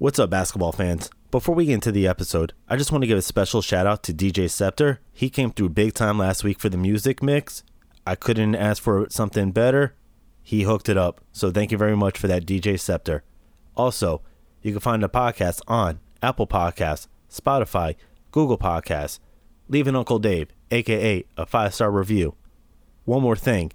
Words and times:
What's 0.00 0.20
up, 0.20 0.30
basketball 0.30 0.70
fans? 0.70 1.10
Before 1.32 1.56
we 1.56 1.64
get 1.64 1.74
into 1.74 1.90
the 1.90 2.06
episode, 2.06 2.52
I 2.68 2.76
just 2.76 2.92
want 2.92 3.02
to 3.02 3.08
give 3.08 3.18
a 3.18 3.22
special 3.22 3.60
shout 3.60 3.84
out 3.84 4.04
to 4.04 4.14
DJ 4.14 4.48
Scepter. 4.48 5.00
He 5.12 5.28
came 5.28 5.50
through 5.50 5.70
big 5.70 5.92
time 5.92 6.18
last 6.18 6.44
week 6.44 6.60
for 6.60 6.68
the 6.68 6.76
music 6.76 7.20
mix. 7.20 7.64
I 8.06 8.14
couldn't 8.14 8.54
ask 8.54 8.80
for 8.80 9.08
something 9.10 9.50
better. 9.50 9.96
He 10.40 10.62
hooked 10.62 10.88
it 10.88 10.96
up. 10.96 11.20
So 11.32 11.50
thank 11.50 11.72
you 11.72 11.78
very 11.78 11.96
much 11.96 12.16
for 12.16 12.28
that, 12.28 12.46
DJ 12.46 12.78
Scepter. 12.78 13.24
Also, 13.76 14.22
you 14.62 14.70
can 14.70 14.78
find 14.78 15.02
the 15.02 15.08
podcast 15.08 15.62
on 15.66 15.98
Apple 16.22 16.46
Podcasts, 16.46 17.08
Spotify, 17.28 17.96
Google 18.30 18.56
Podcasts. 18.56 19.18
Leave 19.66 19.88
an 19.88 19.96
Uncle 19.96 20.20
Dave, 20.20 20.50
aka 20.70 21.24
a 21.36 21.44
five 21.44 21.74
star 21.74 21.90
review. 21.90 22.36
One 23.04 23.22
more 23.22 23.34
thing 23.34 23.72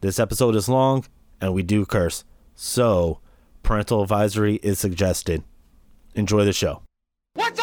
this 0.00 0.18
episode 0.18 0.56
is 0.56 0.68
long 0.68 1.04
and 1.40 1.54
we 1.54 1.62
do 1.62 1.86
curse. 1.86 2.24
So, 2.56 3.20
parental 3.64 4.02
advisory 4.02 4.56
is 4.56 4.78
suggested. 4.78 5.42
Enjoy 6.14 6.44
the 6.44 6.52
show. 6.52 6.82
What 7.34 7.56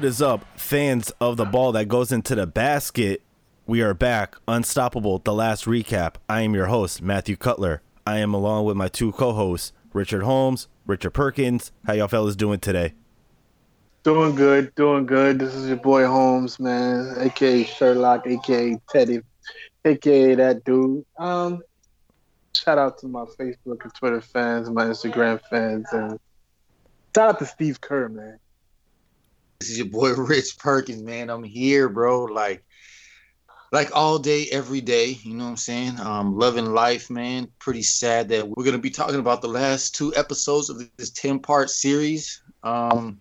What 0.00 0.06
is 0.06 0.22
up, 0.22 0.46
fans 0.58 1.12
of 1.20 1.36
the 1.36 1.44
ball 1.44 1.72
that 1.72 1.84
goes 1.84 2.10
into 2.10 2.34
the 2.34 2.46
basket? 2.46 3.20
We 3.66 3.82
are 3.82 3.92
back, 3.92 4.34
Unstoppable, 4.48 5.18
the 5.18 5.34
last 5.34 5.66
recap. 5.66 6.14
I 6.26 6.40
am 6.40 6.54
your 6.54 6.68
host, 6.68 7.02
Matthew 7.02 7.36
Cutler. 7.36 7.82
I 8.06 8.16
am 8.20 8.32
along 8.32 8.64
with 8.64 8.78
my 8.78 8.88
two 8.88 9.12
co 9.12 9.34
hosts, 9.34 9.74
Richard 9.92 10.22
Holmes, 10.22 10.68
Richard 10.86 11.10
Perkins. 11.10 11.70
How 11.84 11.92
y'all 11.92 12.08
fellas 12.08 12.34
doing 12.34 12.60
today? 12.60 12.94
Doing 14.02 14.34
good, 14.34 14.74
doing 14.74 15.04
good. 15.04 15.38
This 15.38 15.54
is 15.54 15.68
your 15.68 15.76
boy 15.76 16.06
Holmes, 16.06 16.58
man, 16.58 17.16
aka 17.18 17.64
Sherlock, 17.64 18.26
aka 18.26 18.80
Teddy, 18.88 19.20
aka 19.84 20.34
that 20.34 20.64
dude. 20.64 21.04
Um, 21.18 21.60
shout 22.56 22.78
out 22.78 22.96
to 23.00 23.06
my 23.06 23.26
Facebook 23.38 23.84
and 23.84 23.94
Twitter 23.94 24.22
fans, 24.22 24.70
my 24.70 24.86
Instagram 24.86 25.42
fans, 25.50 25.88
and 25.92 26.18
shout 27.14 27.28
out 27.28 27.38
to 27.40 27.44
Steve 27.44 27.82
Kerr, 27.82 28.08
man. 28.08 28.38
This 29.60 29.70
is 29.70 29.78
your 29.78 29.88
boy 29.88 30.14
Rich 30.16 30.58
Perkins, 30.58 31.02
man. 31.02 31.28
I'm 31.28 31.44
here, 31.44 31.90
bro. 31.90 32.24
Like, 32.24 32.64
like 33.72 33.94
all 33.94 34.18
day, 34.18 34.46
every 34.50 34.80
day. 34.80 35.18
You 35.22 35.34
know 35.34 35.44
what 35.44 35.50
I'm 35.50 35.56
saying? 35.56 36.00
Um, 36.00 36.38
loving 36.38 36.72
life, 36.72 37.10
man. 37.10 37.48
Pretty 37.58 37.82
sad 37.82 38.30
that 38.30 38.48
we're 38.48 38.64
gonna 38.64 38.78
be 38.78 38.90
talking 38.90 39.20
about 39.20 39.42
the 39.42 39.48
last 39.48 39.94
two 39.94 40.14
episodes 40.16 40.70
of 40.70 40.80
this 40.96 41.10
10 41.10 41.40
part 41.40 41.68
series. 41.68 42.42
Um, 42.62 43.20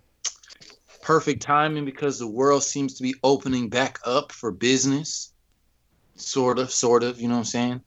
perfect 1.02 1.42
timing 1.42 1.84
because 1.84 2.20
the 2.20 2.28
world 2.28 2.64
seems 2.64 2.96
to 2.96 3.04
be 3.04 3.16
opening 3.22 3.68
back 3.68 4.00
up 4.06 4.32
for 4.32 4.52
business. 4.52 5.34
Sort 6.16 6.58
of, 6.58 6.72
sort 6.72 7.04
of. 7.04 7.20
You 7.20 7.28
know 7.28 7.36
what 7.36 7.40
I'm 7.40 7.46
saying? 7.46 7.82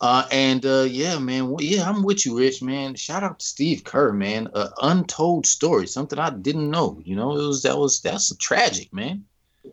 Uh, 0.00 0.26
and 0.30 0.66
uh, 0.66 0.86
yeah, 0.88 1.18
man, 1.18 1.48
well, 1.48 1.62
yeah, 1.62 1.88
I'm 1.88 2.02
with 2.02 2.26
you, 2.26 2.36
Rich, 2.38 2.62
man. 2.62 2.94
Shout 2.94 3.22
out 3.22 3.38
to 3.38 3.46
Steve 3.46 3.84
Kerr, 3.84 4.12
man. 4.12 4.48
A 4.54 4.68
untold 4.82 5.46
story, 5.46 5.86
something 5.86 6.18
I 6.18 6.30
didn't 6.30 6.70
know. 6.70 7.00
You 7.02 7.16
know, 7.16 7.32
it 7.32 7.46
was 7.46 7.62
that 7.62 7.78
was 7.78 8.00
that's 8.00 8.34
tragic, 8.36 8.92
man. 8.92 9.24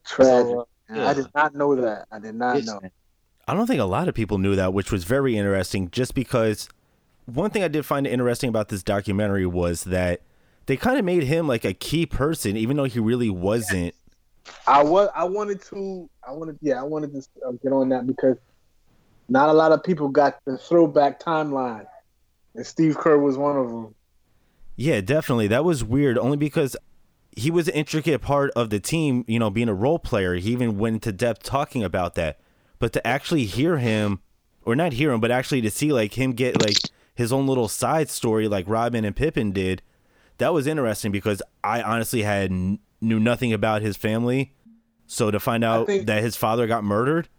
Tragic. 0.05 0.45
So, 0.47 0.67
uh, 0.89 1.07
I 1.07 1.13
did 1.13 1.27
not 1.35 1.55
know 1.55 1.75
that. 1.75 2.07
I 2.11 2.19
did 2.19 2.35
not 2.35 2.55
Yes, 2.55 2.67
know. 2.67 2.79
man. 2.81 2.91
I 3.47 3.53
don't 3.53 3.67
think 3.67 3.81
a 3.81 3.85
lot 3.85 4.07
of 4.07 4.15
people 4.15 4.37
knew 4.37 4.55
that, 4.55 4.73
which 4.73 4.91
was 4.91 5.03
very 5.03 5.37
interesting 5.37 5.91
just 5.91 6.15
because 6.15 6.69
one 7.25 7.49
thing 7.49 7.63
I 7.63 7.67
did 7.67 7.85
find 7.85 8.07
interesting 8.07 8.47
about 8.47 8.69
this 8.69 8.83
documentary 8.83 9.45
was 9.45 9.83
that 9.85 10.21
they 10.67 10.77
kind 10.77 10.97
of 10.97 11.03
made 11.03 11.23
him 11.23 11.47
like 11.47 11.65
a 11.65 11.73
key 11.73 12.05
person, 12.05 12.55
even 12.55 12.77
though 12.77 12.85
he 12.85 12.99
really 12.99 13.29
wasn't. 13.29 13.93
I 14.67 14.83
was. 14.83 15.09
I 15.13 15.25
wanted 15.25 15.61
to. 15.63 16.09
I 16.25 16.31
wanted. 16.31 16.57
Yeah, 16.61 16.79
I 16.79 16.83
wanted 16.83 17.13
to 17.13 17.21
uh, 17.45 17.51
get 17.61 17.73
on 17.73 17.89
that 17.89 18.07
because 18.07 18.37
not 19.29 19.49
a 19.49 19.53
lot 19.53 19.71
of 19.71 19.83
people 19.83 20.09
got 20.09 20.39
the 20.45 20.57
throwback 20.57 21.19
timeline, 21.19 21.85
and 22.55 22.65
Steve 22.65 22.97
Kerr 22.97 23.17
was 23.17 23.37
one 23.37 23.57
of 23.57 23.69
them. 23.69 23.95
Yeah, 24.75 25.01
definitely. 25.01 25.47
That 25.47 25.63
was 25.63 25.83
weird 25.83 26.17
only 26.17 26.37
because 26.37 26.75
he 27.35 27.51
was 27.51 27.67
an 27.67 27.73
intricate 27.75 28.21
part 28.21 28.51
of 28.55 28.69
the 28.69 28.79
team, 28.79 29.23
you 29.27 29.39
know, 29.39 29.49
being 29.49 29.69
a 29.69 29.73
role 29.73 29.99
player. 29.99 30.35
He 30.35 30.51
even 30.51 30.77
went 30.77 30.95
into 30.95 31.11
depth 31.11 31.43
talking 31.43 31.83
about 31.83 32.15
that. 32.15 32.39
But 32.79 32.93
to 32.93 33.07
actually 33.07 33.45
hear 33.45 33.77
him, 33.77 34.19
or 34.65 34.75
not 34.75 34.93
hear 34.93 35.11
him, 35.11 35.19
but 35.19 35.31
actually 35.31 35.61
to 35.61 35.71
see 35.71 35.93
like 35.93 36.17
him 36.17 36.33
get 36.33 36.61
like 36.61 36.77
his 37.15 37.31
own 37.31 37.47
little 37.47 37.67
side 37.67 38.09
story 38.09 38.47
like 38.47 38.67
Rodman 38.67 39.05
and 39.05 39.15
Pippen 39.15 39.51
did, 39.51 39.81
that 40.37 40.53
was 40.53 40.67
interesting 40.67 41.11
because 41.11 41.41
I 41.63 41.81
honestly 41.81 42.23
had 42.23 42.51
knew 42.51 43.19
nothing 43.19 43.53
about 43.53 43.81
his 43.81 43.97
family. 43.97 44.53
So 45.05 45.29
to 45.31 45.39
find 45.39 45.63
out 45.63 45.87
think- 45.87 46.07
that 46.07 46.23
his 46.23 46.35
father 46.35 46.65
got 46.65 46.83
murdered, 46.83 47.29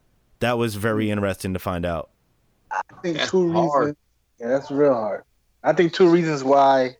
that 0.40 0.58
was 0.58 0.74
very 0.74 1.10
interesting 1.10 1.52
to 1.54 1.58
find 1.58 1.86
out. 1.86 2.10
I 2.70 2.80
think 3.02 3.18
That's 3.18 3.30
two 3.30 3.52
hard. 3.52 3.80
reasons. 3.80 3.96
Yeah, 4.40 4.48
that's 4.48 4.70
real 4.70 4.94
hard. 4.94 5.24
I 5.62 5.72
think 5.72 5.92
two 5.92 6.08
reasons 6.08 6.42
why 6.42 6.96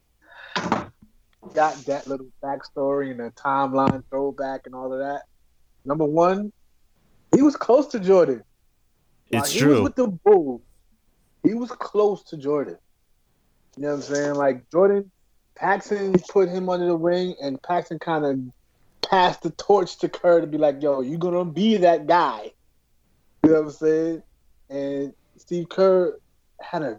got 1.53 1.75
that 1.87 2.07
little 2.07 2.27
backstory 2.43 3.11
and 3.11 3.21
the 3.21 3.31
timeline 3.33 4.03
throwback 4.09 4.63
and 4.67 4.75
all 4.75 4.93
of 4.93 4.99
that. 5.01 5.23
Number 5.85 6.05
one, 6.05 6.53
he 7.35 7.43
was 7.43 7.57
close 7.57 7.89
to 7.89 8.01
Jordan. 8.01 8.43
It's 9.31 9.51
he 9.51 9.61
true. 9.61 9.75
Was 9.75 9.81
with 9.83 9.97
the 9.97 10.07
Bulls, 10.09 10.63
he 11.43 11.55
was 11.55 11.71
close 11.71 12.23
to 12.25 12.37
Jordan. 12.37 12.79
You 13.77 13.83
know 13.83 13.89
what 13.91 13.95
I'm 13.97 14.03
saying? 14.03 14.35
Like 14.35 14.71
Jordan, 14.71 15.11
Paxson 15.57 16.15
put 16.31 16.49
him 16.49 16.69
under 16.69 16.87
the 16.87 16.97
wing, 16.97 17.35
and 17.43 17.61
Paxson 17.63 17.99
kind 17.99 18.25
of 18.25 18.39
passed 19.09 19.43
the 19.43 19.51
torch 19.51 19.99
to 19.99 20.09
Kerr 20.09 20.41
to 20.41 20.47
be 20.47 20.59
like, 20.59 20.83
"Yo, 20.83 21.01
you're 21.01 21.19
gonna 21.19 21.45
be 21.45 21.77
that 21.79 22.07
guy." 22.07 22.53
You 23.45 23.51
know 23.51 23.61
what 23.61 23.67
I'm 23.67 23.71
saying? 23.73 24.23
And 24.71 25.15
Steve 25.37 25.69
Kerr 25.69 26.19
had 26.63 26.83
a 26.83 26.99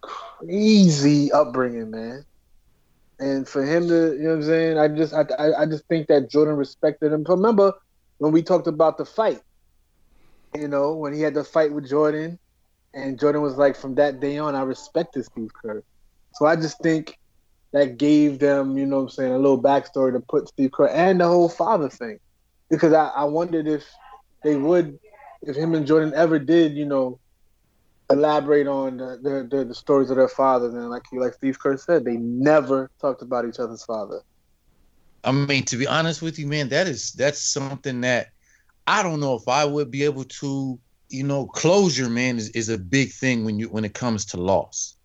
crazy 0.00 1.32
upbringing, 1.32 1.90
man. 1.90 2.24
And 3.18 3.48
for 3.48 3.64
him 3.64 3.88
to, 3.88 4.14
you 4.14 4.22
know 4.22 4.28
what 4.30 4.36
I'm 4.36 4.42
saying? 4.44 4.78
I 4.78 4.86
just, 4.86 5.12
I, 5.12 5.24
I, 5.58 5.66
just 5.66 5.84
think 5.86 6.06
that 6.06 6.30
Jordan 6.30 6.56
respected 6.56 7.12
him. 7.12 7.24
Remember 7.28 7.72
when 8.18 8.32
we 8.32 8.42
talked 8.42 8.68
about 8.68 8.96
the 8.96 9.04
fight? 9.04 9.40
You 10.56 10.68
know, 10.68 10.94
when 10.94 11.12
he 11.12 11.20
had 11.20 11.34
the 11.34 11.42
fight 11.42 11.72
with 11.72 11.88
Jordan, 11.88 12.38
and 12.92 13.18
Jordan 13.18 13.42
was 13.42 13.56
like, 13.56 13.76
from 13.76 13.96
that 13.96 14.20
day 14.20 14.38
on, 14.38 14.54
I 14.54 14.62
respected 14.62 15.24
Steve 15.24 15.50
Kerr. 15.52 15.82
So 16.34 16.46
I 16.46 16.54
just 16.54 16.80
think 16.80 17.18
that 17.72 17.98
gave 17.98 18.38
them, 18.38 18.78
you 18.78 18.86
know 18.86 18.98
what 18.98 19.02
I'm 19.02 19.08
saying, 19.08 19.32
a 19.32 19.38
little 19.38 19.60
backstory 19.60 20.12
to 20.12 20.20
put 20.20 20.46
Steve 20.46 20.70
Kerr 20.70 20.86
and 20.86 21.20
the 21.20 21.26
whole 21.26 21.48
father 21.48 21.88
thing. 21.88 22.20
Because 22.70 22.92
I, 22.92 23.08
I 23.08 23.24
wondered 23.24 23.66
if 23.66 23.84
they 24.44 24.54
would, 24.54 24.98
if 25.46 25.56
him 25.56 25.74
and 25.74 25.86
Jordan 25.86 26.12
ever 26.14 26.38
did, 26.38 26.74
you 26.74 26.84
know, 26.84 27.18
elaborate 28.10 28.66
on 28.66 28.98
the, 28.98 29.48
the, 29.50 29.64
the, 29.64 29.74
stories 29.74 30.10
of 30.10 30.16
their 30.16 30.28
father, 30.28 30.68
And 30.68 30.90
like 30.90 31.04
like 31.12 31.34
Steve 31.34 31.58
Kerr 31.58 31.76
said, 31.76 32.04
they 32.04 32.16
never 32.16 32.90
talked 33.00 33.22
about 33.22 33.46
each 33.46 33.58
other's 33.58 33.84
father. 33.84 34.20
I 35.22 35.32
mean, 35.32 35.64
to 35.64 35.76
be 35.76 35.86
honest 35.86 36.20
with 36.20 36.38
you, 36.38 36.46
man, 36.46 36.68
that 36.68 36.86
is 36.86 37.12
that's 37.12 37.40
something 37.40 38.02
that 38.02 38.28
I 38.86 39.02
don't 39.02 39.20
know 39.20 39.34
if 39.34 39.48
I 39.48 39.64
would 39.64 39.90
be 39.90 40.04
able 40.04 40.24
to, 40.24 40.78
you 41.08 41.24
know, 41.24 41.46
closure, 41.46 42.10
man, 42.10 42.36
is, 42.36 42.50
is 42.50 42.68
a 42.68 42.76
big 42.78 43.12
thing 43.12 43.44
when 43.44 43.58
you 43.58 43.68
when 43.68 43.84
it 43.84 43.94
comes 43.94 44.26
to 44.26 44.36
loss. 44.36 44.96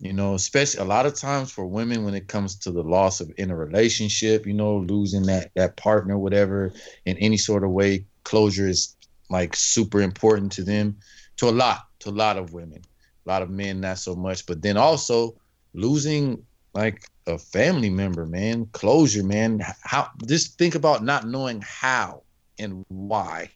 You 0.00 0.12
know, 0.12 0.34
especially 0.34 0.80
a 0.80 0.84
lot 0.84 1.06
of 1.06 1.14
times 1.14 1.50
for 1.50 1.66
women 1.66 2.04
when 2.04 2.14
it 2.14 2.28
comes 2.28 2.54
to 2.58 2.70
the 2.70 2.84
loss 2.84 3.20
of 3.20 3.32
in 3.36 3.50
a 3.50 3.56
relationship, 3.56 4.46
you 4.46 4.52
know, 4.52 4.76
losing 4.76 5.22
that 5.24 5.50
that 5.56 5.76
partner, 5.76 6.16
whatever, 6.16 6.72
in 7.04 7.16
any 7.16 7.36
sort 7.36 7.64
of 7.64 7.70
way, 7.70 8.04
closure 8.22 8.68
is 8.68 8.94
like 9.30 9.54
super 9.54 10.00
important 10.00 10.52
to 10.52 10.64
them, 10.64 10.96
to 11.36 11.48
a 11.48 11.50
lot, 11.50 11.86
to 12.00 12.10
a 12.10 12.10
lot 12.10 12.36
of 12.36 12.52
women, 12.52 12.82
a 13.26 13.28
lot 13.28 13.42
of 13.42 13.50
men 13.50 13.80
not 13.80 13.98
so 13.98 14.14
much. 14.14 14.46
But 14.46 14.62
then 14.62 14.76
also 14.76 15.34
losing 15.74 16.44
like 16.74 17.02
a 17.26 17.38
family 17.38 17.90
member, 17.90 18.26
man, 18.26 18.66
closure, 18.72 19.24
man. 19.24 19.62
How 19.82 20.08
just 20.26 20.58
think 20.58 20.74
about 20.74 21.04
not 21.04 21.26
knowing 21.26 21.62
how 21.64 22.22
and 22.58 22.84
why 22.88 23.50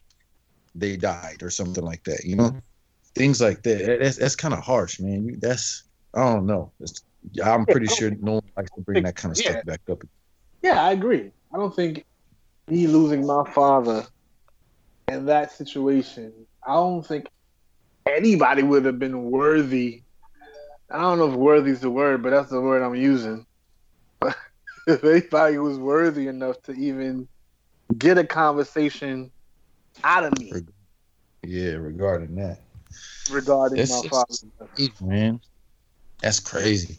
they 0.74 0.96
died 0.96 1.42
or 1.42 1.50
something 1.50 1.84
like 1.84 2.04
that. 2.04 2.24
You 2.24 2.36
know, 2.36 2.48
mm-hmm. 2.48 2.58
things 3.14 3.40
like 3.40 3.62
that. 3.62 3.98
That's 4.00 4.16
that's 4.16 4.36
kind 4.36 4.54
of 4.54 4.60
harsh, 4.60 5.00
man. 5.00 5.38
That's 5.40 5.84
I 6.14 6.20
don't 6.24 6.46
know. 6.46 6.72
It's, 6.80 7.02
I'm 7.44 7.64
pretty 7.66 7.86
sure 7.86 8.10
no 8.20 8.32
one 8.32 8.42
likes 8.56 8.70
to 8.72 8.80
bring 8.80 9.04
that 9.04 9.16
kind 9.16 9.32
of 9.32 9.42
Yeah. 9.42 9.52
stuff 9.52 9.64
back 9.64 9.80
up. 9.90 10.02
Yeah, 10.62 10.84
I 10.84 10.92
agree. 10.92 11.30
I 11.52 11.56
don't 11.56 11.74
think 11.74 12.04
me 12.68 12.86
losing 12.86 13.26
my 13.26 13.48
father 13.52 14.06
in 15.12 15.26
that 15.26 15.52
situation, 15.52 16.32
I 16.66 16.74
don't 16.74 17.06
think 17.06 17.26
anybody 18.06 18.62
would 18.62 18.84
have 18.84 18.98
been 18.98 19.30
worthy. 19.30 20.02
I 20.90 21.00
don't 21.00 21.18
know 21.18 21.30
if 21.30 21.36
worthy 21.36 21.70
is 21.70 21.80
the 21.80 21.90
word, 21.90 22.22
but 22.22 22.30
that's 22.30 22.50
the 22.50 22.60
word 22.60 22.82
I'm 22.82 22.94
using. 22.94 23.46
if 24.86 25.04
anybody 25.04 25.58
was 25.58 25.78
worthy 25.78 26.26
enough 26.28 26.60
to 26.62 26.72
even 26.72 27.28
get 27.98 28.18
a 28.18 28.24
conversation 28.24 29.30
out 30.04 30.24
of 30.24 30.38
me 30.38 30.52
Yeah, 31.44 31.72
regarding 31.72 32.34
that, 32.36 32.60
regarding 33.30 33.78
It's 33.78 33.90
my 33.90 34.02
just- 34.02 34.46
father. 34.48 34.92
man, 35.00 35.40
that's 36.20 36.40
crazy. 36.40 36.96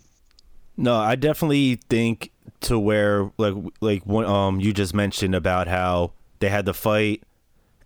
No, 0.75 0.95
I 0.95 1.15
definitely 1.15 1.79
think 1.89 2.31
to 2.61 2.79
where 2.79 3.31
like 3.37 3.53
like 3.79 4.03
when, 4.05 4.25
um 4.25 4.59
you 4.59 4.73
just 4.73 4.93
mentioned 4.93 5.35
about 5.35 5.67
how 5.67 6.13
they 6.39 6.49
had 6.49 6.65
the 6.65 6.73
fight, 6.73 7.21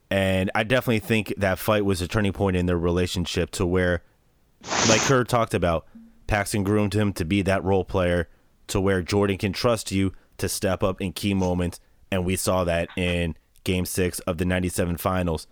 and 0.09 0.49
I 0.55 0.63
definitely 0.63 0.99
think 0.99 1.33
that 1.37 1.59
fight 1.59 1.85
was 1.85 2.01
a 2.01 2.07
turning 2.07 2.33
point 2.33 2.55
in 2.55 2.65
their 2.65 2.77
relationship 2.77 3.51
to 3.51 3.65
where, 3.65 4.03
like 4.87 5.01
Kerr 5.01 5.23
talked 5.23 5.53
about, 5.53 5.85
Paxson 6.27 6.63
groomed 6.63 6.93
him 6.93 7.13
to 7.13 7.25
be 7.25 7.41
that 7.41 7.63
role 7.63 7.85
player 7.85 8.29
to 8.67 8.79
where 8.81 9.01
Jordan 9.01 9.37
can 9.37 9.53
trust 9.53 9.91
you 9.91 10.13
to 10.37 10.47
step 10.47 10.83
up 10.83 11.01
in 11.01 11.13
key 11.13 11.33
moments, 11.33 11.79
and 12.11 12.25
we 12.25 12.35
saw 12.35 12.63
that 12.63 12.89
in 12.95 13.35
Game 13.63 13.85
Six 13.85 14.19
of 14.19 14.37
the 14.37 14.45
'97 14.45 14.97
Finals. 14.97 15.47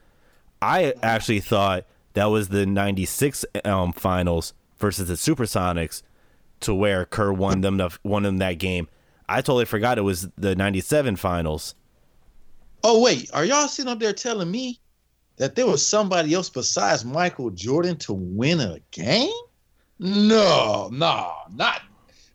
I 0.62 0.94
actually 1.04 1.42
thought 1.42 1.86
that 2.14 2.26
was 2.26 2.50
the 2.50 2.66
'96 2.66 3.46
um, 3.64 3.94
Finals 3.94 4.54
versus 4.78 5.08
the 5.08 5.16
Supersonics 5.16 6.02
to 6.62 6.74
where 6.74 7.06
Kerr 7.06 7.32
won 7.32 7.62
them 7.62 7.78
the, 7.78 7.98
won 8.04 8.24
them 8.24 8.38
that 8.38 8.58
game. 8.58 8.88
I 9.28 9.42
totally 9.42 9.66
forgot 9.66 9.98
it 9.98 10.02
was 10.02 10.30
the 10.38 10.56
'97 10.56 11.16
finals. 11.16 11.76
Oh 12.88 13.02
wait, 13.02 13.32
are 13.34 13.44
y'all 13.44 13.68
sitting 13.68 13.92
up 13.92 14.00
there 14.00 14.14
telling 14.14 14.52
me 14.52 14.80
that 15.38 15.56
there 15.56 15.66
was 15.66 15.86
somebody 15.86 16.36
else 16.36 16.50
besides 16.50 17.04
Michael 17.04 17.50
Jordan 17.50 17.98
to 17.98 18.14
win 18.14 18.60
a 18.60 18.78
game? 18.92 19.34
No, 19.98 20.92
no, 20.94 21.34
not 21.52 21.82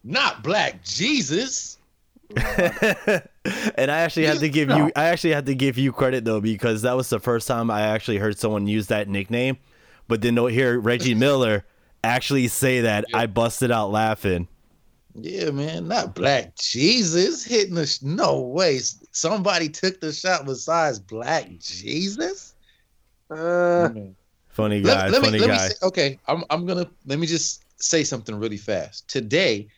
not 0.03 0.43
Black 0.43 0.83
Jesus. 0.83 1.79
and 2.37 3.91
I 3.93 3.99
actually 4.01 4.27
had 4.27 4.41
to 4.41 4.49
give 4.49 4.71
you 4.71 4.91
I 4.97 5.05
actually 5.05 5.35
had 5.35 5.47
to 5.47 5.55
give 5.55 5.79
you 5.79 5.93
credit 5.93 6.25
though 6.25 6.41
because 6.41 6.83
that 6.83 6.97
was 6.97 7.09
the 7.09 7.21
first 7.21 7.47
time 7.47 7.71
I 7.71 7.83
actually 7.83 8.19
heard 8.19 8.37
someone 8.37 8.67
use 8.67 8.89
that 8.89 9.09
nickname, 9.09 9.57
but 10.09 10.21
then 10.21 10.35
to 10.35 10.47
hear 10.47 10.81
Reggie 10.81 11.15
Miller 11.27 11.65
actually 12.03 12.49
say 12.49 12.81
that, 12.81 13.05
I 13.15 13.27
busted 13.27 13.71
out 13.71 13.93
laughing. 13.93 14.49
Yeah, 15.15 15.51
man, 15.51 15.89
not 15.89 16.15
Black 16.15 16.57
Jesus 16.57 17.45
hitting 17.45 17.75
the. 17.75 17.87
Sh- 17.87 18.03
no 18.03 18.41
way, 18.41 18.79
somebody 19.13 19.69
took 19.69 20.01
the 20.01 20.13
shot 20.13 20.47
besides 20.47 20.99
Black 20.99 21.49
Jesus. 21.59 22.55
Uh, 23.31 23.89
Funny 24.49 24.83
Let- 24.83 24.97
guy, 24.97 25.09
let, 25.09 25.21
funny 25.23 25.33
me, 25.35 25.39
let 25.41 25.47
guy. 25.49 25.53
me 25.53 25.59
say, 25.71 25.75
okay, 25.83 26.19
I'm 26.27 26.45
I'm 26.51 26.67
gonna 26.67 26.89
let 27.07 27.19
me 27.19 27.27
just 27.27 27.65
say 27.83 28.05
something 28.05 28.35
really 28.35 28.57
fast. 28.57 29.09
Today, 29.09 29.69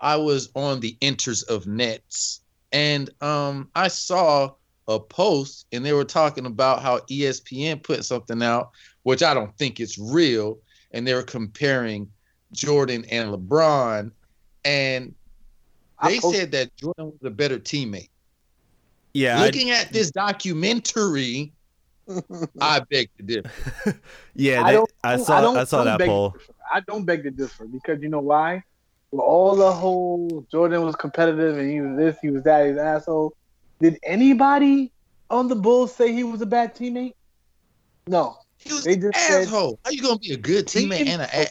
I 0.00 0.16
was 0.16 0.50
on 0.54 0.80
the 0.80 0.96
enters 1.02 1.42
of 1.44 1.66
nets, 1.66 2.40
and 2.72 3.10
um, 3.22 3.70
I 3.74 3.88
saw 3.88 4.50
a 4.88 4.98
post, 4.98 5.66
and 5.72 5.84
they 5.84 5.92
were 5.92 6.04
talking 6.04 6.46
about 6.46 6.82
how 6.82 6.98
ESPN 7.10 7.82
put 7.82 8.04
something 8.04 8.42
out, 8.42 8.70
which 9.04 9.22
I 9.22 9.32
don't 9.34 9.56
think 9.58 9.78
it's 9.80 9.98
real, 9.98 10.58
and 10.92 11.06
they 11.06 11.14
were 11.14 11.22
comparing 11.22 12.10
Jordan 12.52 13.04
and 13.10 13.30
LeBron, 13.32 14.10
and 14.64 15.14
they 16.04 16.18
post- 16.20 16.36
said 16.36 16.52
that 16.52 16.74
Jordan 16.76 17.06
was 17.06 17.18
a 17.24 17.30
better 17.30 17.58
teammate. 17.58 18.08
yeah, 19.14 19.40
I- 19.40 19.46
Looking 19.46 19.70
at 19.70 19.92
this 19.92 20.10
documentary, 20.10 21.52
I 22.60 22.80
beg 22.90 23.08
to 23.18 23.22
differ. 23.22 24.00
yeah, 24.34 24.62
I 24.64 24.72
they- 24.72 24.78
I 25.04 25.12
I 25.14 25.16
saw 25.18 25.40
don't- 25.40 25.56
I 25.56 25.64
saw 25.64 25.84
that 25.84 26.00
poll. 26.00 26.36
I 26.72 26.80
don't 26.80 27.04
beg 27.04 27.22
to 27.24 27.30
differ 27.30 27.66
because 27.66 28.02
you 28.02 28.08
know 28.08 28.20
why? 28.20 28.62
With 29.10 29.20
all 29.20 29.54
the 29.56 29.70
whole 29.72 30.46
Jordan 30.50 30.82
was 30.84 30.96
competitive 30.96 31.58
and 31.58 31.70
he 31.70 31.80
was 31.82 31.96
this, 31.98 32.16
he 32.22 32.30
was 32.30 32.42
that, 32.44 32.66
he's 32.66 32.76
an 32.76 32.80
asshole. 32.86 33.34
Did 33.80 33.98
anybody 34.04 34.90
on 35.28 35.48
the 35.48 35.54
Bulls 35.56 35.94
say 35.94 36.12
he 36.14 36.24
was 36.24 36.40
a 36.40 36.46
bad 36.46 36.74
teammate? 36.74 37.12
No. 38.06 38.38
He 38.58 38.72
was 38.72 38.84
They 38.84 38.94
an 38.94 39.00
just 39.02 39.18
said- 39.26 39.42
asshole. 39.42 39.78
How 39.84 39.90
you 39.90 40.02
gonna 40.02 40.18
be 40.18 40.32
a 40.32 40.36
good 40.36 40.66
teammate 40.66 41.06
and 41.08 41.22
a 41.22 41.46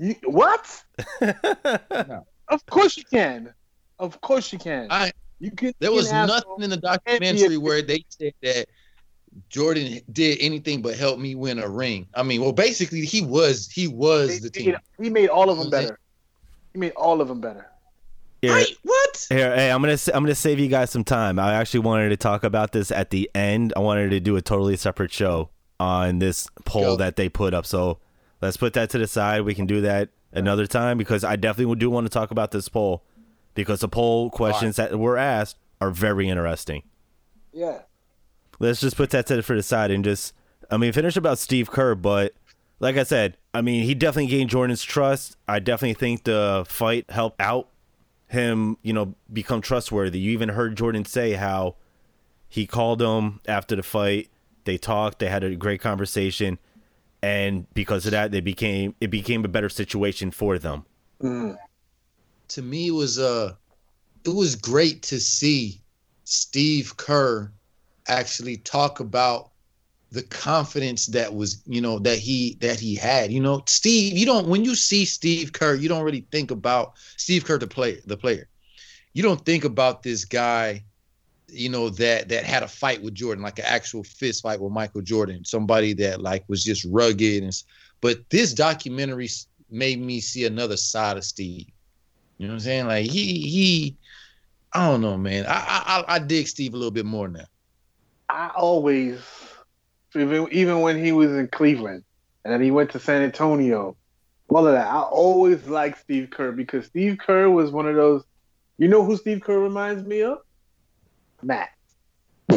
You, 0.00 0.14
what? 0.24 0.82
Of 2.52 2.64
course 2.66 2.96
you 2.96 3.04
can. 3.04 3.52
Of 3.98 4.20
course 4.20 4.52
you 4.52 4.58
can. 4.58 4.86
I- 4.90 5.12
you 5.40 5.50
can. 5.50 5.72
There 5.80 5.90
was 5.90 6.10
an 6.12 6.28
nothing 6.28 6.60
in 6.60 6.70
the 6.70 6.76
documentary 6.76 7.56
where 7.56 7.82
they 7.82 8.04
said 8.10 8.32
that 8.42 8.66
Jordan 9.48 10.00
did 10.12 10.38
anything 10.40 10.82
but 10.82 10.94
help 10.94 11.18
me 11.18 11.34
win 11.34 11.58
a 11.58 11.68
ring. 11.68 12.06
I 12.14 12.22
mean, 12.22 12.40
well, 12.42 12.52
basically 12.52 13.04
he 13.04 13.22
was 13.22 13.68
he 13.68 13.88
was 13.88 14.40
the 14.40 14.50
He 14.54 14.64
team. 14.64 14.72
made, 14.98 15.04
he 15.04 15.10
made 15.10 15.28
all 15.28 15.50
of 15.50 15.58
them 15.58 15.68
better. 15.68 15.98
He 16.72 16.78
made 16.78 16.92
all 16.92 17.20
of 17.20 17.26
them 17.28 17.40
better. 17.40 17.66
Here, 18.40 18.52
Right? 18.52 18.76
What? 18.82 19.26
Here, 19.30 19.54
hey, 19.54 19.70
I'm 19.72 19.80
gonna 19.82 19.98
I'm 20.14 20.22
gonna 20.22 20.34
save 20.34 20.58
you 20.60 20.68
guys 20.68 20.90
some 20.90 21.02
time. 21.04 21.38
I 21.40 21.54
actually 21.54 21.80
wanted 21.80 22.10
to 22.10 22.16
talk 22.16 22.44
about 22.44 22.70
this 22.72 22.90
at 22.92 23.10
the 23.10 23.28
end. 23.34 23.72
I 23.76 23.80
wanted 23.80 24.10
to 24.10 24.20
do 24.20 24.36
a 24.36 24.42
totally 24.42 24.76
separate 24.76 25.12
show 25.12 25.48
on 25.80 26.18
this 26.20 26.46
poll 26.64 26.82
Go. 26.82 26.96
that 26.98 27.16
they 27.16 27.28
put 27.28 27.52
up. 27.54 27.66
So 27.66 27.98
let's 28.40 28.56
put 28.56 28.74
that 28.74 28.90
to 28.90 28.98
the 28.98 29.06
side. 29.08 29.42
We 29.42 29.54
can 29.54 29.66
do 29.66 29.80
that 29.80 30.10
another 30.32 30.66
time 30.66 30.98
because 30.98 31.24
I 31.24 31.36
definitely 31.36 31.76
do 31.76 31.90
want 31.90 32.06
to 32.06 32.10
talk 32.10 32.30
about 32.30 32.50
this 32.50 32.68
poll 32.68 33.02
because 33.54 33.80
the 33.80 33.88
poll 33.88 34.30
questions 34.30 34.76
that 34.76 34.98
were 34.98 35.16
asked 35.16 35.56
are 35.80 35.90
very 35.90 36.28
interesting. 36.28 36.82
Yeah. 37.52 37.80
Let's 38.58 38.80
just 38.80 38.96
put 38.96 39.10
that 39.10 39.26
to 39.26 39.36
the, 39.36 39.42
for 39.42 39.56
the 39.56 39.62
side 39.62 39.90
and 39.90 40.04
just 40.04 40.34
I 40.70 40.76
mean 40.76 40.92
finish 40.92 41.16
about 41.16 41.38
Steve 41.38 41.70
Kerr, 41.70 41.94
but 41.94 42.34
like 42.80 42.96
I 42.96 43.02
said, 43.02 43.36
I 43.52 43.60
mean 43.60 43.84
he 43.84 43.94
definitely 43.94 44.30
gained 44.30 44.50
Jordan's 44.50 44.82
trust. 44.82 45.36
I 45.48 45.58
definitely 45.58 45.94
think 45.94 46.24
the 46.24 46.64
fight 46.66 47.10
helped 47.10 47.40
out 47.40 47.68
him, 48.28 48.78
you 48.82 48.92
know, 48.92 49.14
become 49.32 49.60
trustworthy. 49.60 50.18
You 50.18 50.30
even 50.32 50.50
heard 50.50 50.76
Jordan 50.76 51.04
say 51.04 51.32
how 51.32 51.76
he 52.48 52.66
called 52.66 53.02
him 53.02 53.40
after 53.46 53.76
the 53.76 53.82
fight. 53.82 54.28
They 54.64 54.78
talked, 54.78 55.18
they 55.18 55.28
had 55.28 55.42
a 55.44 55.54
great 55.56 55.80
conversation, 55.80 56.58
and 57.22 57.72
because 57.74 58.04
of 58.04 58.12
that, 58.12 58.32
they 58.32 58.40
became 58.40 58.94
it 59.00 59.10
became 59.10 59.44
a 59.44 59.48
better 59.48 59.68
situation 59.68 60.30
for 60.30 60.58
them. 60.58 60.84
Mm. 61.22 61.56
To 62.48 62.62
me, 62.62 62.88
it 62.88 62.92
was 62.92 63.18
uh, 63.18 63.54
it 64.24 64.34
was 64.34 64.56
great 64.56 65.02
to 65.04 65.20
see 65.20 65.80
Steve 66.24 66.96
Kerr 66.96 67.52
actually 68.08 68.56
talk 68.58 69.00
about 69.00 69.52
the 70.10 70.22
confidence 70.22 71.06
that 71.06 71.34
was 71.34 71.62
you 71.66 71.80
know 71.80 71.98
that 71.98 72.18
he 72.18 72.58
that 72.60 72.78
he 72.78 72.94
had 72.94 73.32
you 73.32 73.40
know 73.40 73.62
steve 73.66 74.12
you 74.16 74.26
don't 74.26 74.46
when 74.46 74.62
you 74.62 74.74
see 74.74 75.06
steve 75.06 75.54
kerr 75.54 75.74
you 75.74 75.88
don't 75.88 76.04
really 76.04 76.26
think 76.30 76.50
about 76.50 76.92
steve 77.16 77.44
kerr 77.46 77.56
the 77.56 77.66
player 77.66 77.96
the 78.04 78.16
player 78.16 78.46
you 79.14 79.22
don't 79.22 79.46
think 79.46 79.64
about 79.64 80.02
this 80.02 80.26
guy 80.26 80.84
you 81.52 81.68
know 81.68 81.88
that 81.88 82.28
that 82.28 82.44
had 82.44 82.62
a 82.62 82.68
fight 82.68 83.02
with 83.02 83.14
jordan 83.14 83.42
like 83.42 83.58
an 83.58 83.64
actual 83.66 84.02
fist 84.02 84.42
fight 84.42 84.60
with 84.60 84.72
michael 84.72 85.02
jordan 85.02 85.44
somebody 85.44 85.92
that 85.92 86.20
like 86.20 86.44
was 86.48 86.64
just 86.64 86.86
rugged 86.90 87.42
and 87.42 87.62
but 88.00 88.18
this 88.30 88.52
documentary 88.52 89.28
made 89.70 90.00
me 90.00 90.20
see 90.20 90.44
another 90.44 90.76
side 90.76 91.16
of 91.16 91.24
steve 91.24 91.66
you 92.38 92.46
know 92.46 92.52
what 92.52 92.54
i'm 92.54 92.60
saying 92.60 92.86
like 92.86 93.06
he 93.06 93.40
he 93.48 93.96
i 94.72 94.88
don't 94.88 95.00
know 95.00 95.16
man 95.16 95.44
i 95.46 96.04
i 96.08 96.16
i 96.16 96.18
dig 96.18 96.48
steve 96.48 96.74
a 96.74 96.76
little 96.76 96.90
bit 96.90 97.06
more 97.06 97.28
now 97.28 97.44
I 98.32 98.50
always, 98.56 99.20
even 100.14 100.48
even 100.50 100.80
when 100.80 101.02
he 101.02 101.12
was 101.12 101.32
in 101.32 101.48
Cleveland 101.48 102.02
and 102.44 102.54
then 102.54 102.62
he 102.62 102.70
went 102.70 102.90
to 102.92 102.98
San 102.98 103.20
Antonio, 103.20 103.94
all 104.48 104.66
of 104.66 104.72
that. 104.72 104.86
I 104.86 105.00
always 105.00 105.68
liked 105.68 106.00
Steve 106.00 106.30
Kerr 106.30 106.50
because 106.50 106.86
Steve 106.86 107.18
Kerr 107.18 107.50
was 107.50 107.70
one 107.70 107.86
of 107.86 107.94
those. 107.94 108.24
You 108.78 108.88
know 108.88 109.04
who 109.04 109.18
Steve 109.18 109.42
Kerr 109.42 109.58
reminds 109.58 110.04
me 110.04 110.22
of? 110.22 110.38
Matt. 111.42 111.68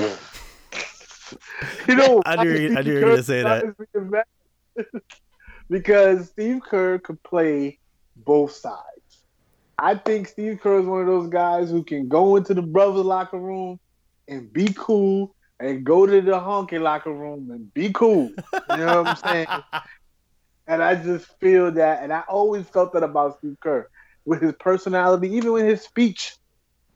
you 1.87 1.95
know, 1.95 2.21
I 2.25 2.43
knew 2.43 2.51
you- 2.57 2.75
I 2.77 2.81
knew 2.81 2.93
you 2.99 3.05
were 3.05 3.11
gonna 3.11 3.23
say 3.23 3.43
that. 3.43 3.63
reminds 3.63 3.79
me 3.79 3.85
of 3.95 4.09
Matt? 4.09 4.27
because 5.69 6.29
Steve 6.29 6.61
Kerr 6.67 6.99
could 6.99 7.21
play 7.23 7.79
both 8.15 8.51
sides. 8.51 8.81
I 9.77 9.95
think 9.95 10.27
Steve 10.27 10.59
Kerr 10.61 10.79
is 10.79 10.85
one 10.85 11.01
of 11.01 11.07
those 11.07 11.27
guys 11.29 11.69
who 11.69 11.83
can 11.83 12.07
go 12.07 12.35
into 12.37 12.53
the 12.53 12.61
brother 12.61 13.03
locker 13.03 13.37
room 13.39 13.79
and 14.27 14.51
be 14.51 14.69
cool 14.77 15.35
and 15.59 15.83
go 15.83 16.05
to 16.05 16.21
the 16.21 16.31
honky 16.31 16.79
locker 16.81 17.11
room 17.13 17.49
and 17.51 17.73
be 17.73 17.91
cool. 17.91 18.29
You 18.69 18.77
know 18.77 19.03
what 19.03 19.09
I'm 19.09 19.15
saying? 19.17 19.47
And 20.67 20.81
I 20.81 20.95
just 20.95 21.27
feel 21.39 21.71
that, 21.73 22.01
and 22.01 22.11
I 22.11 22.21
always 22.27 22.67
felt 22.67 22.91
that 22.93 23.03
about 23.03 23.37
Steve 23.37 23.55
Kerr 23.61 23.87
with 24.25 24.41
his 24.41 24.53
personality, 24.59 25.29
even 25.35 25.51
with 25.51 25.63
his 25.63 25.83
speech 25.83 26.35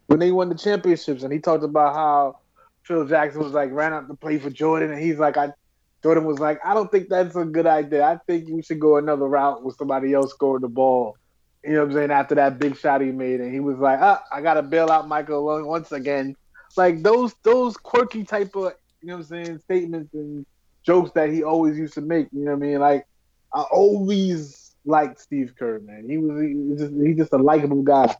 when 0.09 0.19
they 0.19 0.31
won 0.31 0.49
the 0.49 0.55
championships, 0.55 1.21
and 1.21 1.31
he 1.31 1.37
talked 1.37 1.63
about 1.63 1.93
how 1.93 2.39
Phil 2.81 3.05
Jackson 3.05 3.43
was 3.43 3.53
like 3.53 3.71
ran 3.71 3.93
out 3.93 4.07
to 4.07 4.15
play 4.15 4.39
for 4.39 4.49
Jordan, 4.49 4.91
and 4.91 4.99
he's 4.99 5.19
like, 5.19 5.37
I 5.37 5.53
Jordan 6.01 6.25
was 6.25 6.39
like, 6.39 6.59
I 6.65 6.73
don't 6.73 6.91
think 6.91 7.09
that's 7.09 7.35
a 7.35 7.45
good 7.45 7.67
idea. 7.67 8.03
I 8.03 8.17
think 8.25 8.47
you 8.47 8.63
should 8.63 8.79
go 8.79 8.97
another 8.97 9.27
route 9.27 9.63
with 9.63 9.75
somebody 9.75 10.13
else 10.13 10.31
scoring 10.31 10.61
the 10.61 10.67
ball. 10.67 11.15
You 11.63 11.73
know 11.73 11.79
what 11.81 11.89
I'm 11.89 11.93
saying? 11.93 12.11
After 12.11 12.35
that 12.35 12.57
big 12.57 12.75
shot 12.75 13.01
he 13.01 13.11
made, 13.11 13.39
and 13.39 13.53
he 13.53 13.59
was 13.59 13.77
like, 13.77 13.99
ah, 14.01 14.23
I 14.31 14.41
gotta 14.41 14.63
bail 14.63 14.89
out 14.89 15.07
Michael 15.07 15.63
once 15.67 15.91
again. 15.91 16.35
Like 16.75 17.03
those 17.03 17.35
those 17.43 17.77
quirky 17.77 18.23
type 18.23 18.55
of 18.55 18.73
you 19.01 19.09
know 19.09 19.17
what 19.17 19.31
I'm 19.31 19.45
saying 19.45 19.59
statements 19.59 20.13
and 20.15 20.43
jokes 20.83 21.11
that 21.13 21.29
he 21.29 21.43
always 21.43 21.77
used 21.77 21.93
to 21.95 22.01
make. 22.01 22.29
You 22.31 22.45
know 22.45 22.55
what 22.55 22.63
I 22.63 22.67
mean? 22.67 22.79
Like 22.79 23.05
I 23.53 23.61
always 23.61 24.75
liked 24.85 25.21
Steve 25.21 25.53
Kerr, 25.59 25.79
man. 25.81 26.09
He 26.09 26.17
was 26.17 26.41
he 26.41 26.75
just 26.77 26.93
he 26.99 27.13
just 27.13 27.33
a 27.33 27.37
likable 27.37 27.83
guy. 27.83 28.15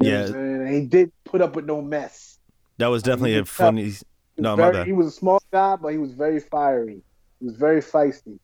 You 0.00 0.10
know 0.10 0.14
Yeah. 0.14 0.20
what 0.20 0.26
I'm 0.28 0.32
saying? 0.32 0.60
And 0.66 0.74
he 0.74 0.86
did 0.86 1.12
put 1.24 1.40
up 1.40 1.56
with 1.56 1.64
no 1.64 1.80
mess. 1.80 2.38
That 2.78 2.88
was 2.88 3.02
definitely 3.02 3.34
you 3.34 3.40
a 3.40 3.44
funny. 3.44 3.82
He 3.82 3.86
was 3.88 4.04
No, 4.36 4.56
my 4.56 4.72
bad. 4.72 4.86
He 4.86 4.92
was 4.92 5.06
a 5.06 5.10
small 5.12 5.40
guy, 5.52 5.76
but 5.76 5.88
he 5.88 5.98
was 5.98 6.12
very 6.12 6.40
fiery. 6.40 7.02
He 7.40 7.46
was 7.46 7.56
very 7.56 7.80
feisty. 7.80 8.38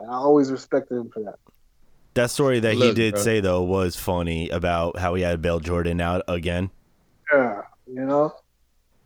And 0.00 0.10
I 0.10 0.14
always 0.14 0.50
respected 0.50 0.96
him 0.96 1.10
for 1.10 1.22
that. 1.24 1.36
That 2.14 2.30
story 2.30 2.60
that 2.60 2.74
he 2.74 2.92
did 2.92 3.14
bro. 3.14 3.22
say 3.22 3.40
though 3.40 3.62
was 3.62 3.96
funny 3.96 4.50
about 4.50 4.98
how 4.98 5.14
he 5.14 5.22
had 5.22 5.32
to 5.32 5.38
bail 5.38 5.60
Jordan 5.60 6.00
out 6.00 6.22
again. 6.28 6.70
Yeah, 7.32 7.62
you 7.86 8.04
know. 8.04 8.34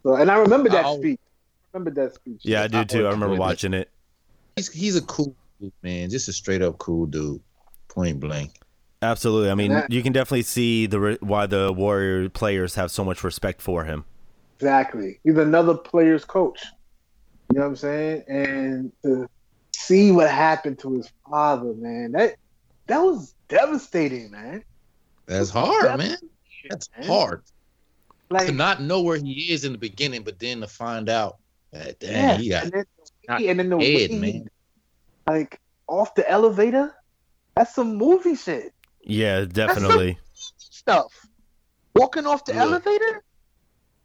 So, 0.03 0.15
and 0.15 0.31
I 0.31 0.39
remember 0.39 0.69
that 0.71 0.85
I 0.85 0.97
speech. 0.97 1.21
I 1.21 1.79
remember 1.79 2.03
that 2.03 2.15
speech. 2.15 2.41
Yeah, 2.43 2.63
I 2.63 2.67
do 2.67 2.85
too. 2.85 3.07
I 3.07 3.11
remember 3.11 3.37
watching 3.37 3.75
it. 3.75 3.91
He's 4.57 4.73
he's 4.73 4.97
a 4.97 5.03
cool 5.03 5.37
dude, 5.61 5.73
man. 5.83 6.11
Just 6.11 6.29
a 6.29 6.33
straight 6.33 6.63
up 6.63 6.79
cool 6.79 7.07
dude. 7.07 7.41
Point 7.89 8.19
blank. 8.21 8.59
Absolutely. 9.03 9.51
I 9.51 9.55
mean, 9.55 9.73
that- 9.73 9.91
you 9.91 10.03
can 10.03 10.13
definitely 10.13 10.43
see 10.43 10.87
the 10.87 11.01
re- 11.01 11.19
why 11.21 11.47
the 11.47 11.73
Warrior 11.73 12.29
players 12.29 12.75
have 12.77 12.91
so 12.91 13.05
much 13.05 13.23
respect 13.23 13.61
for 13.61 13.85
him. 13.85 14.05
Exactly. 14.59 15.21
He's 15.23 15.37
another 15.37 15.75
player's 15.75 16.25
coach. 16.25 16.65
You 17.53 17.59
know 17.59 17.65
what 17.65 17.71
I'm 17.71 17.77
saying? 17.77 18.25
And 18.27 18.93
to 19.03 19.29
see 19.73 20.11
what 20.11 20.31
happened 20.31 20.79
to 20.81 20.95
his 20.97 21.11
father, 21.29 21.75
man, 21.75 22.13
that 22.13 22.37
that 22.87 22.99
was 22.99 23.35
devastating, 23.49 24.31
man. 24.31 24.65
That's 25.27 25.51
hard, 25.51 25.99
man. 25.99 26.17
That's 26.71 26.89
man. 26.99 27.07
hard. 27.07 27.43
Like 28.31 28.47
To 28.47 28.53
not 28.53 28.81
know 28.83 29.03
where 29.03 29.19
he 29.19 29.53
is 29.53 29.65
in 29.65 29.73
the 29.73 29.79
beginning, 29.79 30.23
but 30.23 30.39
then 30.39 30.61
to 30.61 30.67
find 30.67 31.09
out 31.09 31.37
that 31.73 32.01
damn, 32.01 32.13
yeah, 32.13 32.37
he 32.39 32.49
got 32.49 32.63
and 32.65 32.73
then, 32.73 32.85
knocked 33.29 33.43
and 33.43 33.59
then 33.61 33.69
the 33.69 33.79
head, 33.79 34.11
way, 34.11 34.19
man. 34.19 34.51
like 35.29 35.61
off 35.87 36.15
the 36.15 36.29
elevator. 36.29 36.95
That's 37.55 37.75
some 37.75 37.97
movie 37.97 38.35
shit. 38.35 38.73
Yeah, 39.07 39.45
definitely. 39.45 40.19
stuff. 40.59 41.13
Walking 41.95 42.27
off 42.27 42.45
the 42.45 42.53
Look. 42.53 42.63
elevator, 42.63 43.23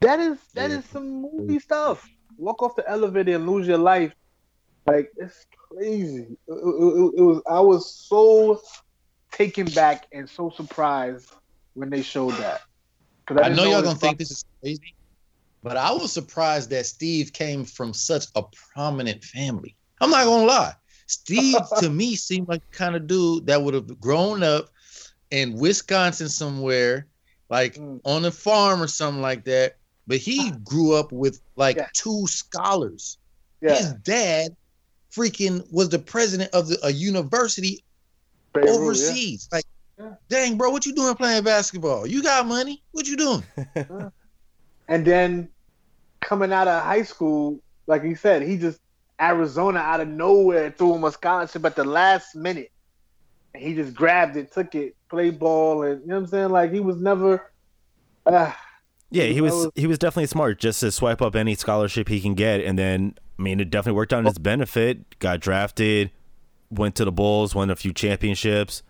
that 0.02 0.20
is 0.20 0.38
that 0.54 0.70
Yeah. 0.72 0.78
is 0.78 0.86
some 0.86 1.22
movie 1.24 1.60
stuff. 1.60 2.08
Walk 2.38 2.62
off 2.64 2.76
the 2.76 2.88
elevator 2.90 3.36
and 3.36 3.48
lose 3.50 3.68
your 3.68 3.78
life, 3.78 4.14
like 4.88 5.12
it's 5.18 5.46
crazy. 5.70 6.38
It, 6.48 6.54
it- 6.54 7.14
it 7.18 7.22
was 7.22 7.42
I 7.50 7.60
was 7.60 7.94
so 7.94 8.62
taken 9.32 9.66
back 9.68 10.08
and 10.14 10.30
so 10.30 10.50
surprised 10.52 11.32
when 11.74 11.90
they 11.90 12.02
showed 12.04 12.34
that. 12.36 12.62
'Cause 13.26 13.38
I 13.38 13.44
didn't 13.44 13.58
know 13.58 13.64
y'all 13.66 13.76
his 13.82 13.84
gonna 13.84 14.00
think 14.00 14.18
this 14.18 14.32
is 14.32 14.46
crazy, 14.62 14.96
but 15.64 15.78
I 15.78 15.92
was 15.92 16.12
surprised 16.14 16.70
that 16.72 16.86
Steve 16.86 17.34
came 17.34 17.66
from 17.66 17.94
such 17.94 18.26
a 18.36 18.44
prominent 18.74 19.24
family. 19.24 19.76
I'm 20.00 20.10
not 20.12 20.26
gonna 20.26 20.46
lie. 20.46 20.76
Steve 21.08 21.58
to 21.80 21.90
me 21.90 22.16
seemed 22.16 22.48
like 22.48 22.62
the 22.72 22.78
kind 22.78 22.96
of 22.96 23.08
dude 23.08 23.48
that 23.48 23.62
would 23.62 23.74
have 23.74 24.00
grown 24.00 24.44
up 24.44 24.70
in 25.32 25.54
Wisconsin 25.58 26.30
somewhere, 26.30 27.08
like 27.50 27.76
Mm. 27.76 28.00
on 28.06 28.26
a 28.26 28.32
farm 28.32 28.82
or 28.82 28.88
something 28.88 29.22
like 29.22 29.46
that. 29.46 29.78
But 30.08 30.18
he 30.18 30.52
grew 30.64 30.94
up 30.94 31.12
with 31.12 31.42
like 31.56 31.78
Yeah. 31.78 31.88
two 31.94 32.28
scholars. 32.28 33.18
yeah, 33.62 33.76
His 33.76 33.94
dad 34.04 34.56
freaking 35.12 35.66
was 35.72 35.90
the 35.90 36.00
president 36.00 36.52
of 36.54 36.68
the, 36.68 36.78
a 36.86 36.92
university 36.92 37.84
Beirut, 38.54 38.70
yeah. 38.70 38.76
overseas. 38.76 39.48
Like, 39.52 39.66
Yeah. 40.00 40.14
dang, 40.30 40.58
bro, 40.58 40.70
what 40.72 40.86
you 40.86 40.94
doing 40.96 41.16
playing 41.16 41.44
basketball? 41.44 42.08
You 42.08 42.24
got 42.24 42.46
money? 42.48 42.82
What 42.92 43.08
you 43.08 43.18
doing? 43.18 43.44
And 44.88 45.06
then 45.06 45.48
coming 46.20 46.52
out 46.52 46.68
of 46.68 46.84
high 46.84 47.04
school, 47.04 47.60
like 47.88 48.04
he 48.04 48.14
said, 48.16 48.42
he 48.42 48.58
just 48.58 48.80
Arizona 49.22 49.80
out 49.80 50.02
of 50.02 50.08
nowhere 50.10 50.72
threw 50.72 50.96
him 50.96 51.04
a 51.06 51.12
scholarship 51.12 51.64
at 51.64 51.76
the 51.76 51.84
last 51.86 52.36
minute. 52.36 52.71
And 53.54 53.64
he 53.64 53.74
just 53.74 53.94
grabbed 53.94 54.38
it, 54.38 54.52
took 54.52 54.76
it, 54.76 54.96
played 55.10 55.40
ball, 55.40 55.84
and 55.84 56.02
you 56.02 56.08
know 56.08 56.16
what 56.16 56.22
I'm 56.22 56.28
saying? 56.28 56.50
Like 56.50 56.72
he 56.72 56.80
was 56.80 56.98
never 56.98 57.52
uh, 58.26 58.52
Yeah, 59.10 59.26
he 59.26 59.42
was 59.42 59.54
was- 59.54 59.70
he 59.76 59.88
was 59.88 59.98
definitely 59.98 60.28
smart 60.28 60.60
just 60.60 60.80
to 60.82 60.92
swipe 60.92 61.22
up 61.22 61.36
any 61.36 61.56
scholarship 61.56 62.08
he 62.08 62.22
can 62.22 62.34
get, 62.34 62.62
and 62.62 62.78
then 62.80 63.16
I 63.38 63.42
mean 63.42 63.60
it 63.60 63.70
definitely 63.70 63.98
worked 63.98 64.14
out 64.14 64.20
in 64.20 64.26
his 64.26 64.38
benefit. 64.40 65.20
Got 65.20 65.40
drafted, 65.42 66.12
went 66.70 66.96
to 66.96 67.06
the 67.06 67.12
Bulls, 67.12 67.54
won 67.56 67.70
a 67.70 67.76
few 67.76 67.92
championships, 67.94 68.84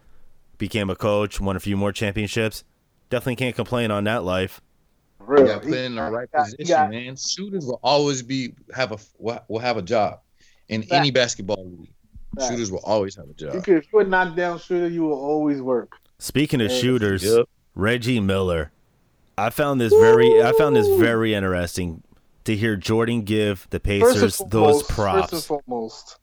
became 0.57 0.89
a 0.89 0.95
coach, 0.95 1.39
won 1.41 1.55
a 1.55 1.59
few 1.59 1.75
more 1.77 1.91
championships. 1.91 2.63
Definitely 3.09 3.37
can't 3.37 3.55
complain 3.55 3.89
on 3.91 4.03
that 4.05 4.23
life. 4.23 4.61
real. 5.19 5.41
You 5.41 5.47
got 5.47 5.61
put 5.63 5.73
in 5.73 5.95
the 5.95 6.03
right 6.03 6.31
got- 6.31 6.45
position, 6.45 6.67
got- 6.67 6.89
man. 6.91 7.15
Shooters 7.15 7.65
will 7.65 7.79
always 7.81 8.21
be 8.21 8.53
have 8.75 8.91
a 8.91 8.97
will 9.17 9.39
will 9.47 9.59
have 9.59 9.77
a 9.77 9.81
job 9.81 10.19
in 10.69 10.83
any 10.91 11.09
basketball 11.11 11.65
league. 11.65 11.89
Facts. 12.35 12.49
Shooters 12.49 12.71
will 12.71 12.79
always 12.83 13.15
have 13.15 13.25
a 13.25 13.29
You 13.29 13.33
job. 13.51 13.63
could, 13.63 13.77
if 13.77 13.85
you're 13.91 14.01
a 14.03 14.05
knockdown 14.05 14.57
shooter, 14.59 14.87
you 14.87 15.03
will 15.03 15.19
always 15.19 15.61
work. 15.61 15.93
Speaking 16.19 16.61
of 16.61 16.71
Yeah. 16.71 16.77
shooters, 16.79 17.23
Yep. 17.23 17.47
Reggie 17.75 18.19
Miller. 18.19 18.71
I 19.37 19.49
found 19.49 19.81
this 19.81 19.91
very 19.93 20.41
I 20.43 20.51
found 20.53 20.75
this 20.75 20.87
very 20.99 21.33
interesting 21.33 22.03
to 22.43 22.55
hear 22.55 22.75
Jordan 22.75 23.21
give 23.23 23.67
the 23.69 23.79
Pacers 23.79 24.39
and 24.39 24.51
those 24.51 24.81
foremost- 24.83 24.87
First 24.91 24.99
and 24.99 25.29
props. 25.29 25.45
foremost, 25.45 26.17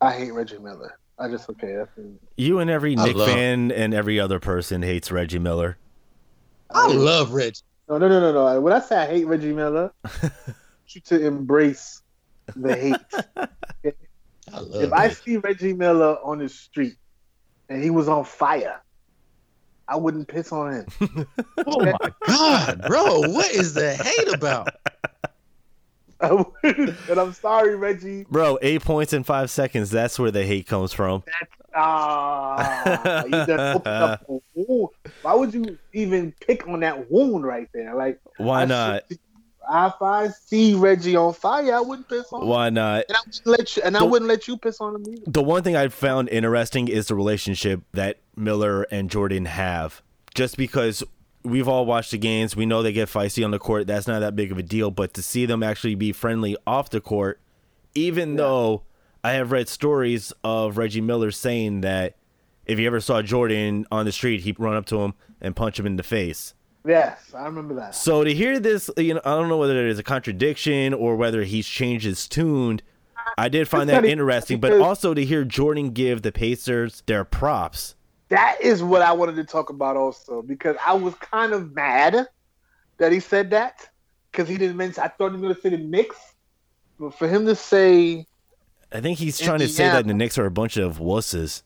I 0.00 0.12
hate 0.12 0.30
Reggie 0.32 0.58
Miller. 0.58 0.98
I 1.18 1.28
just 1.28 1.48
okay. 1.50 1.74
That's 1.76 1.90
You 2.36 2.58
and 2.60 2.70
every 2.70 2.96
I 2.96 3.04
Knick 3.04 3.16
love- 3.16 3.28
fan 3.28 3.70
and 3.70 3.92
every 3.94 4.18
other 4.18 4.38
person 4.40 4.82
hates 4.82 5.12
Reggie 5.12 5.38
Miller. 5.38 5.76
I 6.70 6.86
love 6.88 7.32
Reggie. 7.32 7.60
no, 7.88 7.98
no, 7.98 8.08
no, 8.08 8.20
no, 8.20 8.32
no. 8.32 8.60
When 8.60 8.72
I 8.72 8.80
say 8.80 8.96
I 8.96 9.06
hate 9.06 9.26
Reggie 9.26 9.52
Miller, 9.52 9.92
I 10.04 10.08
want 10.22 10.94
you 10.94 11.00
to 11.02 11.26
embrace 11.26 12.02
the 12.56 12.74
hate. 12.74 12.96
I 14.52 14.60
love 14.60 14.82
if 14.82 14.92
I 14.92 15.08
see 15.08 15.36
Reggie 15.38 15.72
Miller 15.72 16.16
on 16.22 16.38
the 16.38 16.48
street 16.48 16.96
and 17.68 17.82
he 17.82 17.90
was 17.90 18.08
on 18.08 18.24
fire, 18.24 18.80
I 19.88 19.96
wouldn't 19.96 20.28
piss 20.28 20.52
on 20.52 20.72
him. 20.72 21.26
Oh 21.66 21.80
my 21.84 22.10
god, 22.26 22.82
bro, 22.86 23.20
what 23.30 23.50
is 23.52 23.74
the 23.74 23.94
hate 23.94 24.34
about? 24.34 24.68
And 26.20 27.18
I'm 27.18 27.32
sorry, 27.32 27.74
Reggie. 27.74 28.24
Bro, 28.30 28.58
eight 28.62 28.82
points 28.82 29.12
in 29.12 29.24
five 29.24 29.50
seconds. 29.50 29.90
That's 29.90 30.20
where 30.20 30.30
the 30.30 30.44
hate 30.44 30.68
comes 30.68 30.92
from. 30.92 31.24
Ah, 31.74 33.24
you 33.24 33.30
done 33.30 33.58
up 33.84 33.86
a 33.86 34.18
wound. 34.54 34.88
Why 35.22 35.34
would 35.34 35.52
you 35.52 35.78
even 35.92 36.32
pick 36.46 36.68
on 36.68 36.78
that 36.80 37.10
wound 37.10 37.44
right 37.44 37.68
there? 37.74 37.96
Like, 37.96 38.20
Why 38.36 38.62
I 38.62 38.64
not? 38.66 39.02
should- 39.08 39.18
If 39.70 40.02
I 40.02 40.28
see 40.28 40.74
Reggie 40.74 41.16
on 41.16 41.34
fire, 41.34 41.74
I 41.74 41.80
wouldn't 41.80 42.08
piss 42.08 42.32
on 42.32 42.42
him. 42.42 42.48
Why 42.48 42.70
not? 42.70 43.04
And 43.08 43.16
I 43.16 43.20
wouldn't 43.26 43.46
let 43.46 43.76
you. 43.76 43.82
And 43.84 43.96
I 43.96 44.02
wouldn't 44.02 44.28
let 44.28 44.48
you 44.48 44.56
piss 44.56 44.80
on 44.80 44.96
him 44.96 45.04
either. 45.08 45.22
The 45.26 45.42
one 45.42 45.62
thing 45.62 45.76
I 45.76 45.88
found 45.88 46.28
interesting 46.28 46.88
is 46.88 47.06
the 47.06 47.14
relationship 47.14 47.82
that 47.92 48.18
Miller 48.36 48.82
and 48.90 49.10
Jordan 49.10 49.44
have. 49.46 50.02
Just 50.34 50.56
because 50.56 51.02
we've 51.44 51.68
all 51.68 51.86
watched 51.86 52.10
the 52.10 52.18
games, 52.18 52.56
we 52.56 52.66
know 52.66 52.82
they 52.82 52.92
get 52.92 53.08
feisty 53.08 53.44
on 53.44 53.50
the 53.50 53.58
court. 53.58 53.86
That's 53.86 54.06
not 54.06 54.20
that 54.20 54.34
big 54.34 54.50
of 54.50 54.58
a 54.58 54.62
deal. 54.62 54.90
But 54.90 55.14
to 55.14 55.22
see 55.22 55.46
them 55.46 55.62
actually 55.62 55.94
be 55.94 56.12
friendly 56.12 56.56
off 56.66 56.90
the 56.90 57.00
court, 57.00 57.40
even 57.94 58.36
though 58.36 58.82
I 59.22 59.32
have 59.32 59.52
read 59.52 59.68
stories 59.68 60.32
of 60.42 60.76
Reggie 60.76 61.00
Miller 61.00 61.30
saying 61.30 61.82
that 61.82 62.16
if 62.66 62.78
he 62.78 62.86
ever 62.86 63.00
saw 63.00 63.22
Jordan 63.22 63.86
on 63.90 64.06
the 64.06 64.12
street, 64.12 64.40
he'd 64.42 64.58
run 64.58 64.74
up 64.74 64.86
to 64.86 65.00
him 65.02 65.14
and 65.40 65.54
punch 65.54 65.78
him 65.78 65.86
in 65.86 65.96
the 65.96 66.02
face. 66.02 66.54
Yes, 66.84 67.32
I 67.34 67.44
remember 67.44 67.74
that. 67.74 67.94
So 67.94 68.24
to 68.24 68.34
hear 68.34 68.58
this, 68.58 68.90
you 68.96 69.14
know, 69.14 69.20
I 69.24 69.36
don't 69.36 69.48
know 69.48 69.58
whether 69.58 69.78
it 69.78 69.90
is 69.90 69.98
a 69.98 70.02
contradiction 70.02 70.94
or 70.94 71.16
whether 71.16 71.44
he's 71.44 71.66
changed 71.66 72.04
his 72.04 72.28
tune. 72.28 72.80
I 73.38 73.48
did 73.48 73.68
find 73.68 73.88
It's 73.88 74.00
that 74.00 74.04
interesting, 74.04 74.58
but 74.60 74.80
also 74.80 75.14
to 75.14 75.24
hear 75.24 75.44
Jordan 75.44 75.90
give 75.90 76.22
the 76.22 76.32
Pacers 76.32 77.02
their 77.06 77.24
props. 77.24 77.94
That 78.30 78.60
is 78.60 78.82
what 78.82 79.02
I 79.02 79.12
wanted 79.12 79.36
to 79.36 79.44
talk 79.44 79.70
about 79.70 79.96
also 79.96 80.42
because 80.42 80.76
I 80.84 80.94
was 80.94 81.14
kind 81.16 81.52
of 81.52 81.72
mad 81.74 82.26
that 82.98 83.12
he 83.12 83.20
said 83.20 83.50
that 83.50 83.88
because 84.30 84.48
he 84.48 84.56
didn't 84.56 84.76
mention. 84.76 85.02
I 85.02 85.08
thought 85.08 85.28
he 85.28 85.32
was 85.32 85.42
going 85.42 85.54
to 85.54 85.60
say 85.60 85.68
the 85.68 85.78
Knicks, 85.78 86.34
but 86.98 87.14
for 87.14 87.28
him 87.28 87.46
to 87.46 87.54
say 87.54 88.26
I 88.92 89.00
think 89.00 89.18
he's 89.18 89.38
trying 89.38 89.60
to 89.60 89.68
say 89.68 89.84
that 89.84 89.92
the 89.92 89.98
Indiana. 90.00 90.18
Knicks 90.18 90.38
are 90.38 90.46
a 90.46 90.50
bunch 90.50 90.76
of 90.76 90.98
wusses. 90.98 91.62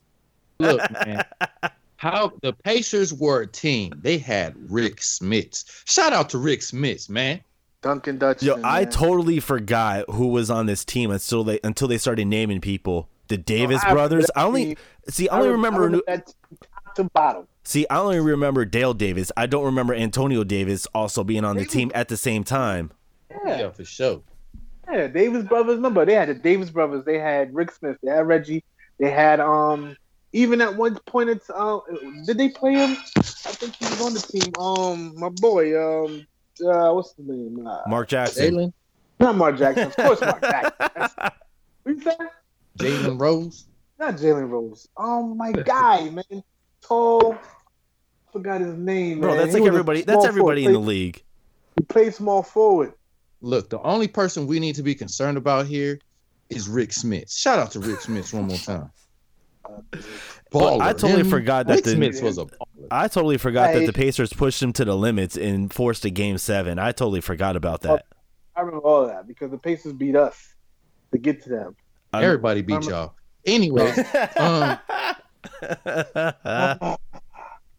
Look, 0.59 0.81
man, 0.93 1.25
How 1.97 2.33
the 2.43 2.53
Pacers 2.53 3.13
were 3.15 3.43
a 3.43 3.47
team. 3.47 3.93
They 4.03 4.19
had 4.19 4.55
Rik 4.71 4.97
Smits. 4.97 5.83
Shout 5.87 6.13
out 6.13 6.29
to 6.31 6.39
Rik 6.39 6.61
Smits, 6.61 7.09
man. 7.09 7.41
Duncan 7.83 8.19
Dutch. 8.19 8.43
Yo, 8.43 8.61
I 8.65 8.85
totally 8.85 9.41
forgot 9.41 10.05
who 10.11 10.29
was 10.29 10.51
on 10.51 10.67
this 10.67 10.85
team 10.85 11.11
until 11.11 11.45
they 11.45 11.61
until 11.63 11.89
they 11.89 11.99
started 11.99 12.27
naming 12.27 12.61
people. 12.61 13.09
The 13.29 13.37
Davis 13.39 13.83
I 13.85 13.93
brothers. 13.93 14.27
I 14.37 14.45
only 14.45 14.77
that 15.05 15.15
see. 15.15 15.29
I 15.29 15.39
only 15.39 15.51
remember. 15.51 15.91
that 16.07 16.27
top 16.27 16.95
to 16.97 17.05
bottom. 17.05 17.47
See, 17.65 17.87
I 17.91 17.99
only 17.99 18.21
remember 18.21 18.65
Dale 18.65 18.95
Davis. 18.95 19.33
I 19.37 19.47
don't 19.47 19.65
remember 19.65 19.95
Antonio 19.95 20.45
Davis 20.45 20.87
also 20.95 21.25
being 21.25 21.45
on 21.45 21.57
the 21.57 21.65
team 21.65 21.91
at 21.95 22.09
the 22.09 22.17
same 22.17 22.45
time. 22.45 22.93
Yeah, 23.31 23.59
Yeah, 23.59 23.71
for 23.71 23.85
sure. 23.85 24.23
yeah. 24.91 25.09
Davis 25.09 25.45
brothers. 25.45 25.77
Remember, 25.77 26.05
they 26.05 26.15
had 26.15 26.29
the 26.29 26.35
Davis 26.35 26.71
brothers. 26.71 27.05
They 27.05 27.19
had 27.19 27.55
Rik 27.55 27.73
Smits. 27.73 27.99
They 28.03 28.11
had 28.11 28.27
Reggie. 28.29 28.65
They 28.99 29.11
had 29.11 29.41
um. 29.41 29.97
Even 30.33 30.61
at 30.61 30.77
one 30.77 30.97
point, 31.07 31.31
it's 31.31 31.49
uh, 31.51 31.79
did 32.27 32.37
they 32.39 32.49
play 32.51 32.75
him? 32.75 32.97
I 33.17 33.23
think 33.23 33.75
he 33.77 33.85
was 33.87 34.03
on 34.03 34.13
the 34.15 34.21
team. 34.21 34.53
Um, 34.59 35.19
my 35.19 35.29
boy. 35.31 35.75
Um, 35.81 36.27
uh, 36.67 36.93
what's 36.93 37.13
the 37.15 37.23
name? 37.23 37.67
Uh, 37.67 37.83
Mark 37.87 38.09
Jackson. 38.09 38.55
Jalen, 38.55 38.73
not 39.21 39.37
Mark 39.37 39.57
Jackson. 39.59 39.85
Of 39.89 39.97
course, 39.97 40.21
Mark 40.21 40.41
Jackson. 40.43 40.75
That's- 40.79 41.33
What 41.85 41.95
you 41.97 42.01
say? 42.03 42.17
Jalen 42.79 43.21
Rose. 43.21 43.67
Not 43.99 44.17
Jalen 44.17 44.51
Rose. 44.51 44.89
Oh 44.97 45.23
my 45.35 45.53
guy, 45.53 46.11
man. 46.11 46.43
Tall. 46.83 47.37
Forgot 48.33 48.61
his 48.61 48.75
name. 48.75 49.21
Bro, 49.21 49.31
man. 49.31 49.39
that's 49.39 49.55
He 49.55 49.61
like 49.61 49.69
everybody. 49.69 50.03
That's 50.03 50.25
everybody 50.27 50.67
in 50.67 50.73
the 50.73 50.79
league. 50.79 51.23
He 51.79 51.85
played 51.85 52.15
small 52.15 52.43
forward. 52.43 52.93
Look, 53.41 53.71
the 53.71 53.81
only 53.81 54.09
person 54.09 54.47
we 54.47 54.61
need 54.61 54.75
to 54.77 54.83
be 54.83 54.95
concerned 54.95 55.39
about 55.39 55.67
here 55.67 55.99
is 56.51 56.69
Rik 56.69 56.91
Smits. 56.91 57.39
Shout 57.39 57.59
out 57.59 57.71
to 57.73 57.81
Rik 57.81 58.01
Smits 58.01 58.33
one 58.35 58.45
more 58.49 58.57
time. 58.59 58.91
But 60.51 60.81
I 60.81 60.93
totally 60.93 61.21
Him- 61.21 61.31
forgot 61.31 61.67
that 61.67 61.75
Rick 61.77 61.85
the- 61.85 61.91
Smith 61.93 62.23
was 62.23 62.39
a 62.39 62.45
baller. 62.45 62.87
I 62.91 63.09
totally 63.09 63.37
forgot 63.37 63.73
that 63.75 63.85
the 63.87 63.93
Pacers 63.93 64.33
pushed 64.33 64.63
him 64.63 64.73
to 64.75 64.85
the 64.85 64.97
limits 64.97 65.37
and 65.37 65.73
forced 65.73 66.05
a 66.05 66.11
game 66.11 66.39
seven. 66.39 66.79
I 66.79 66.93
totally 66.93 67.21
forgot 67.21 67.57
about 67.57 67.83
that. 67.83 68.07
I 68.55 68.61
remember 68.61 68.87
all 68.87 69.03
of 69.03 69.09
that 69.09 69.27
because 69.27 69.51
the 69.51 69.59
Pacers 69.59 69.93
beat 69.93 70.15
us 70.17 70.55
to 71.13 71.19
get 71.19 71.43
to 71.43 71.49
them. 71.51 71.77
I'm- 72.13 72.25
Everybody 72.25 72.63
beat 72.63 72.75
I'm- 72.75 72.83
y'all. 72.85 73.15
Anyway, 73.45 73.91
um, 74.39 74.79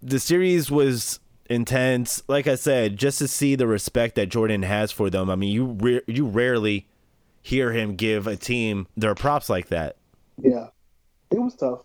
the 0.02 0.20
series 0.20 0.70
was 0.72 1.20
intense. 1.50 2.22
Like 2.28 2.48
I 2.48 2.56
said, 2.56 2.98
just 2.98 3.20
to 3.20 3.28
see 3.28 3.56
the 3.56 3.68
respect 3.68 4.16
that 4.16 4.28
Jordan 4.28 4.64
has 4.64 4.92
for 4.92 5.10
them. 5.10 5.30
I 5.30 5.36
mean, 5.36 5.52
you 5.52 5.66
re- 5.80 6.02
you 6.08 6.26
rarely 6.28 6.88
hear 7.42 7.72
him 7.72 7.96
give 7.96 8.28
a 8.28 8.36
team 8.36 8.88
their 8.96 9.16
props 9.16 9.50
like 9.50 9.68
that. 9.70 9.96
Yeah, 10.42 10.68
it 11.32 11.40
was 11.40 11.56
tough. 11.56 11.82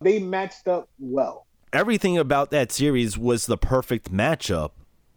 They 0.00 0.18
matched 0.18 0.68
up 0.68 0.88
well. 0.98 1.46
Everything 1.72 2.16
about 2.16 2.50
that 2.50 2.72
series 2.72 3.18
was 3.18 3.46
the 3.46 3.58
perfect 3.58 4.12
matchup. 4.12 4.70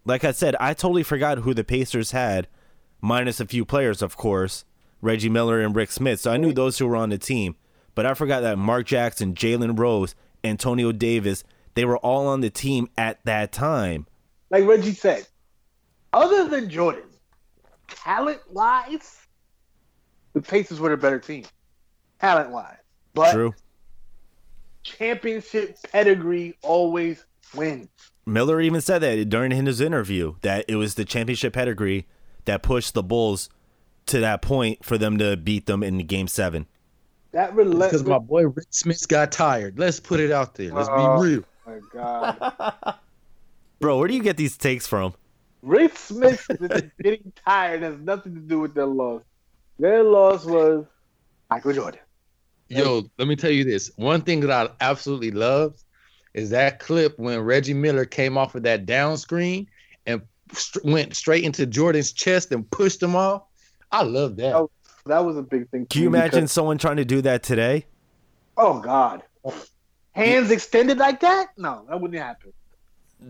Like 0.04 0.24
I 0.24 0.32
said, 0.32 0.56
I 0.60 0.74
totally 0.74 1.02
forgot 1.02 1.38
who 1.38 1.54
the 1.54 1.64
Pacers 1.64 2.10
had, 2.10 2.48
minus 3.00 3.40
a 3.40 3.46
few 3.46 3.64
players, 3.64 4.02
of 4.02 4.16
course, 4.16 4.64
Reggie 5.00 5.28
Miller 5.28 5.60
and 5.60 5.74
Rik 5.74 5.90
Smits. 5.90 6.20
So 6.20 6.32
I 6.32 6.36
knew 6.36 6.52
those 6.52 6.76
two 6.76 6.86
were 6.86 6.96
on 6.96 7.10
the 7.10 7.18
team, 7.18 7.56
but 7.94 8.04
I 8.04 8.14
forgot 8.14 8.40
that 8.40 8.58
Mark 8.58 8.86
Jackson, 8.86 9.34
Jalen 9.34 9.78
Rose, 9.78 10.14
Antonio 10.44 10.92
Davis, 10.92 11.44
they 11.74 11.84
were 11.84 11.98
all 11.98 12.26
on 12.26 12.40
the 12.40 12.50
team 12.50 12.88
at 12.98 13.24
that 13.24 13.52
time. 13.52 14.06
Like 14.50 14.66
Reggie 14.66 14.92
said, 14.92 15.26
other 16.12 16.48
than 16.48 16.68
Jordan, 16.68 17.04
talent 17.88 18.40
wise, 18.50 19.18
the 20.34 20.42
Pacers 20.42 20.80
were 20.80 20.90
the 20.90 20.96
better 20.96 21.18
team. 21.18 21.44
Talent 22.20 22.50
wise, 22.50 22.76
but 23.14 23.32
True. 23.32 23.54
Championship 24.82 25.76
pedigree 25.90 26.56
always 26.62 27.24
wins. 27.54 27.88
Miller 28.26 28.60
even 28.60 28.80
said 28.80 29.00
that 29.00 29.28
during 29.28 29.50
his 29.50 29.80
interview 29.80 30.34
that 30.42 30.64
it 30.68 30.76
was 30.76 30.94
the 30.94 31.04
championship 31.04 31.52
pedigree 31.52 32.06
that 32.44 32.62
pushed 32.62 32.94
the 32.94 33.02
Bulls 33.02 33.48
to 34.06 34.20
that 34.20 34.42
point 34.42 34.84
for 34.84 34.98
them 34.98 35.18
to 35.18 35.36
beat 35.36 35.66
them 35.66 35.82
in 35.82 35.98
game 36.06 36.28
seven. 36.28 36.66
That 37.32 37.56
because 37.56 38.04
my 38.04 38.18
boy 38.18 38.44
Rik 38.46 38.70
Smits 38.70 39.08
got 39.08 39.32
tired. 39.32 39.78
Let's 39.78 39.98
put 40.00 40.20
it 40.20 40.30
out 40.30 40.54
there. 40.54 40.70
Let's 40.72 40.88
Uh, 40.90 41.16
be 41.18 41.28
real. 41.28 41.44
my 41.66 41.80
God. 41.92 42.94
Bro, 43.80 43.98
where 43.98 44.08
do 44.08 44.14
you 44.14 44.22
get 44.22 44.36
these 44.36 44.56
takes 44.56 44.86
from? 44.86 45.14
Rik 45.62 45.94
Smits 45.94 46.90
getting 47.02 47.32
tired 47.46 47.82
has 47.82 47.98
nothing 47.98 48.34
to 48.34 48.40
do 48.40 48.58
with 48.60 48.74
their 48.74 48.86
loss. 48.86 49.22
Their 49.78 50.02
loss 50.02 50.44
was 50.44 50.84
Michael 51.50 51.72
Jordan. 51.72 52.00
Yo, 52.78 53.02
let 53.18 53.28
me 53.28 53.36
tell 53.36 53.50
you 53.50 53.64
this. 53.64 53.90
One 53.96 54.22
thing 54.22 54.40
that 54.40 54.50
I 54.50 54.68
absolutely 54.80 55.30
love 55.30 55.74
is 56.34 56.50
that 56.50 56.78
clip 56.80 57.18
when 57.18 57.40
Reggie 57.40 57.74
Miller 57.74 58.04
came 58.04 58.38
off 58.38 58.54
of 58.54 58.62
that 58.62 58.86
down 58.86 59.16
screen 59.18 59.66
and 60.06 60.22
st- 60.52 60.84
went 60.84 61.14
straight 61.14 61.44
into 61.44 61.66
Jordan's 61.66 62.12
chest 62.12 62.52
and 62.52 62.68
pushed 62.70 63.02
him 63.02 63.14
off. 63.14 63.42
I 63.90 64.02
love 64.02 64.36
that. 64.36 64.54
Oh, 64.54 64.70
That 65.06 65.24
was 65.24 65.36
a 65.36 65.42
big 65.42 65.68
thing. 65.70 65.86
Can 65.86 66.02
you 66.02 66.08
imagine 66.08 66.40
because- 66.40 66.52
someone 66.52 66.78
trying 66.78 66.96
to 66.96 67.04
do 67.04 67.20
that 67.22 67.42
today? 67.42 67.86
oh 68.56 68.80
God, 68.80 69.22
hands 70.12 70.50
extended 70.50 70.98
like 70.98 71.20
that? 71.20 71.48
No, 71.56 71.84
that 71.88 72.00
wouldn't 72.00 72.20
happen. 72.22 72.52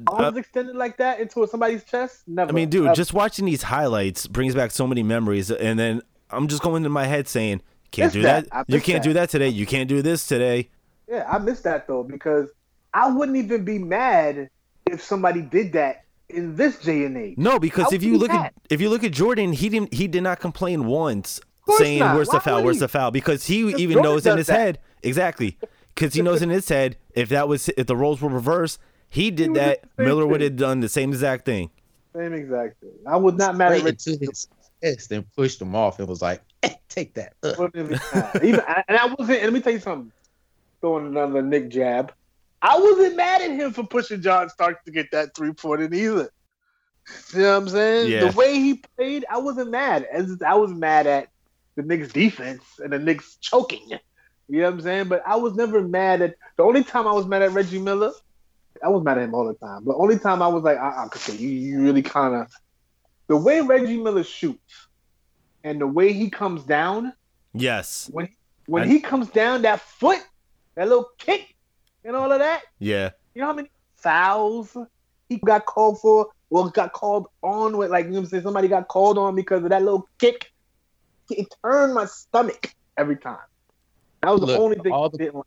Arms 0.08 0.36
Uh, 0.36 0.40
extended 0.40 0.74
like 0.74 0.96
that 0.96 1.20
into 1.20 1.46
somebody's 1.46 1.84
chest? 1.84 2.22
Never. 2.26 2.50
I 2.50 2.52
mean, 2.54 2.68
dude, 2.70 2.84
Never. 2.84 2.94
just 2.96 3.12
watching 3.12 3.44
these 3.44 3.62
highlights 3.62 4.26
brings 4.26 4.54
back 4.54 4.70
so 4.70 4.86
many 4.86 5.02
memories, 5.02 5.50
and 5.50 5.78
then 5.78 6.02
I'm 6.30 6.48
just 6.48 6.62
going 6.62 6.84
in 6.84 6.92
my 6.92 7.04
head 7.04 7.28
saying, 7.28 7.60
"Can't 7.92 8.12
do 8.12 8.22
that. 8.22 8.50
that. 8.50 8.64
You 8.68 8.80
can't 8.80 9.02
that. 9.02 9.08
do 9.08 9.12
that 9.14 9.30
today. 9.30 9.48
You 9.48 9.66
can't 9.66 9.88
do 9.88 10.02
this 10.02 10.26
today." 10.26 10.68
yeah, 11.08 11.26
I 11.28 11.38
missed 11.38 11.64
that 11.64 11.86
though 11.86 12.02
because 12.02 12.50
I 12.94 13.10
wouldn't 13.10 13.36
even 13.36 13.64
be 13.64 13.78
mad 13.78 14.48
if 14.86 15.02
somebody 15.02 15.42
did 15.42 15.72
that 15.74 16.04
in 16.28 16.56
this 16.56 16.78
day 16.78 17.04
and 17.04 17.16
age. 17.16 17.38
No, 17.38 17.58
because 17.58 17.92
if 17.92 18.02
you 18.02 18.12
would 18.12 18.20
look 18.22 18.30
be 18.30 18.36
at 18.36 18.54
if 18.70 18.80
you 18.80 18.88
look 18.88 19.04
at 19.04 19.12
Jordan, 19.12 19.52
he 19.52 19.68
didn't 19.68 19.92
he 19.92 20.08
did 20.08 20.22
not 20.22 20.40
complain 20.40 20.86
once 20.86 21.40
saying 21.76 22.00
not. 22.00 22.16
where's 22.16 22.28
the 22.28 22.40
foul, 22.40 22.64
where's 22.64 22.76
he? 22.76 22.80
the 22.80 22.88
foul 22.88 23.10
because 23.10 23.46
he 23.46 23.60
even 23.74 23.94
Jordan 23.94 24.02
knows 24.02 24.26
in 24.26 24.38
his 24.38 24.46
that. 24.48 24.58
head 24.58 24.78
exactly 25.02 25.58
because 25.94 26.14
he 26.14 26.22
knows 26.22 26.42
in 26.42 26.50
his 26.50 26.68
head 26.68 26.96
if 27.14 27.28
that 27.28 27.48
was 27.48 27.68
if 27.70 27.86
the 27.86 27.96
roles 27.96 28.20
were 28.20 28.30
reversed, 28.30 28.80
he 29.08 29.30
did 29.30 29.50
would 29.50 29.54
do 29.54 29.60
that. 29.60 29.84
Miller 29.98 30.26
would 30.26 30.40
have 30.40 30.56
done 30.56 30.80
the 30.80 30.88
same 30.88 31.10
exact 31.10 31.44
thing. 31.44 31.70
Same 32.14 32.32
exact 32.32 32.80
thing. 32.80 32.90
I 33.06 33.16
would 33.16 33.38
not 33.38 33.56
mad 33.56 33.72
at 33.72 34.00
Straight 34.00 34.14
into 34.14 34.26
his 34.26 34.48
chest 34.82 35.12
and 35.12 35.30
pushed 35.34 35.60
him 35.60 35.74
off 35.74 36.00
It 36.00 36.08
was 36.08 36.20
like, 36.20 36.40
"Eh, 36.40 36.42
take 36.88 37.14
that. 37.14 37.34
Even 38.42 38.60
and 38.88 38.96
I 38.96 39.14
wasn't. 39.18 39.42
Let 39.42 39.52
me 39.52 39.60
tell 39.60 39.72
you 39.72 39.80
something. 39.80 40.12
Throwing 40.80 41.06
another 41.06 41.42
Knick 41.42 41.68
jab. 41.68 42.12
I 42.60 42.78
wasn't 42.78 43.16
mad 43.16 43.42
at 43.42 43.50
him 43.50 43.72
for 43.72 43.84
pushing 43.84 44.22
John 44.22 44.48
Stark 44.48 44.84
to 44.84 44.92
get 44.92 45.10
that 45.12 45.34
three 45.34 45.52
pointer 45.52 45.92
either. 45.92 46.30
You 47.34 47.42
know 47.42 47.50
what 47.50 47.56
I'm 47.56 47.68
saying? 47.68 48.10
Yeah. 48.12 48.28
The 48.28 48.36
way 48.36 48.54
he 48.54 48.82
played, 48.96 49.24
I 49.28 49.38
wasn't 49.38 49.70
mad. 49.70 50.06
As 50.12 50.40
I 50.46 50.54
was 50.54 50.72
mad 50.72 51.06
at 51.06 51.28
the 51.74 51.82
Knicks 51.82 52.12
defense 52.12 52.62
and 52.78 52.92
the 52.92 52.98
Knicks 52.98 53.36
choking. 53.40 53.82
You 54.48 54.60
know 54.60 54.64
what 54.64 54.74
I'm 54.74 54.80
saying? 54.82 55.08
But 55.08 55.22
I 55.26 55.36
was 55.36 55.54
never 55.54 55.80
mad 55.82 56.22
at 56.22 56.36
the 56.56 56.62
only 56.62 56.84
time 56.84 57.06
I 57.06 57.12
was 57.12 57.26
mad 57.26 57.42
at 57.42 57.52
Reggie 57.52 57.78
Miller. 57.78 58.12
I 58.84 58.88
was 58.88 59.02
mad 59.02 59.18
at 59.18 59.24
him 59.24 59.34
all 59.34 59.46
the 59.46 59.54
time. 59.54 59.84
But 59.84 59.96
only 59.96 60.18
time 60.18 60.42
I 60.42 60.48
was 60.48 60.62
like, 60.62 60.78
uh-uh, 60.78 61.06
okay, 61.06 61.36
you, 61.36 61.48
you 61.48 61.82
really 61.82 62.02
kind 62.02 62.34
of 62.34 62.52
the 63.28 63.36
way 63.36 63.60
Reggie 63.60 63.96
Miller 63.96 64.24
shoots 64.24 64.88
and 65.64 65.80
the 65.80 65.86
way 65.86 66.12
he 66.12 66.28
comes 66.30 66.62
down 66.64 67.12
Yes. 67.52 68.08
when 68.12 68.28
when 68.66 68.84
I- 68.84 68.86
he 68.86 69.00
comes 69.00 69.28
down 69.30 69.62
that 69.62 69.80
foot, 69.80 70.20
that 70.76 70.88
little 70.88 71.08
kick, 71.18 71.54
and 72.04 72.14
all 72.16 72.30
of 72.32 72.38
that. 72.38 72.62
Yeah. 72.78 73.10
You 73.34 73.40
know 73.40 73.46
how 73.48 73.52
many 73.54 73.70
fouls 73.96 74.76
he 75.28 75.36
got 75.38 75.66
called 75.66 76.00
for? 76.00 76.28
Well, 76.50 76.68
got 76.68 76.92
called 76.92 77.26
on 77.42 77.76
with 77.76 77.90
like 77.90 78.04
you 78.06 78.10
know 78.12 78.18
what 78.18 78.24
I'm 78.24 78.30
saying. 78.30 78.42
Somebody 78.44 78.68
got 78.68 78.88
called 78.88 79.18
on 79.18 79.34
because 79.34 79.62
of 79.64 79.70
that 79.70 79.82
little 79.82 80.08
kick. 80.18 80.52
It 81.30 81.48
turned 81.64 81.94
my 81.94 82.04
stomach 82.06 82.74
every 82.98 83.16
time. 83.16 83.38
That 84.22 84.30
was 84.30 84.40
the 84.40 84.46
Look, 84.48 84.60
only 84.60 84.78
thing 84.78 84.92
all 84.92 85.06
I 85.06 85.08
the- 85.08 85.18
didn't 85.18 85.34
like. 85.36 85.44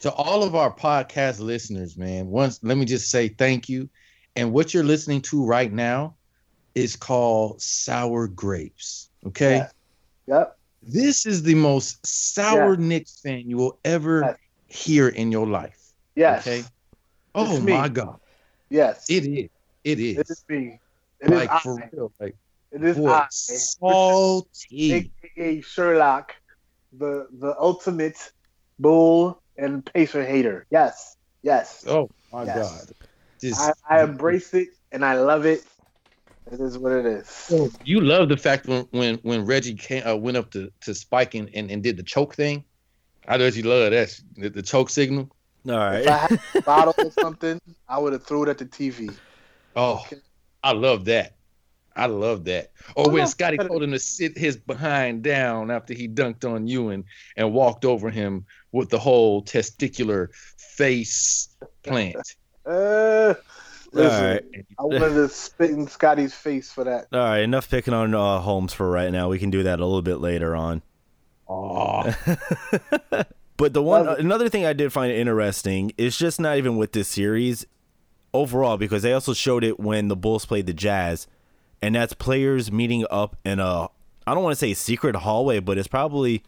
to 0.00 0.12
all 0.12 0.42
of 0.42 0.54
our 0.54 0.74
podcast 0.74 1.38
listeners, 1.38 1.96
man, 1.96 2.26
once 2.28 2.58
let 2.62 2.76
me 2.76 2.84
just 2.84 3.10
say 3.10 3.28
thank 3.28 3.68
you. 3.68 3.88
And 4.34 4.52
what 4.52 4.72
you're 4.72 4.82
listening 4.84 5.20
to 5.22 5.44
right 5.44 5.70
now 5.72 6.16
is 6.74 6.96
called 6.96 7.60
Sour 7.60 8.26
Grapes. 8.28 9.10
Okay. 9.26 9.56
Yeah. 9.56 9.68
Yep. 10.26 10.58
This 10.82 11.26
is 11.26 11.42
the 11.42 11.54
most 11.54 12.04
sour 12.06 12.76
Yeah. 12.76 12.86
Knicks 12.86 13.20
fan 13.20 13.48
you 13.48 13.56
will 13.56 13.78
ever 13.84 14.22
Yes. 14.22 14.36
hear 14.66 15.08
in 15.08 15.30
your 15.30 15.46
life. 15.46 15.78
Yes. 16.16 16.46
Okay. 16.46 16.64
Oh 17.34 17.60
my 17.60 17.88
God. 17.88 18.18
Yes. 18.68 19.06
It 19.08 19.24
is. 19.24 19.48
It 19.84 19.98
It 19.98 20.18
is. 20.18 20.30
is 20.30 20.44
me. 20.48 20.80
It 21.20 21.30
is 21.30 21.38
like 21.38 21.50
for 21.60 21.80
I. 21.80 21.90
real. 21.92 22.12
Like 22.20 22.36
It 22.72 22.84
is 22.84 22.96
boy, 22.96 23.10
I. 23.10 23.26
salty. 23.30 25.12
AKA 25.36 25.60
Sherlock, 25.60 26.34
the 26.92 27.28
the 27.38 27.54
ultimate 27.58 28.18
bull 28.78 29.40
and 29.56 29.84
pacer 29.86 30.24
hater. 30.24 30.66
Yes. 30.70 31.16
Yes. 31.42 31.84
Oh 31.86 32.10
my 32.32 32.44
Yes. 32.44 32.56
God. 32.56 32.92
Just 33.40 33.60
I, 33.88 33.98
I 33.98 34.02
embrace 34.02 34.54
it 34.54 34.68
and 34.90 35.04
I 35.04 35.14
love 35.14 35.46
it. 35.46 35.64
It 36.50 36.60
is 36.60 36.76
what 36.78 36.92
it 36.92 37.06
is. 37.06 37.76
you 37.84 38.00
love 38.00 38.28
the 38.28 38.36
fact 38.36 38.66
when 38.66 38.86
when 38.90 39.16
when 39.22 39.46
Reggie 39.46 39.74
came, 39.74 40.06
uh, 40.06 40.16
went 40.16 40.36
up 40.36 40.50
to 40.52 40.70
to 40.82 40.94
Spike 40.94 41.34
and, 41.34 41.48
and, 41.54 41.70
and 41.70 41.82
did 41.82 41.96
the 41.96 42.02
choke 42.02 42.34
thing. 42.34 42.64
I 43.28 43.36
know 43.36 43.46
you 43.46 43.62
love 43.62 43.90
that 43.90 44.20
the, 44.36 44.50
the 44.50 44.62
choke 44.62 44.90
signal. 44.90 45.30
All 45.68 45.76
right. 45.76 46.00
If 46.00 46.08
I 46.08 46.16
had 46.16 46.40
a 46.56 46.62
bottle 46.62 46.94
or 46.98 47.10
something, 47.12 47.60
I 47.88 47.98
would 47.98 48.12
have 48.12 48.24
threw 48.24 48.42
it 48.42 48.48
at 48.48 48.58
the 48.58 48.66
TV. 48.66 49.14
Oh, 49.76 50.04
I 50.64 50.72
love 50.72 51.04
that. 51.04 51.36
I 51.94 52.06
love 52.06 52.44
that. 52.44 52.72
Or 52.96 53.10
when 53.10 53.26
Scottie 53.26 53.58
told 53.58 53.82
him 53.82 53.92
to 53.92 53.98
sit 53.98 54.36
his 54.36 54.56
behind 54.56 55.22
down 55.22 55.70
after 55.70 55.92
he 55.92 56.08
dunked 56.08 56.50
on 56.50 56.66
Ewing 56.66 57.04
and 57.36 57.52
walked 57.52 57.84
over 57.84 58.10
him 58.10 58.46
with 58.72 58.88
the 58.88 58.98
whole 58.98 59.42
testicular 59.42 60.28
face 60.56 61.54
plant. 61.82 62.16
Uh, 62.64 63.34
listen, 63.92 64.24
right. 64.24 64.44
I 64.78 64.82
wanted 64.82 65.14
to 65.14 65.28
spit 65.28 65.70
in 65.70 65.86
Scottie's 65.86 66.34
face 66.34 66.70
for 66.72 66.84
that. 66.84 67.06
All 67.12 67.18
right. 67.20 67.38
Enough 67.40 67.68
picking 67.70 67.94
on 67.94 68.14
uh, 68.14 68.38
Holmes 68.40 68.72
for 68.72 68.90
right 68.90 69.10
now. 69.12 69.28
We 69.28 69.38
can 69.38 69.50
do 69.50 69.62
that 69.64 69.80
a 69.80 69.84
little 69.86 70.02
bit 70.02 70.16
later 70.16 70.54
on. 70.56 70.82
Oh, 71.48 72.14
But 73.58 73.74
the 73.74 73.82
one 73.82 74.08
another 74.08 74.48
thing 74.48 74.64
I 74.66 74.72
did 74.72 74.92
find 74.92 75.12
interesting 75.12 75.92
is 75.96 76.16
just 76.16 76.40
not 76.40 76.56
even 76.56 76.76
with 76.76 76.92
this 76.92 77.06
series 77.08 77.64
overall 78.34 78.76
because 78.76 79.02
they 79.02 79.12
also 79.12 79.34
showed 79.34 79.62
it 79.62 79.78
when 79.78 80.08
the 80.08 80.16
Bulls 80.16 80.44
played 80.46 80.66
the 80.66 80.72
Jazz, 80.72 81.28
and 81.80 81.94
that's 81.94 82.12
players 82.12 82.72
meeting 82.72 83.04
up 83.10 83.36
in 83.44 83.60
a 83.60 83.88
I 84.26 84.34
don't 84.34 84.42
want 84.42 84.52
to 84.52 84.58
say 84.58 84.74
secret 84.74 85.14
hallway, 85.16 85.60
but 85.60 85.78
it's 85.78 85.86
probably 85.88 86.42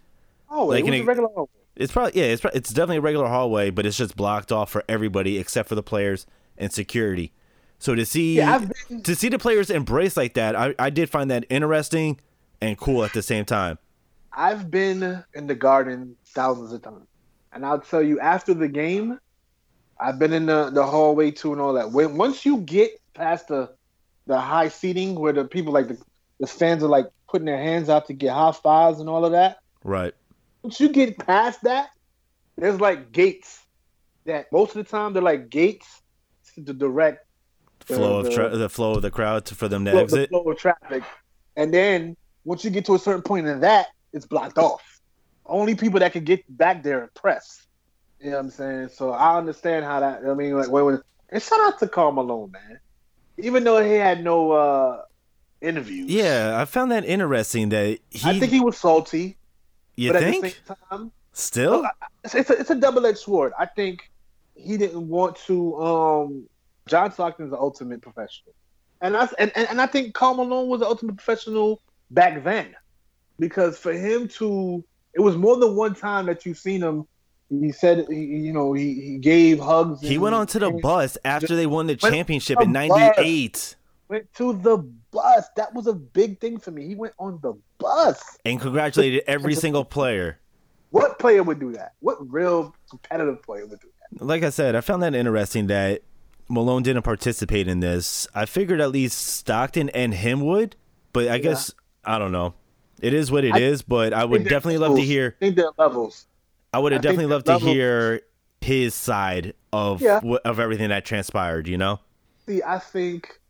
Oh, 0.51 0.67
Like 0.67 0.85
it 0.85 0.91
was 0.91 0.99
a 1.01 1.03
a- 1.03 1.05
regular 1.05 1.29
hallway. 1.29 1.51
it's 1.77 1.93
probably 1.93 2.13
yeah 2.21 2.27
it's 2.29 2.45
it's 2.53 2.71
definitely 2.71 2.97
a 2.97 3.03
regular 3.03 3.29
hallway, 3.29 3.71
but 3.71 3.87
it's 3.87 3.97
just 3.99 4.17
blocked 4.17 4.51
off 4.51 4.71
for 4.71 4.83
everybody 4.89 5.39
except 5.39 5.69
for 5.69 5.75
the 5.77 5.83
players 5.85 6.27
and 6.59 6.73
security. 6.73 7.33
So 7.79 7.95
to 7.95 8.07
see 8.07 8.37
Yeah, 8.37 8.59
been- 8.89 9.03
to 9.03 9.15
see 9.15 9.29
the 9.29 9.39
players 9.39 9.71
embrace 9.71 10.17
like 10.17 10.35
that, 10.35 10.57
I, 10.57 10.75
I 10.79 10.91
did 10.91 11.11
find 11.11 11.31
that 11.31 11.45
interesting 11.51 12.21
and 12.61 12.79
cool 12.79 13.05
at 13.05 13.13
the 13.13 13.23
same 13.23 13.45
time. 13.45 13.79
I've 14.33 14.71
been 14.71 15.23
in 15.35 15.47
the 15.47 15.55
garden 15.55 16.17
thousands 16.29 16.73
of 16.73 16.83
times. 16.83 17.07
And 17.53 17.65
I'll 17.65 17.79
tell 17.81 18.03
you, 18.03 18.19
after 18.19 18.53
the 18.53 18.67
game, 18.69 19.19
I've 20.01 20.19
been 20.19 20.33
in 20.33 20.47
the, 20.47 20.71
the 20.71 20.85
hallway 20.85 21.31
too 21.31 21.53
and 21.53 21.61
all 21.61 21.73
that. 21.75 21.93
When 21.93 22.17
once 22.17 22.45
you 22.45 22.59
get 22.59 22.91
past 23.15 23.49
the 23.49 23.71
the 24.27 24.41
high 24.41 24.69
seating 24.69 25.15
where 25.15 25.33
the 25.35 25.45
people 25.45 25.73
like 25.73 25.87
the, 25.89 25.99
the 26.41 26.47
fans 26.47 26.83
are 26.83 26.89
like 26.89 27.07
putting 27.29 27.45
their 27.45 27.59
hands 27.63 27.89
out 27.91 28.07
to 28.07 28.13
get 28.15 28.33
high 28.33 28.51
fives 28.53 28.99
and 28.99 29.09
all 29.09 29.25
of 29.25 29.33
that, 29.33 29.59
Right. 29.85 30.15
once 30.63 30.81
you 30.81 30.89
get 30.89 31.19
past 31.19 31.63
that, 31.63 31.91
there's 32.57 32.81
like 32.81 33.13
gates 33.13 33.61
that 34.25 34.51
most 34.51 34.75
of 34.75 34.85
the 34.85 34.91
time 34.91 35.13
they're 35.13 35.23
like 35.23 35.51
gates 35.51 36.01
to 36.55 36.73
direct 36.73 37.27
the- 37.87 37.95
Flow 37.97 38.19
of 38.19 38.25
the- 38.27 38.31
tra- 38.33 38.57
the 38.57 38.69
flow 38.69 38.93
of 38.95 39.03
the 39.03 39.11
crowd 39.11 39.45
to, 39.47 39.55
for 39.55 39.69
them 39.69 39.85
to 39.85 39.91
flow, 39.91 39.99
the 39.99 40.05
exit. 40.05 40.29
flow 40.31 40.43
of 40.43 40.59
traffic. 40.59 41.03
And 41.57 41.73
then 41.73 42.17
once 42.45 42.65
you 42.65 42.71
get 42.71 42.85
to 42.87 42.95
a 42.95 42.99
certain 42.99 43.23
point 43.23 43.47
in 43.47 43.61
that, 43.61 43.89
it's 44.13 44.27
blocked 44.27 44.59
off. 44.59 44.83
Only 45.47 45.75
people 45.75 46.01
that 46.01 46.13
can 46.13 46.25
get 46.25 46.43
back 46.57 46.83
there 46.83 47.03
and 47.03 47.15
press. 47.15 47.67
You 48.21 48.31
know 48.31 48.37
what 48.37 48.45
I'm 48.47 48.51
saying? 48.51 48.89
So 48.89 49.11
I 49.11 49.37
understand 49.37 49.85
how 49.85 50.01
that. 50.01 50.23
I 50.27 50.33
mean, 50.35 50.57
like 50.57 50.71
when, 50.71 50.85
when 50.87 51.03
and 51.31 51.43
shout 51.43 51.61
out 51.61 51.79
to 51.81 51.89
Karl 51.89 52.13
Malone, 52.13 52.51
man. 52.53 52.79
Even 53.39 53.65
though 53.65 53.83
he 53.85 53.93
had 53.93 54.25
no 54.25 54.53
uh 54.53 55.03
interviews, 55.61 56.11
Yeah, 56.11 56.59
I 56.59 56.65
found 56.65 56.91
that 56.93 57.05
interesting 57.05 57.69
that 57.71 57.99
he. 58.11 58.29
I 58.31 58.39
think 58.39 58.51
he 58.53 58.61
was 58.61 58.79
salty. 58.79 59.37
you 59.97 60.13
but 60.13 60.23
think 60.23 60.37
at 60.47 60.55
the 60.55 60.67
same 60.67 60.77
time, 60.91 61.13
still? 61.33 61.85
it's, 62.25 62.35
it's 62.35 62.51
a, 62.51 62.53
it's 62.61 62.71
a 62.71 62.75
double 62.77 63.05
edged 63.05 63.19
sword. 63.19 63.53
I 63.59 63.67
think 63.67 64.11
he 64.55 64.77
didn't 64.77 65.09
want 65.09 65.37
to. 65.47 65.81
Um, 65.83 66.49
John 66.87 67.13
Stockton's 67.13 67.51
the 67.51 67.59
ultimate 67.59 68.03
professional, 68.03 68.55
and 69.01 69.17
I 69.17 69.29
and, 69.39 69.53
and, 69.55 69.69
and 69.69 69.81
I 69.81 69.87
think 69.87 70.15
Karl 70.15 70.35
Malone 70.35 70.69
was 70.69 70.81
the 70.81 70.87
ultimate 70.87 71.17
professional 71.17 71.81
back 72.11 72.45
then, 72.45 72.75
because 73.39 73.79
for 73.79 73.93
him 73.93 74.29
to, 74.29 74.85
it 75.15 75.21
was 75.21 75.37
more 75.37 75.57
than 75.57 75.77
one 75.77 75.95
time 75.95 76.27
that 76.27 76.45
you've 76.45 76.59
seen 76.59 76.83
him. 76.83 77.07
He 77.51 77.73
said, 77.73 78.07
he, 78.09 78.25
you 78.25 78.53
know, 78.53 78.73
he, 78.73 78.95
he 78.95 79.19
gave 79.19 79.61
hugs. 79.61 80.01
He 80.01 80.19
went 80.19 80.35
on 80.35 80.47
to 80.49 80.59
the 80.59 80.71
bus 80.71 81.17
after 81.25 81.55
they 81.55 81.67
won 81.67 81.87
the 81.87 81.97
championship 81.97 82.59
to 82.59 82.65
in 82.65 82.73
'98, 82.73 83.77
Went 84.09 84.33
to 84.35 84.53
the 84.53 84.79
bus. 85.11 85.47
That 85.57 85.73
was 85.73 85.87
a 85.87 85.95
big 85.95 86.41
thing 86.41 86.59
for 86.59 86.71
me. 86.71 86.87
He 86.87 86.95
went 86.95 87.15
on 87.19 87.39
the 87.43 87.55
bus. 87.79 88.23
and 88.45 88.61
congratulated 88.61 89.23
every 89.27 89.55
single 89.55 89.85
player. 89.85 90.41
What 90.91 91.19
player 91.19 91.43
would 91.43 91.59
do 91.59 91.73
that? 91.73 91.93
What 92.01 92.19
real 92.33 92.75
competitive 92.89 93.43
player 93.43 93.67
would 93.67 93.81
do 93.81 93.89
that? 93.89 93.94
Like 94.21 94.43
I 94.43 94.51
said, 94.51 94.75
I 94.75 94.81
found 94.81 95.03
that 95.03 95.15
interesting 95.15 95.67
that 95.69 96.03
Malone 96.49 96.83
didn't 96.83 97.03
participate 97.03 97.69
in 97.69 97.81
this. 97.81 98.27
I 98.35 98.45
figured 98.47 98.81
at 98.81 98.91
least 98.91 99.19
Stockton 99.19 99.89
and 99.91 100.15
him 100.15 100.41
would, 100.43 100.77
but 101.13 101.29
I 101.29 101.39
guess 101.39 101.73
I 102.05 102.19
don't 102.19 102.33
know. 102.33 102.55
It 103.01 103.13
is 103.13 103.31
what 103.31 103.45
it 103.45 103.57
is, 103.57 103.81
I- 103.83 103.85
but 103.89 104.13
I 104.13 104.25
would 104.25 104.45
definitely 104.45 104.79
they're 104.79 104.89
love 104.89 104.97
to 104.99 105.03
hear. 105.05 105.35
I 105.41 105.45
think 105.45 105.57
there 105.57 105.67
levels. 105.79 106.27
I 106.73 106.79
would 106.79 106.93
have 106.93 107.03
definitely 107.03 107.27
loved 107.27 107.47
to 107.47 107.59
hear 107.59 108.21
his 108.61 108.95
side 108.95 109.55
of 109.73 110.01
Yeah. 110.01 110.21
of 110.45 110.59
everything 110.61 110.89
that 110.89 111.05
transpired. 111.05 111.69
You 111.69 111.79
know? 111.79 112.01
See, 112.47 112.63
I 112.65 112.79
think 112.79 113.41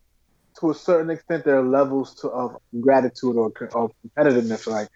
to 0.60 0.70
a 0.70 0.74
certain 0.74 1.10
extent 1.10 1.44
there 1.44 1.58
are 1.58 1.62
levels 1.64 2.14
to 2.20 2.28
of 2.28 2.56
gratitude 2.80 3.36
or 3.36 3.46
of 3.74 3.92
competitiveness. 4.16 4.66
Like, 4.66 4.88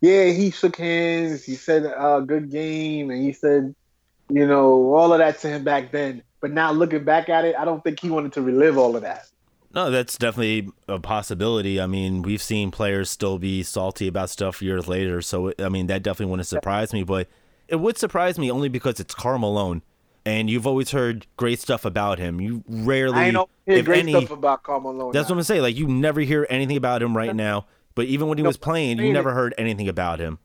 yeah, 0.00 0.26
he 0.26 0.50
shook 0.50 0.76
hands, 0.76 1.44
he 1.44 1.54
said 1.54 1.86
uh, 1.86 2.20
good 2.20 2.50
game, 2.50 3.10
and 3.10 3.22
he 3.22 3.32
said, 3.32 3.74
you 4.28 4.46
know, 4.46 4.94
all 4.94 5.12
of 5.12 5.18
that 5.18 5.38
to 5.40 5.48
him 5.48 5.64
back 5.64 5.90
then. 5.90 6.22
But 6.40 6.52
now 6.52 6.72
looking 6.72 7.04
back 7.04 7.28
at 7.28 7.44
it, 7.44 7.56
I 7.58 7.64
don't 7.64 7.82
think 7.82 8.00
he 8.00 8.10
wanted 8.10 8.32
to 8.34 8.42
relive 8.42 8.78
all 8.78 8.96
of 8.96 9.02
that. 9.02 9.28
No, 9.74 9.90
that's 9.90 10.16
definitely 10.16 10.70
a 10.88 10.98
possibility. 10.98 11.80
I 11.80 11.86
mean, 11.86 12.22
we've 12.22 12.40
seen 12.40 12.70
players 12.70 13.10
still 13.10 13.38
be 13.38 13.62
salty 13.62 14.08
about 14.08 14.30
stuff 14.30 14.62
years 14.62 14.88
later, 14.88 15.20
so 15.20 15.52
I 15.58 15.68
mean 15.68 15.86
that 15.88 16.02
definitely 16.02 16.30
wouldn't 16.30 16.46
surprise 16.46 16.94
me. 16.94 17.02
But 17.02 17.28
it 17.68 17.76
would 17.76 17.98
surprise 17.98 18.38
me 18.38 18.50
only 18.50 18.70
because 18.70 19.00
it's 19.00 19.14
Karl 19.14 19.38
Malone, 19.38 19.82
and 20.24 20.48
you've 20.48 20.66
always 20.66 20.92
heard 20.92 21.26
great 21.36 21.60
stuff 21.60 21.84
about 21.84 22.18
him. 22.18 22.40
You 22.40 22.64
rarely, 22.66 23.32
hear 23.32 23.44
if 23.66 23.84
great 23.84 24.00
any, 24.00 24.12
stuff 24.12 24.30
about 24.30 24.62
Karl 24.62 24.80
Malone. 24.80 25.12
that's 25.12 25.28
what. 25.28 25.36
I'm 25.36 25.42
saying. 25.42 25.60
Like 25.60 25.76
you 25.76 25.88
never 25.88 26.20
hear 26.20 26.46
anything 26.48 26.78
about 26.78 27.02
him 27.02 27.14
right 27.14 27.36
now. 27.36 27.66
But 27.94 28.06
even 28.06 28.28
when 28.28 28.38
he 28.38 28.44
was 28.44 28.56
playing, 28.56 28.98
you 28.98 29.12
never 29.12 29.32
heard 29.32 29.54
anything 29.58 29.88
about 29.88 30.20
him. 30.20 30.38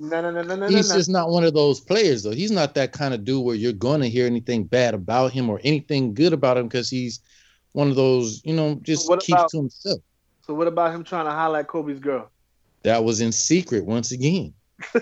No, 0.00 0.20
no, 0.20 0.30
no, 0.30 0.42
no, 0.42 0.56
no, 0.56 0.66
he's 0.68 0.90
no. 0.90 0.96
just 0.96 1.08
not 1.08 1.30
one 1.30 1.44
of 1.44 1.54
those 1.54 1.80
players, 1.80 2.22
though. 2.24 2.32
He's 2.32 2.50
not 2.50 2.74
that 2.74 2.92
kind 2.92 3.14
of 3.14 3.24
dude 3.24 3.44
where 3.44 3.54
you're 3.54 3.72
going 3.72 4.00
to 4.00 4.08
hear 4.08 4.26
anything 4.26 4.64
bad 4.64 4.92
about 4.94 5.32
him 5.32 5.48
or 5.48 5.60
anything 5.64 6.14
good 6.14 6.32
about 6.32 6.56
him 6.56 6.66
because 6.66 6.90
he's 6.90 7.20
one 7.72 7.88
of 7.88 7.96
those, 7.96 8.42
you 8.44 8.54
know, 8.54 8.74
just 8.82 9.08
What 9.08 9.20
keeps 9.20 9.32
about- 9.38 9.50
to 9.50 9.56
himself. 9.58 10.00
So 10.46 10.52
what 10.52 10.66
about 10.68 10.94
him 10.94 11.04
trying 11.04 11.24
to 11.24 11.30
highlight 11.30 11.68
Kobe's 11.68 11.98
girl? 12.00 12.30
That 12.82 13.02
was 13.02 13.22
in 13.22 13.32
secret 13.32 13.86
once 13.86 14.12
again. 14.12 14.52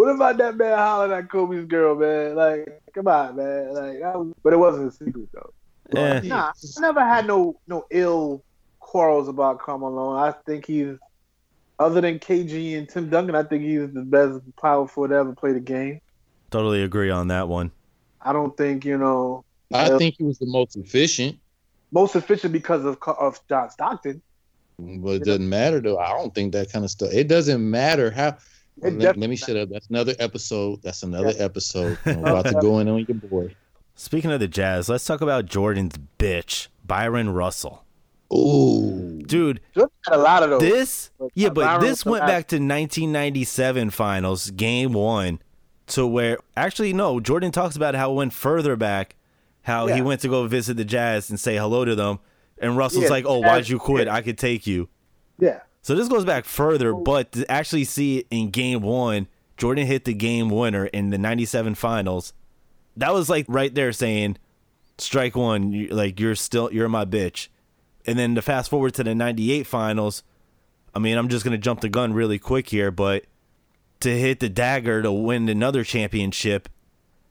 What 0.00 0.14
about 0.14 0.38
that 0.38 0.56
man 0.56 0.78
hollering 0.78 1.12
at 1.12 1.28
Kobe's 1.30 1.66
girl, 1.66 1.94
man? 1.94 2.34
Like, 2.34 2.80
come 2.94 3.06
on, 3.06 3.36
man. 3.36 3.74
Like, 3.74 4.00
that 4.00 4.18
was, 4.18 4.32
but 4.42 4.54
it 4.54 4.56
wasn't 4.56 4.88
a 4.88 4.96
secret 4.96 5.28
though. 5.34 5.52
Eh. 5.94 6.20
Nah, 6.24 6.52
I 6.56 6.80
never 6.80 7.00
had 7.00 7.26
no 7.26 7.60
no 7.66 7.84
ill 7.90 8.42
quarrels 8.78 9.28
about 9.28 9.58
Karl 9.60 9.76
Malone. 9.76 10.16
I 10.16 10.32
think 10.46 10.64
he's 10.64 10.96
other 11.80 12.00
than 12.00 12.20
KG 12.20 12.78
and 12.78 12.88
Tim 12.88 13.08
Duncan. 13.10 13.34
I 13.34 13.42
think 13.42 13.64
he's 13.64 13.92
the 13.92 14.02
best 14.02 14.38
power 14.60 14.86
forward 14.86 15.08
to 15.08 15.14
ever 15.16 15.32
play 15.34 15.52
the 15.52 15.60
game. 15.60 16.00
Totally 16.50 16.82
agree 16.84 17.10
on 17.10 17.28
that 17.28 17.48
one. 17.48 17.72
I 18.22 18.32
don't 18.32 18.56
think 18.56 18.84
you 18.84 18.98
know 18.98 19.44
I 19.72 19.88
Yeah. 19.88 19.98
think 19.98 20.14
he 20.18 20.24
was 20.24 20.38
the 20.38 20.46
most 20.46 20.76
efficient, 20.76 21.38
most 21.90 22.14
efficient 22.14 22.52
because 22.52 22.84
of 22.84 22.98
of 23.18 23.40
John 23.48 23.70
Stockton. 23.70 24.22
but 24.78 25.10
it 25.12 25.24
doesn't 25.24 25.48
matter 25.48 25.80
though. 25.80 25.98
I 25.98 26.10
don't 26.10 26.34
think 26.34 26.52
that 26.52 26.70
kind 26.72 26.84
of 26.84 26.90
stuff. 26.90 27.10
It 27.12 27.26
doesn't 27.28 27.68
matter 27.68 28.10
how. 28.10 28.36
Let, 28.82 29.16
let 29.18 29.28
me 29.28 29.36
shut 29.36 29.56
up. 29.56 29.68
That's 29.68 29.88
another 29.90 30.14
episode. 30.18 30.80
That's 30.82 31.02
another 31.02 31.34
episode. 31.38 31.98
I'm 32.06 32.20
about 32.20 32.46
to 32.46 32.54
go 32.62 32.78
in 32.78 32.88
on 32.88 33.04
your 33.06 33.16
boy. 33.16 33.54
Speaking 33.94 34.32
of 34.32 34.40
the 34.40 34.48
Jazz, 34.48 34.88
let's 34.88 35.04
talk 35.04 35.20
about 35.20 35.44
Jordan's 35.44 35.96
bitch, 36.18 36.68
Bryon 36.86 37.28
Russell. 37.34 37.84
Ooh, 38.32 39.20
Dude, 39.26 39.60
Jordan 39.74 39.92
had 40.06 40.14
a 40.14 40.18
lot 40.18 40.42
of 40.42 40.50
those. 40.50 40.60
This, 40.60 41.10
But 41.18 41.30
yeah, 41.34 41.48
but 41.48 41.80
this 41.80 42.04
went 42.04 42.26
back 42.26 42.46
to 42.48 42.56
1997 42.56 43.90
finals, 43.90 44.50
game 44.50 44.92
one, 44.92 45.40
to 45.88 46.06
where 46.06 46.38
actually, 46.56 46.92
no, 46.92 47.20
Jordan 47.20 47.50
talks 47.52 47.76
about 47.76 47.94
how 47.94 48.12
it 48.12 48.14
went 48.14 48.32
further 48.32 48.76
back, 48.76 49.16
how 49.62 49.86
he 49.88 50.00
went 50.00 50.20
to 50.22 50.28
go 50.28 50.46
visit 50.46 50.76
the 50.76 50.84
Jazz 50.84 51.30
and 51.30 51.38
say 51.40 51.56
hello 51.56 51.84
to 51.84 51.94
them. 51.94 52.18
And 52.58 52.76
Russell's 52.76 53.04
Yeah, 53.04 53.10
like, 53.10 53.24
oh, 53.26 53.38
why'd 53.40 53.68
you 53.68 53.78
quit? 53.78 54.06
yeah. 54.06 54.14
I 54.14 54.20
could 54.22 54.36
take 54.38 54.66
you. 54.66 54.88
yeah, 55.38 55.60
So 55.82 55.94
this 55.94 56.08
goes 56.08 56.24
back 56.24 56.44
further, 56.44 56.94
oh. 56.94 57.00
but 57.02 57.32
to 57.32 57.50
actually 57.50 57.84
see 57.84 58.18
it 58.18 58.26
in 58.30 58.50
game 58.50 58.82
one, 58.82 59.28
Jordan 59.56 59.86
hit 59.86 60.04
the 60.04 60.12
game 60.14 60.50
winner 60.50 60.86
in 60.86 61.10
the 61.10 61.18
97 61.18 61.74
finals. 61.74 62.32
That 62.96 63.12
was 63.14 63.28
like 63.30 63.46
right 63.48 63.74
there 63.74 63.92
saying, 63.92 64.36
strike 64.98 65.34
one, 65.36 65.72
you, 65.72 65.88
like 65.88 66.20
you're 66.20 66.34
still, 66.34 66.70
you're 66.72 66.88
my 66.88 67.04
bitch. 67.04 67.48
And 68.06 68.18
then 68.18 68.34
to 68.34 68.42
fast 68.42 68.70
forward 68.70 68.94
to 68.94 69.04
the 69.04 69.14
98 69.14 69.66
finals, 69.66 70.22
I 70.94 70.98
mean, 70.98 71.16
I'm 71.18 71.28
just 71.28 71.44
going 71.44 71.52
to 71.52 71.58
jump 71.58 71.80
the 71.80 71.88
gun 71.88 72.12
really 72.12 72.38
quick 72.38 72.68
here, 72.70 72.90
but 72.90 73.24
to 74.00 74.18
hit 74.18 74.40
the 74.40 74.48
dagger 74.48 75.02
to 75.02 75.12
win 75.12 75.48
another 75.48 75.84
championship, 75.84 76.68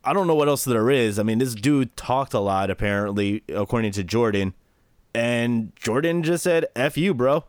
I 0.04 0.12
don't 0.12 0.26
know 0.26 0.34
what 0.34 0.48
else 0.48 0.64
there 0.64 0.88
is. 0.90 1.18
I 1.18 1.22
mean, 1.24 1.38
this 1.38 1.54
dude 1.54 1.96
talked 1.96 2.32
a 2.32 2.40
lot, 2.40 2.70
apparently, 2.70 3.42
according 3.52 3.92
to 3.92 4.04
Jordan. 4.04 4.54
And 5.14 5.72
Jordan 5.76 6.22
just 6.22 6.44
said, 6.44 6.66
F 6.76 6.96
you, 6.96 7.12
bro. 7.12 7.44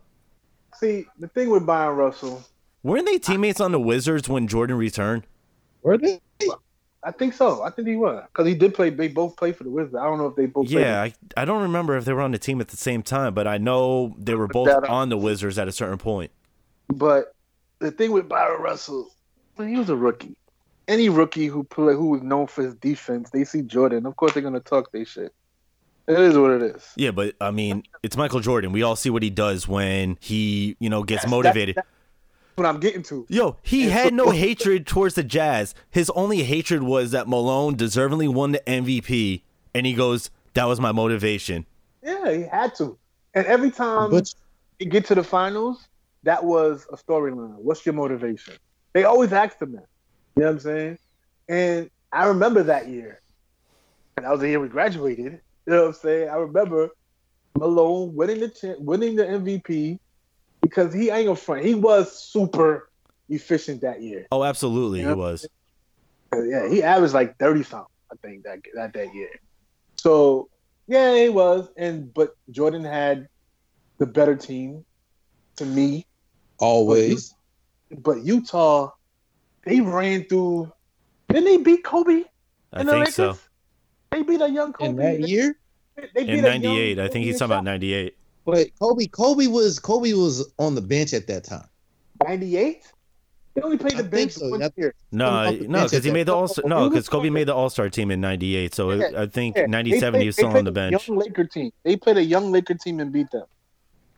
See, 0.79 1.05
the 1.19 1.27
thing 1.27 1.49
with 1.51 1.65
Bryon 1.65 1.95
Russell, 1.95 2.43
Weren't 2.83 3.05
they 3.05 3.19
teammates 3.19 3.61
on 3.61 3.71
the 3.71 3.79
Wizards 3.79 4.27
when 4.27 4.47
Jordan 4.47 4.77
returned? 4.77 5.23
were 5.83 5.97
they? 5.97 6.19
I 7.03 7.11
think 7.11 7.33
so. 7.33 7.63
I 7.63 7.71
think 7.71 7.87
he 7.87 7.95
was 7.95 8.23
because 8.27 8.47
he 8.47 8.53
did 8.53 8.75
play. 8.75 8.89
They 8.91 9.07
both 9.07 9.35
played 9.35 9.55
for 9.55 9.63
the 9.63 9.71
Wizards. 9.71 9.95
I 9.95 10.03
don't 10.03 10.19
know 10.19 10.27
if 10.27 10.35
they 10.35 10.45
both. 10.45 10.69
Yeah, 10.69 11.01
I, 11.01 11.13
I 11.35 11.45
don't 11.45 11.63
remember 11.63 11.97
if 11.97 12.05
they 12.05 12.13
were 12.13 12.21
on 12.21 12.31
the 12.31 12.37
team 12.37 12.61
at 12.61 12.67
the 12.67 12.77
same 12.77 13.01
time, 13.01 13.33
but 13.33 13.47
I 13.47 13.57
know 13.57 14.15
they 14.19 14.35
were 14.35 14.47
both 14.47 14.67
that 14.67 14.87
uh, 14.87 14.93
on 14.93 15.09
the 15.09 15.17
Wizards 15.17 15.57
at 15.57 15.67
a 15.67 15.71
certain 15.71 15.97
point. 15.97 16.31
But 16.89 17.33
the 17.79 17.91
thing 17.91 18.11
with 18.11 18.29
Bryon 18.29 18.61
Russell, 18.61 19.11
when 19.55 19.69
he 19.69 19.77
was 19.77 19.89
a 19.89 19.95
rookie, 19.95 20.35
any 20.87 21.09
rookie 21.09 21.47
who 21.47 21.63
play 21.63 21.93
who 21.93 22.07
was 22.07 22.21
known 22.21 22.45
for 22.45 22.63
his 22.63 22.75
defense, 22.75 23.31
they 23.31 23.45
see 23.45 23.63
Jordan. 23.63 24.05
Of 24.05 24.15
course, 24.15 24.33
they're 24.33 24.43
gonna 24.43 24.59
talk 24.59 24.91
their 24.91 25.05
shit. 25.05 25.33
It 26.07 26.19
is 26.19 26.37
what 26.37 26.51
it 26.51 26.61
is. 26.61 26.87
Yeah, 26.95 27.11
but 27.11 27.35
I 27.39 27.51
mean, 27.51 27.83
it's 28.03 28.17
Michael 28.17 28.41
Jordan. 28.41 28.71
We 28.71 28.83
all 28.83 28.95
see 28.95 29.09
what 29.09 29.23
he 29.23 29.29
does 29.29 29.67
when 29.67 30.17
he, 30.19 30.75
you 30.79 30.89
know, 30.89 31.03
gets 31.03 31.27
motivated. 31.27 31.75
that's 31.77 31.87
what 32.61 32.69
I'm 32.69 32.79
getting 32.79 33.03
to. 33.03 33.25
Yo, 33.29 33.57
he 33.61 33.89
had 33.89 34.13
no 34.13 34.29
hatred 34.29 34.85
towards 34.85 35.15
the 35.15 35.23
Jazz. 35.23 35.73
His 35.89 36.09
only 36.11 36.43
hatred 36.43 36.83
was 36.83 37.11
that 37.11 37.27
Malone 37.27 37.75
deservingly 37.75 38.31
won 38.31 38.51
the 38.51 38.61
MVP, 38.67 39.41
and 39.73 39.85
he 39.85 39.93
goes, 39.93 40.29
"That 40.53 40.65
was 40.65 40.79
my 40.79 40.91
motivation." 40.91 41.65
Yeah, 42.03 42.31
he 42.31 42.43
had 42.43 42.75
to. 42.75 42.97
And 43.33 43.45
every 43.45 43.71
time 43.71 44.11
But 44.11 44.33
you 44.79 44.87
get 44.87 45.05
to 45.05 45.15
the 45.15 45.23
finals, 45.23 45.87
that 46.23 46.43
was 46.43 46.85
a 46.91 46.97
storyline. 46.97 47.55
What's 47.55 47.85
your 47.85 47.93
motivation? 47.93 48.55
They 48.93 49.03
always 49.03 49.31
asked 49.31 49.61
him 49.61 49.73
that. 49.73 49.87
You 50.35 50.43
know 50.43 50.47
what 50.47 50.53
I'm 50.53 50.59
saying? 50.59 50.97
And 51.47 51.89
I 52.11 52.25
remember 52.25 52.63
that 52.63 52.87
year. 52.87 53.21
And 54.17 54.25
that 54.25 54.31
was 54.31 54.41
the 54.41 54.49
year 54.49 54.59
we 54.59 54.67
graduated. 54.67 55.39
You 55.65 55.73
know 55.73 55.81
what 55.81 55.87
I'm 55.87 55.93
saying? 55.93 56.29
I 56.29 56.35
remember 56.35 56.89
Malone 57.57 58.15
winning 58.15 58.39
the 58.39 58.49
cha- 58.49 58.79
winning 58.79 59.15
the 59.15 59.23
MVP 59.25 59.99
because 60.61 60.93
he 60.93 61.09
ain't 61.09 61.25
gonna 61.25 61.35
front. 61.35 61.65
He 61.65 61.75
was 61.75 62.17
super 62.17 62.89
efficient 63.29 63.81
that 63.81 64.01
year. 64.01 64.27
Oh, 64.31 64.43
absolutely, 64.43 65.01
he 65.01 65.13
was. 65.13 65.47
Uh, 66.33 66.43
yeah, 66.43 66.69
he 66.69 66.81
averaged 66.81 67.13
like 67.13 67.37
thirty 67.37 67.63
something, 67.63 67.87
I 68.11 68.15
think 68.25 68.43
that 68.43 68.59
that 68.75 68.93
that 68.93 69.13
year. 69.13 69.29
So 69.97 70.49
yeah, 70.87 71.15
he 71.15 71.29
was, 71.29 71.69
and 71.77 72.13
but 72.13 72.35
Jordan 72.49 72.83
had 72.83 73.27
the 73.97 74.05
better 74.05 74.35
team 74.35 74.85
to 75.57 75.65
me. 75.65 76.05
always. 76.57 77.33
But 77.97 78.23
Utah, 78.23 78.91
they 79.65 79.81
ran 79.81 80.23
through. 80.25 80.71
Didn't 81.29 81.45
they 81.45 81.57
beat 81.57 81.83
Kobe? 81.83 82.23
I 82.73 82.79
in 82.79 82.85
the 82.85 82.93
think 82.93 83.05
Lakers? 83.05 83.15
so. 83.15 83.37
They 84.11 84.23
beat 84.23 84.41
a 84.41 84.49
young 84.49 84.73
Kobe 84.73 84.89
In 84.89 84.95
that 84.97 85.27
year, 85.27 85.55
They, 85.95 86.09
they 86.13 86.23
beat 86.23 86.39
In 86.39 86.41
'98, 86.43 86.99
I 86.99 87.07
think 87.07 87.25
he's 87.25 87.39
talking 87.39 87.51
about 87.51 87.63
'98. 87.63 88.17
But 88.45 88.67
Kobe, 88.79 89.07
Kobe 89.07 89.47
was 89.47 89.79
Kobe 89.79 90.13
was 90.13 90.51
on 90.59 90.75
the 90.75 90.81
bench 90.81 91.13
at 91.13 91.27
that 91.27 91.43
time. 91.43 91.67
'98. 92.25 92.83
They 93.53 93.61
only 93.63 93.77
played 93.77 93.93
the 93.93 93.97
think 93.97 94.11
bench 94.11 94.31
so. 94.33 94.49
one 94.49 94.61
year. 94.77 94.93
No, 95.11 95.51
no, 95.51 95.83
because 95.83 96.03
he 96.05 96.11
made 96.11 96.27
the 96.27 96.33
all 96.33 96.47
star. 96.47 96.63
No, 96.67 96.87
because 96.89 97.09
Kobe 97.09 97.29
made 97.29 97.47
the 97.49 97.53
All 97.53 97.69
Star 97.69 97.89
team 97.89 98.09
in 98.11 98.21
'98. 98.21 98.73
So 98.73 98.91
Yeah, 98.91 99.09
I 99.17 99.25
think 99.27 99.57
Yeah, 99.57 99.65
'97 99.65 100.11
played- 100.13 100.21
he 100.21 100.27
was 100.27 100.35
still 100.35 100.47
on 100.55 100.63
the 100.63 100.71
bench. 100.71 101.07
Young 101.07 101.17
Laker 101.17 101.43
team. 101.43 101.71
They 101.83 101.97
played 101.97 102.17
a 102.17 102.23
young 102.23 102.51
Laker 102.51 102.75
team 102.75 102.99
and 103.01 103.11
beat 103.11 103.29
them. 103.31 103.43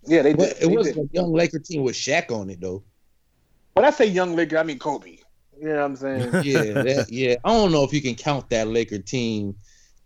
Yeah, 0.05 0.21
they 0.21 0.33
But 0.33 0.49
did. 0.49 0.57
it 0.63 0.69
They 0.69 0.77
was 0.77 0.87
did. 0.87 0.97
a 0.97 1.09
young 1.13 1.33
Laker 1.33 1.59
team 1.59 1.81
with 1.83 1.95
Shaq 1.95 2.29
on 2.31 2.49
it 2.51 2.61
though. 2.61 2.83
When 3.73 3.85
I 3.85 3.89
say 3.89 4.05
young 4.05 4.35
Laker, 4.35 4.57
I 4.59 4.63
mean 4.63 4.77
Kobe. 4.77 5.17
You 5.59 5.69
know 5.69 5.75
what 5.77 5.83
I'm 5.83 5.95
saying? 5.95 6.29
Yeah, 6.43 6.83
that, 6.83 7.05
yeah. 7.09 7.35
I 7.43 7.49
don't 7.53 7.71
know 7.71 7.83
if 7.83 7.91
you 7.93 8.01
can 8.03 8.13
count 8.15 8.49
that 8.51 8.67
Laker 8.67 8.99
team 8.99 9.55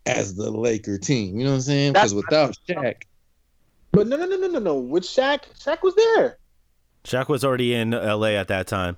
as 0.05 0.35
the 0.35 0.49
Laker 0.51 0.97
team. 0.97 1.37
You 1.37 1.43
know 1.45 1.49
what 1.51 1.55
I'm 1.55 1.61
saying? 1.61 1.93
Because 1.93 2.13
without 2.13 2.55
Shaq, 2.69 3.01
but 3.97 4.07
no, 4.07 4.15
no, 4.17 4.25
no, 4.25 4.37
no, 4.37 4.47
no, 4.47 4.59
no. 4.59 4.75
With 4.77 5.03
Shaq, 5.03 5.41
Shaq 5.59 5.81
was 5.83 5.95
there. 5.95 6.37
Shaq 7.03 7.27
was 7.29 7.43
already 7.43 7.73
in 7.73 7.91
LA 7.91 8.29
at 8.31 8.47
that 8.49 8.67
time. 8.67 8.97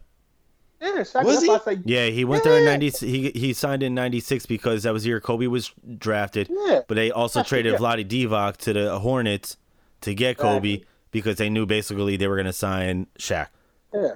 Yeah, 0.82 0.90
Shaq. 1.00 1.24
Was 1.26 1.36
that's 1.36 1.44
he? 1.44 1.50
why 1.50 1.56
I 1.56 1.60
say, 1.76 1.82
Yeah, 1.86 2.08
he 2.08 2.24
went 2.26 2.44
there 2.44 2.58
in 2.58 2.64
Yeah. 2.64 2.72
'90. 2.78 2.90
He 3.08 3.32
he 3.32 3.54
signed 3.54 3.84
in 3.84 3.94
'96 3.94 4.46
because 4.46 4.84
that 4.84 4.94
was 4.94 5.04
the 5.04 5.10
year 5.10 5.20
Kobe 5.20 5.48
was 5.48 5.72
drafted. 5.98 6.50
yeah. 6.50 6.82
But 6.88 6.96
they 6.96 7.12
also 7.12 7.40
Yeah, 7.40 7.44
traded 7.44 7.74
yeah. 7.74 7.80
Vlade 7.80 8.08
Divac 8.08 8.58
to 8.58 8.74
the 8.74 9.00
Hornets 9.00 9.58
to 10.02 10.14
get 10.14 10.38
Kobe 10.38 10.70
Exactly. 10.76 10.86
because 11.12 11.36
they 11.36 11.50
knew 11.50 11.66
basically 11.66 12.16
they 12.16 12.28
were 12.28 12.36
going 12.38 12.46
to 12.46 12.54
sign 12.54 13.08
Shaq. 13.20 13.48
Yeah. 13.94 14.14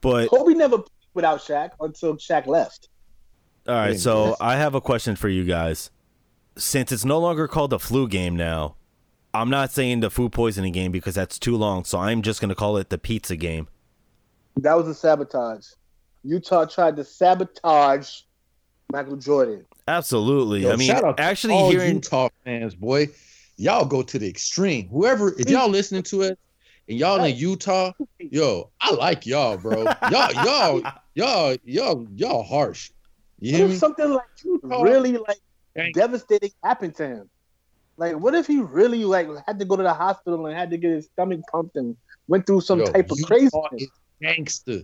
But 0.00 0.30
Kobe 0.30 0.54
never 0.54 0.78
played 0.78 0.88
without 1.12 1.40
Shaq 1.40 1.72
until 1.80 2.16
Shaq 2.16 2.46
left. 2.46 2.88
all 3.68 3.74
right, 3.74 3.98
so 4.00 4.36
I 4.40 4.56
have 4.56 4.74
a 4.74 4.80
question 4.80 5.14
for 5.16 5.28
you 5.28 5.44
guys. 5.44 5.90
Since 6.56 6.92
it's 6.92 7.04
no 7.04 7.18
longer 7.18 7.46
called 7.46 7.70
the 7.70 7.78
flu 7.78 8.08
game 8.08 8.36
now, 8.36 8.76
I'm 9.32 9.50
not 9.50 9.70
saying 9.70 10.00
the 10.00 10.10
food 10.10 10.32
poisoning 10.32 10.72
game 10.72 10.92
because 10.92 11.14
that's 11.14 11.38
too 11.38 11.56
long. 11.56 11.84
So 11.84 11.98
I'm 11.98 12.22
just 12.22 12.40
going 12.40 12.48
to 12.48 12.54
call 12.54 12.76
it 12.76 12.90
the 12.90 12.98
pizza 12.98 13.36
game. 13.36 13.68
That 14.56 14.76
was 14.76 14.88
a 14.88 14.94
sabotage. 14.94 15.66
Utah 16.24 16.64
tried 16.66 16.96
to 16.96 17.04
sabotage 17.04 18.22
Michael 18.92 19.16
Jordan. 19.16 19.64
Absolutely. 19.88 20.62
Yo, 20.62 20.72
I 20.72 20.76
mean, 20.76 20.88
shout 20.88 21.04
out 21.04 21.16
to 21.16 21.22
actually 21.22 21.54
all 21.54 21.70
hearing 21.70 21.94
Utah 21.94 22.28
fans, 22.44 22.74
boy, 22.74 23.08
y'all 23.56 23.84
go 23.84 24.02
to 24.02 24.18
the 24.18 24.28
extreme. 24.28 24.88
Whoever, 24.88 25.28
if 25.30 25.46
mm. 25.46 25.50
y'all 25.50 25.68
listening 25.68 26.02
to 26.04 26.22
it 26.22 26.38
and 26.88 26.98
y'all 26.98 27.22
in 27.24 27.36
Utah, 27.36 27.92
yo, 28.18 28.70
I 28.80 28.92
like 28.94 29.26
y'all, 29.26 29.56
bro. 29.56 29.84
Y'all, 30.10 30.32
y'all, 30.44 30.82
y'all, 31.14 31.56
y'all, 31.64 32.06
y'all 32.14 32.42
harsh. 32.42 32.90
You 33.38 33.56
hear 33.56 33.68
me? 33.68 33.76
something 33.76 34.10
like 34.10 34.26
Utah- 34.44 34.82
really 34.82 35.16
like 35.16 35.40
Thank- 35.74 35.94
devastating 35.94 36.50
happened 36.62 36.94
to 36.96 37.06
him? 37.06 37.30
Like, 38.00 38.16
what 38.16 38.34
if 38.34 38.46
he 38.46 38.60
really 38.60 39.04
like 39.04 39.28
had 39.46 39.58
to 39.58 39.66
go 39.66 39.76
to 39.76 39.82
the 39.82 39.92
hospital 39.92 40.46
and 40.46 40.56
had 40.56 40.70
to 40.70 40.78
get 40.78 40.90
his 40.90 41.04
stomach 41.12 41.42
pumped 41.52 41.76
and 41.76 41.94
went 42.28 42.46
through 42.46 42.62
some 42.62 42.78
Yo, 42.78 42.86
type 42.86 43.10
of 43.10 43.18
Utah 43.18 43.28
craziness? 43.28 43.90
gangster. 44.22 44.80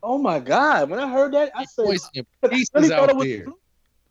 Oh 0.00 0.16
my 0.16 0.38
god! 0.38 0.88
When 0.88 1.00
I 1.00 1.10
heard 1.10 1.34
that, 1.34 1.50
I 1.56 1.64
said, 1.64 1.86
Poisoning 1.86 2.26
I 2.40 2.48
pieces 2.48 2.70
really 2.72 2.88
thought 2.88 3.10
out 3.10 3.10
it 3.10 3.16
was. 3.16 3.26
Flu. 3.26 3.58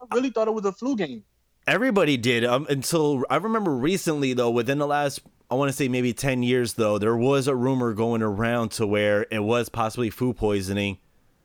I 0.01 0.15
really 0.15 0.29
thought 0.31 0.49
it 0.49 0.53
was 0.53 0.65
a 0.65 0.73
flu 0.73 0.97
game. 0.97 1.23
Everybody 1.65 2.17
did 2.17 2.43
um, 2.43 2.67
until 2.69 3.23
I 3.29 3.37
remember 3.37 3.73
recently 3.73 4.33
though. 4.33 4.51
Within 4.51 4.79
the 4.79 4.87
last, 4.87 5.21
I 5.49 5.55
want 5.55 5.69
to 5.69 5.73
say 5.73 5.87
maybe 5.87 6.11
ten 6.11 6.43
years 6.43 6.73
though, 6.73 6.97
there 6.97 7.15
was 7.15 7.47
a 7.47 7.55
rumor 7.55 7.93
going 7.93 8.21
around 8.21 8.71
to 8.71 8.85
where 8.85 9.27
it 9.31 9.43
was 9.43 9.69
possibly 9.69 10.09
food 10.09 10.35
poisoning, 10.35 10.97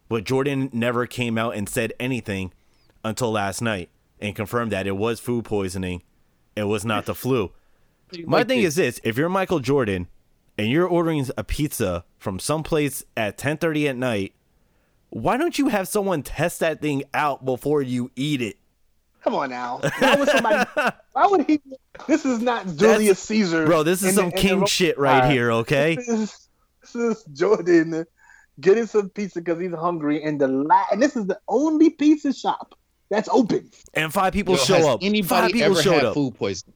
but 0.09 0.25
Jordan 0.25 0.71
never 0.73 1.07
came 1.07 1.39
out 1.39 1.55
and 1.55 1.69
said 1.69 1.93
anything 2.01 2.53
until 3.05 3.31
last 3.31 3.63
night 3.63 3.91
and 4.21 4.35
confirmed 4.35 4.73
that 4.73 4.89
it 4.89 4.97
was 4.97 5.21
food 5.21 5.45
poisoning. 5.45 6.03
It 6.57 6.65
was 6.65 6.85
not 6.85 7.05
the 7.07 7.15
flu. 7.15 7.53
My 8.27 8.43
thing 8.45 8.61
is 8.63 8.75
this: 8.77 9.01
if 9.05 9.17
you're 9.17 9.29
Michael 9.29 9.61
Jordan 9.61 10.09
and 10.59 10.69
you're 10.69 10.87
ordering 10.87 11.27
a 11.37 11.45
pizza 11.45 12.05
from 12.19 12.39
someplace 12.39 13.05
at 13.17 13.37
10:30 13.39 13.91
at 13.91 13.97
night, 13.97 14.35
why 15.11 15.37
don't 15.37 15.59
you 15.59 15.69
have 15.69 15.87
someone 15.87 16.23
test 16.23 16.61
that 16.61 16.81
thing 16.81 17.05
out 17.15 17.45
before 17.45 17.83
you 17.83 18.11
eat 18.17 18.41
it? 18.43 18.57
Come 19.23 19.35
on 19.35 19.51
now. 19.51 19.81
Why 19.99 20.15
would 20.15 20.29
somebody? 20.29 20.71
why 21.13 21.27
would 21.27 21.47
he? 21.49 21.61
This 22.07 22.25
is 22.25 22.41
not 22.41 22.65
Julius 22.77 23.19
Caesar, 23.19 23.67
Bro, 23.67 23.83
this 23.83 24.05
is 24.05 24.15
some 24.15 24.31
the- 24.31 24.37
in 24.37 24.43
the 24.43 24.49
king 24.49 24.67
shit 24.67 24.99
right 24.99 25.29
here, 25.29 25.51
okay? 25.51 25.97
This 26.07 26.09
is, 26.09 26.49
this 26.81 26.95
is 26.95 27.25
Jordan 27.33 28.07
getting 28.61 28.87
some 28.87 29.09
pizza 29.11 29.41
because 29.41 29.61
he's 29.61 29.75
hungry, 29.75 30.23
and 30.23 30.41
the 30.41 30.47
la- 30.47 30.85
and 30.93 31.03
this 31.03 31.17
is 31.17 31.27
the 31.27 31.41
only 31.49 31.91
pizza 31.91 32.33
shop 32.33 32.79
that's 33.11 33.29
open. 33.29 33.71
And 33.95 34.13
five 34.13 34.33
people 34.33 34.55
Yo, 34.55 34.59
has 34.59 34.67
show 34.67 34.89
up. 34.89 35.01
Five 35.01 35.07
Anybody 35.07 35.53
people 35.53 35.73
ever 35.73 35.83
showed 35.83 35.95
had 35.95 36.05
up. 36.07 36.15
food 36.15 36.35
poisoning? 36.35 36.75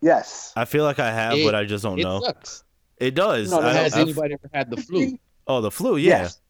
Yes. 0.00 0.52
I 0.56 0.64
feel 0.64 0.84
like 0.84 0.98
I 0.98 1.10
have, 1.12 1.34
It- 1.38 1.44
but 1.44 1.54
I 1.54 1.64
just 1.64 1.82
don't 1.84 1.98
It 1.98 2.02
know. 2.02 2.20
sucks. 2.20 2.64
It 2.98 3.14
does. 3.14 3.50
No, 3.50 3.60
no, 3.60 3.66
I- 3.68 3.72
Has 3.72 3.94
I've- 3.94 4.02
anybody 4.02 4.34
ever 4.34 4.50
had 4.52 4.70
the 4.70 4.76
flu? 4.76 5.18
oh, 5.46 5.60
the 5.60 5.70
flu, 5.70 5.96
yeah. 5.96 6.22
Yes. 6.22 6.40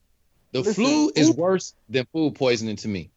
The 0.53 0.61
Listen, 0.61 0.75
flu 0.85 1.13
is 1.15 1.29
food- 1.29 1.37
worse 1.37 1.75
than 1.89 2.07
food 2.13 2.35
poisoning 2.35 2.77
to 2.77 2.89
me. 2.89 3.11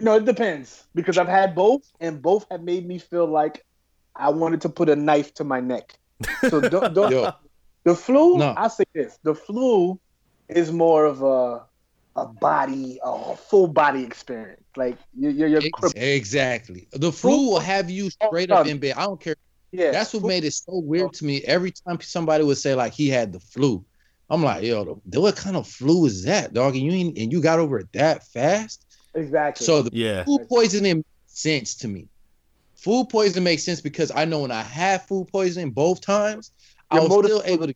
No, 0.00 0.16
it 0.16 0.24
depends 0.24 0.86
because 0.94 1.18
I've 1.18 1.28
had 1.28 1.54
both, 1.54 1.90
and 2.00 2.22
both 2.22 2.46
have 2.50 2.62
made 2.62 2.86
me 2.86 2.98
feel 2.98 3.26
like 3.26 3.64
I 4.14 4.30
wanted 4.30 4.60
to 4.62 4.68
put 4.68 4.88
a 4.88 4.94
knife 4.96 5.34
to 5.34 5.44
my 5.44 5.60
neck. 5.60 5.98
So 6.48 6.60
don't, 6.60 6.94
don't 6.94 7.10
Yo, 7.10 7.32
the 7.84 7.94
flu. 7.96 8.38
No. 8.38 8.54
I'll 8.56 8.70
say 8.70 8.84
this: 8.94 9.18
the 9.24 9.34
flu 9.34 9.98
is 10.48 10.70
more 10.72 11.04
of 11.04 11.22
a 11.22 11.64
a 12.22 12.26
body, 12.26 12.98
a 13.04 13.36
full 13.36 13.68
body 13.68 14.02
experience. 14.04 14.62
Like 14.76 14.98
you're, 15.16 15.30
you're, 15.32 15.48
you're 15.48 15.62
crippled. 15.62 16.02
exactly. 16.02 16.88
The 16.92 17.12
flu 17.12 17.50
will 17.50 17.60
have 17.60 17.90
you 17.90 18.10
straight 18.10 18.50
up 18.50 18.66
in 18.66 18.78
bed. 18.78 18.94
I 18.96 19.04
don't 19.04 19.20
care. 19.20 19.34
Yeah, 19.72 19.90
That's 19.92 20.14
what 20.14 20.24
made 20.24 20.44
it 20.44 20.52
so 20.52 20.78
weird 20.78 21.12
to 21.14 21.24
me. 21.24 21.42
Every 21.42 21.72
time 21.72 22.00
somebody 22.00 22.44
would 22.44 22.58
say 22.58 22.74
like 22.74 22.92
he 22.94 23.08
had 23.08 23.32
the 23.32 23.40
flu, 23.40 23.84
I'm 24.30 24.42
like, 24.42 24.62
yo, 24.64 25.00
the, 25.06 25.20
what 25.20 25.36
kind 25.36 25.56
of 25.56 25.66
flu 25.66 26.06
is 26.06 26.24
that, 26.24 26.52
dog? 26.54 26.74
And 26.76 26.84
you 26.84 26.92
ain't, 26.92 27.18
and 27.18 27.32
you 27.32 27.40
got 27.40 27.58
over 27.58 27.78
it 27.78 27.92
that 27.92 28.26
fast. 28.28 28.84
exactly. 29.14 29.64
So 29.64 29.82
the 29.82 29.90
Yeah. 29.92 30.24
food 30.24 30.46
poisoning 30.48 30.96
makes 30.98 31.06
sense 31.26 31.74
to 31.76 31.88
me. 31.88 32.08
Food 32.76 33.08
poisoning 33.10 33.44
makes 33.44 33.64
sense 33.64 33.80
because 33.80 34.10
I 34.14 34.24
know 34.24 34.40
when 34.40 34.50
I 34.52 34.62
had 34.62 35.02
food 35.06 35.28
poisoning 35.28 35.70
both 35.72 36.00
times, 36.00 36.52
I 36.90 36.96
Your 36.96 37.08
was 37.08 37.24
still 37.26 37.42
able 37.44 37.66
to 37.66 37.74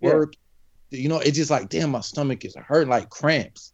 work, 0.00 0.32
yeah. 0.34 0.49
You 0.90 1.08
know, 1.08 1.18
it's 1.18 1.36
just 1.36 1.50
like, 1.50 1.68
damn, 1.68 1.90
my 1.90 2.00
stomach 2.00 2.44
is 2.44 2.54
hurting 2.56 2.90
like 2.90 3.10
cramps. 3.10 3.72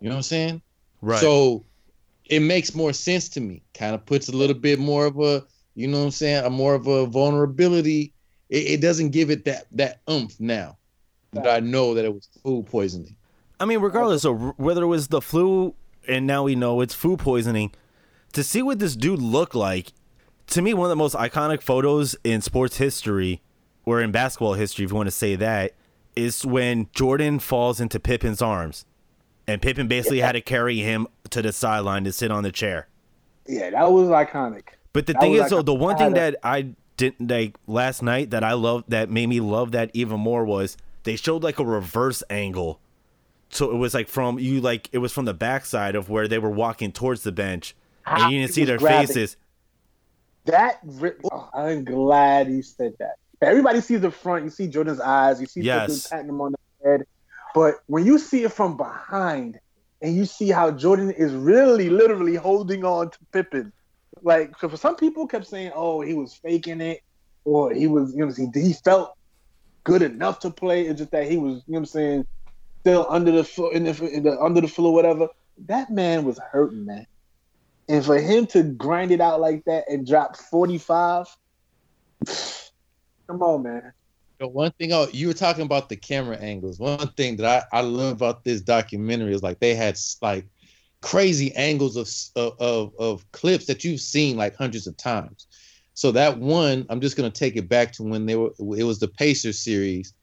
You 0.00 0.08
know 0.08 0.14
what 0.14 0.18
I'm 0.18 0.22
saying? 0.22 0.62
Right. 1.02 1.20
So 1.20 1.64
it 2.24 2.40
makes 2.40 2.74
more 2.74 2.92
sense 2.92 3.28
to 3.30 3.40
me. 3.40 3.62
Kind 3.74 3.94
of 3.94 4.04
puts 4.06 4.28
a 4.28 4.32
little 4.32 4.56
bit 4.56 4.78
more 4.78 5.06
of 5.06 5.18
a, 5.20 5.44
you 5.74 5.88
know 5.88 5.98
what 5.98 6.04
I'm 6.04 6.10
saying, 6.10 6.44
a 6.44 6.50
more 6.50 6.74
of 6.74 6.86
a 6.86 7.06
vulnerability. 7.06 8.12
It, 8.48 8.66
it 8.66 8.80
doesn't 8.80 9.10
give 9.10 9.30
it 9.30 9.44
that 9.44 9.66
that 9.72 10.00
oomph 10.10 10.38
now 10.40 10.76
that 11.32 11.46
I 11.46 11.60
know 11.60 11.94
that 11.94 12.04
it 12.04 12.14
was 12.14 12.28
food 12.42 12.66
poisoning. 12.66 13.16
I 13.60 13.64
mean, 13.64 13.80
regardless 13.80 14.24
of 14.24 14.58
whether 14.58 14.82
it 14.82 14.86
was 14.86 15.08
the 15.08 15.20
flu, 15.20 15.74
and 16.06 16.26
now 16.26 16.44
we 16.44 16.54
know 16.54 16.80
it's 16.80 16.94
food 16.94 17.18
poisoning. 17.18 17.72
To 18.32 18.42
see 18.42 18.62
what 18.62 18.78
this 18.78 18.96
dude 18.96 19.20
looked 19.20 19.54
like, 19.54 19.92
to 20.48 20.62
me, 20.62 20.72
one 20.74 20.86
of 20.86 20.90
the 20.90 20.96
most 20.96 21.14
iconic 21.14 21.60
photos 21.60 22.16
in 22.24 22.40
sports 22.40 22.76
history, 22.78 23.42
or 23.84 24.00
in 24.00 24.12
basketball 24.12 24.54
history, 24.54 24.84
if 24.84 24.90
you 24.90 24.96
want 24.96 25.08
to 25.08 25.10
say 25.10 25.34
that, 25.36 25.74
is 26.18 26.44
when 26.44 26.88
Jordan 26.92 27.38
falls 27.38 27.80
into 27.80 27.98
Pippen's 28.00 28.42
arms, 28.42 28.84
and 29.46 29.62
Pippen 29.62 29.88
basically 29.88 30.20
had 30.20 30.32
to 30.32 30.40
carry 30.40 30.78
him 30.78 31.06
to 31.30 31.40
the 31.40 31.52
sideline 31.52 32.04
to 32.04 32.12
sit 32.12 32.30
on 32.30 32.42
the 32.42 32.52
chair. 32.52 32.88
Yeah, 33.46 33.70
that 33.70 33.90
was 33.90 34.08
iconic. 34.08 34.64
But 34.92 35.06
the 35.06 35.14
That 35.14 35.22
thing 35.22 35.34
is, 35.34 35.50
though, 35.50 35.62
the 35.62 35.74
one 35.74 35.96
thing 35.96 36.14
that 36.14 36.36
I 36.42 36.74
didn't 36.96 37.30
like 37.30 37.54
last 37.66 38.02
night 38.02 38.30
that 38.30 38.44
I 38.44 38.52
loved 38.52 38.90
that 38.90 39.08
made 39.08 39.28
me 39.28 39.40
love 39.40 39.72
that 39.72 39.90
even 39.94 40.20
more 40.20 40.44
was 40.44 40.76
they 41.04 41.16
showed 41.16 41.42
like 41.42 41.58
a 41.58 41.64
reverse 41.64 42.22
angle. 42.28 42.80
So 43.50 43.70
it 43.70 43.76
was 43.76 43.94
like 43.94 44.08
from 44.08 44.38
you 44.38 44.60
like 44.60 44.90
it 44.92 44.98
was 44.98 45.12
from 45.12 45.24
the 45.24 45.32
backside 45.32 45.94
of 45.94 46.10
where 46.10 46.28
they 46.28 46.38
were 46.38 46.50
walking 46.50 46.92
towards 46.92 47.22
the 47.22 47.32
bench, 47.32 47.74
and 48.04 48.32
you 48.32 48.40
didn't 48.40 48.52
see 48.52 48.64
their 48.64 48.76
grabbing. 48.76 49.06
faces. 49.06 49.36
That 50.44 50.80
oh, 51.32 51.48
I'm 51.54 51.84
glad 51.84 52.50
you 52.50 52.62
said 52.62 52.94
that. 52.98 53.16
Everybody 53.40 53.80
sees 53.80 54.00
the 54.00 54.10
front. 54.10 54.44
You 54.44 54.50
see 54.50 54.68
Jordan's 54.68 55.00
eyes. 55.00 55.40
You 55.40 55.46
see 55.46 55.60
Yes. 55.60 56.06
Patting 56.08 56.28
him 56.28 56.40
on 56.40 56.52
the 56.52 56.88
head. 56.88 57.04
But 57.54 57.76
when 57.86 58.04
you 58.04 58.18
see 58.18 58.44
it 58.44 58.52
from 58.52 58.76
behind, 58.76 59.58
and 60.00 60.14
you 60.14 60.26
see 60.26 60.50
how 60.50 60.70
Jordan 60.70 61.10
is 61.10 61.32
really, 61.32 61.90
literally 61.90 62.36
holding 62.36 62.84
on 62.84 63.10
to 63.10 63.18
Pippen, 63.32 63.72
like 64.22 64.56
for 64.58 64.76
some 64.76 64.96
people 64.96 65.26
kept 65.26 65.46
saying, 65.46 65.72
"Oh, 65.74 66.00
he 66.00 66.14
was 66.14 66.34
faking 66.34 66.80
it," 66.80 67.00
or 67.44 67.72
he 67.72 67.86
was, 67.86 68.12
you 68.14 68.24
know, 68.24 68.30
saying, 68.30 68.52
he 68.54 68.74
felt 68.84 69.12
good 69.84 70.02
enough 70.02 70.40
to 70.40 70.50
play. 70.50 70.86
It's 70.86 70.98
just 70.98 71.10
that 71.12 71.30
he 71.30 71.36
was, 71.36 71.62
you 71.66 71.72
know, 71.72 71.78
what 71.78 71.78
I'm 71.78 71.86
saying, 71.86 72.26
still 72.80 73.06
under 73.08 73.32
the 73.32 73.44
foot 73.44 73.72
in 73.72 73.84
the, 73.84 74.08
in 74.08 74.22
the 74.22 74.38
under 74.40 74.60
the 74.60 74.68
foot 74.68 74.88
or 74.88 74.94
whatever. 74.94 75.28
That 75.66 75.90
man 75.90 76.24
was 76.24 76.38
hurting, 76.52 76.84
man. 76.84 77.06
And 77.88 78.04
for 78.04 78.20
him 78.20 78.46
to 78.48 78.62
grind 78.62 79.10
it 79.10 79.20
out 79.20 79.40
like 79.40 79.64
that 79.64 79.84
and 79.88 80.06
drop 80.06 80.36
45, 80.36 81.26
come 83.28 83.42
on, 83.42 83.62
man. 83.62 83.92
The 84.38 84.48
one 84.48 84.72
thing 84.72 84.92
oh, 84.92 85.08
you 85.12 85.26
were 85.26 85.34
talking 85.34 85.64
about 85.64 85.88
the 85.88 85.96
camera 85.96 86.36
angles. 86.36 86.78
One 86.78 87.08
thing 87.16 87.36
that 87.36 87.66
I, 87.72 87.78
I 87.78 87.80
love 87.80 88.12
about 88.12 88.44
this 88.44 88.60
documentary 88.60 89.34
is 89.34 89.42
like 89.42 89.58
they 89.58 89.74
had 89.74 89.98
like 90.22 90.46
crazy 91.00 91.54
angles 91.54 91.96
of, 92.36 92.52
of 92.58 92.92
of 92.98 93.32
clips 93.32 93.66
that 93.66 93.84
you've 93.84 94.00
seen 94.00 94.36
like 94.36 94.56
hundreds 94.56 94.86
of 94.86 94.96
times. 94.96 95.46
So 95.94 96.12
that 96.12 96.38
one, 96.38 96.86
I'm 96.88 97.00
just 97.00 97.16
gonna 97.16 97.30
take 97.30 97.56
it 97.56 97.68
back 97.68 97.92
to 97.94 98.04
when 98.04 98.26
they 98.26 98.36
were. 98.36 98.50
It 98.58 98.84
was 98.84 99.00
the 99.00 99.08
Pacers 99.08 99.58
series, 99.58 100.14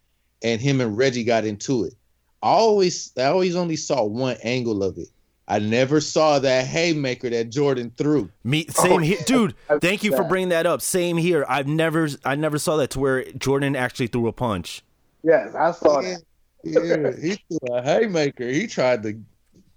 and 0.41 0.61
him 0.61 0.79
and 0.79 0.97
Reggie 0.97 1.25
got 1.25 1.45
into 1.45 1.83
it. 1.83 1.93
I 2.41 2.49
always, 2.49 3.11
I 3.17 3.25
always 3.25 3.55
only 3.55 3.75
saw 3.75 4.03
one 4.03 4.37
angle 4.43 4.83
of 4.83 4.97
it. 4.97 5.09
I 5.47 5.59
never 5.59 6.01
saw 6.01 6.39
that 6.39 6.65
haymaker 6.65 7.29
that 7.29 7.51
Jordan 7.51 7.91
threw. 7.95 8.29
Me 8.43 8.65
same 8.67 8.93
Oh, 8.93 8.97
here, 8.97 9.19
dude. 9.27 9.53
Thank 9.79 10.03
you 10.03 10.15
for 10.15 10.23
bringing 10.23 10.49
that 10.49 10.65
up. 10.65 10.81
Same 10.81 11.17
here. 11.17 11.45
I've 11.47 11.67
never 11.67 12.09
I 12.23 12.35
never 12.35 12.57
saw 12.57 12.77
that 12.77 12.89
to 12.91 12.99
where 12.99 13.23
Jordan 13.33 13.75
actually 13.75 14.07
threw 14.07 14.27
a 14.27 14.33
punch. 14.33 14.83
Yes, 15.23 15.53
I 15.53 15.71
saw 15.71 16.01
that. 16.01 16.21
Yeah, 16.63 17.11
he 17.21 17.35
threw 17.47 17.75
a 17.75 17.81
haymaker. 17.83 18.47
He 18.47 18.65
tried 18.65 19.03
to 19.03 19.19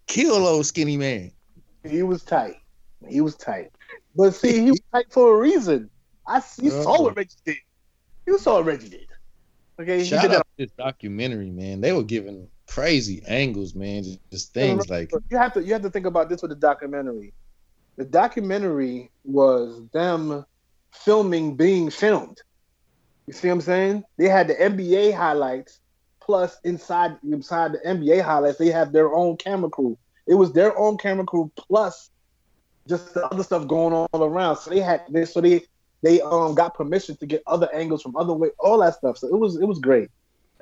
kill 0.07 0.47
old 0.47 0.65
skinny 0.65 0.97
man. 0.97 1.33
He 1.85 2.03
was 2.03 2.23
tight. 2.23 2.57
He 3.07 3.21
was 3.21 3.37
tight. 3.37 3.71
But 4.17 4.35
see, 4.35 4.65
he 4.65 4.71
was 4.71 4.81
tight 4.93 5.07
for 5.11 5.37
a 5.37 5.39
reason. 5.39 5.91
I 6.27 6.43
you 6.61 6.71
saw 6.71 7.03
what 7.03 7.17
Reggie 7.17 7.31
did. 7.45 7.57
You 8.27 8.39
saw 8.39 8.57
what 8.57 8.67
Reggie 8.67 8.89
did. 8.89 9.08
Okay, 9.81 10.05
Shout 10.05 10.33
out 10.33 10.47
to 10.57 10.65
this 10.65 10.73
documentary, 10.73 11.51
man. 11.51 11.81
They 11.81 11.93
were 11.93 12.03
giving 12.03 12.49
crazy 12.67 13.23
angles, 13.27 13.75
man. 13.75 14.03
Just, 14.03 14.31
just 14.31 14.53
things 14.53 14.89
like 14.89 15.13
you 15.31 15.37
have 15.37 15.53
to 15.55 15.63
you 15.63 15.73
have 15.73 15.83
to 15.83 15.91
think 15.91 16.07
about 16.07 16.29
this 16.29 16.43
with 16.43 16.51
the 16.51 16.57
documentary. 16.57 17.33
The 17.97 18.05
documentary 18.05 19.11
was 19.25 19.83
them 19.93 20.45
filming 20.93 21.57
being 21.57 21.91
filmed. 21.91 22.43
You 23.27 23.33
see 23.33 23.49
what 23.49 23.55
I'm 23.55 23.61
saying? 23.61 24.05
They 24.17 24.29
had 24.29 24.49
the 24.49 24.55
NBA 24.55 25.15
highlights 25.15 25.81
plus 26.21 26.59
inside 26.65 27.17
inside 27.23 27.73
the 27.73 27.79
NBA 27.79 28.23
highlights 28.23 28.59
they 28.59 28.71
have 28.71 28.93
their 28.93 29.15
own 29.15 29.37
camera 29.37 29.71
crew. 29.71 29.97
It 30.27 30.35
was 30.35 30.53
their 30.53 30.77
own 30.77 30.99
camera 30.99 31.25
crew 31.25 31.51
plus 31.57 32.11
just 32.89 33.15
the 33.15 33.27
other 33.27 33.43
stuff 33.43 33.69
going 33.69 33.95
on 33.95 34.09
all 34.13 34.25
around. 34.25 34.57
So 34.57 34.71
they 34.71 34.81
had 34.81 35.03
this 35.09 35.33
so 35.33 35.41
they 35.41 35.63
they 36.03 36.21
um 36.21 36.55
got 36.55 36.75
permission 36.75 37.17
to 37.17 37.27
get 37.27 37.43
other 37.47 37.69
angles 37.75 38.03
from 38.03 38.17
other 38.17 38.33
way 38.33 38.51
all 38.59 38.79
that 38.79 38.95
stuff. 38.95 39.19
So 39.19 39.29
it 39.29 39.39
was 39.39 39.57
it 39.57 39.67
was 39.67 39.79
great. 39.79 40.11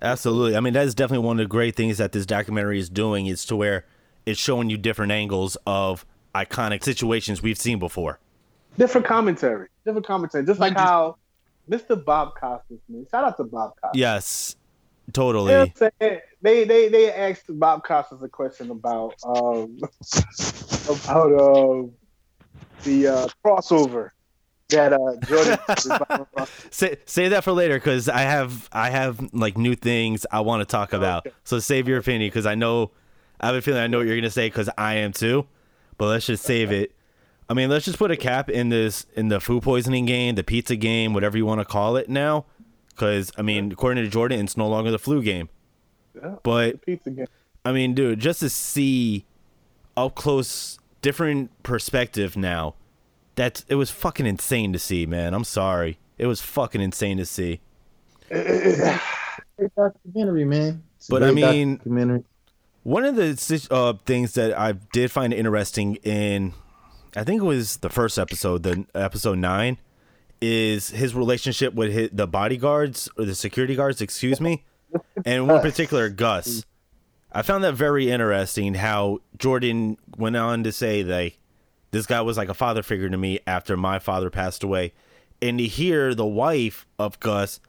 Absolutely. 0.03 0.57
I 0.57 0.61
mean, 0.61 0.75
that 0.75 0.85
is 0.87 0.95
definitely 0.95 1.27
one 1.27 1.41
of 1.41 1.45
the 1.45 1.49
great 1.49 1.75
things 1.75 1.99
that 1.99 2.13
this 2.13 2.27
documentary 2.27 2.79
is 2.79 2.91
doing 2.91 3.27
is 3.27 3.45
to 3.47 3.57
where 3.57 3.87
it's 4.27 4.39
showing 4.41 4.69
you 4.69 4.77
different 4.77 5.13
angles 5.13 5.57
of 5.67 6.05
iconic 6.35 6.85
situations 6.85 7.43
we've 7.43 7.59
seen 7.59 7.79
before. 7.79 8.19
Different 8.77 9.07
commentary. 9.07 9.69
Different 9.87 10.07
commentary. 10.07 10.45
Just 10.45 10.61
like 10.61 10.75
Like 10.75 10.83
how 10.83 11.17
Mr. 11.71 12.03
Bob 12.03 12.35
Costas, 12.39 12.79
man. 12.89 13.07
Shout 13.11 13.25
out 13.25 13.37
to 13.39 13.45
Bob 13.45 13.73
Costas. 13.81 13.99
Yes, 13.99 14.57
You 15.07 15.09
know 15.09 15.13
totally. 15.13 15.55
what 15.55 15.83
I'm 15.83 15.91
saying? 16.01 16.21
They 16.43 16.65
they 16.65 16.89
they 16.89 17.13
asked 17.13 17.45
Bob 17.49 17.83
Costas 17.85 18.23
a 18.23 18.29
question 18.29 18.71
about 18.71 19.15
um 19.25 19.79
about 20.89 21.33
um 21.41 21.93
the 22.85 23.07
uh, 23.09 23.29
crossover 23.45 24.11
that 24.69 24.93
uh 24.93 25.17
Jordan 25.27 26.47
Say 26.71 26.97
say 27.05 27.29
that 27.29 27.45
for 27.45 27.53
later 27.53 27.75
because 27.75 28.09
I 28.09 28.21
have 28.21 28.69
I 28.73 28.91
have 28.91 29.33
like 29.33 29.57
new 29.57 29.75
things 29.75 30.27
I 30.31 30.41
want 30.41 30.61
to 30.61 30.65
talk 30.65 30.93
about. 30.93 31.27
Okay. 31.27 31.37
So 31.45 31.59
save 31.59 31.89
your 31.89 31.99
opinion 31.99 32.29
because 32.29 32.47
I 32.47 32.55
know 32.55 32.91
I 33.41 33.47
have 33.47 33.55
a 33.55 33.63
feeling 33.63 33.81
I 33.81 33.87
know 33.87 33.99
what 33.99 34.07
you're 34.07 34.17
gonna 34.17 34.31
say 34.31 34.49
because 34.49 34.69
I 34.77 34.95
am 34.97 35.13
too. 35.13 35.47
But 35.99 36.09
let's 36.09 36.27
just 36.27 36.45
save 36.45 36.73
it. 36.73 36.93
I 37.49 37.55
mean, 37.55 37.71
let's 37.71 37.85
just 37.85 37.99
put 37.99 38.11
a 38.11 38.17
cap 38.17 38.51
in 38.51 38.69
this 38.71 39.07
in 39.15 39.29
the 39.29 39.41
food 39.41 39.63
poisoning 39.63 40.05
game, 40.05 40.35
the 40.35 40.45
pizza 40.45 40.77
game, 40.77 41.15
whatever 41.15 41.37
you 41.37 41.47
want 41.47 41.61
to 41.61 41.65
call 41.65 41.97
it 41.97 42.09
now. 42.09 42.45
Because 42.89 43.31
I 43.39 43.43
mean, 43.43 43.73
according 43.73 44.03
to 44.05 44.11
Jordan, 44.11 44.41
it's 44.41 44.57
no 44.57 44.69
longer 44.69 44.91
the 44.91 44.99
flu 44.99 45.23
game. 45.23 45.49
Yeah. 46.15 46.37
But 46.43 46.85
pizza 46.85 47.11
game. 47.11 47.27
I 47.65 47.73
mean, 47.73 47.95
dude, 47.95 48.21
just 48.21 48.41
to 48.41 48.51
see 48.51 49.27
up 49.97 50.15
close, 50.15 50.79
different 51.03 51.51
perspective 51.63 52.37
now. 52.37 52.75
That's 53.37 53.65
it 53.69 53.77
was 53.77 53.91
fucking 53.91 54.27
insane 54.27 54.73
to 54.73 54.79
see, 54.79 55.07
man. 55.07 55.35
I'm 55.35 55.45
sorry. 55.45 55.99
It 56.19 56.27
was 56.27 56.41
fucking 56.41 56.81
insane 56.81 57.19
to 57.19 57.27
see. 57.27 57.61
great 58.29 59.75
documentary, 59.77 60.45
man. 60.45 60.83
But 61.09 61.23
I 61.23 61.31
mean-. 61.31 62.25
One 62.83 63.05
of 63.05 63.17
the 63.17 63.67
uh, 63.73 63.95
things 64.05 64.35
that 64.35 64.57
I 64.57 64.73
did 64.93 65.11
find 65.11 65.35
interesting 65.35 65.97
in, 66.05 66.55
I 67.17 67.25
think 67.25 67.43
it 67.43 67.45
was 67.45 67.79
the 67.79 67.89
first 67.89 68.17
episode, 68.17 68.63
the 68.63 68.87
episode 68.95 69.39
nine, 69.39 69.79
is 70.41 70.91
his 70.91 71.13
relationship 71.13 71.75
with 71.75 71.93
his, 71.93 72.11
the 72.13 72.29
bodyguards 72.29 73.09
or 73.19 73.25
the 73.25 73.35
security 73.35 73.75
guards, 73.75 74.01
excuse 74.01 74.41
me, 74.41 74.65
and 75.25 75.49
one 75.49 75.61
particular 75.63 76.09
Gus. 76.11 76.65
I 77.33 77.43
found 77.43 77.65
that 77.65 77.73
very 77.73 78.09
interesting. 78.09 78.75
How 78.75 79.19
Jordan 79.37 79.97
went 80.17 80.37
on 80.37 80.63
to 80.63 80.71
say 80.71 81.03
like, 81.03 81.41
this 81.97 82.07
guy 82.07 82.21
was 82.21 82.37
like 82.37 82.49
a 82.49 82.55
father 82.55 82.83
figure 82.83 83.09
to 83.09 83.17
me 83.17 83.41
after 83.47 83.77
my 83.77 83.99
father 83.99 84.31
passed 84.31 84.63
away, 84.63 84.93
and 85.41 85.59
to 85.59 85.67
hear 85.67 86.15
the 86.15 86.27
wife 86.27 86.87
of 86.99 87.19
Gus 87.21 87.61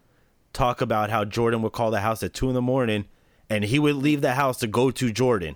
talk 0.53 0.81
about 0.81 1.09
how 1.09 1.23
Jordan 1.23 1.61
would 1.61 1.71
call 1.71 1.91
the 1.91 2.01
house 2.01 2.23
at 2.23 2.33
two 2.33 2.49
in 2.49 2.55
the 2.55 2.61
morning 2.61 3.05
and 3.49 3.63
he 3.63 3.79
would 3.79 3.95
leave 3.95 4.21
the 4.21 4.33
house 4.33 4.57
to 4.57 4.67
go 4.67 4.91
to 4.91 5.11
Jordan. 5.11 5.55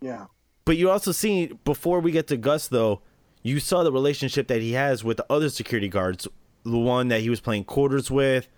Yeah. 0.00 0.26
But 0.64 0.76
you 0.76 0.90
also 0.90 1.12
see 1.12 1.46
before 1.64 2.00
we 2.00 2.12
get 2.12 2.26
to 2.28 2.36
Gus 2.36 2.68
though, 2.68 3.02
you 3.42 3.60
saw 3.60 3.82
the 3.82 3.92
relationship 3.92 4.48
that 4.48 4.60
he 4.60 4.72
has 4.72 5.04
with 5.04 5.18
the 5.18 5.26
other 5.30 5.48
security 5.48 5.88
guards, 5.88 6.26
the 6.64 6.78
one 6.78 7.08
that 7.08 7.20
he 7.20 7.30
was 7.30 7.40
playing 7.40 7.64
quarters 7.64 8.10
with, 8.10 8.48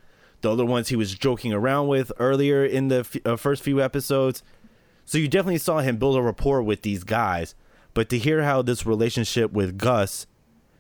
the 0.40 0.50
other 0.50 0.64
ones 0.64 0.88
he 0.88 0.96
was 0.96 1.14
joking 1.14 1.52
around 1.52 1.88
with 1.88 2.10
earlier 2.18 2.64
in 2.64 2.88
the 2.88 3.00
f- 3.00 3.16
uh, 3.26 3.36
first 3.36 3.62
few 3.62 3.80
episodes. 3.80 4.42
So 5.04 5.18
you 5.18 5.28
definitely 5.28 5.58
saw 5.58 5.80
him 5.80 5.96
build 5.96 6.16
a 6.16 6.22
rapport 6.22 6.62
with 6.62 6.82
these 6.82 7.04
guys. 7.04 7.54
But 7.94 8.08
to 8.10 8.18
hear 8.18 8.42
how 8.42 8.62
this 8.62 8.86
relationship 8.86 9.52
with 9.52 9.76
Gus 9.78 10.26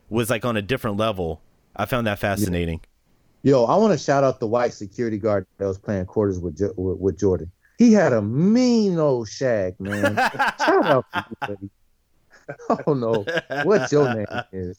was 0.08 0.30
like 0.30 0.44
on 0.44 0.56
a 0.56 0.62
different 0.62 0.96
level, 0.96 1.40
I 1.76 1.86
found 1.86 2.06
that 2.06 2.18
fascinating. 2.18 2.80
Yo, 3.42 3.64
I 3.64 3.76
want 3.76 3.92
to 3.92 3.98
shout 3.98 4.22
out 4.22 4.38
the 4.40 4.46
white 4.46 4.72
security 4.74 5.16
guard 5.18 5.46
that 5.58 5.66
was 5.66 5.78
playing 5.78 6.06
quarters 6.06 6.38
with 6.38 6.58
Jo- 6.58 6.74
with, 6.76 6.98
with 6.98 7.18
Jordan. 7.18 7.50
He 7.78 7.92
had 7.92 8.12
a 8.12 8.20
mean 8.20 8.98
old 8.98 9.28
shag, 9.28 9.80
man. 9.80 10.14
shout 10.58 10.84
out 10.86 11.06
to 11.14 11.24
you, 11.30 11.36
buddy. 11.40 11.70
I 12.68 12.74
don't 12.84 13.00
know 13.00 13.24
what 13.64 13.90
your 13.90 14.12
name 14.14 14.26
is, 14.52 14.78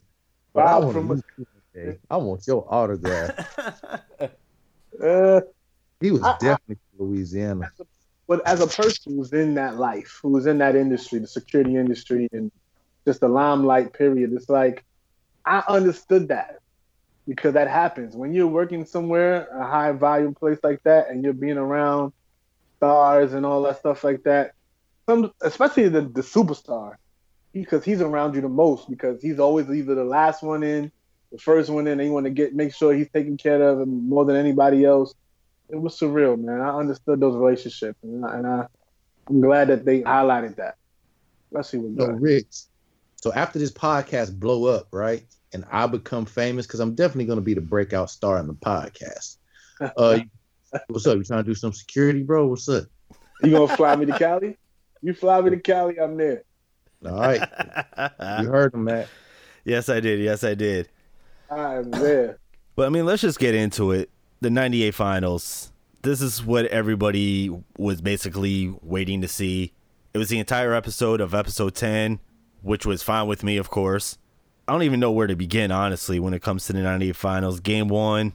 but 0.54 0.68
I 0.68 0.78
want, 0.78 0.94
from- 0.94 1.08
to 1.08 1.14
meet 1.16 1.24
you 1.38 1.48
one 1.74 1.86
day. 1.86 1.98
I 2.10 2.18
want 2.18 2.46
your 2.48 2.66
autograph. 2.74 3.58
Uh, 5.02 5.42
He 6.02 6.10
was 6.12 6.22
I- 6.24 6.32
I- 6.32 6.38
definitely 6.40 6.78
from 6.98 7.08
Louisiana. 7.08 7.72
But 8.32 8.48
as 8.48 8.62
a 8.62 8.68
person 8.68 9.18
who's 9.18 9.34
in 9.34 9.56
that 9.56 9.76
life, 9.76 10.22
who's 10.24 10.46
in 10.46 10.60
that 10.60 10.74
industry, 10.74 11.20
the 11.20 11.28
security 11.28 11.76
industry, 11.76 12.30
and 12.32 12.50
just 13.06 13.20
the 13.20 13.28
limelight 13.28 13.92
period, 13.92 14.32
it's 14.32 14.48
like 14.48 14.86
I 15.46 15.62
understood 15.68 16.30
that 16.30 16.60
because 17.28 17.56
that 17.56 17.68
happens 17.68 18.16
when 18.16 18.34
you're 18.34 18.48
working 18.48 18.86
somewhere, 18.86 19.50
a 19.54 19.66
high 19.66 19.92
volume 19.92 20.34
place 20.34 20.60
like 20.64 20.82
that, 20.84 21.10
and 21.10 21.26
you're 21.26 21.34
being 21.34 21.58
around 21.58 22.14
stars 22.78 23.34
and 23.34 23.46
all 23.46 23.64
that 23.64 23.80
stuff 23.80 24.02
like 24.06 24.24
that. 24.24 24.54
Some, 25.10 25.34
especially 25.42 25.90
the 25.90 26.00
the 26.00 26.22
superstar, 26.22 26.94
because 27.52 27.84
he's 27.84 28.00
around 28.00 28.36
you 28.36 28.40
the 28.40 28.48
most 28.48 28.90
because 28.90 29.22
he's 29.22 29.40
always 29.40 29.70
either 29.70 29.94
the 29.94 30.06
last 30.06 30.42
one 30.42 30.64
in, 30.64 30.90
the 31.34 31.38
first 31.38 31.70
one 31.70 31.86
in, 31.86 32.00
and 32.00 32.08
you 32.08 32.14
want 32.14 32.28
to 32.28 32.30
get 32.30 32.56
make 32.56 32.74
sure 32.74 32.94
he's 32.94 33.10
taken 33.10 33.36
care 33.36 33.62
of 33.62 33.86
more 33.86 34.24
than 34.24 34.38
anybody 34.38 34.86
else. 34.86 35.14
It 35.72 35.82
was 35.82 35.98
surreal, 35.98 36.38
man. 36.38 36.60
I 36.60 36.78
understood 36.78 37.20
those 37.20 37.36
relationships, 37.36 37.98
and, 38.04 38.26
I, 38.26 38.38
and 38.38 38.48
I, 38.48 38.68
I'm 39.30 39.40
glad 39.42 39.70
that 39.70 39.86
they 39.86 40.02
highlighted 40.02 40.58
that. 40.58 40.76
Let's 41.52 41.70
see 41.70 41.78
what 41.78 41.98
So 41.98 42.12
goes. 42.12 42.22
Rich, 42.22 42.56
so 43.16 43.32
after 43.34 43.58
this 43.58 43.72
podcast 43.72 44.38
blow 44.38 44.66
up, 44.66 44.88
right, 44.92 45.24
and 45.54 45.64
I 45.72 45.88
become 45.88 46.26
famous 46.26 46.68
because 46.68 46.80
I'm 46.82 46.94
definitely 46.96 47.26
going 47.26 47.38
to 47.38 47.44
be 47.44 47.54
the 47.54 47.62
breakout 47.62 48.10
star 48.10 48.38
in 48.40 48.48
the 48.48 48.54
podcast. 48.54 49.38
Uh, 49.98 50.20
what's 50.90 51.08
up? 51.08 51.18
You 51.18 51.24
trying 51.24 51.44
to 51.44 51.50
do 51.50 51.56
some 51.56 51.74
security, 51.74 52.22
bro? 52.22 52.46
What's 52.46 52.70
up? 52.70 52.84
You 53.42 53.50
gonna 53.50 53.76
fly 53.76 53.96
me 53.96 54.06
to 54.06 54.16
Cali? 54.20 54.56
You 55.02 55.16
fly 55.16 55.42
me 55.42 55.50
to 55.50 55.60
Cali, 55.60 56.00
I'm 56.00 56.16
there. 56.18 56.44
All 57.04 57.14
right, 57.20 57.42
you 58.40 58.48
heard 58.48 58.76
him, 58.76 58.84
Matt. 58.84 59.08
yes, 59.66 59.90
I 59.90 60.00
did. 60.02 60.20
Yes, 60.20 60.44
I 60.44 60.54
did. 60.54 60.88
I'm 61.50 61.90
there. 61.90 62.38
But 62.76 62.86
I 62.86 62.90
mean, 62.90 63.08
let's 63.08 63.24
just 63.24 63.40
get 63.40 63.56
into 63.56 63.92
it. 63.92 64.12
The 64.42 64.50
98 64.50 64.96
finals. 64.96 65.72
This 66.02 66.20
is 66.20 66.44
what 66.44 66.66
everybody 66.66 67.56
was 67.78 68.02
basically 68.02 68.74
waiting 68.82 69.22
to 69.22 69.28
see. 69.28 69.72
It 70.16 70.18
was 70.18 70.30
the 70.30 70.40
entire 70.40 70.74
episode 70.74 71.22
of 71.22 71.36
episode 71.36 71.76
10, 71.76 72.20
which 72.64 72.84
was 72.84 73.04
fine 73.04 73.28
with 73.28 73.44
me, 73.44 73.58
of 73.58 73.70
course. 73.70 74.18
I 74.68 74.72
don't 74.72 74.82
even 74.82 75.00
know 75.00 75.12
where 75.12 75.28
to 75.28 75.36
begin, 75.36 75.72
honestly, 75.72 76.20
when 76.20 76.34
it 76.34 76.42
comes 76.42 76.66
to 76.66 76.74
the 76.74 76.82
98 76.82 77.16
finals. 77.16 77.60
Game 77.60 77.88
one. 77.88 78.34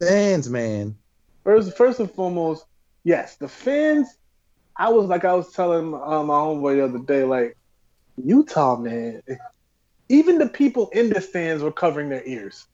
Fans, 0.00 0.50
man. 0.50 0.96
First, 1.44 1.76
first 1.76 2.00
and 2.00 2.10
foremost, 2.10 2.64
yes, 3.04 3.36
the 3.36 3.46
fans. 3.46 4.16
I 4.76 4.88
was 4.88 5.06
like 5.06 5.24
I 5.24 5.34
was 5.34 5.52
telling 5.52 5.94
uh, 5.94 6.24
my 6.24 6.34
homeboy 6.34 6.74
the 6.74 6.84
other 6.86 6.98
day, 7.06 7.22
like 7.22 7.56
Utah, 8.16 8.76
man. 8.78 9.22
Even 10.08 10.38
the 10.38 10.48
people 10.48 10.88
in 10.88 11.08
the 11.10 11.20
stands 11.20 11.62
were 11.62 11.70
covering 11.70 12.08
their 12.08 12.26
ears. 12.26 12.66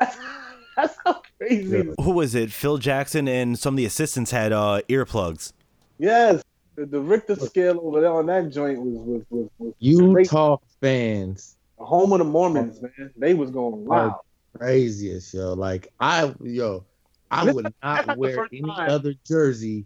That's, 0.78 0.96
that's 0.96 0.98
how 1.04 1.22
crazy. 1.38 1.76
Yeah. 1.76 2.04
Who 2.04 2.12
was 2.12 2.34
it? 2.34 2.52
Phil 2.52 2.78
Jackson 2.78 3.26
and 3.28 3.58
some 3.58 3.74
of 3.74 3.76
the 3.78 3.84
assistants 3.84 4.30
had 4.30 4.52
uh, 4.52 4.80
earplugs. 4.88 5.52
Yes, 5.98 6.44
the, 6.76 6.86
the 6.86 7.00
Richter 7.00 7.34
scale 7.36 7.80
over 7.82 8.00
there 8.00 8.12
on 8.12 8.26
that 8.26 8.52
joint 8.52 8.80
was 8.80 8.98
was 8.98 9.22
was, 9.30 9.50
was 9.58 9.74
Utah 9.80 10.58
fans, 10.80 11.56
the 11.78 11.84
home 11.84 12.12
of 12.12 12.18
the 12.20 12.24
Mormons, 12.24 12.80
man. 12.80 13.10
They 13.16 13.34
was 13.34 13.50
going 13.50 13.84
wild. 13.84 14.14
craziest, 14.56 15.34
yo. 15.34 15.54
Like 15.54 15.88
I, 15.98 16.32
yo, 16.42 16.84
I 17.32 17.50
would 17.50 17.72
not 17.82 18.06
not 18.06 18.16
wear 18.16 18.46
any 18.52 18.62
time. 18.62 18.90
other 18.90 19.14
jersey 19.26 19.84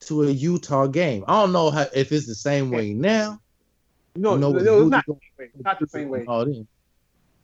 to 0.00 0.22
a 0.22 0.30
Utah 0.30 0.86
game. 0.86 1.24
I 1.26 1.40
don't 1.40 1.52
know 1.52 1.70
how 1.72 1.86
if 1.92 2.12
it's 2.12 2.26
the 2.26 2.36
same 2.36 2.70
way 2.70 2.92
now. 2.94 3.40
You 4.14 4.22
know, 4.22 4.34
You 4.34 4.38
know, 4.38 4.50
it, 4.50 4.54
with 4.54 4.66
it 4.68 4.86
not, 4.86 5.06
going- 5.06 5.18
the 5.18 5.24
same 5.26 5.38
way. 5.38 5.50
It's 5.54 5.64
not 5.64 5.80
the 5.80 5.86
same 5.88 6.08
way. 6.08 6.24
All 6.26 6.42
in. 6.42 6.68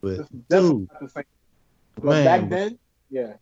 But 0.01 0.29
dude, 0.49 0.89
not 0.93 1.01
the 1.01 1.09
same. 1.09 1.25
But 1.97 2.05
man, 2.05 2.25
back 2.25 2.49
then, 2.51 2.79
yeah. 3.11 3.35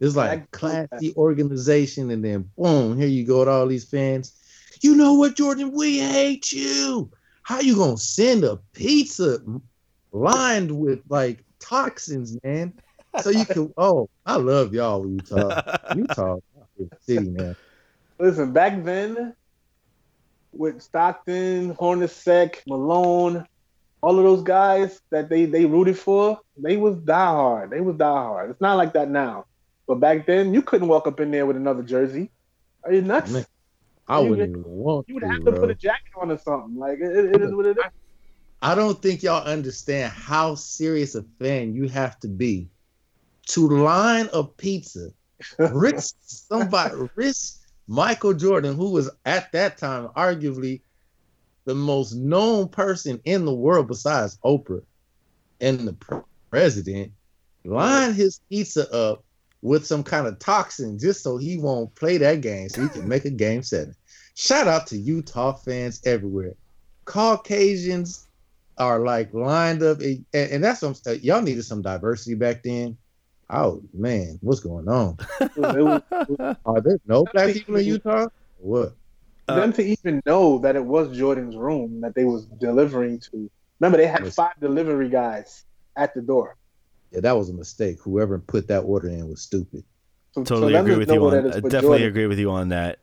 It's 0.00 0.14
like 0.14 0.50
classy 0.52 1.12
organization, 1.16 2.10
and 2.10 2.24
then 2.24 2.50
boom, 2.56 2.96
here 2.96 3.08
you 3.08 3.26
go 3.26 3.40
with 3.40 3.48
all 3.48 3.66
these 3.66 3.88
fans. 3.88 4.32
You 4.80 4.94
know 4.94 5.14
what, 5.14 5.36
Jordan? 5.36 5.72
We 5.72 5.98
hate 5.98 6.52
you. 6.52 7.10
How 7.42 7.60
you 7.60 7.76
gonna 7.76 7.96
send 7.96 8.44
a 8.44 8.58
pizza 8.74 9.38
lined 10.12 10.70
with 10.70 11.00
like 11.08 11.44
toxins, 11.58 12.38
man? 12.44 12.74
So 13.22 13.30
you 13.30 13.44
can. 13.44 13.72
Oh, 13.76 14.08
I 14.24 14.36
love 14.36 14.72
y'all, 14.72 15.08
Utah. 15.08 15.62
Utah, 15.96 16.36
city, 17.00 17.30
man. 17.30 17.56
Listen, 18.20 18.52
back 18.52 18.84
then, 18.84 19.34
with 20.52 20.82
Stockton, 20.82 21.74
Hornacek, 21.74 22.56
Malone, 22.66 23.46
all 24.02 24.18
of 24.18 24.24
those 24.24 24.42
guys 24.42 25.00
that 25.10 25.28
they 25.28 25.44
they 25.44 25.64
rooted 25.66 25.98
for, 25.98 26.40
they 26.56 26.76
was 26.76 26.96
diehard. 26.96 27.70
They 27.70 27.80
was 27.80 27.96
diehard. 27.96 28.50
It's 28.50 28.60
not 28.60 28.76
like 28.76 28.92
that 28.94 29.10
now. 29.10 29.46
But 29.86 29.96
back 29.96 30.26
then, 30.26 30.52
you 30.54 30.62
couldn't 30.62 30.88
walk 30.88 31.06
up 31.06 31.18
in 31.20 31.30
there 31.30 31.46
with 31.46 31.56
another 31.56 31.82
jersey. 31.82 32.30
Are 32.84 32.92
you 32.92 33.02
nuts? 33.02 33.32
Man, 33.32 33.44
I 34.06 34.20
You 34.20 34.30
wouldn't 34.30 34.50
would- 34.52 34.60
even 34.60 34.70
want 34.70 35.08
You 35.08 35.14
would 35.14 35.20
to, 35.22 35.28
have 35.28 35.44
to 35.44 35.50
bro. 35.50 35.60
put 35.60 35.70
a 35.70 35.74
jacket 35.74 36.12
on 36.20 36.30
or 36.30 36.38
something. 36.38 36.76
Like 36.76 36.98
it, 37.00 37.34
it 37.34 37.40
is 37.42 37.52
what 37.54 37.66
it 37.66 37.76
is. 37.78 37.84
I 38.60 38.74
don't 38.74 39.00
think 39.00 39.22
y'all 39.22 39.44
understand 39.44 40.12
how 40.12 40.54
serious 40.56 41.14
a 41.14 41.22
fan 41.38 41.74
you 41.74 41.88
have 41.88 42.18
to 42.20 42.28
be 42.28 42.68
to 43.48 43.68
line 43.68 44.28
a 44.32 44.42
pizza, 44.44 45.08
risk 45.58 46.16
somebody, 46.20 46.94
risk 47.14 47.60
Michael 47.86 48.34
Jordan, 48.34 48.74
who 48.76 48.90
was 48.90 49.10
at 49.24 49.50
that 49.52 49.78
time 49.78 50.08
arguably 50.16 50.82
the 51.68 51.74
most 51.74 52.14
known 52.14 52.66
person 52.66 53.20
in 53.26 53.44
the 53.44 53.52
world 53.52 53.88
besides 53.88 54.38
Oprah 54.42 54.80
and 55.60 55.80
the 55.86 56.22
president, 56.50 57.12
line 57.66 58.14
his 58.14 58.40
pizza 58.48 58.90
up 58.90 59.22
with 59.60 59.84
some 59.84 60.02
kind 60.02 60.26
of 60.26 60.38
toxin 60.38 60.98
just 60.98 61.22
so 61.22 61.36
he 61.36 61.58
won't 61.58 61.94
play 61.94 62.16
that 62.16 62.40
game 62.40 62.70
so 62.70 62.80
he 62.80 62.88
can 62.88 63.06
make 63.06 63.26
a 63.26 63.30
game 63.30 63.62
seven. 63.62 63.94
Shout 64.34 64.66
out 64.66 64.86
to 64.86 64.96
Utah 64.96 65.52
fans 65.52 66.00
everywhere. 66.06 66.54
Caucasians 67.04 68.26
are 68.78 69.00
like 69.00 69.34
lined 69.34 69.82
up, 69.82 70.00
and, 70.00 70.24
and 70.32 70.64
that's 70.64 70.80
some 70.80 70.94
uh, 71.06 71.10
y'all 71.20 71.42
needed 71.42 71.64
some 71.64 71.82
diversity 71.82 72.34
back 72.34 72.62
then. 72.62 72.96
Oh 73.50 73.82
man, 73.92 74.38
what's 74.40 74.60
going 74.60 74.88
on? 74.88 75.18
It 75.40 75.50
was- 75.58 76.02
it 76.12 76.30
was- 76.38 76.56
Are 76.64 76.80
there 76.80 76.98
no 77.06 77.24
black 77.32 77.52
people 77.52 77.76
in 77.76 77.84
Utah? 77.86 78.28
What? 78.58 78.94
Uh, 79.48 79.60
them 79.60 79.72
to 79.74 79.82
even 79.82 80.22
know 80.26 80.58
that 80.58 80.76
it 80.76 80.84
was 80.84 81.16
Jordan's 81.16 81.56
room 81.56 82.00
that 82.02 82.14
they 82.14 82.24
was 82.24 82.46
delivering 82.60 83.18
to. 83.20 83.50
Remember, 83.80 83.96
they 83.98 84.06
had 84.06 84.24
Yes. 84.24 84.34
five 84.34 84.52
delivery 84.60 85.08
guys 85.08 85.64
at 85.96 86.14
the 86.14 86.20
door. 86.20 86.56
Yeah, 87.12 87.20
that 87.20 87.32
was 87.36 87.48
a 87.48 87.54
mistake. 87.54 87.98
Whoever 88.02 88.38
put 88.38 88.68
that 88.68 88.80
order 88.80 89.08
in 89.08 89.28
was 89.28 89.40
stupid. 89.40 89.84
So, 90.32 90.44
totally 90.44 90.74
so 90.74 90.80
agree 90.80 90.96
with 90.96 91.10
you 91.10 91.26
on. 91.26 91.46
it's 91.46 91.56
I 91.56 91.60
definitely 91.60 91.80
Jordan. 91.80 92.06
agree 92.08 92.26
with 92.26 92.38
you 92.38 92.50
on 92.50 92.68
that. 92.68 92.98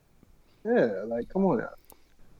Yeah, 0.63 1.03
like 1.07 1.27
come 1.29 1.45
on 1.45 1.57
now. 1.57 1.69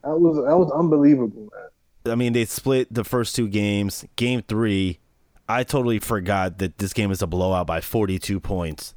That 0.04 0.18
was 0.20 0.36
that 0.36 0.56
was 0.56 0.70
unbelievable, 0.70 1.48
man. 1.52 2.12
I 2.12 2.14
mean, 2.14 2.32
they 2.32 2.44
split 2.44 2.92
the 2.94 3.02
first 3.02 3.34
two 3.34 3.48
games. 3.48 4.04
Game 4.14 4.42
three, 4.46 5.00
I 5.48 5.64
totally 5.64 5.98
forgot 5.98 6.58
that 6.58 6.78
this 6.78 6.92
game 6.92 7.08
was 7.08 7.20
a 7.22 7.26
blowout 7.26 7.66
by 7.66 7.80
42 7.80 8.38
points. 8.38 8.94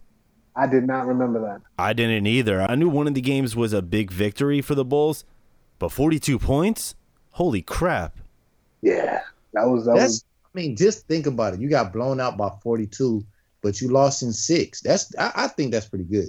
I 0.59 0.67
did 0.67 0.85
not 0.85 1.07
remember 1.07 1.39
that. 1.39 1.61
I 1.77 1.93
didn't 1.93 2.27
either. 2.27 2.61
I 2.61 2.75
knew 2.75 2.89
one 2.89 3.07
of 3.07 3.13
the 3.13 3.21
games 3.21 3.55
was 3.55 3.71
a 3.71 3.81
big 3.81 4.11
victory 4.11 4.59
for 4.59 4.75
the 4.75 4.83
Bulls, 4.83 5.23
but 5.79 5.89
42 5.89 6.37
points? 6.37 6.95
Holy 7.31 7.61
crap. 7.61 8.17
Yeah, 8.81 9.21
that 9.53 9.69
was 9.69 9.85
that 9.85 9.95
That's 9.95 10.11
was 10.11 10.25
I 10.53 10.59
mean, 10.59 10.75
just 10.75 11.07
think 11.07 11.27
about 11.27 11.53
it. 11.53 11.61
You 11.61 11.69
got 11.69 11.93
blown 11.93 12.19
out 12.19 12.35
by 12.35 12.49
42, 12.61 13.23
but 13.61 13.79
you 13.79 13.87
lost 13.87 14.21
in 14.21 14.33
six. 14.33 14.81
That's 14.81 15.15
I, 15.17 15.31
I 15.33 15.47
think 15.47 15.71
that's 15.71 15.87
pretty 15.87 16.03
good. 16.05 16.27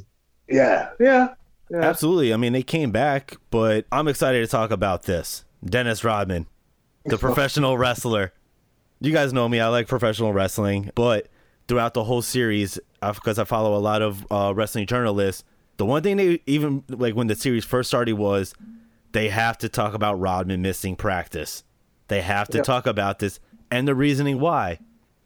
yeah, 0.49 0.91
yeah, 1.01 1.35
yeah. 1.69 1.81
Absolutely. 1.81 2.33
I 2.33 2.37
mean, 2.37 2.53
they 2.53 2.63
came 2.63 2.93
back, 2.93 3.37
but 3.51 3.85
I'm 3.91 4.07
excited 4.07 4.41
to 4.41 4.47
talk 4.47 4.71
about 4.71 5.05
this. 5.05 5.45
Dennis 5.65 6.05
Rodman, 6.05 6.47
the 7.05 7.19
professional 7.27 7.77
wrestler. 7.77 8.33
You 9.01 9.13
guys 9.13 9.33
know 9.33 9.49
me. 9.49 9.59
I 9.59 9.67
like 9.69 9.89
professional 9.89 10.33
wrestling, 10.33 10.93
but 10.95 11.27
throughout 11.71 11.95
the 11.95 12.03
whole 12.03 12.21
series, 12.21 12.81
because 13.01 13.39
I 13.39 13.45
follow 13.45 13.77
a 13.77 13.79
lot 13.79 14.03
of 14.03 14.27
uh, 14.29 14.53
wrestling 14.57 14.87
journalists, 14.87 15.45
the 15.77 15.87
one 15.87 16.03
thing 16.03 16.17
they 16.17 16.43
even 16.47 16.83
like 16.89 17.15
when 17.15 17.29
the 17.29 17.37
series 17.37 17.65
first 17.65 17.89
started 17.89 18.15
was 18.15 18.53
they 19.13 19.29
have 19.29 19.57
to 19.59 19.69
talk 19.69 19.95
about 19.95 20.19
Rodman 20.19 20.63
missing 20.63 20.97
practice. 20.97 21.63
They 22.09 22.23
have 22.23 22.49
to 22.49 22.59
Yep. 22.59 22.67
talk 22.67 22.87
about 22.89 23.21
this 23.21 23.39
and 23.71 23.87
the 23.87 23.95
reasoning 23.95 24.41
why. 24.41 24.81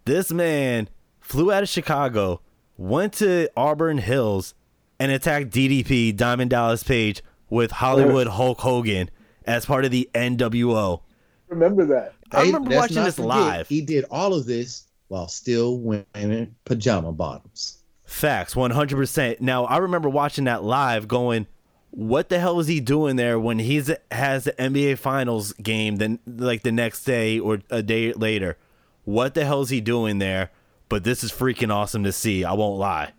This 0.04 0.30
man 0.30 0.90
flew 1.18 1.50
out 1.50 1.62
of 1.62 1.68
Chicago, 1.70 2.42
went 2.76 3.14
to 3.14 3.48
Auburn 3.56 3.96
Hills, 3.96 4.54
and 5.00 5.10
attacked 5.10 5.48
DDP 5.50 6.14
Diamond 6.14 6.50
Dallas 6.50 6.82
Page 6.82 7.22
with 7.48 7.70
Hollywood 7.70 8.26
Hulk 8.26 8.60
Hogan 8.60 9.08
as 9.46 9.64
part 9.64 9.86
of 9.86 9.90
the 9.90 10.10
NWO. 10.14 11.00
remember 11.48 11.86
that. 11.86 12.12
I 12.32 12.42
remember 12.42 12.68
let's 12.70 12.80
watching 12.90 13.02
this 13.04 13.16
forget, 13.16 13.28
live. 13.28 13.68
He 13.68 13.80
did 13.80 14.04
all 14.10 14.34
of 14.34 14.44
this 14.44 14.86
while 15.14 15.28
still 15.28 15.78
wearing 15.78 16.56
pajama 16.64 17.12
bottoms. 17.12 17.78
Facts, 18.04 18.54
100%. 18.54 19.40
Now, 19.40 19.64
I 19.64 19.76
remember 19.76 20.08
watching 20.08 20.44
that 20.44 20.64
live 20.64 21.06
going, 21.06 21.46
what 21.90 22.30
the 22.30 22.40
hell 22.40 22.58
is 22.58 22.66
he 22.66 22.80
doing 22.80 23.14
there 23.14 23.38
when 23.38 23.60
he's 23.60 23.92
has 24.10 24.42
the 24.42 24.52
NBA 24.54 24.98
Finals 24.98 25.52
game 25.52 25.96
then 25.96 26.18
like 26.26 26.64
the 26.64 26.72
next 26.72 27.04
day 27.04 27.38
or 27.38 27.60
a 27.70 27.80
day 27.80 28.12
later? 28.12 28.58
What 29.04 29.34
the 29.34 29.44
hell 29.44 29.62
is 29.62 29.68
he 29.70 29.80
doing 29.80 30.18
there? 30.18 30.50
But 30.88 31.04
this 31.04 31.22
is 31.22 31.30
freaking 31.30 31.72
awesome 31.72 32.02
to 32.02 32.10
see. 32.10 32.44
I 32.44 32.54
won't 32.54 32.80
lie. 32.80 33.12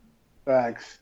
Facts. 0.44 1.00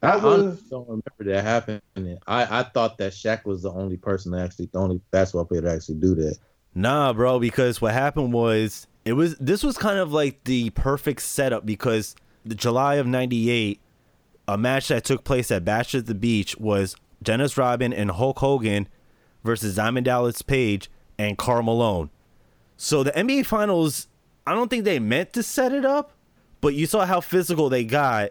I 0.00 0.16
That 0.16 0.24
honestly 0.24 0.66
don't 0.70 0.86
remember 0.86 1.34
that 1.34 1.42
happening. 1.42 2.18
I, 2.28 2.60
I 2.60 2.62
thought 2.62 2.98
that 2.98 3.12
Shaq 3.14 3.44
was 3.44 3.62
the 3.62 3.72
only 3.72 3.96
person 3.96 4.30
that 4.30 4.44
actually, 4.44 4.70
the 4.72 4.78
only 4.78 5.00
basketball 5.10 5.46
player 5.46 5.62
to 5.62 5.72
actually 5.72 5.96
do 5.96 6.14
that. 6.14 6.38
Nah, 6.76 7.12
bro, 7.12 7.40
because 7.40 7.80
what 7.80 7.94
happened 7.94 8.32
was 8.32 8.86
it 9.06 9.12
was 9.12 9.36
this 9.38 9.62
was 9.62 9.78
kind 9.78 10.00
of 10.00 10.12
like 10.12 10.42
the 10.44 10.70
perfect 10.70 11.22
setup 11.22 11.64
because 11.64 12.16
the 12.44 12.56
July 12.56 12.96
of 12.96 13.06
98 13.06 13.80
a 14.48 14.58
match 14.58 14.88
that 14.88 15.04
took 15.04 15.24
place 15.24 15.50
at 15.50 15.64
Bash 15.64 15.94
at 15.94 16.06
the 16.06 16.14
Beach 16.14 16.56
was 16.56 16.96
Dennis 17.22 17.56
Rodman 17.56 17.92
and 17.92 18.10
Hulk 18.10 18.40
Hogan 18.40 18.88
versus 19.44 19.76
Diamond 19.76 20.06
Dallas 20.06 20.42
Page 20.42 20.90
and 21.18 21.38
Karl 21.38 21.62
Malone. 21.62 22.10
So 22.76 23.02
the 23.02 23.12
NBA 23.12 23.46
Finals, 23.46 24.08
I 24.46 24.54
don't 24.54 24.68
think 24.68 24.84
they 24.84 24.98
meant 24.98 25.32
to 25.34 25.42
set 25.42 25.72
it 25.72 25.84
up, 25.84 26.12
but 26.60 26.74
you 26.74 26.86
saw 26.86 27.06
how 27.06 27.20
physical 27.20 27.68
they 27.68 27.84
got, 27.84 28.30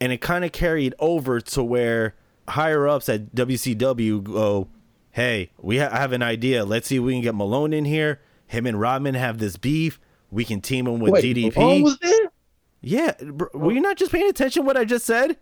and 0.00 0.12
it 0.12 0.20
kind 0.20 0.44
of 0.44 0.52
carried 0.52 0.94
over 0.98 1.40
to 1.40 1.62
where 1.62 2.14
higher 2.48 2.88
ups 2.88 3.08
at 3.08 3.34
WCW 3.34 4.22
go, 4.22 4.68
"Hey, 5.10 5.50
we 5.60 5.78
ha- 5.78 5.90
have 5.90 6.12
an 6.12 6.22
idea. 6.22 6.64
Let's 6.64 6.88
see 6.88 6.96
if 6.96 7.02
we 7.02 7.12
can 7.12 7.22
get 7.22 7.34
Malone 7.34 7.72
in 7.72 7.84
here. 7.84 8.20
Him 8.46 8.66
and 8.66 8.80
Rodman 8.80 9.14
have 9.14 9.38
this 9.38 9.56
beef. 9.56 10.00
We 10.32 10.44
can 10.44 10.60
team 10.60 10.86
him 10.88 10.98
with 10.98 11.12
Wait, 11.12 11.24
DDP." 11.24 11.54
Malone 11.56 11.82
was 11.82 11.98
there? 11.98 12.32
yeah, 12.80 13.12
bro, 13.22 13.48
were 13.54 13.70
you 13.72 13.80
not 13.80 13.96
just 13.96 14.10
paying 14.10 14.28
attention 14.28 14.62
to 14.62 14.66
what 14.66 14.76
I 14.76 14.84
just 14.84 15.06
said? 15.06 15.36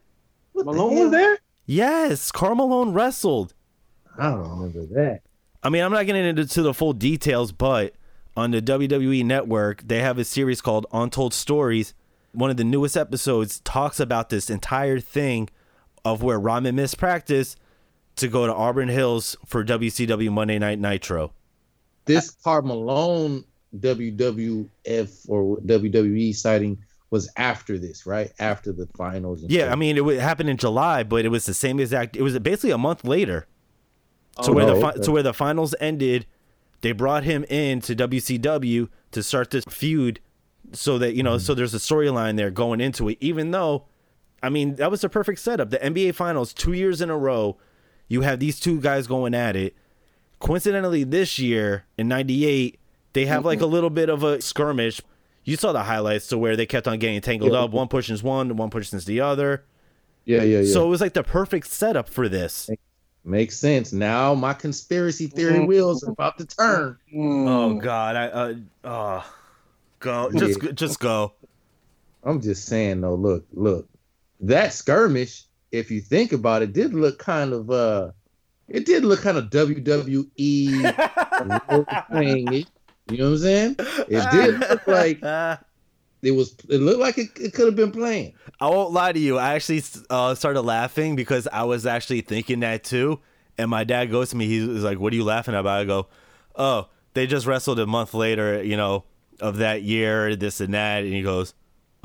What 0.53 0.67
Malone 0.67 0.93
hell? 0.95 1.03
was 1.05 1.13
there. 1.13 1.39
Yes, 1.65 2.31
Karl 2.33 2.57
Malone 2.57 2.93
wrestled. 2.93 3.55
I 4.19 4.31
don't 4.31 4.49
remember 4.49 4.85
that. 4.95 5.21
I 5.63 5.69
mean, 5.69 5.83
I'm 5.83 5.93
not 5.93 6.07
getting 6.07 6.25
into 6.25 6.63
the 6.63 6.75
full 6.75 6.93
details, 6.93 7.53
but 7.53 7.95
on 8.37 8.51
the 8.51 8.61
WWE 8.61 9.25
network, 9.25 9.87
they 9.87 10.01
have 10.01 10.19
a 10.19 10.25
series 10.25 10.61
called 10.61 10.87
Untold 10.93 11.33
Stories. 11.33 11.95
One 12.33 12.51
of 12.51 12.57
the 12.57 12.65
newest 12.65 12.97
episodes 12.97 13.61
talks 13.61 14.01
about 14.01 14.29
this 14.31 14.51
entire 14.51 14.99
thing 15.01 15.49
of 16.05 16.23
where 16.23 16.41
Rodman 16.41 16.77
missed 16.77 16.99
practice 16.99 17.57
to 18.17 18.29
go 18.29 18.47
to 18.47 18.55
Auburn 18.55 18.89
Hills 18.89 19.37
for 19.47 19.65
WCW 19.65 20.31
Monday 20.31 20.59
Night 20.59 20.79
Nitro. 20.79 21.33
This 22.07 22.31
Karl 22.31 22.63
Malone 22.63 23.45
WWF 23.79 25.29
or 25.29 25.57
WWE 25.59 26.35
sighting 26.35 26.79
was 27.11 27.31
after 27.37 27.79
this, 27.79 28.07
right? 28.07 28.33
After 28.39 28.73
the 28.73 28.87
finals. 28.97 29.43
and 29.43 29.51
Yeah, 29.51 29.63
stuff. 29.65 29.73
I 29.73 29.77
mean, 29.77 29.97
it 29.97 30.05
would 30.05 30.19
happen 30.19 30.49
in 30.49 30.57
July, 30.57 31.03
but 31.03 31.25
it 31.25 31.29
was 31.29 31.45
the 31.47 31.55
same 31.55 31.81
exact. 31.81 32.17
It 32.17 32.23
was 32.23 32.39
basically 32.39 32.71
a 32.71 32.79
month 32.79 33.05
later. 33.05 33.47
to 34.43 34.51
Oh, 34.51 34.55
where 34.55 34.67
the 34.67 34.75
no, 34.75 34.81
fi- 34.81 34.91
okay. 34.91 35.03
to 35.03 35.11
where 35.11 35.23
the 35.23 35.35
finals 35.35 35.75
ended, 35.81 36.27
they 36.81 36.93
brought 36.93 37.25
him 37.25 37.45
in 37.49 37.81
to 37.83 37.97
WCW 37.97 38.89
to 39.11 39.23
start 39.23 39.51
this 39.51 39.65
feud, 39.69 40.21
so 40.73 40.99
that 40.99 41.15
you 41.15 41.23
know, 41.23 41.35
mm-hmm. 41.35 41.45
so 41.45 41.55
there's 41.55 41.75
a 41.75 41.79
storyline 41.79 42.37
there 42.37 42.51
going 42.51 42.81
into 42.81 43.09
it. 43.09 43.19
Even 43.21 43.51
though, 43.51 43.87
I 44.43 44.49
mean, 44.49 44.77
that 44.77 44.91
was 44.91 45.01
the 45.01 45.09
perfect 45.09 45.41
setup. 45.41 45.71
The 45.71 45.79
NBA 45.79 46.15
Finals 46.15 46.53
two 46.55 46.73
years 46.73 47.01
in 47.01 47.11
a 47.11 47.19
row, 47.19 47.59
you 48.09 48.21
have 48.23 48.39
these 48.39 48.61
two 48.61 48.81
guys 48.81 49.07
going 49.07 49.35
at 49.35 49.57
it. 49.57 49.75
Coincidentally, 50.39 51.05
this 51.05 51.39
year 51.39 51.85
in 51.99 52.09
'98, 52.09 52.80
they 53.13 53.27
have 53.27 53.45
like 53.45 53.61
a 53.61 53.67
little 53.67 53.91
bit 53.91 54.09
of 54.09 54.23
a 54.23 54.41
skirmish. 54.41 55.01
You 55.45 55.57
saw 55.57 55.73
the 55.73 55.83
highlights 55.83 56.29
to 56.29 56.39
where 56.39 56.57
they 56.57 56.67
kept 56.67 56.87
on 56.87 56.99
getting 56.99 57.21
tangled 57.21 57.53
Yeah. 57.53 57.61
up. 57.61 57.71
One 57.71 57.89
pushes 57.89 58.23
one, 58.23 58.57
one 58.57 58.71
pushes 58.71 59.05
the 59.05 59.21
other. 59.21 59.65
yeah, 60.27 60.43
yeah, 60.43 60.61
yeah. 60.61 60.73
So 60.73 60.85
it 60.85 60.89
was 60.89 61.01
like 61.01 61.15
the 61.15 61.23
perfect 61.25 61.67
setup 61.69 62.09
for 62.09 62.29
this. 62.29 62.69
Makes 63.25 63.57
sense. 63.59 63.93
Now 63.93 64.35
my 64.35 64.55
conspiracy 64.55 65.27
theory 65.27 65.61
Mhm. 65.61 65.67
wheels 65.67 66.05
are 66.05 66.11
about 66.11 66.39
to 66.39 66.47
turn. 66.47 66.97
Oh 67.17 67.75
God, 67.75 68.17
I 68.17 68.27
uh, 68.29 68.55
uh 68.85 69.23
go 69.99 70.31
just 70.33 70.63
Yeah. 70.63 70.73
just 70.73 71.01
go. 71.01 71.33
I'm 72.23 72.41
just 72.41 72.67
saying 72.67 73.01
though, 73.01 73.15
look, 73.15 73.45
look. 73.53 73.89
That 74.41 74.73
skirmish, 74.73 75.45
if 75.73 75.91
you 75.91 76.01
think 76.01 76.33
about 76.33 76.63
it, 76.63 76.73
did 76.73 76.95
look 76.95 77.19
kind 77.19 77.53
of 77.53 77.71
uh 77.71 78.11
it 78.69 78.87
did 78.87 79.05
look 79.05 79.21
kind 79.23 79.37
of 79.37 79.51
WWE 79.51 80.93
playing 82.11 82.53
it. 82.55 82.67
You 83.11 83.19
know 83.19 83.25
what 83.25 83.31
I'm 83.33 83.39
saying? 83.39 83.77
It 83.79 84.31
did 84.31 84.61
look 84.61 84.87
like 84.87 85.23
it 86.23 86.33
was 86.33 86.55
it 86.69 86.79
looked 86.79 87.01
like 87.01 87.19
it, 87.19 87.29
it 87.41 87.55
could 87.55 87.67
have 87.67 87.77
been 87.77 87.93
playing. 87.93 88.35
I 88.61 88.69
won't 88.69 88.93
lie 88.93 89.13
to 89.13 89.19
you. 89.19 89.39
I 89.39 89.55
actually 89.55 89.83
uh, 90.11 90.35
started 90.35 90.63
laughing 90.63 91.17
because 91.17 91.49
I 91.51 91.65
was 91.65 91.87
actually 91.87 92.21
thinking 92.21 92.61
that 92.61 92.85
too. 92.85 93.21
And 93.57 93.71
my 93.71 93.85
dad 93.85 94.11
goes 94.11 94.31
to 94.31 94.37
me. 94.37 94.47
He's 94.47 94.67
like, 94.83 94.99
"What 94.99 95.13
are 95.13 95.17
you 95.17 95.25
laughing 95.25 95.55
about?" 95.55 95.81
I 95.81 95.85
go, 95.85 96.09
"Oh, 96.57 96.89
they 97.15 97.27
just 97.27 97.47
wrestled 97.47 97.79
a 97.79 97.87
month 97.87 98.15
later. 98.15 98.63
You 98.63 98.77
know, 98.77 99.05
of 99.41 99.59
that 99.59 99.83
year, 99.83 100.37
this 100.37 100.61
and 100.61 100.75
that." 100.75 101.05
And 101.05 101.13
he 101.13 101.23
goes, 101.23 101.55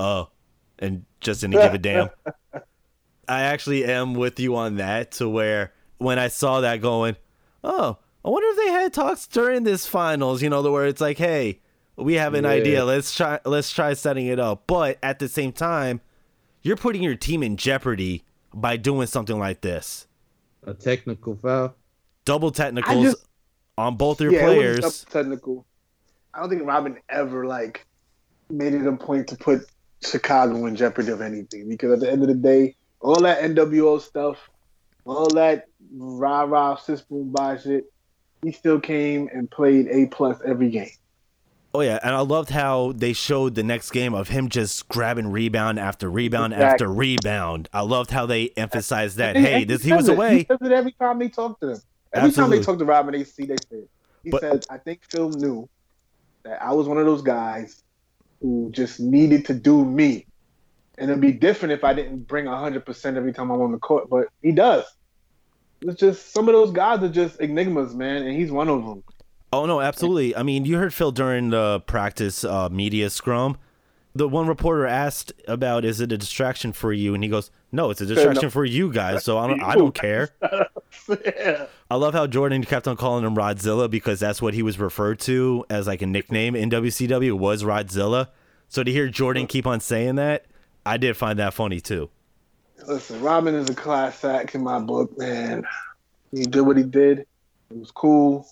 "Oh," 0.00 0.30
and 0.78 1.04
just 1.20 1.42
didn't 1.42 1.60
give 1.60 1.74
a 1.74 1.78
damn. 1.78 2.10
I 3.28 3.42
actually 3.42 3.84
am 3.84 4.14
with 4.14 4.38
you 4.40 4.56
on 4.56 4.76
that. 4.76 5.12
To 5.12 5.28
where 5.28 5.72
when 5.98 6.18
I 6.18 6.28
saw 6.28 6.60
that 6.62 6.80
going, 6.80 7.16
"Oh, 7.62 7.98
I 8.26 8.28
wonder 8.28 8.48
if 8.48 8.56
they 8.56 8.72
had 8.72 8.92
talks 8.92 9.26
during 9.26 9.62
this 9.62 9.86
finals." 9.86 10.42
You 10.42 10.50
know, 10.50 10.60
the 10.62 10.70
where 10.72 10.86
it's 10.86 11.00
like, 11.00 11.18
"Hey." 11.18 11.60
We 11.98 12.12
have 12.16 12.34
an 12.34 12.44
Yeah. 12.44 12.50
idea. 12.50 12.84
Let's 12.84 13.14
try. 13.14 13.40
Let's 13.46 13.72
try 13.72 13.94
setting 13.94 14.26
it 14.26 14.38
up. 14.38 14.64
But 14.66 14.98
at 15.02 15.18
the 15.18 15.28
same 15.28 15.50
time, 15.50 16.02
you're 16.60 16.76
putting 16.76 17.02
your 17.02 17.14
team 17.14 17.42
in 17.42 17.56
jeopardy 17.56 18.22
by 18.52 18.76
doing 18.76 19.06
something 19.06 19.38
like 19.38 19.62
this. 19.62 20.06
A 20.64 20.74
technical 20.74 21.36
foul. 21.36 21.74
Double 22.26 22.50
technicals 22.50 23.02
just- 23.02 23.24
on 23.78 23.96
both 23.96 24.20
your 24.20 24.30
yeah, 24.30 24.40
it 24.40 24.44
players. 24.44 24.80
was 24.82 25.04
technical. 25.04 25.64
I 26.34 26.40
don't 26.40 26.50
think 26.50 26.66
Rodman 26.66 26.98
ever 27.08 27.46
like 27.46 27.86
made 28.50 28.74
it 28.74 28.86
a 28.86 28.92
point 28.94 29.28
to 29.28 29.36
put 29.36 29.62
Chicago 30.02 30.66
in 30.66 30.76
jeopardy 30.76 31.12
of 31.12 31.22
anything 31.22 31.66
because 31.66 31.92
at 31.92 32.00
the 32.00 32.12
end 32.12 32.20
of 32.20 32.28
the 32.28 32.34
day, 32.34 32.76
all 33.00 33.18
that 33.22 33.40
NWO 33.42 33.98
stuff, 34.02 34.50
all 35.06 35.28
that 35.28 35.68
rah 35.96 36.42
rah 36.42 36.76
system 36.76 37.30
by 37.30 37.56
shit, 37.56 37.90
he 38.42 38.52
still 38.52 38.80
came 38.80 39.28
and 39.32 39.50
played 39.50 39.88
a 39.88 40.06
plus 40.06 40.38
every 40.44 40.70
game. 40.70 40.90
Oh 41.74 41.80
yeah, 41.80 41.98
and 42.02 42.14
I 42.14 42.20
loved 42.20 42.48
how 42.50 42.92
they 42.96 43.12
showed 43.12 43.54
the 43.54 43.62
next 43.62 43.90
game 43.90 44.14
of 44.14 44.28
him 44.28 44.48
just 44.48 44.88
grabbing 44.88 45.30
rebound 45.30 45.78
after 45.78 46.08
rebound 46.10 46.54
Exactly. 46.54 46.72
after 46.72 46.88
rebound. 46.92 47.68
I 47.72 47.82
loved 47.82 48.10
how 48.10 48.24
they 48.24 48.48
emphasized 48.56 49.18
that. 49.18 49.36
And- 49.36 49.44
Hey, 49.44 49.60
and 49.62 49.70
this 49.70 49.82
he 49.82 49.90
he 49.90 49.96
was 49.96 50.08
it. 50.08 50.12
away. 50.16 50.38
He 50.38 50.44
says 50.48 50.58
it 50.62 50.72
every 50.72 50.92
time 50.92 51.18
they 51.18 51.28
talk 51.28 51.60
to 51.60 51.70
him. 51.72 51.78
Every 52.14 52.28
Absolutely. 52.28 52.56
time 52.56 52.60
they 52.60 52.64
talk 52.64 52.78
to 52.78 52.84
Rodman, 52.86 53.12
they 53.14 53.24
see 53.24 53.44
they 53.44 53.56
say 53.70 53.78
it. 53.78 53.90
He 54.24 54.30
But- 54.30 54.40
said, 54.40 54.66
"I 54.70 54.78
think 54.78 55.00
Phil 55.10 55.28
knew 55.30 55.68
that 56.44 56.62
I 56.62 56.72
was 56.72 56.88
one 56.88 56.96
of 56.98 57.04
those 57.04 57.20
guys 57.22 57.82
who 58.40 58.70
just 58.72 58.98
needed 59.00 59.44
to 59.46 59.54
do 59.54 59.84
me, 59.84 60.24
and 60.96 61.10
it'd 61.10 61.20
be 61.20 61.32
different 61.32 61.72
if 61.72 61.84
I 61.84 61.92
didn't 61.92 62.26
bring 62.26 62.46
hundred 62.46 62.86
percent 62.86 63.18
every 63.18 63.32
time 63.34 63.50
I'm 63.50 63.60
on 63.60 63.72
the 63.72 63.78
court. 63.78 64.08
But 64.08 64.28
he 64.40 64.52
does. 64.52 64.84
It's 65.82 66.00
just 66.00 66.32
some 66.32 66.48
of 66.48 66.54
those 66.54 66.70
guys 66.72 67.02
are 67.02 67.08
just 67.08 67.40
enigmas, 67.40 67.94
man, 67.94 68.22
and 68.22 68.36
he's 68.36 68.50
one 68.50 68.68
of 68.68 68.84
them. 68.84 69.02
Oh 69.52 69.66
no, 69.66 69.80
absolutely. 69.80 70.34
I 70.34 70.42
mean, 70.42 70.64
you 70.64 70.76
heard 70.76 70.92
Phil 70.92 71.12
during 71.12 71.50
the 71.50 71.80
practice 71.86 72.44
uh, 72.44 72.68
media 72.68 73.10
scrum. 73.10 73.56
The 74.14 74.26
one 74.26 74.46
reporter 74.46 74.86
asked 74.86 75.32
about, 75.46 75.84
"Is 75.84 76.00
it 76.00 76.10
a 76.10 76.18
distraction 76.18 76.72
for 76.72 76.92
you?" 76.92 77.14
And 77.14 77.22
he 77.22 77.30
goes, 77.30 77.50
"No, 77.70 77.90
it's 77.90 78.00
a 78.00 78.06
distraction 78.06 78.50
for 78.50 78.64
you 78.64 78.92
guys. 78.92 79.24
So 79.24 79.38
I 79.38 79.46
don't, 79.46 79.62
I 79.62 79.74
don't 79.76 79.94
care." 79.94 80.30
yeah. 81.24 81.66
I 81.90 81.94
love 81.96 82.14
how 82.14 82.26
Jordan 82.26 82.64
kept 82.64 82.88
on 82.88 82.96
calling 82.96 83.24
him 83.24 83.36
Rodzilla 83.36 83.88
because 83.88 84.18
that's 84.18 84.42
what 84.42 84.54
he 84.54 84.62
was 84.62 84.78
referred 84.78 85.20
to 85.20 85.64
as 85.70 85.86
like 85.86 86.02
a 86.02 86.06
nickname 86.06 86.56
in 86.56 86.70
WCW 86.70 87.32
was 87.38 87.62
Rodzilla. 87.62 88.28
So 88.68 88.82
to 88.82 88.90
hear 88.90 89.08
Jordan 89.08 89.46
keep 89.46 89.66
on 89.66 89.80
saying 89.80 90.16
that, 90.16 90.46
I 90.84 90.96
did 90.96 91.16
find 91.16 91.38
that 91.38 91.54
funny 91.54 91.80
too. 91.80 92.10
Listen, 92.86 93.20
Rodman 93.20 93.54
is 93.54 93.68
a 93.70 93.74
class 93.74 94.24
act 94.24 94.54
in 94.54 94.62
my 94.62 94.78
book, 94.78 95.16
man. 95.18 95.64
He 96.32 96.44
did 96.44 96.60
what 96.62 96.76
he 96.76 96.82
did. 96.82 97.20
It 97.20 97.26
was 97.78 97.90
cool. 97.90 98.46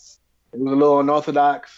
It 0.52 0.60
was 0.60 0.72
a 0.72 0.76
little 0.76 1.00
unorthodox, 1.00 1.70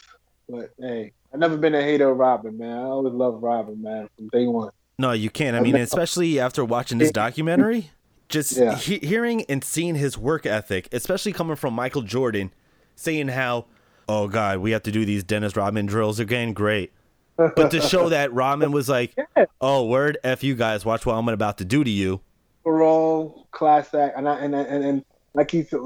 but 0.48 0.70
hey, 0.78 1.12
I've 1.32 1.40
never 1.40 1.56
been 1.56 1.74
a 1.74 1.82
hater 1.82 2.10
of 2.10 2.16
Rodman, 2.18 2.58
man. 2.58 2.78
I 2.78 2.82
always 2.82 3.12
loved 3.12 3.42
Rodman, 3.42 3.82
man, 3.82 4.08
from 4.16 4.28
day 4.28 4.46
one. 4.46 4.70
No, 4.98 5.12
you 5.12 5.28
can't. 5.28 5.56
I 5.56 5.60
mean, 5.60 5.76
especially 5.76 6.40
after 6.40 6.64
watching 6.64 6.98
this 6.98 7.10
documentary, 7.10 7.90
just 8.28 8.56
Yeah. 8.56 8.74
he- 8.76 8.98
hearing 8.98 9.44
and 9.48 9.62
seeing 9.62 9.94
his 9.94 10.16
work 10.16 10.46
ethic, 10.46 10.88
especially 10.92 11.32
coming 11.32 11.56
from 11.56 11.74
Michael 11.74 12.02
Jordan, 12.02 12.52
saying 12.94 13.28
how, 13.28 13.66
oh 14.08 14.28
God, 14.28 14.58
we 14.58 14.70
have 14.70 14.82
to 14.84 14.92
do 14.92 15.04
these 15.04 15.22
Dennis 15.24 15.54
Rodman 15.56 15.86
drills 15.86 16.18
again. 16.18 16.52
Great. 16.54 16.92
But 17.36 17.70
to 17.72 17.80
show 17.82 18.08
that 18.08 18.32
Rodman 18.32 18.72
was 18.72 18.88
like, 18.88 19.14
oh, 19.60 19.84
word, 19.86 20.16
F 20.24 20.42
you 20.42 20.54
guys, 20.54 20.86
watch 20.86 21.04
what 21.04 21.14
I'm 21.16 21.28
about 21.28 21.58
to 21.58 21.64
do 21.66 21.84
to 21.84 21.90
you. 21.90 22.20
Overall 22.66 23.46
class 23.52 23.94
act, 23.94 24.18
and 24.18 24.28
I, 24.28 24.38
and 24.40 24.54
and 24.54 24.84
and 24.84 25.04
like 25.34 25.50
he 25.50 25.62
said, 25.62 25.80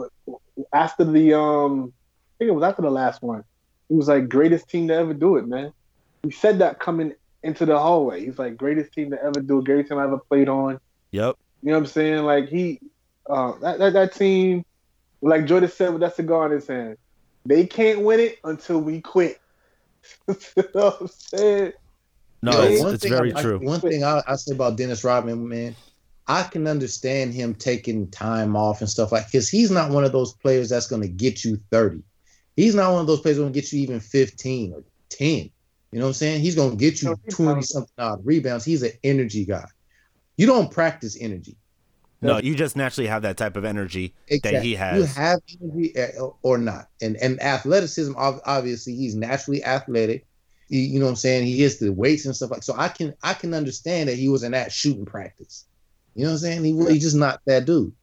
after 0.73 1.05
the 1.05 1.35
um, 1.39 1.93
I 1.93 2.33
think 2.39 2.49
it 2.49 2.55
was 2.55 2.65
after 2.65 2.81
the 2.81 2.91
last 2.91 3.23
one, 3.23 3.45
he 3.89 3.95
was 3.95 4.09
like 4.09 4.29
greatest 4.29 4.69
team 4.71 4.89
to 4.89 4.95
ever 4.95 5.13
do 5.13 5.37
it, 5.37 5.47
man. 5.47 5.73
He 6.23 6.31
said 6.31 6.61
that 6.61 6.79
coming 6.79 7.15
into 7.43 7.67
the 7.67 7.79
hallway. 7.79 8.25
He's 8.25 8.39
like 8.39 8.57
greatest 8.57 8.93
team 8.93 9.11
to 9.11 9.23
ever 9.23 9.41
do 9.41 9.59
it, 9.59 9.65
greatest 9.67 9.91
team 9.91 9.99
I 9.99 10.05
ever 10.05 10.19
played 10.19 10.49
on. 10.49 10.81
Yep. 11.11 11.37
You 11.63 11.69
know 11.69 11.73
what 11.75 11.81
I'm 11.81 11.87
saying? 11.87 12.25
Like 12.25 12.49
he, 12.49 12.81
uh, 13.29 13.59
that, 13.61 13.79
that 13.79 13.93
that 13.93 14.15
team, 14.15 14.65
like 15.21 15.45
Jordan 15.45 15.71
said 15.71 15.93
with 15.93 16.01
that 16.01 16.17
cigar 16.17 16.47
in 16.47 16.53
his 16.53 16.67
hand, 16.67 16.97
they 17.45 17.67
can't 17.67 18.01
win 18.01 18.21
it 18.21 18.39
until 18.45 18.81
we 18.81 19.03
quit. 19.03 19.39
you 20.29 20.35
know 20.75 20.85
what 20.91 21.01
I'm 21.01 21.09
saying? 21.09 21.73
No, 22.43 22.53
it's, 22.63 23.05
it's 23.05 23.07
very 23.07 23.35
I- 23.35 23.43
true. 23.43 23.59
One 23.59 23.81
thing 23.81 24.03
I, 24.03 24.23
I 24.27 24.37
say 24.37 24.55
about 24.55 24.77
Dennis 24.77 25.05
Rodman, 25.05 25.47
man, 25.47 25.77
I 26.31 26.45
can 26.45 26.69
understand 26.69 27.35
him 27.35 27.57
taking 27.57 28.09
time 28.09 28.55
off 28.55 28.81
and 28.81 28.89
stuff 28.89 29.11
like 29.11 29.27
because 29.27 29.49
he's 29.49 29.73
not 29.73 29.91
one 29.91 30.05
of 30.05 30.13
those 30.13 30.33
players 30.33 30.69
that's 30.69 30.87
going 30.87 31.03
to 31.03 31.09
get 31.09 31.45
you 31.45 31.57
30. 31.73 32.05
He's 32.55 32.77
not 32.77 32.93
one 32.93 33.01
of 33.01 33.09
those 33.09 33.21
players 33.21 33.37
that's 33.37 33.43
going 33.43 33.53
to 33.53 33.61
get 33.61 33.73
you 33.73 33.81
even 33.81 33.99
15 33.99 34.75
or 34.75 34.85
10. 35.09 35.29
You 35.29 35.51
know 35.91 36.03
what 36.03 36.07
I'm 36.07 36.15
saying? 36.15 36.41
He's 36.41 36.55
going 36.55 36.71
to 36.71 36.77
get 36.77 37.03
you 37.03 37.17
20 37.33 37.55
not. 37.55 37.65
something 37.65 37.93
odd 37.99 38.25
rebounds. 38.25 38.65
He's 38.65 38.85
an 38.85 38.93
energy 39.03 39.45
guy. 39.45 39.67
You 40.37 40.47
don't 40.47 40.71
practice 40.71 41.19
energy. 41.21 41.57
No, 42.23 42.39
you 42.39 42.55
just 42.55 42.77
naturally 42.77 43.09
have 43.09 43.23
that 43.23 43.37
type 43.37 43.57
of 43.57 43.65
energy 43.65 44.15
that 44.45 44.63
he 44.63 44.77
has. 44.77 44.99
You 44.99 45.05
have 45.07 45.41
energy 45.61 45.99
uh, 45.99 46.29
or 46.43 46.59
not, 46.59 46.89
and 47.01 47.17
and 47.17 47.43
athleticism. 47.43 48.13
Obviously, 48.17 48.95
he's 48.95 49.17
naturally 49.17 49.65
athletic. 49.65 50.27
He, 50.69 50.81
you 50.81 51.01
know 51.01 51.07
what 51.07 51.13
I'm 51.13 51.17
saying? 51.17 51.47
He 51.47 51.57
hits 51.57 51.79
the 51.79 51.91
weights 51.91 52.27
and 52.27 52.37
stuff 52.37 52.51
like. 52.51 52.63
So 52.63 52.75
I 52.77 52.89
can 52.89 53.15
I 53.23 53.33
can 53.33 53.55
understand 53.55 54.11
that 54.11 54.17
he 54.17 54.29
was 54.29 54.43
in 54.43 54.53
that 54.53 54.71
shooting 54.71 55.07
practice. 55.07 55.65
You 56.21 56.27
know 56.27 56.33
what 56.33 56.45
I'm 56.45 56.63
saying? 56.63 56.65
He 56.65 56.93
he's 56.93 57.03
just 57.03 57.17
not 57.17 57.41
that 57.47 57.65
dude. 57.65 57.95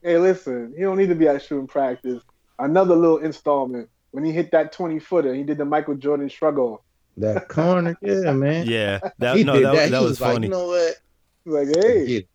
Hey, 0.00 0.16
listen, 0.16 0.72
he 0.76 0.82
don't 0.82 0.96
need 0.96 1.08
to 1.08 1.16
be 1.16 1.26
at 1.26 1.42
shooting 1.42 1.66
practice. 1.66 2.22
Another 2.60 2.94
little 2.94 3.18
installment 3.18 3.88
when 4.12 4.24
he 4.24 4.30
hit 4.30 4.52
that 4.52 4.70
twenty 4.70 5.00
footer, 5.00 5.34
he 5.34 5.42
did 5.42 5.58
the 5.58 5.64
Michael 5.64 5.96
Jordan 5.96 6.28
shrug 6.28 6.56
off. 6.56 6.82
That 7.16 7.48
corner, 7.48 7.98
yeah, 8.02 8.32
man. 8.32 8.68
yeah, 8.68 9.00
that, 9.18 9.36
he 9.36 9.42
no, 9.42 9.54
did 9.54 9.64
that, 9.64 9.74
that. 9.74 9.90
that 9.90 9.98
He 9.98 10.04
was 10.04 10.20
like, 10.20 10.34
funny. 10.34 10.46
you 10.46 10.52
know 10.52 10.68
what? 10.68 10.98
Like, 11.46 11.68
hey, 11.76 12.28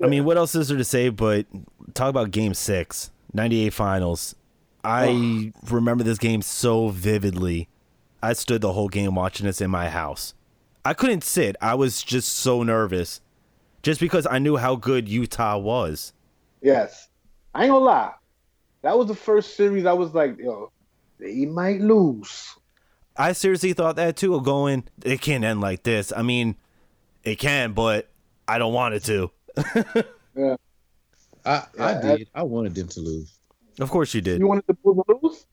I 0.00 0.06
mean, 0.06 0.24
what 0.24 0.36
else 0.36 0.54
is 0.54 0.68
there 0.68 0.78
to 0.78 0.84
say? 0.84 1.08
But 1.08 1.46
talk 1.92 2.08
about 2.08 2.30
Game 2.30 2.54
Six, 2.54 3.10
98 3.32 3.72
Finals. 3.72 4.36
I 4.84 5.52
remember 5.68 6.04
this 6.04 6.18
game 6.18 6.40
so 6.40 6.90
vividly. 6.90 7.68
I 8.22 8.32
stood 8.34 8.60
the 8.60 8.74
whole 8.74 8.88
game 8.88 9.16
watching 9.16 9.46
this 9.46 9.60
in 9.60 9.72
my 9.72 9.88
house. 9.88 10.34
I 10.84 10.94
couldn't 10.94 11.24
sit. 11.24 11.56
I 11.60 11.74
was 11.74 12.00
just 12.00 12.32
so 12.32 12.62
nervous, 12.62 13.20
just 13.82 14.00
because 14.00 14.26
I 14.30 14.38
knew 14.38 14.56
how 14.56 14.76
good 14.76 15.08
Utah 15.08 15.58
was. 15.58 16.12
yes. 16.60 17.08
I 17.54 17.64
ain't 17.64 17.70
gonna 17.72 17.84
lie. 17.84 18.12
That 18.80 18.96
was 18.96 19.08
the 19.08 19.14
first 19.14 19.56
series 19.56 19.84
I 19.84 19.92
was 19.92 20.14
like, 20.14 20.38
yo, 20.38 20.72
they 21.18 21.44
might 21.44 21.82
lose. 21.82 22.54
I 23.14 23.32
seriously 23.32 23.74
thought 23.74 23.96
that 23.96 24.16
too. 24.16 24.34
of 24.34 24.42
Going, 24.44 24.84
it 25.04 25.20
can't 25.20 25.44
end 25.44 25.60
like 25.60 25.82
this. 25.82 26.12
I 26.16 26.22
mean, 26.22 26.56
it 27.24 27.36
can, 27.36 27.72
but 27.74 28.08
I 28.48 28.56
don't 28.58 28.72
want 28.72 28.94
it 28.94 29.04
to. 29.04 29.30
Yeah. 30.34 30.56
I, 31.44 31.64
I 31.78 32.00
did. 32.00 32.28
I 32.34 32.42
wanted 32.42 32.74
them 32.74 32.88
to 32.88 33.00
lose. 33.00 33.34
Of 33.78 33.90
course 33.90 34.14
you 34.14 34.22
did. 34.22 34.38
You 34.38 34.46
wanted 34.46 34.64
the 34.66 34.72
Bulls 34.72 35.04
to 35.06 35.18
lose? 35.22 35.44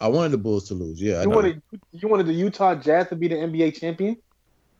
I 0.00 0.06
wanted 0.06 0.30
the 0.30 0.38
Bulls 0.38 0.68
to 0.68 0.74
lose. 0.74 1.02
Yeah, 1.02 1.16
I 1.16 1.22
You 1.22 1.28
know. 1.30 1.34
wanted 1.34 1.62
you 1.90 2.08
wanted 2.08 2.26
the 2.26 2.32
Utah 2.32 2.76
Jazz 2.76 3.08
to 3.08 3.16
be 3.16 3.26
the 3.26 3.34
NBA 3.34 3.80
champion? 3.80 4.16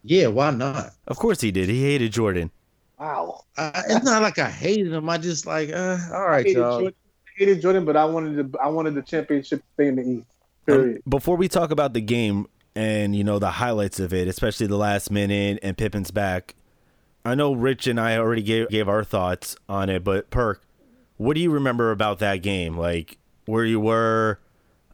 yeah. 0.05 0.29
Why 0.29 0.51
not? 0.53 0.91
Of 1.09 1.17
course 1.17 1.41
he 1.41 1.51
did. 1.51 1.69
He 1.69 1.83
hated 1.83 2.13
Jordan. 2.13 2.53
Wow. 3.01 3.45
I, 3.57 3.83
it's 3.89 4.05
not 4.05 4.21
like 4.23 4.39
I 4.39 4.51
hated 4.51 4.93
them. 4.93 5.09
I 5.09 5.17
just 5.19 5.47
like, 5.47 5.71
uh, 5.73 5.97
all 6.13 6.27
I 6.29 6.39
hated, 6.43 6.57
y'all. 6.59 6.81
Jordan, 6.81 6.95
I 7.27 7.31
hated 7.39 7.63
Jordan, 7.63 7.85
but 7.87 7.97
I 7.97 8.05
wanted 8.05 8.53
the 8.53 8.59
I 8.59 8.69
wanted 8.69 8.95
the 8.95 9.03
championship 9.03 9.63
thing 9.77 9.97
to 9.97 9.97
stay 9.97 10.03
in 10.03 10.15
the 10.15 10.19
East. 10.21 10.27
Period. 10.67 10.97
Um, 10.97 11.03
before 11.09 11.37
we 11.37 11.49
talk 11.49 11.71
about 11.71 11.95
the 11.95 12.03
game 12.03 12.47
and 12.77 13.17
you 13.17 13.25
know 13.25 13.39
the 13.39 13.51
highlights 13.53 13.99
of 14.01 14.13
it, 14.13 14.29
especially 14.29 14.67
the 14.67 14.77
last 14.77 15.11
minute 15.11 15.59
and 15.63 15.79
Pippen's 15.79 16.11
back, 16.11 16.55
I 17.25 17.35
know 17.35 17.55
Rich 17.55 17.87
and 17.87 17.99
I 17.99 18.19
already 18.19 18.43
gave 18.43 18.69
gave 18.69 18.87
our 18.89 19.03
thoughts 19.03 19.57
on 19.69 19.89
it, 19.89 20.05
but 20.05 20.29
Perk, 20.31 20.63
what 21.17 21.35
do 21.35 21.41
you 21.41 21.51
remember 21.51 21.93
about 21.93 22.19
that 22.19 22.43
game? 22.43 22.77
Like 22.77 23.17
where 23.47 23.65
you 23.65 23.81
were? 23.81 24.39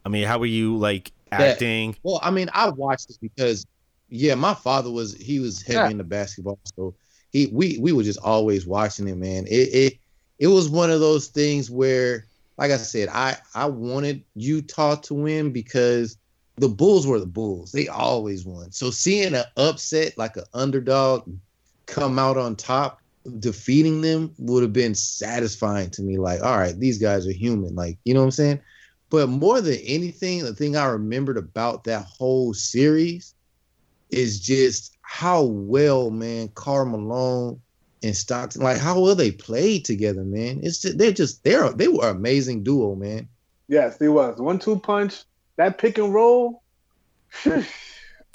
I 0.05 0.09
mean, 0.09 0.25
how 0.25 0.39
were 0.39 0.45
you 0.45 0.77
like 0.77 1.11
That- 1.31 1.41
acting? 1.41 1.97
Well, 2.03 2.21
I 2.23 2.31
mean, 2.31 2.49
I 2.53 2.69
watched 2.69 3.09
it 3.09 3.17
because, 3.21 3.65
yeah, 4.07 4.35
my 4.35 4.53
father 4.53 4.89
was 4.89 5.13
he 5.15 5.41
was 5.41 5.61
heavy 5.61 5.75
Yeah. 5.79 5.89
into 5.89 6.05
basketball, 6.05 6.57
so 6.77 6.95
he 7.31 7.47
we 7.47 7.77
we 7.79 7.91
were 7.91 8.03
just 8.03 8.19
always 8.19 8.65
watching 8.65 9.07
it, 9.07 9.17
man. 9.17 9.45
It 9.47 9.73
it 9.73 9.93
it 10.39 10.47
was 10.47 10.69
one 10.69 10.91
of 10.91 10.99
those 10.99 11.27
things 11.27 11.69
where, 11.69 12.25
like 12.57 12.71
I 12.71 12.77
said, 12.77 13.09
I 13.09 13.37
I 13.55 13.65
wanted 13.65 14.23
Utah 14.35 14.95
to 14.95 15.13
win 15.13 15.51
because 15.51 16.17
the 16.57 16.69
Bulls 16.69 17.05
were 17.05 17.19
the 17.19 17.25
Bulls; 17.25 17.71
they 17.71 17.87
always 17.87 18.45
won. 18.45 18.71
So 18.71 18.89
seeing 18.91 19.33
an 19.35 19.45
upset 19.57 20.17
like 20.17 20.37
an 20.37 20.45
underdog 20.53 21.29
come 21.85 22.19
out 22.19 22.37
on 22.37 22.55
top, 22.55 22.99
defeating 23.39 24.01
them 24.01 24.33
would 24.37 24.63
have 24.63 24.73
been 24.73 24.95
satisfying 24.95 25.89
to 25.91 26.01
me. 26.01 26.17
Like, 26.17 26.41
all 26.41 26.57
right, 26.57 26.77
these 26.77 26.97
guys 26.97 27.27
are 27.27 27.33
human. 27.33 27.75
Like, 27.75 27.97
you 28.03 28.13
know 28.13 28.21
what 28.21 28.27
I'm 28.27 28.31
saying? 28.31 28.61
But 29.09 29.29
more 29.29 29.61
than 29.61 29.79
anything, 29.85 30.43
the 30.43 30.53
thing 30.53 30.75
I 30.75 30.85
remembered 30.85 31.37
about 31.37 31.85
that 31.85 32.05
whole 32.05 32.53
series 32.53 33.33
is 34.09 34.39
just 34.39 34.96
how 35.09 35.43
well, 35.43 36.11
man, 36.11 36.49
Karl 36.49 36.85
Malone 36.85 37.61
and 38.03 38.15
Stockton, 38.15 38.61
like 38.61 38.77
how 38.77 38.99
well 38.99 39.15
they 39.15 39.31
played 39.31 39.85
together, 39.85 40.23
man. 40.23 40.59
It's 40.63 40.79
just, 40.81 40.97
they're 40.97 41.11
just 41.13 41.43
they're 41.45 41.71
they 41.71 41.87
were 41.87 42.09
an 42.09 42.15
amazing 42.17 42.63
duo, 42.63 42.93
man. 42.95 43.29
Yes, 43.69 43.97
he 43.99 44.07
was. 44.09 44.37
One 44.39 44.59
two 44.59 44.79
punch, 44.79 45.23
that 45.55 45.77
pick 45.77 45.97
and 45.97 46.13
roll. 46.13 46.61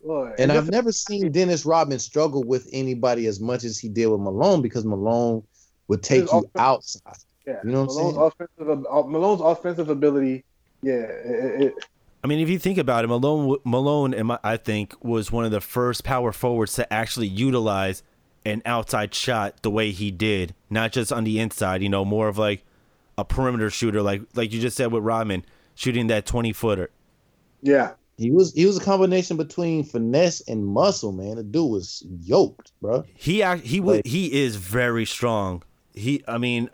Boy, 0.05 0.33
And 0.39 0.51
I've 0.51 0.71
never 0.71 0.91
seen 0.93 1.31
Dennis 1.31 1.65
Rodman 1.65 1.99
struggle 2.01 2.43
with 2.43 2.69
anybody 2.73 3.27
as 3.27 3.39
much 3.39 3.63
as 3.65 3.79
he 3.79 3.89
did 3.89 4.07
with 4.07 4.21
Malone 4.21 4.61
because 4.63 4.85
Malone 4.85 5.43
would 5.89 6.03
take 6.03 6.23
His 6.23 6.33
you 6.33 6.39
offense- 6.39 6.51
outside. 6.57 7.17
yeah, 7.47 7.61
you 7.65 7.71
know 7.71 7.85
what 7.85 7.91
I'm 7.91 7.97
Malone's 7.97 8.15
saying? 8.39 8.49
offensive 8.67 9.09
Malone's 9.11 9.41
offensive 9.43 9.89
ability. 9.91 10.45
Yeah, 10.83 10.95
it, 10.95 11.63
it, 11.63 11.75
I 12.25 12.29
mean, 12.29 12.39
if 12.39 12.49
you 12.49 12.59
think 12.59 12.79
about 12.79 13.05
it, 13.05 13.09
Malone 13.09 13.59
Malone, 13.65 14.39
I 14.45 14.57
think, 14.57 14.95
was 15.05 15.33
one 15.33 15.45
of 15.45 15.51
the 15.51 15.61
first 15.61 16.05
power 16.05 16.33
forwards 16.33 16.75
to 16.75 16.93
actually 16.93 17.27
utilize 17.27 18.03
an 18.45 18.63
outside 18.65 19.15
shot 19.15 19.63
the 19.63 19.71
way 19.71 19.91
he 19.91 20.11
did, 20.11 20.55
not 20.71 20.93
just 20.93 21.13
on 21.13 21.25
the 21.25 21.41
inside. 21.41 21.83
You 21.83 21.89
know, 21.89 22.05
more 22.05 22.29
of 22.29 22.39
like 22.39 22.65
a 23.19 23.25
perimeter 23.25 23.71
shooter, 23.71 24.03
like 24.03 24.23
like 24.35 24.53
you 24.53 24.61
just 24.61 24.77
said 24.77 24.93
with 24.93 25.03
Rodman, 25.03 25.45
shooting 25.75 26.07
that 26.09 26.27
twenty 26.27 26.53
footer. 26.53 26.91
yeah. 27.63 27.93
He 28.19 28.31
was 28.31 28.53
he 28.53 28.67
was 28.67 28.77
a 28.77 28.81
combination 28.85 29.37
between 29.39 29.83
finesse 29.85 30.43
and 30.43 30.65
muscle, 30.65 31.11
man. 31.13 31.37
The 31.37 31.43
dude 31.43 31.71
was 31.71 32.05
yoked, 32.21 32.71
bro. 32.81 33.05
He 33.17 33.43
act, 33.43 33.65
he 33.65 33.81
would 33.81 33.97
Like- 33.97 34.07
he 34.07 34.43
is 34.45 34.55
very 34.57 35.07
strong. 35.07 35.63
He, 35.95 36.23
I 36.29 36.39
mean, 36.39 36.69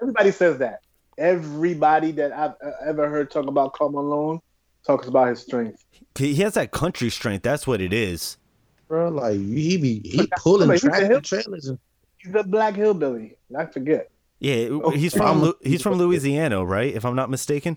Everybody 0.00 0.30
says 0.32 0.58
that. 0.58 0.80
Everybody 1.16 2.10
that 2.12 2.32
I've 2.32 2.54
uh, 2.62 2.72
ever 2.84 3.08
heard 3.08 3.30
talk 3.30 3.46
about 3.46 3.72
Karl 3.72 3.90
Malone 3.90 4.40
talks 4.88 5.06
about 5.06 5.28
his 5.28 5.40
strength. 5.40 5.84
he 6.16 6.34
has 6.36 6.54
that 6.54 6.72
country 6.72 7.10
strength. 7.10 7.42
That's 7.42 7.66
what 7.66 7.80
it 7.80 7.92
is. 7.92 8.38
Bro, 8.88 9.10
like 9.10 9.34
he 9.38 9.76
be 9.76 10.00
he 10.02 10.26
pulling 10.38 10.70
He's 10.70 10.82
a 10.82 10.88
tractor 10.88 11.06
hill- 11.06 11.20
trailers 11.20 11.66
and 11.68 11.78
He's 12.16 12.34
a 12.34 12.42
black 12.42 12.74
hillbilly. 12.74 13.36
I 13.56 13.66
forget. 13.66 14.10
Yeah, 14.40 14.68
Oh, 14.70 14.90
he's 14.90 15.14
from 15.14 15.52
he's 15.62 15.82
from 15.82 15.94
Louisiana, 15.98 16.64
right? 16.64 16.92
If 16.94 17.04
I'm 17.04 17.14
not 17.14 17.28
mistaken. 17.30 17.76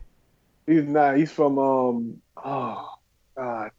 He's 0.65 0.83
not. 0.83 1.17
He's 1.17 1.31
from 1.31 1.59
um. 1.59 2.21
Oh 2.43 2.87
God, 3.35 3.71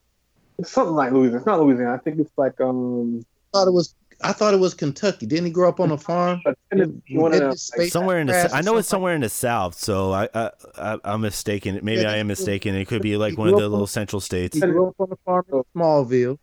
it's 0.58 0.70
something 0.70 0.94
like 0.94 1.12
Louisiana. 1.12 1.38
It's 1.38 1.46
not 1.46 1.58
Louisiana. 1.60 1.94
I 1.94 1.98
think 1.98 2.18
it's 2.20 2.32
like 2.36 2.60
um. 2.60 3.24
thought 3.52 3.66
it 3.68 3.72
was 3.72 3.94
I 4.24 4.32
thought 4.32 4.54
it 4.54 4.60
was 4.60 4.74
Kentucky. 4.74 5.26
Didn't 5.26 5.46
he 5.46 5.50
grow 5.50 5.68
up 5.68 5.80
on 5.80 5.90
a 5.90 5.98
farm? 5.98 6.40
a 6.46 6.54
Tennessee- 6.70 7.00
one 7.16 7.32
of 7.32 7.40
them, 7.40 7.54
like, 7.78 7.90
somewhere 7.90 8.18
in 8.20 8.26
the 8.28 8.50
I 8.54 8.60
know 8.62 8.76
it's 8.76 8.88
somewhere 8.88 9.14
in 9.14 9.20
the 9.22 9.28
south, 9.28 9.74
so 9.74 10.12
I, 10.12 10.28
I, 10.34 10.50
I 10.78 10.98
I'm 11.04 11.20
mistaken. 11.22 11.80
Maybe 11.82 12.02
Yeah, 12.02 12.12
I 12.12 12.16
am 12.16 12.26
mistaken. 12.28 12.74
It 12.74 12.86
could 12.88 13.02
be 13.02 13.16
like 13.16 13.36
one 13.38 13.48
of 13.48 13.58
the 13.58 13.68
little 13.68 13.86
central 13.86 14.20
states. 14.20 14.54
He 14.56 14.60
grew 14.60 14.88
up 14.88 14.94
on 14.98 15.08
a 15.12 15.16
farm 15.24 15.44
in 15.52 15.62
Smallville. 15.76 16.38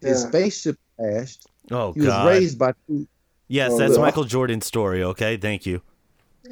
His 0.00 0.22
Yeah. 0.22 0.28
spaceship 0.28 0.76
crashed. 0.98 1.46
Oh 1.70 1.92
He 1.92 2.00
was 2.02 2.26
raised 2.26 2.58
by 2.58 2.72
two. 2.86 3.06
yes, 3.48 3.72
Oh, 3.72 3.78
that's 3.78 3.94
yeah. 3.96 4.00
Michael 4.02 4.24
Jordan's 4.24 4.66
story. 4.66 5.02
Okay, 5.02 5.36
thank 5.36 5.66
you. 5.66 5.82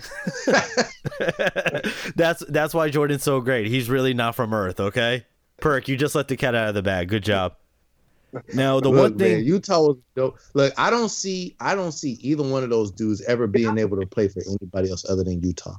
that's 2.16 2.42
that's 2.48 2.74
why 2.74 2.88
Jordan's 2.90 3.22
so 3.22 3.40
great. 3.40 3.66
He's 3.68 3.88
really 3.88 4.14
not 4.14 4.34
from 4.34 4.52
Earth. 4.52 4.80
Okay, 4.80 5.24
Perk, 5.60 5.88
you 5.88 5.96
just 5.96 6.14
let 6.14 6.28
the 6.28 6.36
cat 6.36 6.54
out 6.54 6.68
of 6.68 6.74
the 6.74 6.82
bag. 6.82 7.08
Good 7.08 7.22
job. 7.24 7.54
Now 8.54 8.80
the 8.80 8.88
Look, 8.90 8.98
one 9.00 9.18
thing, 9.18 9.36
man, 9.38 9.44
Utah 9.44 9.80
was 9.80 9.96
dope. 10.16 10.38
Look, 10.54 10.72
I 10.76 10.90
don't 10.90 11.08
see 11.08 11.56
I 11.60 11.74
don't 11.74 11.92
see 11.92 12.12
either 12.20 12.42
one 12.42 12.62
of 12.64 12.70
those 12.70 12.90
dudes 12.90 13.22
ever 13.22 13.46
being 13.46 13.78
able 13.78 14.00
to 14.00 14.06
play 14.06 14.28
for 14.28 14.42
anybody 14.46 14.90
else 14.90 15.08
other 15.08 15.24
than 15.24 15.40
Utah. 15.42 15.76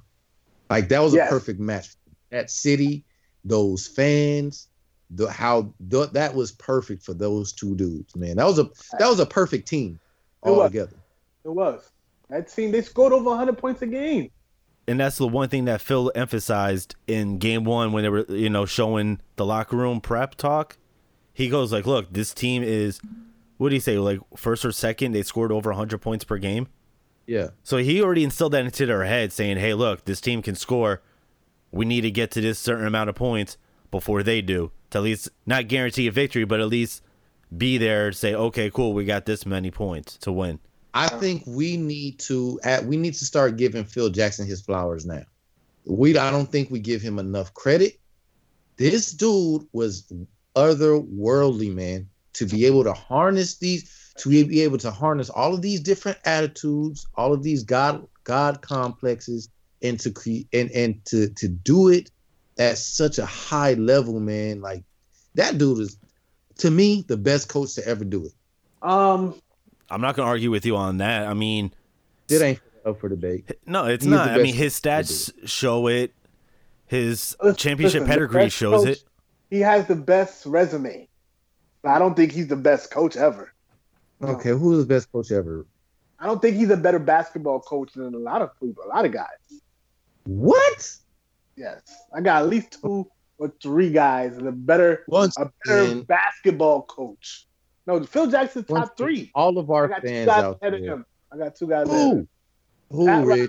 Like 0.69 0.89
that 0.89 0.99
was 0.99 1.13
Yes. 1.13 1.27
a 1.27 1.33
perfect 1.33 1.59
match. 1.59 1.89
That 2.31 2.49
city, 2.49 3.03
those 3.43 3.87
fans, 3.87 4.67
the 5.11 5.29
how 5.29 5.73
the, 5.79 6.07
that 6.07 6.33
was 6.33 6.51
perfect 6.53 7.03
for 7.03 7.13
those 7.13 7.51
two 7.53 7.75
dudes, 7.75 8.15
man. 8.15 8.37
That 8.37 8.45
was 8.45 8.59
a 8.59 8.69
that 8.99 9.07
was 9.09 9.19
a 9.19 9.25
perfect 9.25 9.67
team 9.67 9.99
It 10.45 10.49
all 10.49 10.63
together. 10.63 10.95
It 11.43 11.49
was. 11.49 11.89
That 12.29 12.47
team 12.47 12.71
they 12.71 12.81
scored 12.81 13.13
over 13.13 13.29
100 13.29 13.57
points 13.57 13.81
a 13.83 13.87
game. 13.87 14.31
and 14.87 14.99
that's 14.99 15.17
the 15.17 15.27
one 15.27 15.49
thing 15.49 15.65
that 15.65 15.81
Phil 15.81 16.11
emphasized 16.15 16.95
in 17.07 17.37
game 17.37 17.63
one 17.65 17.91
when 17.91 18.03
they 18.03 18.09
were, 18.09 18.25
you 18.29 18.49
know, 18.49 18.65
showing 18.65 19.19
the 19.35 19.45
locker 19.45 19.75
room 19.77 20.01
prep 20.01 20.35
talk. 20.35 20.77
He 21.35 21.49
goes 21.49 21.71
like, 21.71 21.85
"Look, 21.85 22.11
this 22.13 22.33
team 22.33 22.63
is, 22.63 23.01
what 23.57 23.69
do 23.69 23.75
you 23.75 23.81
say, 23.81 23.99
like 23.99 24.21
first 24.37 24.63
or 24.63 24.71
second? 24.71 25.11
They 25.11 25.21
scored 25.21 25.51
over 25.51 25.69
100 25.69 25.99
points 25.99 26.23
per 26.23 26.37
game." 26.37 26.67
Yeah. 27.27 27.49
So 27.61 27.77
he 27.77 28.01
already 28.01 28.23
instilled 28.23 28.53
that 28.53 28.63
into 28.63 28.85
their 28.85 29.03
head, 29.03 29.33
saying, 29.33 29.57
"Hey, 29.57 29.73
look, 29.73 30.05
this 30.05 30.21
team 30.21 30.41
can 30.41 30.55
score. 30.55 31.01
We 31.71 31.85
need 31.85 32.01
to 32.01 32.11
get 32.11 32.31
to 32.31 32.41
this 32.41 32.57
certain 32.57 32.87
amount 32.87 33.09
of 33.09 33.15
points 33.15 33.57
before 33.91 34.23
they 34.23 34.41
do 34.41 34.71
to 34.91 34.99
at 34.99 35.03
least 35.03 35.29
not 35.45 35.67
guarantee 35.67 36.07
a 36.07 36.11
victory, 36.11 36.45
but 36.45 36.61
at 36.61 36.67
least 36.67 37.03
be 37.55 37.77
there. 37.77 38.13
Say, 38.13 38.33
okay, 38.33 38.69
cool, 38.69 38.93
we 38.93 39.03
got 39.03 39.25
this 39.25 39.45
many 39.45 39.71
points 39.71 40.17
to 40.19 40.31
win." 40.31 40.59
I 40.93 41.09
think 41.09 41.43
we 41.45 41.75
need 41.75 42.19
to 42.19 42.61
at 42.63 42.85
we 42.85 42.95
need 42.95 43.15
to 43.15 43.25
start 43.25 43.57
giving 43.57 43.83
Phil 43.83 44.09
Jackson 44.09 44.47
his 44.47 44.61
flowers 44.61 45.05
now. 45.05 45.23
We 45.85 46.17
I 46.17 46.31
don't 46.31 46.49
think 46.49 46.71
we 46.71 46.79
give 46.79 47.01
him 47.01 47.19
enough 47.19 47.53
credit. 47.53 47.99
This 48.77 49.11
dude 49.11 49.67
was 49.73 50.11
otherworldly, 50.55 51.73
man, 51.73 52.07
to 52.33 52.45
be 52.45 52.65
able 52.65 52.83
to 52.83 52.93
harness 52.93 53.57
these. 53.57 53.91
to 54.17 54.29
be 54.29 54.61
able 54.61 54.77
to 54.77 54.91
harness 54.91 55.29
all 55.29 55.53
of 55.53 55.61
these 55.61 55.81
different 55.81 56.17
attitudes, 56.25 57.05
all 57.15 57.33
of 57.33 57.43
these 57.43 57.63
God 57.63 58.07
God 58.23 58.61
complexes, 58.61 59.49
and 59.81 59.99
to 59.99 60.11
create 60.11 60.47
and 60.53 60.71
and 60.71 61.03
to 61.05 61.29
to 61.29 61.47
do 61.49 61.89
it 61.89 62.09
at 62.57 62.77
such 62.77 63.17
a 63.19 63.25
high 63.25 63.73
level, 63.73 64.19
man. 64.19 64.61
Like 64.61 64.83
that 65.35 65.57
dude 65.57 65.79
is, 65.79 65.97
to 66.59 66.71
me, 66.71 67.03
the 67.07 67.17
best 67.17 67.49
coach 67.49 67.75
to 67.75 67.85
ever 67.87 68.05
do 68.05 68.25
it. 68.25 68.31
Um, 68.81 69.35
I'm 69.89 69.99
not 70.01 70.15
gonna 70.15 70.29
argue 70.29 70.49
with 70.51 70.65
you 70.65 70.77
on 70.77 70.97
that. 70.97 71.27
I 71.27 71.33
mean, 71.33 71.71
It 72.29 72.41
ain't 72.41 72.59
up 72.85 72.99
for 73.01 73.09
debate. 73.09 73.51
no, 73.65 73.85
it's 73.87 74.05
He 74.05 74.09
not. 74.11 74.29
I 74.29 74.37
mean, 74.37 74.55
his 74.55 74.79
to 74.79 74.81
do 74.83 74.89
stats 74.89 75.31
show 75.45 75.87
it. 75.87 76.13
His 76.87 77.35
Listen- 77.41 77.55
championship 77.57 78.01
listen, 78.01 78.07
pedigree 78.07 78.49
shows 78.49 78.85
coach- 78.85 78.89
it. 78.97 79.03
He 79.49 79.59
has 79.61 79.87
the 79.87 79.95
best 79.95 80.45
resume. 80.45 81.07
But 81.81 81.89
I 81.91 81.99
don't 81.99 82.15
think 82.15 82.31
he's 82.31 82.47
the 82.47 82.55
best 82.55 82.89
coach 82.91 83.15
ever. 83.15 83.53
No. 84.19 84.29
Okay, 84.29 84.49
who's 84.51 84.79
the 84.79 84.85
best 84.85 85.11
coach 85.11 85.31
ever? 85.31 85.65
I 86.19 86.25
don't 86.25 86.41
think 86.41 86.55
he's 86.55 86.69
a 86.69 86.77
better 86.77 86.99
basketball 86.99 87.59
coach 87.59 87.93
than 87.93 88.13
a 88.15 88.17
lot 88.17 88.41
of 88.41 88.57
people, 88.59 88.83
a 88.85 88.87
lot 88.87 89.05
of 89.05 89.11
guys. 89.11 89.61
What? 90.25 90.91
Yes, 91.55 91.81
I 92.13 92.21
got 92.21 92.41
at 92.43 92.49
least 92.49 92.81
two 92.81 93.09
or 93.37 93.53
three 93.61 93.91
guys 93.91 94.35
that 94.37 94.45
are 94.45 94.51
better, 94.51 95.03
Once 95.07 95.37
a 95.37 95.51
better 95.65 95.81
again, 95.81 96.01
basketball 96.03 96.83
coach. 96.83 97.45
No, 97.85 98.01
Phil 98.03 98.27
Jackson's 98.31 98.67
once 98.67 98.87
top 98.89 98.97
three. 98.97 99.31
all 99.35 99.57
of 99.57 99.69
I 99.69 99.73
our 99.75 99.87
got 99.89 100.01
two 100.01 100.07
fans 100.07 100.25
guys 100.27 100.43
out 100.43 100.57
ahead 100.61 100.73
of 100.73 100.81
there. 100.81 100.93
him. 100.93 101.05
I 101.31 101.37
got 101.37 101.55
two 101.55 101.67
guys 101.67 101.87
ahead 101.87 102.01
of 102.01 102.11
Who? 102.11 102.17
him. 102.17 102.27
Who, 102.91 103.05
Pat 103.05 103.25
Riley. 103.25 103.47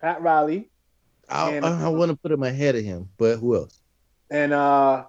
Pat 0.00 0.22
Riley 0.22 0.70
I, 1.28 1.50
And- 1.52 1.66
I, 1.66 1.88
want 1.88 2.10
to 2.10 2.16
put 2.16 2.30
him 2.30 2.42
ahead 2.42 2.76
of 2.76 2.84
him, 2.84 3.08
but 3.18 3.38
who 3.38 3.56
else? 3.56 3.80
And 4.30 4.52
uh, 4.52 5.04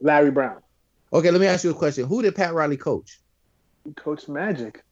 Larry 0.00 0.30
Brown. 0.30 0.60
Okay, 1.12 1.30
let 1.30 1.40
me 1.40 1.46
ask 1.46 1.64
you 1.64 1.70
a 1.70 1.74
question. 1.74 2.06
Who 2.06 2.22
did 2.22 2.34
Pat 2.36 2.54
Riley 2.54 2.76
coach? 2.76 3.18
He 3.84 3.92
coached 3.94 4.28
Magic 4.28 4.82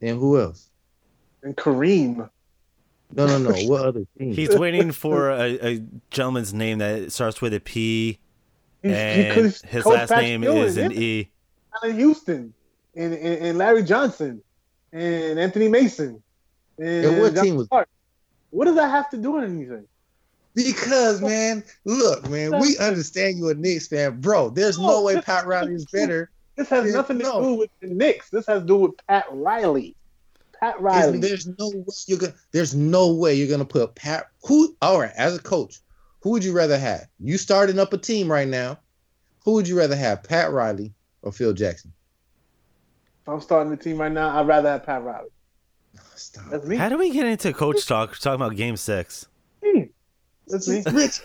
And 0.00 0.18
who 0.18 0.40
else? 0.40 0.70
and 1.42 1.56
Kareem. 1.56 2.28
No, 3.12 3.26
no, 3.26 3.38
no. 3.38 3.52
What 3.68 3.84
other 3.86 4.04
team? 4.18 4.32
He's 4.32 4.56
waiting 4.56 4.90
for 4.90 5.30
a, 5.30 5.58
a 5.64 5.78
gentleman's 6.10 6.52
name 6.54 6.78
that 6.78 7.12
starts 7.12 7.40
with 7.40 7.54
a 7.54 7.60
P, 7.60 8.18
He, 8.82 8.88
he 8.88 8.94
and 8.94 9.34
coached- 9.34 9.64
his 9.66 9.86
last 9.86 10.08
Pat 10.08 10.22
name 10.22 10.42
Ewing, 10.42 10.56
is 10.58 10.76
an 10.76 10.90
him, 10.90 11.00
E. 11.02 11.30
Allan 11.82 11.96
Houston 11.96 12.54
and, 12.96 13.12
and, 13.14 13.44
and 13.46 13.58
Larry 13.58 13.82
Johnson 13.84 14.42
and 14.92 15.38
Anthony 15.38 15.68
Mason. 15.68 16.20
And, 16.78 17.04
And 17.06 17.20
what 17.20 17.34
John 17.34 17.44
team 17.44 17.56
was- 17.56 17.66
Stark. 17.66 17.88
What 18.50 18.64
does 18.64 18.76
that 18.76 18.88
have 18.90 19.10
to 19.10 19.16
do 19.18 19.32
with 19.32 19.44
anything? 19.44 19.86
Because 20.56 21.20
man, 21.20 21.62
look, 21.84 22.28
man, 22.30 22.58
we 22.60 22.78
understand 22.78 23.36
you 23.38 23.50
a 23.50 23.54
Knicks 23.54 23.88
fan, 23.88 24.20
bro. 24.22 24.48
There's 24.48 24.78
no 24.78 25.02
way 25.02 25.20
Pat 25.20 25.46
Riley 25.46 25.74
is 25.74 25.84
better. 25.84 26.30
This 26.56 26.70
has 26.70 26.86
Yeah, 26.86 26.92
nothing 26.92 27.18
to 27.18 27.24
no. 27.24 27.42
do 27.42 27.54
with 27.54 27.70
the 27.80 27.88
Knicks. 27.88 28.30
This 28.30 28.46
has 28.46 28.62
to 28.62 28.66
do 28.66 28.76
with 28.76 28.92
Pat 29.06 29.26
Riley. 29.30 29.94
Pat 30.58 30.80
Riley. 30.80 31.18
There's 31.18 31.46
no 31.46 31.68
way 31.68 31.84
you're 32.06 32.18
gonna. 32.18 32.32
There's 32.52 32.74
no 32.74 33.12
way 33.12 33.34
you're 33.34 33.50
gonna 33.50 33.66
put 33.66 33.94
Pat. 33.94 34.28
Who? 34.46 34.74
All 34.80 34.98
right, 34.98 35.12
as 35.14 35.36
a 35.36 35.42
coach, 35.42 35.80
who 36.20 36.30
would 36.30 36.42
you 36.42 36.52
rather 36.54 36.78
have? 36.78 37.06
You 37.20 37.36
starting 37.36 37.78
up 37.78 37.92
a 37.92 37.98
team 37.98 38.32
right 38.32 38.48
now. 38.48 38.78
Who 39.44 39.52
would 39.52 39.68
you 39.68 39.78
rather 39.78 39.94
have, 39.94 40.24
Pat 40.24 40.50
Riley 40.50 40.94
or 41.20 41.32
Phil 41.32 41.52
Jackson? 41.52 41.92
If 43.22 43.28
I'm 43.28 43.40
starting 43.42 43.70
the 43.70 43.76
team 43.76 43.98
right 43.98 44.10
now, 44.10 44.40
I'd 44.40 44.46
rather 44.46 44.70
have 44.70 44.86
Pat 44.86 45.02
Riley. 45.04 45.28
Stop. 46.14 46.44
That's 46.50 46.64
me. 46.64 46.76
How 46.76 46.88
do 46.88 46.96
we 46.96 47.10
get 47.10 47.26
into 47.26 47.52
coach 47.52 47.86
talk 47.86 48.16
talking 48.18 48.36
about 48.36 48.56
Game 48.56 48.78
Six? 48.78 49.26
Me. 49.62 49.90
That's 50.48 50.68
me. 50.68 50.82
Rich. 50.92 51.22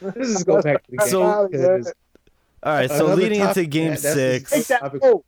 Let's 0.00 0.16
just 0.16 0.46
go 0.46 0.62
back 0.62 0.84
to 0.84 0.90
the 0.90 0.96
game. 0.96 1.08
So- 1.08 1.48
because 1.50 1.92
All 2.62 2.72
right, 2.74 2.90
so 2.90 3.06
Another 3.06 3.22
leading 3.22 3.40
into 3.40 3.64
Game 3.66 3.84
man, 3.84 3.92
that's 3.92 4.14
Six, 4.14 4.50
Take 4.50 4.66
that 4.66 5.00
poll. 5.00 5.24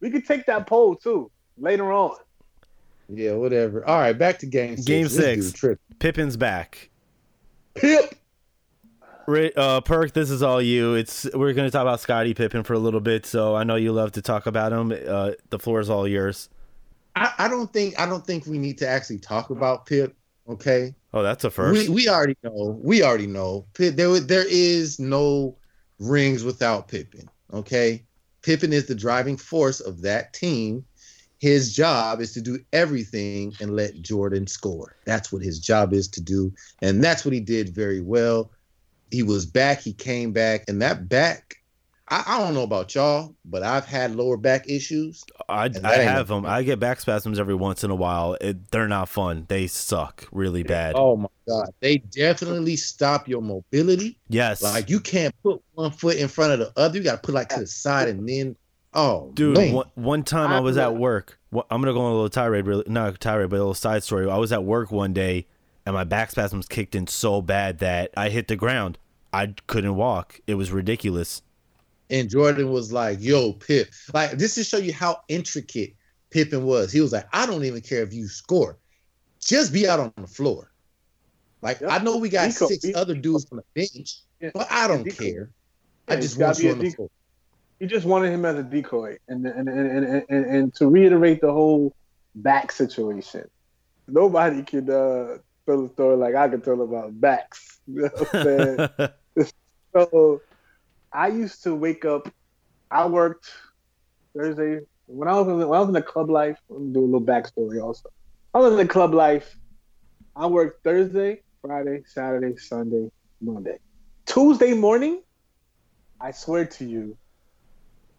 We 0.00 0.10
could 0.10 0.26
take 0.26 0.46
that 0.46 0.66
poll 0.66 0.96
too 0.96 1.30
later 1.58 1.92
on. 1.92 2.16
yeah, 3.08 3.32
whatever. 3.32 3.86
All 3.86 3.98
right, 3.98 4.12
back 4.12 4.38
to 4.40 4.46
game 4.46 4.76
six. 4.76 4.86
Game 4.86 5.04
This 5.04 5.50
six. 5.52 5.78
Pippen's 5.98 6.36
back. 6.36 6.90
Pip. 7.74 8.14
Uh, 9.26 9.80
Perk, 9.80 10.12
this 10.12 10.30
is 10.30 10.42
all 10.42 10.60
you. 10.60 10.94
It's 10.94 11.24
we're 11.32 11.54
going 11.54 11.66
to 11.66 11.70
talk 11.70 11.80
about 11.82 12.00
Scottie 12.00 12.34
Pippen 12.34 12.62
for 12.62 12.74
a 12.74 12.78
little 12.78 13.00
bit, 13.00 13.24
so 13.24 13.54
I 13.54 13.64
know 13.64 13.76
you 13.76 13.90
love 13.92 14.12
to 14.12 14.22
talk 14.22 14.44
about 14.46 14.70
him. 14.72 14.92
Uh, 14.92 15.32
the 15.48 15.58
floor 15.58 15.80
is 15.80 15.88
all 15.88 16.06
yours. 16.06 16.50
I, 17.16 17.32
I 17.38 17.48
don't 17.48 17.72
think 17.72 17.98
I 17.98 18.04
don't 18.06 18.26
think 18.26 18.44
we 18.46 18.58
need 18.58 18.76
to 18.78 18.88
actually 18.88 19.18
talk 19.20 19.48
about 19.50 19.86
Pip. 19.86 20.14
Okay. 20.48 20.94
Oh, 21.14 21.22
that's 21.22 21.44
a 21.44 21.50
first. 21.50 21.88
We 21.88 21.94
we 21.94 22.08
already 22.08 22.36
know. 22.42 22.78
We 22.82 23.04
already 23.04 23.28
know. 23.28 23.66
There 23.74 24.18
there 24.18 24.46
is 24.48 24.98
no 24.98 25.56
rings 26.00 26.42
without 26.42 26.88
Pippen. 26.88 27.30
Okay. 27.52 28.04
Pippen 28.42 28.72
is 28.72 28.86
the 28.86 28.96
driving 28.96 29.36
force 29.36 29.78
of 29.78 30.02
that 30.02 30.32
team. 30.32 30.84
His 31.38 31.72
job 31.72 32.20
is 32.20 32.32
to 32.32 32.40
do 32.40 32.58
everything 32.72 33.54
and 33.60 33.76
let 33.76 34.02
Jordan 34.02 34.48
score. 34.48 34.96
That's 35.04 35.30
what 35.32 35.42
his 35.42 35.60
job 35.60 35.92
is 35.92 36.08
to 36.08 36.20
do, 36.20 36.52
and 36.82 37.02
that's 37.02 37.24
what 37.24 37.32
he 37.32 37.40
did 37.40 37.72
very 37.72 38.00
well. 38.00 38.50
He 39.12 39.22
was 39.22 39.46
back. 39.46 39.80
He 39.80 39.92
came 39.92 40.32
back, 40.32 40.64
and 40.66 40.82
that 40.82 41.08
back. 41.08 41.56
I, 42.08 42.22
I 42.26 42.38
don't 42.38 42.52
know 42.52 42.62
about 42.64 42.94
y'all, 42.94 43.34
but 43.46 43.62
I've 43.62 43.86
had 43.86 44.14
lower 44.14 44.36
back 44.36 44.68
issues. 44.68 45.24
I, 45.48 45.70
I 45.82 45.94
have 45.96 46.28
no- 46.28 46.36
them. 46.36 46.46
I 46.46 46.62
get 46.62 46.78
back 46.78 47.00
spasms 47.00 47.38
every 47.38 47.54
once 47.54 47.82
in 47.82 47.90
a 47.90 47.94
while. 47.94 48.36
It, 48.40 48.70
they're 48.70 48.88
not 48.88 49.08
fun. 49.08 49.46
They 49.48 49.66
suck 49.66 50.28
really 50.30 50.62
bad. 50.62 50.94
Oh 50.96 51.16
my 51.16 51.28
god, 51.48 51.70
they 51.80 51.98
definitely 51.98 52.76
stop 52.76 53.26
your 53.26 53.40
mobility. 53.40 54.18
yes, 54.28 54.62
Like 54.62 54.90
you 54.90 55.00
can't 55.00 55.34
put 55.42 55.62
one 55.72 55.90
foot 55.90 56.16
in 56.16 56.28
front 56.28 56.52
of 56.52 56.58
the 56.58 56.72
other. 56.78 56.98
You 56.98 57.04
got 57.04 57.22
to 57.22 57.26
put 57.26 57.34
like 57.34 57.48
to 57.50 57.60
the 57.60 57.66
side 57.66 58.08
and 58.08 58.28
then. 58.28 58.56
Oh, 58.96 59.32
dude. 59.34 59.56
man. 59.56 59.72
One, 59.72 59.90
one 59.94 60.22
time 60.22 60.52
I 60.52 60.60
was 60.60 60.76
at 60.76 60.94
work. 60.94 61.40
I'm 61.52 61.80
gonna 61.80 61.92
go 61.92 62.00
on 62.00 62.12
a 62.12 62.14
little 62.14 62.28
tirade, 62.28 62.66
really, 62.66 62.84
not 62.86 63.14
a 63.14 63.18
tirade, 63.18 63.50
but 63.50 63.56
a 63.56 63.58
little 63.58 63.74
side 63.74 64.04
story. 64.04 64.30
I 64.30 64.36
was 64.36 64.52
at 64.52 64.62
work 64.62 64.92
one 64.92 65.12
day, 65.12 65.46
and 65.84 65.94
my 65.94 66.04
back 66.04 66.30
spasms 66.30 66.68
kicked 66.68 66.94
in 66.94 67.06
so 67.08 67.42
bad 67.42 67.78
that 67.78 68.10
I 68.16 68.28
hit 68.28 68.46
the 68.46 68.56
ground. 68.56 68.98
I 69.32 69.54
couldn't 69.66 69.96
walk. 69.96 70.40
It 70.46 70.54
was 70.54 70.70
ridiculous. 70.70 71.42
And 72.10 72.28
Jordan 72.28 72.70
was 72.70 72.92
like, 72.92 73.18
"Yo, 73.20 73.52
Pip." 73.54 73.88
Like 74.12 74.32
this 74.32 74.54
to 74.56 74.64
show 74.64 74.76
you 74.76 74.92
how 74.92 75.20
intricate 75.28 75.94
Pippen 76.30 76.64
was. 76.64 76.92
He 76.92 77.00
was 77.00 77.12
like, 77.12 77.26
"I 77.32 77.46
don't 77.46 77.64
even 77.64 77.80
care 77.80 78.02
if 78.02 78.12
you 78.12 78.28
score, 78.28 78.78
just 79.40 79.72
be 79.72 79.88
out 79.88 80.00
on 80.00 80.12
the 80.16 80.26
floor." 80.26 80.70
Like 81.62 81.80
Yep. 81.80 81.90
I 81.90 81.98
know 82.04 82.18
we 82.18 82.28
got 82.28 82.50
Deco- 82.50 82.68
six 82.68 82.84
Deco- 82.84 82.96
other 82.96 83.14
dudes 83.14 83.46
on 83.50 83.58
the 83.58 83.64
bench, 83.74 84.18
Yeah. 84.40 84.50
but 84.52 84.66
I 84.70 84.86
don't 84.86 85.06
Deco. 85.06 85.18
care. 85.18 85.50
Yeah, 86.08 86.14
I 86.14 86.20
just 86.20 86.38
gotta 86.38 86.48
want 86.48 86.58
be 86.58 86.64
you 86.64 86.72
on 86.72 86.78
the 86.80 86.90
floor. 86.90 87.10
He 87.80 87.86
just 87.86 88.04
wanted 88.06 88.32
him 88.32 88.44
as 88.44 88.56
a 88.58 88.62
decoy, 88.62 89.16
and 89.28 89.46
and 89.46 89.68
and 89.68 90.06
and, 90.06 90.24
and, 90.28 90.44
and 90.46 90.74
to 90.74 90.88
reiterate 90.88 91.40
the 91.40 91.50
whole 91.52 91.94
back 92.34 92.70
situation. 92.70 93.48
Nobody 94.06 94.62
can 94.62 94.88
uh, 94.90 95.38
tell 95.66 95.84
a 95.86 95.88
story 95.88 96.16
like 96.16 96.34
I 96.34 96.48
can 96.48 96.60
tell 96.60 96.80
about 96.82 97.18
backs. 97.18 97.70
You 97.86 98.02
know 98.02 98.08
what 98.14 98.34
I'm 98.34 98.42
saying? 99.36 99.50
So 99.94 100.40
I 101.14 101.28
used 101.28 101.62
to 101.62 101.76
wake 101.76 102.04
up. 102.04 102.28
I 102.90 103.06
worked 103.06 103.48
Thursday 104.36 104.80
when 105.06 105.28
I 105.28 105.38
was 105.38 105.46
in, 105.46 105.56
when 105.58 105.76
I 105.76 105.80
was 105.80 105.88
in 105.88 105.94
the 105.94 106.02
club 106.02 106.28
life. 106.28 106.58
Let 106.68 106.80
me 106.80 106.92
do 106.92 107.00
a 107.00 107.06
little 107.06 107.22
backstory 107.22 107.80
also. 107.80 108.08
I 108.52 108.58
was 108.58 108.72
in 108.72 108.78
the 108.78 108.88
club 108.88 109.14
life. 109.14 109.56
I 110.34 110.46
worked 110.46 110.82
Thursday, 110.82 111.42
Friday, 111.62 112.02
Saturday, 112.04 112.56
Sunday, 112.56 113.08
Monday. 113.40 113.78
Tuesday 114.26 114.74
morning, 114.74 115.22
I 116.20 116.32
swear 116.32 116.64
to 116.64 116.84
you, 116.84 117.16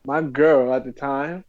my 0.06 0.22
girl 0.22 0.74
at 0.74 0.86
the 0.86 0.94
time 0.94 1.44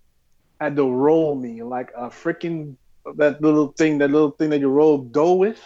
had 0.61 0.75
to 0.77 0.91
roll 0.91 1.37
me 1.37 1.63
like 1.63 1.93
a 1.97 2.09
freaking 2.09 2.77
that 3.17 3.41
little 3.41 3.69
thing, 3.69 3.99
that 3.99 4.11
little 4.11 4.33
thing 4.33 4.51
that 4.51 4.59
you 4.59 4.69
roll 4.69 4.99
dough 4.99 5.35
with. 5.35 5.61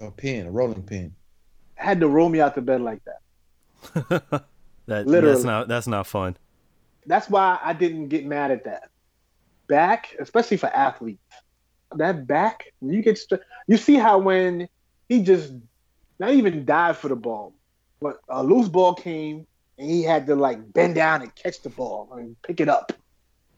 A 0.00 0.10
pin, 0.10 0.46
a 0.46 0.50
rolling 0.50 0.82
pin. 0.82 1.14
Had 1.76 2.00
to 2.00 2.08
roll 2.08 2.28
me 2.28 2.40
out 2.40 2.56
the 2.56 2.62
bed 2.62 2.80
like 2.80 3.04
that. 3.04 3.18
that, 4.08 4.46
Literally. 4.86 5.32
that's 5.32 5.44
not 5.44 5.68
that's 5.68 5.86
not 5.86 6.06
fun. 6.06 6.36
that's 7.06 7.28
why 7.28 7.58
I 7.62 7.72
didn't 7.72 8.08
get 8.08 8.26
mad 8.26 8.50
at 8.50 8.64
that. 8.64 8.90
Back, 9.66 10.16
especially 10.18 10.56
for 10.56 10.68
athletes, 10.68 11.22
that 11.96 12.26
back 12.26 12.72
when 12.80 12.94
you 12.94 13.02
get 13.02 13.20
you 13.66 13.76
see 13.76 13.94
how 13.94 14.18
when 14.18 14.68
he 15.08 15.22
just 15.22 15.52
not 16.18 16.32
even 16.32 16.64
dive 16.64 16.98
for 16.98 17.08
the 17.08 17.16
ball, 17.16 17.54
but 18.00 18.18
a 18.28 18.42
loose 18.42 18.68
ball 18.68 18.94
came 18.94 19.46
and 19.78 19.90
he 19.90 20.02
had 20.02 20.26
to 20.26 20.34
like 20.34 20.72
bend 20.72 20.94
down 20.94 21.22
and 21.22 21.34
catch 21.34 21.62
the 21.62 21.70
ball 21.70 22.08
and 22.12 22.40
pick 22.42 22.60
it 22.60 22.68
up. 22.68 22.92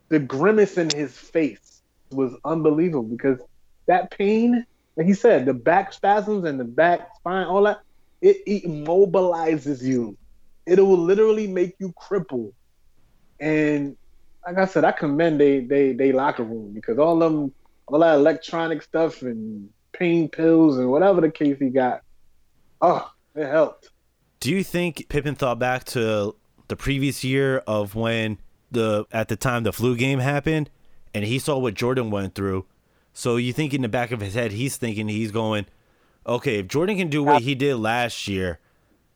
The 0.08 0.18
grimace 0.18 0.76
in 0.76 0.90
his 0.90 1.16
face 1.16 1.82
was 2.10 2.34
unbelievable 2.44 3.04
because 3.04 3.38
that 3.86 4.10
pain, 4.10 4.66
like 4.96 5.06
he 5.06 5.14
said, 5.14 5.46
the 5.46 5.54
back 5.54 5.92
spasms 5.92 6.44
and 6.44 6.58
the 6.58 6.64
back 6.64 7.14
spine, 7.16 7.46
all 7.46 7.62
that, 7.62 7.80
it, 8.20 8.64
immobilizes 8.64 9.82
you. 9.82 10.16
It 10.66 10.78
will 10.80 10.98
literally 10.98 11.46
make 11.46 11.76
you 11.78 11.92
cripple. 11.92 12.52
And 13.38 13.96
like 14.46 14.58
I 14.58 14.66
said, 14.66 14.84
I 14.84 14.92
commend 14.92 15.40
they 15.40 15.60
they 15.60 15.92
they 15.92 16.12
locker 16.12 16.44
room 16.44 16.72
because 16.72 16.98
all 16.98 17.18
them 17.18 17.52
all 17.86 17.98
that 18.00 18.14
electronic 18.16 18.82
stuff 18.82 19.22
and 19.22 19.68
pain 19.92 20.28
pills 20.28 20.78
and 20.78 20.90
whatever 20.90 21.20
the 21.20 21.30
case 21.30 21.58
he 21.58 21.70
got, 21.70 22.02
oh, 22.80 23.10
it 23.34 23.46
helped. 23.46 23.90
Do 24.38 24.50
you 24.50 24.62
think 24.64 25.08
Pippen 25.08 25.34
thought 25.34 25.58
back 25.58 25.84
to 25.84 26.34
the 26.68 26.76
previous 26.76 27.24
year 27.24 27.58
of 27.66 27.94
when 27.94 28.38
the 28.70 29.04
at 29.12 29.28
the 29.28 29.36
time 29.36 29.64
the 29.64 29.72
flu 29.72 29.96
game 29.96 30.20
happened, 30.20 30.70
and 31.12 31.24
he 31.24 31.38
saw 31.38 31.58
what 31.58 31.74
Jordan 31.74 32.10
went 32.10 32.34
through. 32.34 32.64
So 33.12 33.36
you 33.36 33.52
think 33.52 33.74
in 33.74 33.82
the 33.82 33.88
back 33.88 34.12
of 34.12 34.20
his 34.20 34.34
head, 34.34 34.52
he's 34.52 34.76
thinking 34.76 35.08
he's 35.08 35.32
going, 35.32 35.66
okay, 36.26 36.58
if 36.60 36.68
Jordan 36.68 36.96
can 36.96 37.08
do 37.08 37.22
what 37.22 37.42
he 37.42 37.54
did 37.54 37.76
last 37.76 38.28
year, 38.28 38.58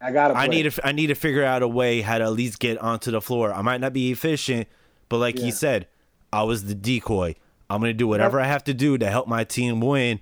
I 0.00 0.12
gotta. 0.12 0.34
I 0.34 0.46
need 0.46 0.70
to 0.70 0.86
I 0.86 0.92
need 0.92 1.08
to 1.08 1.14
figure 1.14 1.44
out 1.44 1.62
a 1.62 1.68
way 1.68 2.00
how 2.00 2.18
to 2.18 2.24
at 2.24 2.32
least 2.32 2.58
get 2.58 2.78
onto 2.78 3.10
the 3.10 3.20
floor. 3.20 3.52
I 3.52 3.62
might 3.62 3.80
not 3.80 3.92
be 3.92 4.10
efficient, 4.10 4.68
but 5.08 5.18
like 5.18 5.38
he 5.38 5.50
said, 5.50 5.86
I 6.32 6.42
was 6.42 6.64
the 6.64 6.74
decoy. 6.74 7.36
I'm 7.70 7.80
gonna 7.80 7.92
do 7.92 8.06
whatever 8.06 8.40
I 8.40 8.46
have 8.46 8.64
to 8.64 8.74
do 8.74 8.98
to 8.98 9.06
help 9.06 9.26
my 9.26 9.44
team 9.44 9.80
win, 9.80 10.20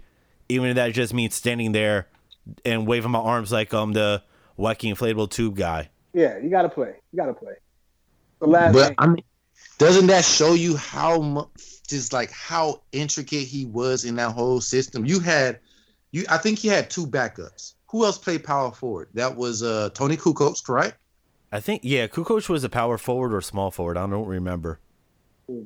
even 0.48 0.68
if 0.68 0.76
that 0.76 0.92
just 0.92 1.12
means 1.12 1.34
standing 1.34 1.72
there 1.72 2.08
and 2.64 2.86
waving 2.86 3.10
my 3.10 3.18
arms 3.18 3.52
like 3.52 3.72
I'm 3.72 3.92
the 3.92 4.22
wacky 4.58 4.94
inflatable 4.94 5.30
tube 5.30 5.56
guy. 5.56 5.90
Yeah, 6.12 6.38
you 6.38 6.50
gotta 6.50 6.68
play. 6.68 6.94
You 7.12 7.16
gotta 7.16 7.34
play. 7.34 7.54
The 8.40 8.46
last 8.46 8.72
But 8.74 8.88
game. 8.88 8.94
I 8.98 9.06
mean, 9.06 9.24
doesn't 9.78 10.06
that 10.08 10.24
show 10.24 10.54
you 10.54 10.76
how 10.76 11.20
much, 11.20 11.48
just 11.88 12.12
like 12.12 12.30
how 12.30 12.82
intricate 12.92 13.46
he 13.46 13.66
was 13.66 14.04
in 14.04 14.16
that 14.16 14.32
whole 14.32 14.60
system? 14.60 15.04
You 15.04 15.20
had, 15.20 15.58
you, 16.12 16.24
I 16.28 16.38
think 16.38 16.58
he 16.58 16.68
had 16.68 16.90
two 16.90 17.06
backups. 17.06 17.74
Who 17.88 18.04
else 18.04 18.16
played 18.18 18.44
power 18.44 18.72
forward? 18.72 19.08
That 19.14 19.36
was 19.36 19.62
uh 19.62 19.90
Toni 19.94 20.16
Kukoc, 20.16 20.64
correct? 20.64 20.96
I 21.50 21.60
think 21.60 21.82
yeah, 21.84 22.06
Kukoc 22.06 22.48
was 22.48 22.64
a 22.64 22.68
power 22.68 22.96
forward 22.96 23.34
or 23.34 23.40
small 23.40 23.70
forward. 23.70 23.96
I 23.96 24.06
don't 24.06 24.26
remember. 24.26 24.78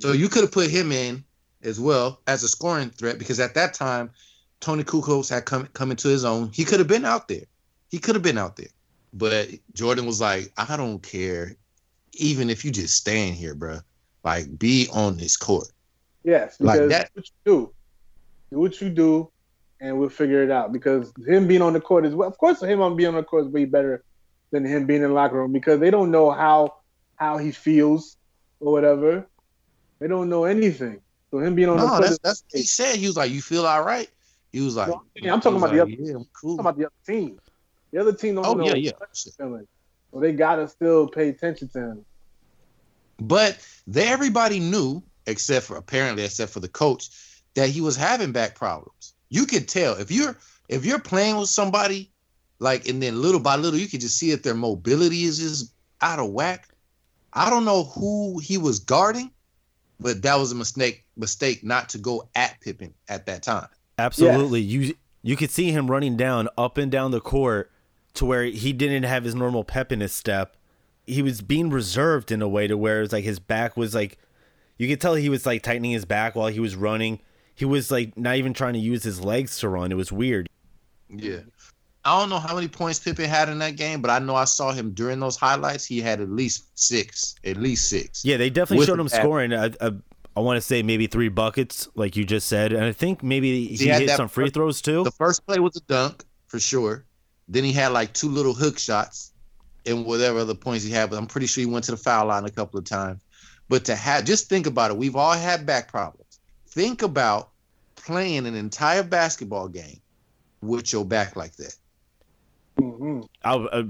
So 0.00 0.12
you 0.12 0.28
could 0.28 0.42
have 0.42 0.52
put 0.52 0.70
him 0.70 0.90
in 0.90 1.22
as 1.62 1.78
well 1.78 2.20
as 2.26 2.42
a 2.42 2.48
scoring 2.48 2.90
threat 2.90 3.18
because 3.18 3.38
at 3.38 3.54
that 3.54 3.74
time, 3.74 4.10
Toni 4.60 4.82
Kukoc 4.84 5.28
had 5.28 5.44
come 5.44 5.68
come 5.74 5.90
into 5.90 6.08
his 6.08 6.24
own. 6.24 6.50
He 6.52 6.64
could 6.64 6.78
have 6.80 6.88
been 6.88 7.04
out 7.04 7.28
there. 7.28 7.44
He 7.90 7.98
could 7.98 8.14
have 8.16 8.22
been 8.22 8.38
out 8.38 8.56
there. 8.56 8.68
But 9.12 9.48
Jordan 9.74 10.06
was 10.06 10.20
like, 10.20 10.52
I 10.56 10.76
don't 10.76 11.02
care, 11.02 11.56
even 12.14 12.50
if 12.50 12.64
you 12.64 12.70
just 12.72 12.96
stand 12.96 13.36
here, 13.36 13.54
bro. 13.54 13.78
Like, 14.24 14.58
be 14.58 14.88
on 14.92 15.16
this 15.16 15.36
court. 15.36 15.68
Yes, 16.24 16.56
Like 16.58 16.80
because 16.80 16.90
that- 16.90 17.10
what 17.14 17.24
you 17.26 17.32
do, 17.44 17.72
do 18.50 18.58
what 18.58 18.80
you 18.80 18.88
do, 18.90 19.30
and 19.80 19.98
we'll 19.98 20.08
figure 20.08 20.42
it 20.42 20.50
out. 20.50 20.72
Because 20.72 21.12
him 21.26 21.46
being 21.46 21.62
on 21.62 21.72
the 21.72 21.80
court 21.80 22.06
is 22.06 22.14
well, 22.14 22.28
of 22.28 22.38
course, 22.38 22.62
him 22.62 22.80
on 22.80 22.96
being 22.96 23.08
on 23.08 23.14
the 23.14 23.22
court 23.22 23.46
is 23.46 23.50
way 23.52 23.64
better 23.64 24.02
than 24.50 24.64
him 24.64 24.86
being 24.86 25.02
in 25.02 25.08
the 25.08 25.14
locker 25.14 25.36
room 25.36 25.52
because 25.52 25.80
they 25.80 25.90
don't 25.90 26.10
know 26.10 26.30
how 26.30 26.74
how 27.16 27.38
he 27.38 27.50
feels 27.52 28.16
or 28.60 28.72
whatever. 28.72 29.26
They 29.98 30.08
don't 30.08 30.28
know 30.28 30.44
anything. 30.44 31.00
So 31.30 31.38
him 31.38 31.54
being 31.54 31.68
on 31.68 31.78
the 31.78 31.86
court, 31.86 32.00
that's 32.02 32.12
is, 32.12 32.18
that's 32.20 32.44
what 32.50 32.60
he 32.60 32.66
said. 32.66 32.96
He 32.96 33.06
was 33.06 33.16
like, 33.16 33.30
"You 33.32 33.42
feel 33.42 33.66
all 33.66 33.82
right?" 33.82 34.08
He 34.52 34.60
was 34.60 34.76
like, 34.76 34.88
No, 34.88 35.02
I'm- 35.22 35.34
I'm 35.34 35.40
talking 35.40 35.58
about 35.58 35.72
the 35.72 35.80
other- 35.82 35.90
Yeah, 35.90 36.14
I'm 36.16 36.26
cool. 36.32 36.56
talking 36.56 36.60
about 36.60 36.78
the 36.78 36.86
other 36.86 36.94
team. 37.06 37.38
The 37.92 38.00
other 38.00 38.12
team 38.12 38.36
don't 38.36 38.46
Oh 38.46 38.54
know 38.54 38.64
yeah, 38.64 38.74
yeah. 38.74 38.92
he's 39.12 39.34
feeling. 39.36 39.66
So 40.12 40.20
they 40.20 40.32
gotta 40.32 40.68
still 40.68 41.08
pay 41.08 41.28
attention 41.28 41.68
to 41.70 41.78
him. 41.78 42.04
But 43.20 43.58
they 43.86 44.06
everybody 44.06 44.60
knew, 44.60 45.02
except 45.26 45.66
for 45.66 45.76
apparently, 45.76 46.24
except 46.24 46.52
for 46.52 46.60
the 46.60 46.68
coach, 46.68 47.10
that 47.54 47.68
he 47.68 47.80
was 47.80 47.96
having 47.96 48.32
back 48.32 48.54
problems. 48.54 49.14
You 49.28 49.46
could 49.46 49.68
tell 49.68 49.94
if 49.94 50.10
you're 50.10 50.36
if 50.68 50.84
you're 50.84 50.98
playing 50.98 51.36
with 51.36 51.48
somebody, 51.48 52.10
like, 52.58 52.88
and 52.88 53.02
then 53.02 53.20
little 53.20 53.40
by 53.40 53.56
little, 53.56 53.78
you 53.78 53.88
can 53.88 54.00
just 54.00 54.18
see 54.18 54.30
that 54.30 54.42
their 54.42 54.54
mobility 54.54 55.24
is 55.24 55.38
just 55.38 55.72
out 56.00 56.18
of 56.18 56.30
whack. 56.30 56.68
I 57.32 57.50
don't 57.50 57.64
know 57.64 57.84
who 57.84 58.38
he 58.38 58.58
was 58.58 58.78
guarding, 58.78 59.30
but 60.00 60.22
that 60.22 60.36
was 60.36 60.52
a 60.52 60.54
mistake 60.54 61.04
mistake 61.16 61.64
not 61.64 61.88
to 61.90 61.98
go 61.98 62.28
at 62.34 62.60
Pippen 62.60 62.94
at 63.08 63.26
that 63.26 63.42
time. 63.42 63.68
Absolutely. 63.98 64.60
You 64.60 64.94
you 65.22 65.36
could 65.36 65.50
see 65.50 65.70
him 65.70 65.90
running 65.90 66.16
down 66.16 66.48
up 66.56 66.78
and 66.78 66.90
down 66.90 67.10
the 67.10 67.20
court 67.20 67.70
to 68.14 68.24
where 68.24 68.44
he 68.44 68.72
didn't 68.72 69.02
have 69.02 69.24
his 69.24 69.34
normal 69.34 69.64
pep 69.64 69.92
in 69.92 70.00
his 70.00 70.12
step. 70.12 70.56
He 71.06 71.22
was 71.22 71.42
being 71.42 71.70
reserved 71.70 72.32
in 72.32 72.42
a 72.42 72.48
way 72.48 72.66
to 72.66 72.76
where 72.76 73.02
it's 73.02 73.12
like 73.12 73.24
his 73.24 73.38
back 73.38 73.76
was 73.76 73.94
like 73.94 74.18
you 74.78 74.88
could 74.88 75.00
tell 75.00 75.14
he 75.14 75.28
was 75.28 75.46
like 75.46 75.62
tightening 75.62 75.92
his 75.92 76.04
back 76.04 76.34
while 76.34 76.48
he 76.48 76.60
was 76.60 76.76
running. 76.76 77.20
He 77.56 77.64
was 77.64 77.90
like 77.90 78.16
not 78.16 78.36
even 78.36 78.52
trying 78.52 78.74
to 78.74 78.78
use 78.78 79.02
his 79.02 79.20
legs 79.20 79.58
to 79.60 79.68
run. 79.68 79.90
It 79.90 79.96
was 79.96 80.12
weird. 80.12 80.48
Yeah. 81.08 81.40
I 82.04 82.20
don't 82.20 82.30
know 82.30 82.38
how 82.38 82.54
many 82.54 82.68
points 82.68 83.00
Pippen 83.00 83.28
had 83.28 83.48
in 83.48 83.58
that 83.58 83.74
game, 83.74 84.00
but 84.00 84.12
I 84.12 84.20
know 84.20 84.36
I 84.36 84.44
saw 84.44 84.70
him 84.70 84.92
during 84.92 85.18
those 85.18 85.36
highlights. 85.36 85.84
He 85.84 86.00
had 86.00 86.20
at 86.20 86.30
least 86.30 86.78
six, 86.78 87.34
at 87.44 87.56
least 87.56 87.88
six. 87.88 88.24
Yeah, 88.24 88.36
they 88.36 88.48
definitely 88.48 88.78
With 88.78 88.86
showed 88.86 89.00
him 89.00 89.08
scoring. 89.08 89.52
I, 89.52 89.72
I, 89.80 89.90
I 90.36 90.40
want 90.40 90.56
to 90.56 90.60
say 90.60 90.84
maybe 90.84 91.08
three 91.08 91.30
buckets, 91.30 91.88
like 91.96 92.14
you 92.14 92.24
just 92.24 92.46
said, 92.46 92.72
and 92.72 92.84
I 92.84 92.92
think 92.92 93.24
maybe 93.24 93.66
he, 93.66 93.74
He 93.76 93.88
had 93.88 94.02
hit 94.02 94.10
some 94.10 94.28
free 94.28 94.44
first- 94.44 94.54
throws 94.54 94.82
too. 94.82 95.02
The 95.02 95.10
first 95.10 95.44
play 95.46 95.58
was 95.58 95.76
a 95.76 95.80
dunk 95.80 96.24
for 96.46 96.60
sure. 96.60 97.04
Then 97.48 97.64
he 97.64 97.72
had 97.72 97.88
like 97.88 98.12
two 98.12 98.28
little 98.28 98.54
hook 98.54 98.78
shots 98.78 99.32
and 99.84 100.04
whatever 100.04 100.40
other 100.40 100.54
points 100.54 100.84
he 100.84 100.92
had. 100.92 101.10
But 101.10 101.16
I'm 101.16 101.26
pretty 101.26 101.46
sure 101.46 101.62
he 101.62 101.66
went 101.66 101.86
to 101.86 101.90
the 101.92 101.96
foul 101.96 102.26
line 102.26 102.44
a 102.44 102.50
couple 102.50 102.78
of 102.78 102.84
times. 102.84 103.22
But 103.68 103.84
to 103.86 103.96
have, 103.96 104.24
just 104.24 104.48
think 104.48 104.66
about 104.66 104.92
it. 104.92 104.96
We've 104.96 105.16
all 105.16 105.32
had 105.32 105.66
back 105.66 105.88
problems. 105.88 106.25
Think 106.76 107.00
about 107.00 107.52
playing 107.94 108.44
an 108.46 108.54
entire 108.54 109.02
basketball 109.02 109.66
game 109.66 110.02
with 110.60 110.92
your 110.92 111.06
back 111.06 111.34
like 111.34 111.56
that. 111.56 111.74
hmm 112.78 113.22
I, 113.42 113.54
I, 113.54 113.84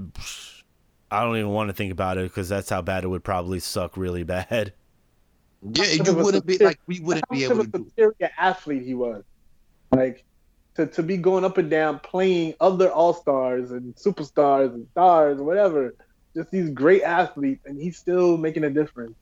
I 1.11 1.25
don't 1.25 1.35
even 1.35 1.49
want 1.49 1.67
to 1.67 1.73
think 1.73 1.91
about 1.91 2.17
it 2.17 2.23
because 2.23 2.47
that's 2.47 2.69
how 2.69 2.81
bad 2.81 3.03
it 3.03 3.07
would 3.07 3.25
probably 3.25 3.59
suck 3.59 3.97
really 3.97 4.23
bad. 4.23 4.71
Yeah, 5.73 5.83
you 5.85 6.13
wouldn't 6.13 6.45
be 6.45 6.59
like 6.59 6.79
we 6.87 7.01
wouldn't 7.01 7.27
be 7.27 7.43
able 7.43 7.59
of 7.59 7.71
to 7.71 7.77
a 7.77 7.79
do. 7.81 7.85
superior 7.89 8.31
athlete 8.37 8.83
he 8.83 8.93
was. 8.93 9.21
Like 9.91 10.23
to, 10.75 10.87
to 10.87 11.03
be 11.03 11.17
going 11.17 11.43
up 11.43 11.57
and 11.57 11.69
down 11.69 11.99
playing 11.99 12.53
other 12.61 12.89
all 12.89 13.13
stars 13.13 13.71
and 13.71 13.93
superstars 13.95 14.73
and 14.73 14.87
stars, 14.91 15.39
whatever. 15.39 15.93
Just 16.33 16.51
these 16.51 16.69
great 16.69 17.03
athletes, 17.03 17.65
and 17.65 17.77
he's 17.77 17.97
still 17.97 18.37
making 18.37 18.63
a 18.63 18.69
difference. 18.69 19.15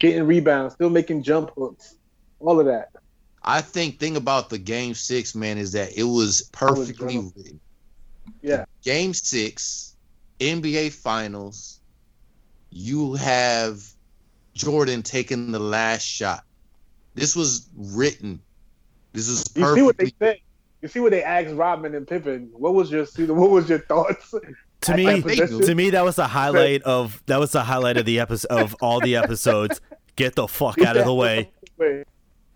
Getting 0.00 0.26
rebounds, 0.26 0.74
still 0.74 0.90
making 0.90 1.22
jump 1.22 1.52
hooks, 1.56 1.94
all 2.40 2.60
of 2.60 2.66
that. 2.66 2.90
I 3.46 3.60
think 3.60 4.00
thing 4.00 4.16
about 4.16 4.50
the 4.50 4.58
game 4.58 4.94
six, 4.94 5.34
man, 5.34 5.56
is 5.56 5.72
that 5.72 5.96
it 5.96 6.02
was 6.02 6.48
perfectly 6.52 7.14
drunk. 7.14 7.32
written. 7.36 7.60
Yeah. 8.42 8.64
Game 8.82 9.14
six, 9.14 9.96
NBA 10.40 10.92
Finals. 10.92 11.80
You 12.70 13.14
have 13.14 13.82
Jordan 14.54 15.02
taking 15.02 15.52
the 15.52 15.60
last 15.60 16.02
shot. 16.02 16.44
This 17.14 17.36
was 17.36 17.68
written. 17.76 18.40
This 19.12 19.28
is 19.28 19.44
You 19.54 19.74
see 19.74 19.82
what 19.82 19.96
they 19.96 20.12
said. 20.18 20.38
You 20.82 20.88
see 20.88 21.00
what 21.00 21.12
they 21.12 21.22
asked 21.22 21.54
Rodman 21.54 21.94
and 21.94 22.06
Pippen. 22.06 22.50
What 22.52 22.74
was 22.74 22.90
your 22.90 23.06
what 23.34 23.50
was 23.50 23.68
your 23.68 23.78
thoughts? 23.80 24.34
To 24.82 24.92
I- 24.92 24.96
me, 24.96 25.22
to 25.22 25.74
me, 25.74 25.90
that 25.90 26.04
was 26.04 26.16
the 26.16 26.26
highlight 26.26 26.82
of 26.82 27.22
that 27.26 27.40
was 27.40 27.52
the 27.52 27.62
highlight 27.62 27.96
of 27.96 28.04
the 28.04 28.20
episode 28.20 28.50
of 28.50 28.76
all 28.80 29.00
the 29.00 29.16
episodes. 29.16 29.80
Get 30.16 30.34
the 30.34 30.46
fuck 30.46 30.80
out 30.82 30.96
of 30.96 31.06
the 31.06 31.14
way. 31.14 31.50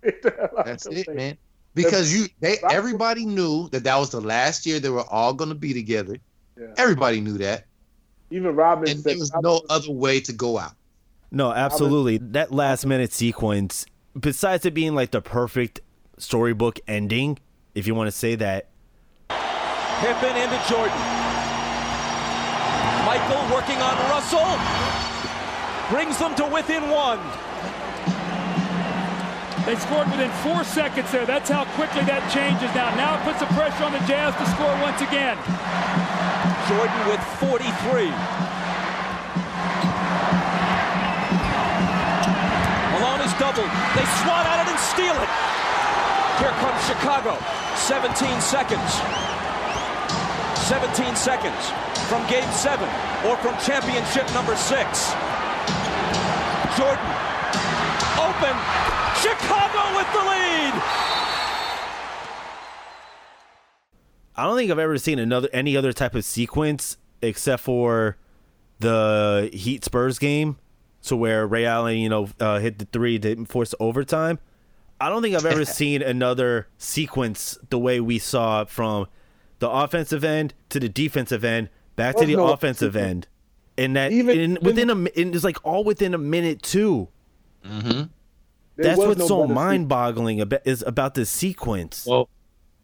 That's 0.64 0.86
it, 0.86 1.14
man. 1.14 1.36
Because 1.74 2.12
you, 2.12 2.26
they, 2.40 2.58
everybody 2.70 3.24
knew 3.24 3.68
that 3.68 3.84
that 3.84 3.96
was 3.96 4.10
the 4.10 4.20
last 4.20 4.66
year 4.66 4.80
they 4.80 4.90
were 4.90 5.08
all 5.08 5.32
going 5.32 5.50
to 5.50 5.54
be 5.54 5.72
together. 5.72 6.16
Yeah. 6.58 6.66
Everybody 6.76 7.20
knew 7.20 7.38
that, 7.38 7.66
Even 8.30 8.56
Rodman 8.56 8.90
and 8.90 9.00
said 9.00 9.12
there 9.12 9.18
was 9.18 9.32
no 9.40 9.62
other 9.70 9.92
way 9.92 10.20
to 10.20 10.32
go 10.32 10.58
out. 10.58 10.72
No, 11.30 11.52
absolutely. 11.52 12.18
That 12.18 12.50
last 12.52 12.84
minute 12.84 13.12
sequence, 13.12 13.86
besides 14.18 14.66
it 14.66 14.74
being 14.74 14.96
like 14.96 15.12
the 15.12 15.20
perfect 15.20 15.80
storybook 16.18 16.80
ending, 16.88 17.38
if 17.74 17.86
you 17.86 17.94
want 17.94 18.08
to 18.08 18.16
say 18.16 18.34
that, 18.34 18.66
Pippen 20.00 20.34
into 20.34 20.58
Jordan. 20.66 20.96
Michael 23.04 23.42
working 23.54 23.76
on 23.76 23.96
Russell. 24.10 24.58
Brings 25.90 26.18
them 26.18 26.34
to 26.36 26.46
within 26.46 26.88
one. 26.90 27.18
They 29.66 29.76
scored 29.76 30.08
within 30.10 30.30
four 30.40 30.64
seconds 30.64 31.12
there. 31.12 31.26
That's 31.26 31.50
how 31.50 31.64
quickly 31.76 32.00
that 32.08 32.24
changes 32.32 32.72
now. 32.72 32.88
Now 32.96 33.20
it 33.20 33.22
puts 33.28 33.40
the 33.44 33.50
pressure 33.52 33.84
on 33.84 33.92
the 33.92 34.00
Jazz 34.08 34.32
to 34.40 34.46
score 34.56 34.72
once 34.80 35.04
again. 35.04 35.36
Jordan 36.64 37.02
with 37.04 37.20
43. 37.36 38.08
Malone 42.96 43.20
is 43.20 43.34
doubled. 43.36 43.68
They 43.92 44.06
swat 44.24 44.48
at 44.48 44.64
it 44.64 44.68
and 44.72 44.80
steal 44.80 45.16
it. 45.20 45.30
Here 46.40 46.56
comes 46.64 46.80
Chicago. 46.88 47.36
17 47.76 48.16
seconds. 48.40 48.90
17 50.72 51.16
seconds 51.16 51.62
from 52.08 52.24
game 52.32 52.48
seven 52.52 52.88
or 53.28 53.36
from 53.44 53.52
championship 53.60 54.24
number 54.32 54.56
six. 54.56 55.12
Jordan 56.80 57.10
open. 58.16 58.99
Chicago 59.16 59.96
with 59.96 60.12
the 60.12 60.20
lead. 60.20 60.74
I 64.36 64.44
don't 64.44 64.56
think 64.56 64.70
I've 64.70 64.78
ever 64.78 64.96
seen 64.98 65.18
another 65.18 65.48
any 65.52 65.76
other 65.76 65.92
type 65.92 66.14
of 66.14 66.24
sequence 66.24 66.96
except 67.22 67.62
for 67.62 68.16
the 68.78 69.50
Heat 69.52 69.84
Spurs 69.84 70.18
game. 70.18 70.56
So 71.02 71.16
where 71.16 71.46
Ray 71.46 71.64
Allen, 71.66 71.98
you 71.98 72.08
know, 72.08 72.28
uh, 72.40 72.58
hit 72.58 72.78
the 72.78 72.84
three 72.86 73.18
to 73.18 73.44
force 73.46 73.74
overtime. 73.80 74.38
I 75.00 75.08
don't 75.08 75.22
think 75.22 75.34
I've 75.34 75.46
ever 75.46 75.64
seen 75.66 76.02
another 76.02 76.68
sequence 76.78 77.58
the 77.70 77.78
way 77.78 78.00
we 78.00 78.18
saw 78.18 78.64
from 78.64 79.06
the 79.58 79.68
offensive 79.68 80.24
end 80.24 80.54
to 80.70 80.80
the 80.80 80.88
defensive 80.88 81.44
end 81.44 81.68
back 81.96 82.14
to 82.16 82.20
There's 82.20 82.30
the 82.30 82.36
no 82.36 82.52
offensive 82.52 82.92
sequence. 82.94 83.10
end. 83.10 83.26
And 83.78 83.96
that 83.96 84.12
Even- 84.12 84.38
in, 84.38 84.58
within 84.62 84.90
a 84.90 85.04
it's 85.14 85.44
like 85.44 85.56
all 85.64 85.84
within 85.84 86.12
a 86.14 86.18
minute 86.18 86.62
too. 86.62 87.08
Mm-hmm. 87.64 88.02
There 88.80 88.96
That's 88.96 88.98
what's 88.98 89.18
no 89.18 89.26
so 89.26 89.46
mind-boggling 89.46 90.40
about 90.40 90.62
is 90.64 90.82
about 90.86 91.12
the 91.12 91.26
sequence. 91.26 92.06
Well, 92.06 92.30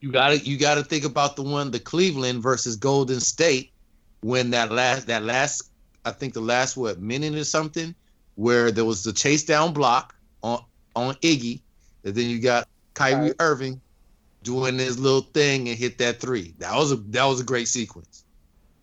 you 0.02 0.12
got 0.12 0.28
to 0.28 0.38
you 0.38 0.58
got 0.58 0.74
to 0.74 0.84
think 0.84 1.06
about 1.06 1.36
the 1.36 1.42
one 1.42 1.70
the 1.70 1.80
Cleveland 1.80 2.42
versus 2.42 2.76
Golden 2.76 3.18
State 3.18 3.72
when 4.20 4.50
that 4.50 4.70
last 4.70 5.06
that 5.06 5.22
last 5.22 5.70
I 6.04 6.10
think 6.10 6.34
the 6.34 6.42
last 6.42 6.76
what 6.76 7.00
minute 7.00 7.34
or 7.34 7.44
something 7.44 7.94
where 8.34 8.70
there 8.70 8.84
was 8.84 9.04
the 9.04 9.12
chase 9.14 9.42
down 9.42 9.72
block 9.72 10.14
on 10.42 10.62
on 10.94 11.14
Iggy, 11.22 11.62
and 12.04 12.14
then 12.14 12.28
you 12.28 12.40
got 12.40 12.68
Kyrie 12.92 13.28
Right. 13.28 13.34
Irving 13.40 13.80
doing 14.42 14.78
his 14.78 14.98
little 14.98 15.22
thing 15.22 15.70
and 15.70 15.78
hit 15.78 15.96
that 15.96 16.20
three. 16.20 16.52
That 16.58 16.76
was 16.76 16.92
a 16.92 16.96
that 16.96 17.24
was 17.24 17.40
a 17.40 17.44
great 17.44 17.68
sequence. 17.68 18.26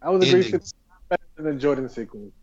That 0.01 0.11
was 0.11 0.27
a 0.27 0.31
great 0.31 0.45
sequence. 0.45 0.73
Better 1.09 1.21
than 1.35 1.45
the 1.45 1.53
Jordan 1.61 1.89
sequence. 1.89 2.33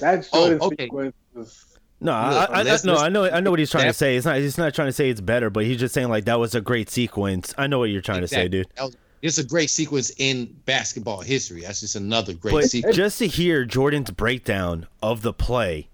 That 0.00 0.28
Oh, 0.34 0.48
Jordan 0.50 0.60
okay. 0.60 0.84
sequence 0.84 1.14
was. 1.32 1.64
No, 2.00 2.12
I, 2.12 2.30
Look, 2.30 2.50
I, 2.50 2.60
I, 2.60 2.76
no, 2.84 2.96
I 2.96 3.08
know, 3.08 3.24
I 3.24 3.40
know 3.40 3.50
what 3.50 3.58
he's 3.58 3.70
trying 3.70 3.86
to 3.86 3.92
say. 3.92 4.16
It's 4.16 4.24
not, 4.24 4.36
he's 4.36 4.56
not 4.56 4.72
trying 4.72 4.88
to 4.88 4.92
say 4.92 5.10
it's 5.10 5.20
better, 5.20 5.50
but 5.50 5.64
he's 5.64 5.78
just 5.78 5.94
saying 5.94 6.08
like 6.08 6.26
that 6.26 6.38
was 6.38 6.54
a 6.54 6.60
great 6.60 6.88
sequence. 6.88 7.52
I 7.58 7.66
know 7.66 7.80
what 7.80 7.90
you're 7.90 8.02
trying 8.02 8.20
to 8.20 8.28
say, 8.28 8.46
dude. 8.46 8.68
Was, 8.80 8.96
it's 9.20 9.38
a 9.38 9.44
great 9.44 9.68
sequence 9.68 10.12
in 10.18 10.46
basketball 10.64 11.20
history. 11.20 11.62
That's 11.62 11.80
just 11.80 11.96
another 11.96 12.34
great 12.34 12.52
But 12.52 12.64
sequence. 12.64 12.96
just 12.96 13.18
to 13.18 13.26
hear 13.26 13.64
Jordan's 13.64 14.12
breakdown 14.12 14.86
of 15.02 15.22
the 15.22 15.32
play, 15.32 15.88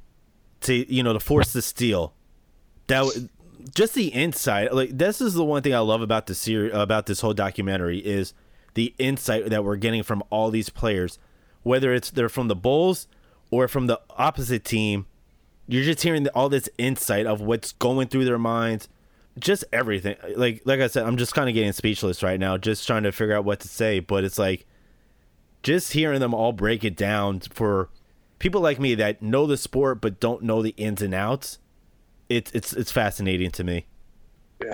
to 0.63 0.93
you 0.93 1.03
know, 1.03 1.15
to 1.15 1.21
force 1.21 1.53
the 1.55 1.63
steal, 1.63 2.13
that 2.89 3.07
just 3.75 3.95
the 3.95 4.09
insight. 4.09 4.75
Like 4.75 4.91
this 4.97 5.23
is 5.23 5.33
the 5.33 5.45
one 5.45 5.63
thing 5.63 5.75
I 5.75 5.79
love 5.79 6.03
about 6.03 6.27
the 6.27 6.35
series, 6.35 6.75
about 6.75 7.07
this 7.07 7.23
whole 7.23 7.33
documentary 7.33 7.99
is 7.99 8.35
the 8.75 8.95
insight 8.99 9.49
that 9.49 9.65
we're 9.65 9.77
getting 9.77 10.03
from 10.03 10.23
all 10.29 10.51
these 10.51 10.69
players, 10.69 11.19
whether 11.63 11.95
it's 11.95 12.11
they're 12.11 12.29
from 12.29 12.49
the 12.49 12.57
Bulls 12.57 13.09
or 13.51 13.69
from 13.69 13.87
the 13.87 14.01
opposite 14.11 14.65
team. 14.65 15.07
You're 15.67 15.85
just 15.85 16.03
hearing 16.03 16.27
all 16.29 16.49
this 16.49 16.69
insight 16.79 17.27
of 17.27 17.41
what's 17.41 17.73
going 17.73 18.09
through 18.09 18.27
their 18.27 18.39
minds, 18.39 18.89
just 19.39 19.65
everything. 19.73 20.17
Like 20.37 20.63
like 20.65 20.81
I 20.81 20.89
said, 20.89 21.07
I'm 21.07 21.17
just 21.17 21.35
kind 21.35 21.49
of 21.49 21.55
getting 21.55 21.73
speechless 21.73 22.23
right 22.23 22.39
now, 22.39 22.57
just 22.59 22.87
trying 22.87 23.05
to 23.05 23.13
figure 23.13 23.35
out 23.35 23.45
what 23.45 23.61
to 23.61 23.69
say. 23.69 24.01
But 24.01 24.25
it's 24.25 24.39
like 24.39 24.67
just 25.63 25.93
hearing 25.93 26.21
them 26.21 26.35
all 26.35 26.53
break 26.53 26.85
it 26.85 26.97
down 26.97 27.41
for 27.41 27.89
people 28.39 28.61
like 28.61 28.79
me 28.79 28.95
that 28.95 29.23
know 29.23 29.47
the 29.47 29.57
sport 29.57 30.01
but 30.01 30.21
don't 30.21 30.43
know 30.43 30.63
the 30.63 30.75
ins 30.77 31.03
and 31.03 31.15
outs. 31.15 31.59
It's 32.29 32.51
it's 32.53 32.73
it's 32.73 32.93
fascinating 32.93 33.51
to 33.53 33.65
me. 33.65 33.87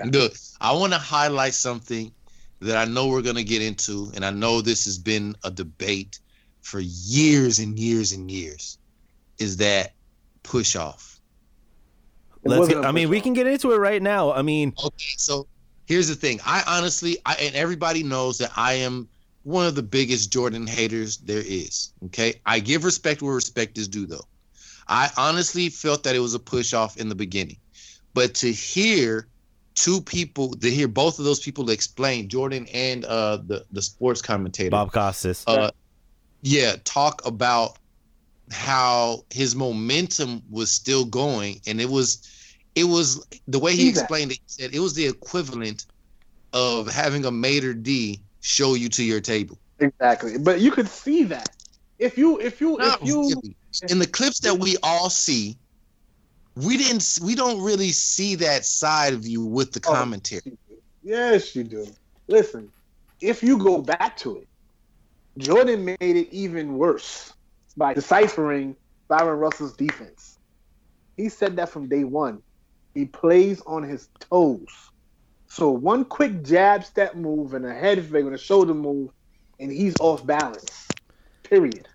Look, 0.05 0.35
I 0.59 0.73
want 0.73 0.93
to 0.93 0.99
highlight 0.99 1.53
something 1.53 2.11
that 2.59 2.77
I 2.77 2.85
know 2.85 3.07
we're 3.07 3.23
going 3.23 3.35
to 3.35 3.43
get 3.43 3.61
into, 3.61 4.11
and 4.15 4.23
I 4.23 4.29
know 4.29 4.61
this 4.61 4.85
has 4.85 4.97
been 4.97 5.35
a 5.43 5.51
debate 5.51 6.19
for 6.61 6.79
years 6.79 7.59
and 7.59 7.77
years 7.77 8.11
and 8.11 8.29
years. 8.29 8.77
Is 9.39 9.57
that 9.57 9.93
push 10.43 10.75
off? 10.75 11.19
It 12.43 12.49
Let's 12.49 12.59
wasn't 12.59 12.77
get, 12.77 12.85
a 12.85 12.87
I 12.87 12.91
mean, 12.91 13.09
we 13.09 13.21
can 13.21 13.33
get 13.33 13.47
into 13.47 13.71
it 13.71 13.77
right 13.77 14.01
now. 14.01 14.31
I 14.31 14.41
mean, 14.41 14.73
Okay, 14.83 15.13
so 15.17 15.47
here's 15.85 16.07
the 16.07 16.15
thing. 16.15 16.39
I 16.45 16.63
honestly, 16.67 17.17
I 17.25 17.33
and 17.35 17.55
everybody 17.55 18.03
knows 18.03 18.37
that 18.39 18.51
I 18.55 18.73
am 18.73 19.07
one 19.43 19.65
of 19.67 19.75
the 19.75 19.83
biggest 19.83 20.31
Jordan 20.31 20.67
haters 20.67 21.17
there 21.17 21.43
is. 21.45 21.93
Okay, 22.05 22.35
I 22.45 22.59
give 22.59 22.83
respect 22.83 23.21
where 23.21 23.35
respect 23.35 23.77
is 23.77 23.87
due, 23.87 24.05
though. 24.05 24.25
I 24.87 25.09
honestly 25.17 25.69
felt 25.69 26.03
that 26.03 26.15
it 26.15 26.19
was 26.19 26.33
a 26.33 26.39
push 26.39 26.73
off 26.73 26.97
in 26.97 27.09
the 27.09 27.15
beginning, 27.15 27.57
but 28.13 28.33
to 28.35 28.51
hear 28.51 29.27
two 29.75 30.01
people, 30.01 30.53
to 30.55 30.69
hear 30.69 30.87
both 30.87 31.19
of 31.19 31.25
those 31.25 31.39
people 31.39 31.69
explain, 31.69 32.27
Jordan 32.27 32.67
and 32.73 33.05
uh, 33.05 33.37
the 33.37 33.65
the 33.71 33.81
sports 33.81 34.21
commentator, 34.21 34.71
Bob 34.71 34.91
Costas. 34.91 35.43
uh, 35.47 35.69
yeah, 36.41 36.75
talk 36.83 37.25
about 37.25 37.77
how 38.51 39.25
his 39.29 39.55
momentum 39.55 40.41
was 40.49 40.71
still 40.71 41.05
going, 41.05 41.61
and 41.65 41.79
it 41.79 41.89
was, 41.89 42.27
it 42.75 42.83
was 42.83 43.25
the 43.47 43.59
way 43.59 43.75
he 43.75 43.89
explained 43.89 44.31
it. 44.31 44.35
He 44.35 44.43
said 44.63 44.75
it 44.75 44.79
was 44.79 44.93
the 44.93 45.07
equivalent 45.07 45.85
of 46.53 46.91
having 46.91 47.25
a 47.25 47.31
maitre 47.31 47.73
d 47.73 48.21
show 48.41 48.73
you 48.73 48.89
to 48.89 49.03
your 49.03 49.21
table. 49.21 49.57
Exactly, 49.79 50.37
but 50.37 50.59
you 50.59 50.71
could 50.71 50.87
see 50.87 51.23
that 51.23 51.49
if 51.97 52.17
you 52.17 52.39
if 52.39 52.61
you 52.61 52.77
if 52.79 52.97
you 53.01 53.29
really. 53.29 53.55
In 53.89 53.99
the 53.99 54.07
clips 54.07 54.39
that 54.41 54.59
we 54.59 54.75
all 54.83 55.09
see, 55.09 55.57
we 56.55 56.75
didn't, 56.75 57.19
we 57.23 57.35
don't 57.35 57.61
really 57.61 57.91
see 57.91 58.35
that 58.35 58.65
side 58.65 59.13
of 59.13 59.25
you 59.25 59.45
with 59.45 59.71
the 59.71 59.79
Oh. 59.85 59.93
commentary. 59.93 60.41
yes 61.01 61.55
you 61.55 61.63
do. 61.63 61.87
Listen, 62.27 62.69
if 63.21 63.41
you 63.41 63.57
go 63.57 63.81
back 63.81 64.17
to 64.17 64.37
it, 64.39 64.47
Jordan 65.37 65.85
made 65.85 65.97
it 66.01 66.27
even 66.31 66.77
worse 66.77 67.31
by 67.81 67.95
deciphering 67.95 68.75
Bryon 69.07 69.39
Russell's 69.39 69.75
defense. 69.75 70.37
He 71.17 71.29
said 71.29 71.55
that 71.55 71.69
from 71.69 71.89
day 71.89 72.03
one. 72.03 72.43
He 72.93 73.05
plays 73.05 73.59
on 73.65 73.81
his 73.81 74.07
toes. 74.19 74.91
So 75.47 75.71
one 75.71 76.05
quick 76.05 76.43
jab 76.43 76.83
step 76.83 77.15
move 77.15 77.55
and 77.55 77.65
a 77.65 77.73
head 77.73 78.05
fake 78.05 78.25
and 78.25 78.35
a 78.35 78.37
shoulder 78.37 78.75
move, 78.75 79.09
and 79.59 79.71
he's 79.71 79.95
off 79.99 80.23
balance. 80.23 80.89
Period. 81.41 81.87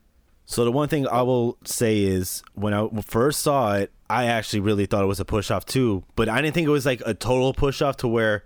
So 0.45 0.65
the 0.65 0.73
one 0.73 0.89
thing 0.89 1.07
I 1.07 1.23
will 1.23 1.57
say 1.65 2.03
is 2.03 2.43
when 2.55 2.75
I 2.75 2.89
first 3.03 3.43
saw 3.43 3.75
it, 3.77 3.93
I 4.11 4.25
actually 4.25 4.61
really 4.61 4.87
thought 4.87 5.05
it 5.05 5.07
was 5.07 5.21
a 5.21 5.25
push 5.25 5.53
off 5.53 5.67
too, 5.67 6.03
but 6.17 6.29
I 6.29 6.43
didn't 6.43 6.55
think 6.55 6.67
it 6.67 6.73
was 6.73 6.85
like 6.85 7.01
a 7.07 7.15
total 7.15 7.55
push 7.55 7.81
off 7.81 7.99
to 7.99 8.09
where, 8.09 8.43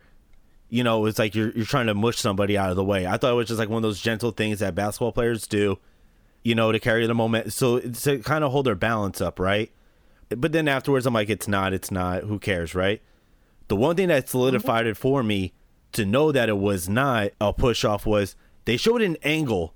you 0.68 0.84
know, 0.84 1.06
it's 1.06 1.18
like 1.18 1.34
you're 1.34 1.52
you're 1.52 1.64
trying 1.64 1.86
to 1.86 1.94
mush 1.94 2.18
somebody 2.18 2.58
out 2.58 2.68
of 2.68 2.76
the 2.76 2.84
way. 2.84 3.06
I 3.06 3.16
thought 3.16 3.32
it 3.32 3.36
was 3.36 3.48
just 3.48 3.58
like 3.58 3.70
one 3.70 3.78
of 3.78 3.82
those 3.82 4.00
gentle 4.00 4.30
things 4.30 4.58
that 4.58 4.74
basketball 4.74 5.12
players 5.12 5.46
do, 5.46 5.78
you 6.42 6.54
know, 6.54 6.72
to 6.72 6.78
carry 6.78 7.06
the 7.06 7.14
moment, 7.14 7.52
so 7.52 7.78
to 7.80 8.18
kind 8.20 8.44
of 8.44 8.52
hold 8.52 8.66
their 8.66 8.74
balance 8.74 9.20
up, 9.20 9.38
right? 9.38 9.70
But 10.30 10.52
then 10.52 10.68
afterwards, 10.68 11.06
I'm 11.06 11.14
like, 11.14 11.28
it's 11.28 11.48
not, 11.48 11.72
it's 11.72 11.90
not. 11.90 12.22
Who 12.24 12.38
cares, 12.38 12.74
right? 12.74 13.02
The 13.68 13.76
one 13.76 13.96
thing 13.96 14.08
that 14.08 14.28
solidified 14.28 14.86
it 14.86 14.96
for 14.96 15.22
me 15.22 15.52
to 15.92 16.04
know 16.06 16.32
that 16.32 16.48
it 16.48 16.58
was 16.58 16.88
not 16.88 17.30
a 17.40 17.52
push 17.52 17.84
off 17.84 18.06
was 18.06 18.36
they 18.64 18.76
showed 18.76 19.02
an 19.02 19.16
angle. 19.22 19.74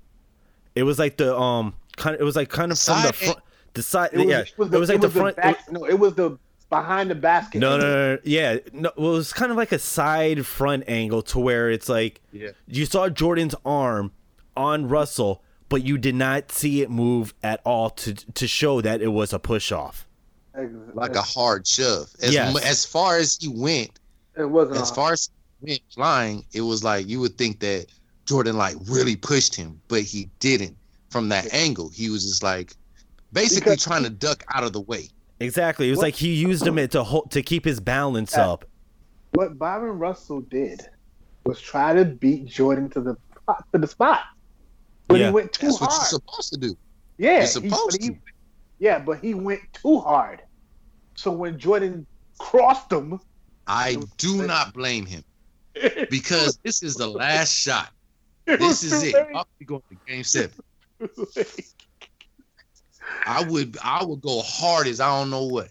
It 0.73 0.83
was 0.83 0.97
like 0.99 1.17
the 1.17 1.37
um 1.37 1.75
kind 1.97 2.15
of 2.15 2.21
it 2.21 2.23
was 2.23 2.35
like 2.35 2.49
kind 2.49 2.71
of 2.71 2.79
from 2.79 3.01
the 3.03 3.13
front 3.13 3.39
the 3.73 3.83
side 3.83 4.09
It 4.13 4.17
was, 4.19 4.25
yeah 4.27 4.39
it 4.39 4.57
was, 4.57 4.73
it 4.73 4.79
was 4.79 4.89
like 4.89 5.01
the 5.01 5.09
front 5.09 5.35
back, 5.37 5.71
no, 5.71 5.85
it 5.85 5.99
was 5.99 6.15
the 6.15 6.37
behind 6.69 7.09
the 7.11 7.15
basket. 7.15 7.59
no, 7.59 7.77
no 7.77 7.83
no 7.83 8.15
no 8.15 8.21
yeah 8.23 8.57
no 8.73 8.91
well, 8.97 9.13
it 9.13 9.17
was 9.17 9.31
kind 9.33 9.51
of 9.51 9.57
like 9.57 9.71
a 9.71 9.79
side 9.79 10.45
front 10.45 10.83
angle 10.87 11.21
to 11.21 11.39
where 11.39 11.69
it's 11.69 11.87
like 11.87 12.21
Yeah. 12.31 12.49
you 12.67 12.85
saw 12.85 13.07
Jordan's 13.09 13.55
arm 13.65 14.11
on 14.57 14.87
Russell 14.89 15.41
but 15.69 15.83
you 15.83 15.97
did 15.97 16.15
not 16.15 16.51
see 16.51 16.81
it 16.81 16.89
move 16.89 17.33
at 17.43 17.61
all 17.65 17.89
to 17.91 18.13
to 18.13 18.47
show 18.47 18.81
that 18.81 19.01
it 19.01 19.07
was 19.09 19.33
a 19.33 19.39
push 19.39 19.71
off 19.71 20.07
Like 20.93 21.15
a 21.15 21.21
hard 21.21 21.67
shove. 21.67 22.07
As, 22.21 22.33
Yes. 22.33 22.65
as 22.65 22.85
far 22.85 23.17
as 23.17 23.37
he 23.41 23.47
went, 23.49 23.91
It 24.37 24.45
wasn't. 24.45 24.77
as 24.81 24.91
a- 24.91 24.95
far 24.95 25.13
as 25.13 25.29
he 25.61 25.71
went 25.71 25.81
flying, 25.93 26.45
it 26.53 26.61
was 26.61 26.83
like 26.83 27.07
you 27.07 27.19
would 27.19 27.37
think 27.37 27.59
that 27.59 27.87
Jordan 28.25 28.57
like 28.57 28.75
really 28.87 29.15
pushed 29.15 29.53
him, 29.55 29.79
but 29.87 30.01
he 30.01 30.29
didn't 30.39 30.75
from 31.09 31.29
that 31.29 31.53
angle. 31.53 31.89
He 31.89 32.09
was 32.09 32.23
just 32.25 32.41
like 32.43 32.73
basically 33.33 33.71
Because- 33.71 33.83
trying 33.83 34.03
to 34.03 34.09
duck 34.09 34.43
out 34.53 34.63
of 34.63 34.71
the 34.73 34.81
way. 34.81 35.09
exactly 35.41 35.87
it 35.87 35.91
was 35.91 35.97
What- 35.97 36.03
like 36.03 36.15
he 36.15 36.33
used 36.33 36.65
him 36.65 36.75
to 36.87 37.03
hold 37.03 37.31
to 37.31 37.41
keep 37.43 37.65
his 37.65 37.79
balance 37.81 38.33
Yeah. 38.35 38.49
up 38.51 38.65
what 39.33 39.57
Bryon 39.59 39.99
Russell 39.99 40.39
did 40.39 40.87
was 41.43 41.59
try 41.59 41.93
to 41.93 42.05
beat 42.05 42.45
Jordan 42.45 42.89
to 42.91 43.01
the 43.01 43.17
to 43.73 43.77
the 43.77 43.85
spot, 43.87 44.21
but 45.07 45.19
Yeah. 45.19 45.27
he 45.27 45.33
went 45.33 45.53
too 45.53 45.67
That's 45.67 45.81
what 45.81 45.91
you're 45.91 46.05
supposed 46.05 46.53
to 46.53 46.59
do. 46.59 46.77
yeah, 47.17 47.37
you're 47.39 47.47
supposed 47.47 48.01
he- 48.01 48.09
to. 48.11 48.19
yeah, 48.79 48.99
but 48.99 49.19
he 49.19 49.33
went 49.33 49.61
too 49.73 49.99
hard. 49.99 50.41
So 51.15 51.31
when 51.31 51.57
Jordan 51.59 52.07
crossed 52.39 52.91
him, 52.91 53.19
I 53.67 53.97
do 54.17 54.45
not 54.45 54.73
blame 54.73 55.05
him 55.05 55.23
because 56.09 56.57
this 56.63 56.83
is 56.83 56.95
the 56.95 57.07
last 57.07 57.53
shot. 57.53 57.91
This 58.45 58.83
is 58.83 59.01
it. 59.03 59.15
I'll 59.33 59.47
be 59.59 59.65
going 59.65 59.81
to 59.89 59.97
game 60.05 60.23
seven. 60.23 60.57
I 63.25 63.43
would 63.43 63.77
I 63.83 64.03
would 64.03 64.21
go 64.21 64.41
hard 64.41 64.87
as 64.87 64.99
I 64.99 65.07
don't 65.19 65.29
know 65.29 65.45
what. 65.45 65.69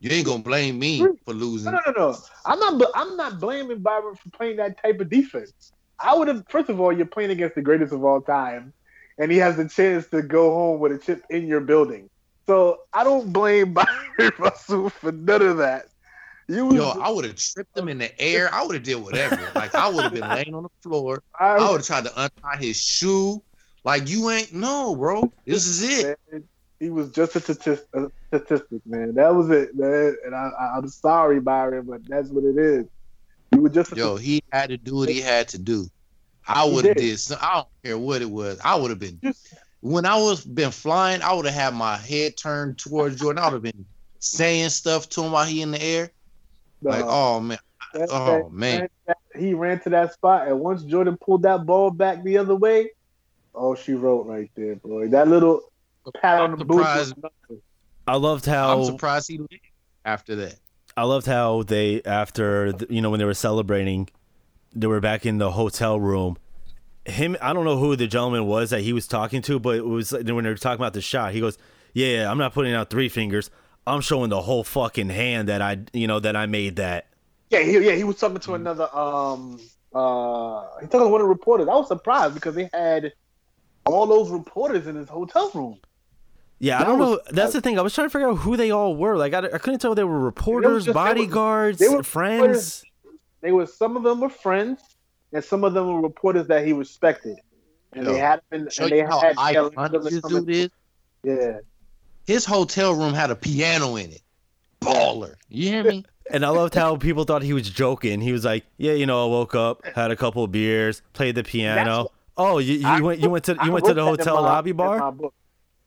You 0.00 0.10
ain't 0.10 0.26
gonna 0.26 0.42
blame 0.42 0.78
me 0.78 1.04
for 1.24 1.34
losing. 1.34 1.72
No, 1.72 1.80
no, 1.86 1.92
no, 1.92 2.10
no. 2.12 2.18
I'm 2.46 2.58
not. 2.60 2.90
I'm 2.94 3.16
not 3.16 3.40
blaming 3.40 3.80
Bryon 3.80 4.14
for 4.14 4.30
playing 4.30 4.56
that 4.58 4.80
type 4.80 5.00
of 5.00 5.10
defense. 5.10 5.72
I 6.00 6.14
would 6.14 6.28
have. 6.28 6.44
First 6.48 6.68
of 6.68 6.80
all, 6.80 6.92
you're 6.92 7.06
playing 7.06 7.30
against 7.30 7.54
the 7.54 7.62
greatest 7.62 7.92
of 7.92 8.04
all 8.04 8.20
time, 8.20 8.72
and 9.18 9.30
he 9.30 9.38
has 9.38 9.56
the 9.56 9.68
chance 9.68 10.06
to 10.08 10.22
go 10.22 10.50
home 10.52 10.80
with 10.80 10.92
a 10.92 10.98
chip 10.98 11.22
in 11.30 11.46
your 11.46 11.60
building. 11.60 12.08
So 12.46 12.80
I 12.92 13.04
don't 13.04 13.32
blame 13.32 13.74
Bryon 13.74 14.32
Russell 14.38 14.90
for 14.90 15.12
none 15.12 15.42
of 15.42 15.58
that. 15.58 15.86
You, 16.48 16.74
Yo, 16.74 16.88
I 16.88 17.10
would 17.10 17.26
have 17.26 17.36
tripped 17.36 17.76
him 17.76 17.88
in 17.88 17.98
the 17.98 18.18
air. 18.20 18.48
I 18.52 18.64
would 18.64 18.74
have 18.74 18.82
did 18.82 18.96
whatever. 18.96 19.38
Like 19.54 19.74
I 19.74 19.88
would 19.88 20.04
have 20.04 20.14
been 20.14 20.30
laying 20.30 20.54
on 20.54 20.62
the 20.62 20.70
floor. 20.82 21.22
I, 21.38 21.56
I 21.56 21.70
would 21.70 21.80
have 21.80 21.86
tried 21.86 22.04
to 22.04 22.22
untie 22.22 22.56
his 22.58 22.80
shoe. 22.80 23.42
Like 23.84 24.08
you 24.08 24.30
ain't 24.30 24.54
no, 24.54 24.96
bro. 24.96 25.30
This 25.44 25.66
is 25.66 26.00
it. 26.00 26.18
man, 26.32 26.44
he 26.80 26.88
was 26.88 27.10
just 27.10 27.36
a 27.36 27.40
statistic, 27.40 27.86
a 27.92 28.10
statistic, 28.28 28.80
man. 28.86 29.14
That 29.14 29.34
was 29.34 29.50
it, 29.50 29.76
man. 29.76 30.16
And 30.24 30.34
I, 30.34 30.48
I, 30.58 30.78
I'm 30.78 30.88
sorry, 30.88 31.38
Bryon, 31.38 31.84
but 31.86 32.00
that's 32.08 32.30
what 32.30 32.44
it 32.44 32.56
is. 32.56 32.86
You 33.54 33.62
were 33.62 33.68
just 33.68 33.92
a 33.92 33.96
Yo, 33.96 34.16
he 34.16 34.42
had 34.52 34.70
to 34.70 34.76
do 34.76 34.96
what 34.96 35.08
he 35.08 35.20
had 35.20 35.48
to 35.48 35.58
do. 35.58 35.88
I 36.46 36.64
would 36.64 36.84
have 36.84 36.96
did. 36.96 37.02
did. 37.02 37.20
some- 37.20 37.38
I 37.40 37.54
don't 37.56 37.68
care 37.84 37.98
what 37.98 38.22
it 38.22 38.30
was. 38.30 38.58
I 38.64 38.74
would 38.76 38.90
have 38.90 38.98
been 38.98 39.20
when 39.80 40.06
I 40.06 40.16
was 40.16 40.44
been 40.44 40.70
flying. 40.70 41.22
I 41.22 41.32
would 41.34 41.44
have 41.46 41.54
had 41.54 41.74
my 41.74 41.96
head 41.96 42.36
turned 42.36 42.78
towards 42.78 43.16
Jordan. 43.20 43.42
I 43.42 43.46
would 43.46 43.54
have 43.54 43.62
been 43.62 43.84
saying 44.18 44.70
stuff 44.70 45.08
to 45.10 45.22
him 45.22 45.32
while 45.32 45.44
he 45.44 45.62
in 45.62 45.70
the 45.70 45.82
air. 45.82 46.10
Like, 46.82 47.04
oh 47.06 47.40
man, 47.40 47.58
That- 47.94 48.08
oh, 48.10 48.24
that- 48.26 48.52
man. 48.52 48.88
that- 49.06 49.16
he 49.36 49.54
ran 49.54 49.80
to 49.80 49.90
that 49.90 50.12
spot, 50.14 50.48
and 50.48 50.58
once 50.60 50.82
Jordan 50.82 51.16
pulled 51.16 51.42
that 51.42 51.64
ball 51.64 51.90
back 51.90 52.22
the 52.24 52.38
other 52.38 52.56
way, 52.56 52.90
oh, 53.54 53.74
she 53.74 53.92
wrote 53.94 54.26
right 54.26 54.50
there, 54.56 54.76
boy. 54.76 55.08
That 55.08 55.28
little 55.28 55.60
pat 56.20 56.40
on 56.40 56.58
the 56.58 56.64
boot. 56.64 56.78
was 56.78 56.86
surprised. 57.08 57.16
nothing. 57.22 57.62
I 58.06 58.16
loved 58.16 58.46
how 58.46 58.72
I'm 58.72 58.78
how 58.78 58.84
surprised 58.84 59.28
he 59.28 59.40
after 60.04 60.34
that. 60.36 60.56
I 60.98 61.04
loved 61.04 61.26
how 61.26 61.62
they 61.62 62.02
after 62.02 62.72
the- 62.72 62.86
you 62.90 63.00
know 63.00 63.10
when 63.10 63.20
they 63.20 63.24
were 63.24 63.32
celebrating, 63.34 64.08
they 64.74 64.88
were 64.88 65.00
back 65.00 65.24
in 65.24 65.38
the 65.38 65.52
hotel 65.52 65.98
room. 66.00 66.36
Him, 67.06 67.36
I 67.40 67.52
don't 67.52 67.64
know 67.64 67.78
who 67.78 67.94
the 67.94 68.08
gentleman 68.08 68.46
was 68.46 68.70
that 68.70 68.80
he 68.80 68.92
was 68.92 69.06
talking 69.06 69.40
to, 69.42 69.60
but 69.60 69.76
it 69.76 69.86
was 69.86 70.10
like, 70.12 70.26
when 70.26 70.42
they 70.42 70.50
were 70.50 70.56
talking 70.56 70.80
about 70.80 70.94
the 70.94 71.00
shot. 71.00 71.32
He 71.32 71.40
goes, 71.40 71.56
"Yeah, 71.94 72.08
yeah, 72.08 72.30
I'm 72.30 72.36
not 72.36 72.52
putting 72.52 72.74
out 72.74 72.90
three 72.90 73.08
fingers. 73.08 73.48
I'm 73.86 74.00
showing 74.00 74.28
the 74.28 74.42
whole 74.42 74.64
fucking 74.64 75.08
hand 75.08 75.48
that 75.48 75.62
I, 75.62 75.78
you 75.92 76.06
know, 76.08 76.18
that 76.18 76.34
I 76.34 76.46
made 76.46 76.76
that." 76.76 77.06
Yeah, 77.50 77.60
he, 77.60 77.78
yeah, 77.78 77.92
he 77.92 78.04
was 78.04 78.16
talking 78.16 78.38
to 78.40 78.54
another. 78.54 78.94
Um, 78.94 79.60
uh, 79.94 80.64
he 80.80 80.86
talking 80.88 81.06
to 81.06 81.08
one 81.08 81.20
of 81.20 81.26
the 81.26 81.30
reporters. 81.30 81.68
I 81.68 81.74
was 81.76 81.86
surprised 81.88 82.34
because 82.34 82.56
they 82.56 82.68
had 82.72 83.12
all 83.86 84.06
those 84.06 84.30
reporters 84.30 84.88
in 84.88 84.96
his 84.96 85.08
hotel 85.08 85.50
room. 85.54 85.78
Yeah, 86.60 86.80
I 86.80 86.84
don't 86.84 86.98
was- 86.98 87.08
know. 87.08 87.20
That's 87.30 87.52
the 87.52 87.60
thing. 87.60 87.78
I 87.78 87.82
was 87.82 87.94
trying 87.94 88.06
to 88.06 88.10
figure 88.10 88.28
out 88.28 88.36
who 88.38 88.56
they 88.56 88.70
all 88.70 88.96
were. 88.96 89.16
Like, 89.16 89.32
I, 89.32 89.38
I 89.38 89.58
couldn't 89.58 89.78
tell 89.80 89.92
if 89.92 89.96
they 89.96 90.04
were 90.04 90.18
reporters, 90.18 90.84
just- 90.84 90.86
they 90.86 90.90
were- 91.00 91.06
bodyguards, 91.14 91.78
they 91.78 91.88
were 91.88 92.02
friends. 92.02 92.84
They 93.40 93.52
were 93.52 93.66
some 93.66 93.96
of 93.96 94.02
them 94.02 94.20
were 94.20 94.28
friends, 94.28 94.80
and 95.32 95.44
some 95.44 95.62
of 95.62 95.72
them 95.74 95.86
were 95.86 96.00
reporters 96.00 96.48
that 96.48 96.66
he 96.66 96.72
respected, 96.72 97.36
and 97.92 98.04
Yo, 98.06 98.12
they 98.12 98.18
had 98.18 98.40
been. 98.50 98.68
Show 98.68 98.84
And 98.84 98.92
they 98.92 98.98
you 98.98 99.06
how 99.06 99.20
had 99.20 99.36
iconic 99.36 100.02
this 100.02 100.20
dude 100.22 100.50
is. 100.50 100.70
Yeah, 101.22 101.58
His 102.26 102.44
hotel 102.44 102.94
room 102.94 103.12
had 103.14 103.30
a 103.30 103.36
piano 103.36 103.94
in 103.96 104.10
it. 104.10 104.22
Baller. 104.80 105.34
You 105.48 105.68
hear 105.68 105.84
me? 105.84 106.04
And 106.30 106.44
I 106.44 106.50
loved 106.50 106.74
how 106.74 106.94
people 106.96 107.24
thought 107.24 107.40
he 107.42 107.54
was 107.54 107.70
joking. 107.70 108.20
He 108.20 108.32
was 108.32 108.44
like, 108.44 108.66
"Yeah, 108.76 108.92
you 108.92 109.06
know, 109.06 109.24
I 109.24 109.30
woke 109.30 109.54
up, 109.54 109.82
had 109.94 110.10
a 110.10 110.16
couple 110.16 110.44
of 110.44 110.52
beers, 110.52 111.00
played 111.14 111.36
the 111.36 111.42
piano. 111.42 112.08
Oh, 112.36 112.58
you, 112.58 112.74
you 112.74 112.86
I 112.86 113.00
went 113.00 113.20
you 113.20 113.30
went 113.30 113.46
to 113.46 113.56
I 113.58 113.64
you 113.64 113.72
went 113.72 113.86
to 113.86 113.94
the 113.94 114.02
that 114.02 114.10
in 114.10 114.18
hotel 114.18 114.34
my- 114.34 114.40
lobby 114.42 114.70
in 114.72 114.76
bar." 114.76 115.14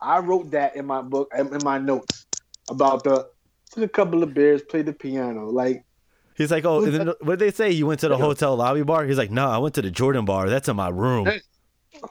My 0.02 0.08
book. 0.20 0.24
I 0.24 0.26
wrote 0.28 0.52
that 0.52 0.76
in 0.76 0.86
my 0.86 1.02
book, 1.02 1.32
in 1.38 1.48
in 1.54 1.60
my 1.64 1.78
notes 1.78 2.26
about 2.70 3.04
the 3.04 3.30
took 3.72 3.84
a 3.84 3.88
couple 3.88 4.24
of 4.24 4.34
beers, 4.34 4.62
played 4.62 4.86
the 4.86 4.94
piano. 4.94 5.50
Like 5.50 5.84
He's 6.36 6.50
like, 6.52 6.66
"Oh, 6.66 6.82
then, 6.86 7.08
what 7.22 7.38
did 7.38 7.40
they 7.40 7.52
say? 7.52 7.72
You 7.72 7.86
went 7.88 8.00
to 8.02 8.08
the 8.10 8.18
hotel 8.18 8.56
lobby 8.56 8.84
bar?" 8.84 9.06
He's 9.06 9.18
like, 9.18 9.32
"No, 9.32 9.48
I 9.48 9.58
went 9.58 9.76
to 9.76 9.82
the 9.82 9.92
Jordan 9.92 10.26
bar. 10.26 10.50
That's 10.50 10.68
in 10.70 10.76
my 10.76 10.90
room." 10.90 11.28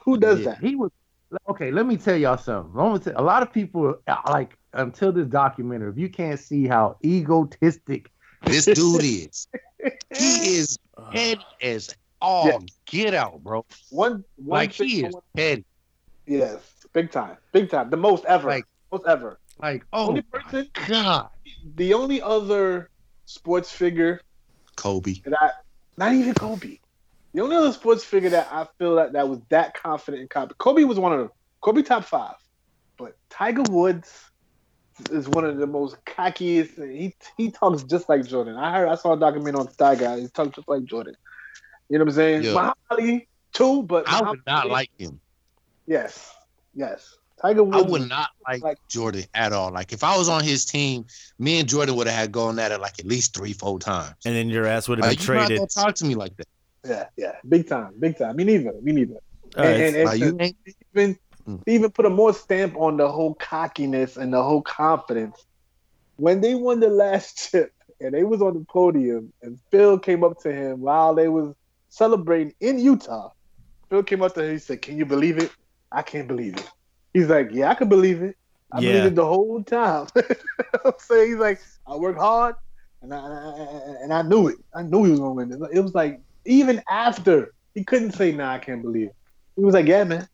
Who 0.04 0.18
does 0.18 0.40
Yeah, 0.40 0.50
that? 0.52 0.58
He 0.60 0.76
was 0.76 0.90
okay. 1.48 1.70
Let 1.70 1.86
me 1.86 1.96
tell 1.96 2.16
y'all 2.16 2.36
something. 2.36 2.72
I'm 2.78 2.88
gonna 2.88 2.98
tell- 3.00 3.20
a 3.20 3.22
lot 3.24 3.42
of 3.42 3.52
people 3.52 3.96
uh, 4.06 4.16
like 4.28 4.56
until 4.74 5.10
this 5.12 5.26
documentary. 5.26 5.90
If 5.90 5.98
you 5.98 6.08
can't 6.10 6.38
see 6.38 6.66
how 6.68 6.96
egotistic 7.04 8.10
This 8.44 8.64
dude 8.78 9.02
is. 9.02 9.48
He 10.16 10.56
is 10.58 10.78
petty 11.12 11.40
as 11.62 11.94
all 12.20 12.46
Yeah. 12.46 12.58
get 12.86 13.14
out, 13.14 13.42
bro. 13.42 13.64
One, 13.90 14.22
one 14.36 14.58
Like 14.60 14.72
he 14.72 15.04
is 15.04 15.12
want- 15.14 15.24
petty. 15.34 15.64
Yes, 16.26 16.60
big 16.92 17.10
time, 17.10 17.36
big 17.52 17.70
time, 17.70 17.90
the 17.90 17.96
most 17.96 18.24
ever, 18.24 18.48
Like- 18.48 18.66
most 18.92 19.06
ever. 19.06 19.38
like 19.62 19.84
oh 19.92 20.08
only 20.08 20.24
my 20.32 20.40
person, 20.40 20.68
god 20.88 21.28
the 21.76 21.92
only 21.94 22.22
other 22.22 22.88
sports 23.26 23.70
figure 23.70 24.20
Kobe. 24.76 25.14
that 25.24 25.34
I, 25.40 25.50
not 25.96 26.12
even 26.14 26.34
Kobe, 26.34 26.78
the 27.34 27.40
only 27.42 27.56
other 27.56 27.72
sports 27.72 28.02
figure 28.04 28.30
that 28.30 28.48
I 28.50 28.66
feel 28.78 28.96
that 28.96 29.12
that 29.12 29.28
was 29.28 29.38
that 29.50 29.74
confident 29.80 30.22
in 30.22 30.28
Kobe. 30.28 30.52
Kobe 30.58 30.84
was 30.84 30.98
one 30.98 31.12
of 31.12 31.18
them. 31.18 31.30
Kobe 31.60 31.82
top 31.82 32.04
five, 32.04 32.36
but 32.96 33.16
Tiger 33.28 33.62
Woods 33.70 34.30
is 35.10 35.28
one 35.28 35.44
of 35.44 35.58
the 35.58 35.66
most 35.66 35.96
cockiest. 36.06 36.78
and 36.78 36.90
He 36.96 37.14
he 37.36 37.50
talks 37.50 37.82
just 37.84 38.08
like 38.08 38.26
Jordan. 38.26 38.56
I 38.56 38.72
heard 38.74 38.88
I 38.88 38.94
saw 38.94 39.12
a 39.12 39.18
documentary 39.20 39.60
on 39.60 39.66
Tiger. 39.74 40.16
He 40.16 40.28
talks 40.28 40.56
just 40.56 40.68
like 40.68 40.84
Jordan. 40.84 41.14
You 41.90 41.98
know 41.98 42.04
what 42.04 42.12
I'm 42.12 42.14
saying? 42.16 42.42
Yeah. 42.44 42.52
Muhammad 42.52 42.74
Ali 42.90 43.28
too, 43.52 43.82
but 43.82 44.08
I 44.08 44.14
would 44.14 44.22
Muhammad 44.22 44.40
not 44.46 44.62
Ali- 44.64 44.70
like 44.72 44.90
him. 44.98 45.20
Yes, 45.86 46.32
yes. 46.74 47.16
Tiger 47.40 47.62
I 47.74 47.80
would 47.80 48.06
not 48.08 48.28
like, 48.46 48.62
Like- 48.62 48.78
Jordan 48.88 49.24
at 49.34 49.52
all. 49.54 49.72
Like 49.72 49.92
if 49.94 50.04
I 50.04 50.16
was 50.18 50.28
on 50.28 50.44
his 50.44 50.64
team, 50.66 51.06
me 51.38 51.58
and 51.58 51.66
Jordan 51.68 51.96
would 51.96 52.06
have 52.06 52.16
had 52.16 52.32
gone 52.32 52.58
at 52.58 52.70
it 52.70 52.80
like 52.80 52.98
at 52.98 53.06
least 53.06 53.34
three, 53.34 53.54
four 53.54 53.78
times. 53.78 54.14
And 54.26 54.34
then 54.36 54.48
your 54.50 54.66
ass 54.66 54.88
would 54.88 54.98
have 54.98 55.06
Like, 55.06 55.18
been 55.18 55.26
you're 55.26 55.36
not 55.36 55.46
traded. 55.46 55.58
gonna 55.58 55.86
talk 55.86 55.94
to 55.96 56.04
me 56.04 56.14
like 56.14 56.36
that. 56.36 56.46
Yeah, 56.86 57.06
yeah, 57.16 57.32
big 57.48 57.66
time, 57.68 57.94
big 57.98 58.18
time. 58.18 58.36
Me 58.36 58.44
neither. 58.44 58.72
Me 58.82 58.92
neither. 58.92 59.14
All 59.56 59.64
right, 59.64 59.66
and, 59.80 59.96
and, 59.96 59.96
and 59.96 60.04
Like, 60.06 60.20
you 60.20 60.74
even 60.94 61.18
Mm. 61.48 61.62
even 61.66 61.90
put 61.90 62.04
a 62.04 62.10
more 62.10 62.34
stamp 62.34 62.76
on 62.76 62.98
the 62.98 63.10
whole 63.10 63.32
cockiness 63.34 64.18
and 64.18 64.30
the 64.34 64.42
whole 64.42 64.60
confidence. 64.60 65.46
When 66.16 66.42
they 66.42 66.54
won 66.54 66.80
the 66.80 66.90
last 66.90 67.38
chip 67.50 67.72
and 67.98 68.12
they 68.12 68.24
was 68.24 68.42
on 68.42 68.52
the 68.52 68.64
podium 68.68 69.32
and 69.40 69.58
Phil 69.70 69.98
came 69.98 70.22
up 70.22 70.38
to 70.42 70.52
him 70.52 70.80
while 70.80 71.14
they 71.14 71.28
was 71.28 71.54
celebrating 71.88 72.52
in 72.60 72.78
Utah. 72.78 73.30
Phil 73.88 74.02
came 74.02 74.20
up 74.20 74.34
to 74.34 74.40
him. 74.40 74.44
And 74.50 74.52
he 74.52 74.58
said, 74.58 74.82
"Can 74.82 74.98
you 74.98 75.06
believe 75.06 75.38
it? 75.38 75.50
I 75.92 76.02
can't 76.02 76.28
believe 76.28 76.56
it." 76.56 76.68
He's 77.12 77.28
like, 77.28 77.50
"Yeah, 77.52 77.70
I 77.70 77.74
can 77.74 77.88
believe 77.88 78.22
it. 78.22 78.36
I 78.72 78.80
Yeah. 78.80 78.92
believe 78.92 79.04
it 79.06 79.14
the 79.16 79.26
whole 79.26 79.62
time." 79.62 80.06
I'm 80.84 80.92
saying 80.98 81.30
he's 81.30 81.38
like, 81.38 81.60
"I 81.86 81.96
work 81.96 82.16
hard, 82.16 82.54
and 83.02 83.12
I 83.12 83.18
and 84.02 84.12
I 84.12 84.22
knew 84.22 84.48
it. 84.48 84.56
I 84.74 84.82
knew 84.82 85.04
he 85.04 85.10
was 85.10 85.20
gonna 85.20 85.34
win." 85.34 85.52
It 85.72 85.80
was 85.80 85.94
like 85.94 86.20
even 86.44 86.82
after 86.88 87.52
he 87.74 87.84
couldn't 87.84 88.12
say, 88.12 88.32
"Nah, 88.32 88.52
I 88.52 88.58
can't 88.58 88.82
believe 88.82 89.08
it." 89.08 89.16
He 89.56 89.64
was 89.64 89.74
like, 89.74 89.86
"Yeah, 89.86 90.04
man, 90.04 90.28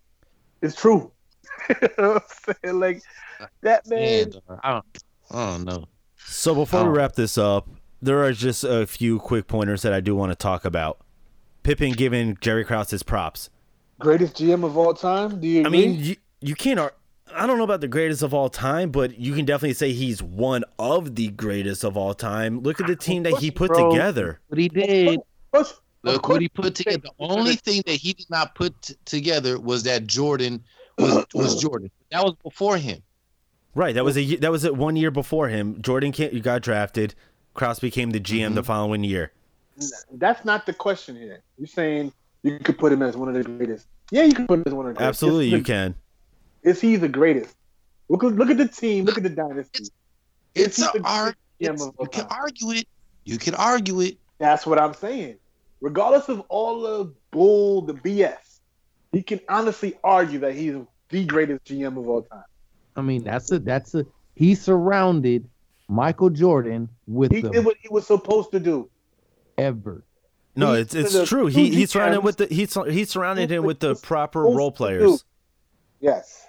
it's 0.62 0.74
true." 0.74 1.12
you 1.68 1.88
know 1.98 2.14
what 2.14 2.24
I'm 2.48 2.54
saying? 2.64 2.80
Like 2.80 3.02
that 3.62 3.86
man. 3.86 4.00
man, 4.00 4.30
dog. 4.30 4.60
I 4.62 4.72
don't, 4.72 4.98
I 5.30 5.46
don't 5.46 5.64
know. 5.64 5.84
So 6.18 6.54
before 6.54 6.90
we 6.90 6.98
wrap 6.98 7.14
this 7.14 7.38
up, 7.38 7.68
there 8.02 8.22
are 8.22 8.32
just 8.32 8.64
a 8.64 8.86
few 8.86 9.18
quick 9.18 9.46
pointers 9.46 9.82
that 9.82 9.92
I 9.92 10.00
do 10.00 10.14
want 10.14 10.32
to 10.32 10.36
talk 10.36 10.64
about. 10.64 10.98
Pippen 11.62 11.92
giving 11.92 12.36
Jerry 12.40 12.64
Krause 12.64 12.90
his 12.90 13.02
props. 13.02 13.50
Greatest 13.98 14.34
GM 14.36 14.64
of 14.64 14.76
all 14.76 14.94
time? 14.94 15.40
Do 15.40 15.46
you 15.46 15.64
I 15.64 15.68
mean, 15.68 15.98
you, 15.98 16.16
you 16.40 16.54
can't. 16.54 16.78
I 17.34 17.46
don't 17.46 17.58
know 17.58 17.64
about 17.64 17.80
the 17.80 17.88
greatest 17.88 18.22
of 18.22 18.32
all 18.32 18.48
time, 18.48 18.90
but 18.90 19.18
you 19.18 19.34
can 19.34 19.44
definitely 19.44 19.74
say 19.74 19.92
he's 19.92 20.22
one 20.22 20.64
of 20.78 21.14
the 21.16 21.28
greatest 21.28 21.84
of 21.84 21.96
all 21.96 22.14
time. 22.14 22.60
Look 22.60 22.80
at 22.80 22.86
the 22.86 22.96
team 22.96 23.24
that 23.24 23.38
he 23.38 23.50
put 23.50 23.68
Bro. 23.68 23.90
together. 23.90 24.40
what 24.48 24.58
he 24.58 24.68
did 24.68 25.18
Of 25.18 25.24
course- 25.52 25.70
of 25.72 25.80
Look 26.12 26.28
what 26.28 26.40
he 26.40 26.48
put 26.48 26.74
together. 26.76 26.98
The 26.98 27.12
only 27.18 27.56
thing 27.56 27.82
that 27.86 27.94
he 27.94 28.12
did 28.12 28.30
not 28.30 28.54
put 28.54 28.80
t- 28.80 28.94
together 29.04 29.58
was 29.58 29.82
that 29.84 30.06
Jordan 30.06 30.62
was 30.98 31.26
was 31.34 31.60
Jordan. 31.60 31.90
That 32.12 32.22
was 32.22 32.34
before 32.44 32.76
him. 32.76 33.02
Right. 33.74 33.94
That 33.94 34.04
was 34.04 34.16
a 34.16 34.22
ye- 34.22 34.36
that 34.36 34.52
was 34.52 34.64
a 34.64 34.72
one 34.72 34.94
year 34.94 35.10
before 35.10 35.48
him. 35.48 35.82
Jordan 35.82 36.12
can't, 36.12 36.40
got 36.42 36.62
drafted. 36.62 37.14
Krause 37.54 37.80
became 37.80 38.10
the 38.10 38.20
GM 38.20 38.54
the 38.54 38.60
mm-hmm. 38.60 38.66
following 38.66 39.02
year. 39.02 39.32
That's 40.12 40.44
not 40.44 40.64
the 40.64 40.72
question 40.72 41.16
here. 41.16 41.42
You're 41.58 41.66
saying 41.66 42.12
you 42.46 42.58
could 42.58 42.78
put 42.78 42.92
him 42.92 43.02
as 43.02 43.16
one 43.16 43.28
of 43.28 43.34
the 43.34 43.42
greatest. 43.44 43.86
Yeah, 44.10 44.22
you 44.24 44.32
can 44.34 44.46
put 44.46 44.58
him 44.58 44.64
as 44.66 44.74
one 44.74 44.86
of 44.86 44.94
the 44.94 44.98
greatest. 44.98 45.08
Absolutely, 45.22 45.46
Is 45.48 45.52
you 45.52 45.62
can. 45.62 45.94
Is 46.62 46.80
he 46.80 46.96
the 46.96 47.08
greatest? 47.08 47.54
Look, 48.08 48.24
at- 48.24 48.32
look 48.34 48.50
at 48.50 48.56
the 48.58 48.68
team. 48.68 49.04
Look 49.04 49.16
at 49.16 49.22
the 49.22 49.30
dynasty. 49.30 49.84
It's 50.54 50.76
He's 50.76 50.86
a 50.86 50.98
the 50.98 51.04
art. 51.04 51.36
It's, 51.58 51.82
of 51.82 51.88
all 51.98 52.04
you 52.04 52.08
can 52.08 52.26
argue 52.30 52.70
it. 52.72 52.86
You 53.24 53.38
can 53.38 53.54
argue 53.54 54.00
it. 54.00 54.18
That's 54.38 54.66
what 54.66 54.78
I'm 54.78 54.94
saying. 54.94 55.36
Regardless 55.80 56.28
of 56.28 56.40
all 56.48 56.80
the 56.82 57.12
bull, 57.30 57.82
the 57.82 57.94
BS, 57.94 58.60
he 59.12 59.22
can 59.22 59.40
honestly 59.48 59.94
argue 60.04 60.38
that 60.40 60.54
he's 60.54 60.76
the 61.08 61.24
greatest 61.24 61.64
GM 61.64 61.96
of 61.98 62.08
all 62.08 62.22
time. 62.22 62.42
i 62.96 63.00
mean 63.02 63.22
that's 63.22 63.52
a 63.52 63.58
that's 63.60 63.94
a 63.94 64.04
he 64.34 64.54
surrounded 64.56 65.48
michael 65.88 66.30
jordan 66.30 66.88
with 67.06 67.30
He 67.30 67.42
the 67.42 67.50
did 67.50 67.64
what 67.64 67.76
he 67.80 67.88
was 67.88 68.06
supposed 68.06 68.50
to 68.52 68.58
do. 68.58 68.90
ever 69.56 70.02
No, 70.56 70.72
He- 70.72 70.80
it's 70.80 70.94
it's 70.94 71.12
the 71.12 71.26
true. 71.26 71.50
two 71.50 71.58
He 71.58 71.70
he 71.74 71.86
surrounded 71.86 72.20
with 72.22 72.38
the 72.38 72.46
he 72.46 72.66
sur- 72.66 72.88
he 72.90 73.04
surrounded 73.04 73.50
him 73.50 73.64
with 73.64 73.78
the 73.80 73.94
proper 73.94 74.42
role 74.42 74.72
players. 74.72 75.24
Yes. 76.00 76.46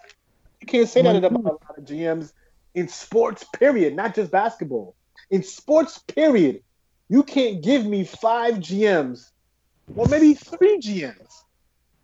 You 0.61 0.67
can't 0.67 0.87
say 0.89 1.01
that 1.01 1.15
about 1.23 1.31
a 1.39 1.43
lot 1.43 1.77
of 1.77 1.83
GMs 1.85 2.33
in 2.73 2.87
sports, 2.87 3.43
period, 3.53 3.95
not 3.95 4.15
just 4.15 4.31
basketball. 4.31 4.95
In 5.29 5.43
sports, 5.43 5.97
period, 5.99 6.61
you 7.09 7.23
can't 7.23 7.61
give 7.63 7.85
me 7.85 8.03
five 8.03 8.55
GMs 8.55 9.31
or 9.95 10.05
maybe 10.07 10.33
three 10.33 10.79
GMs 10.79 11.43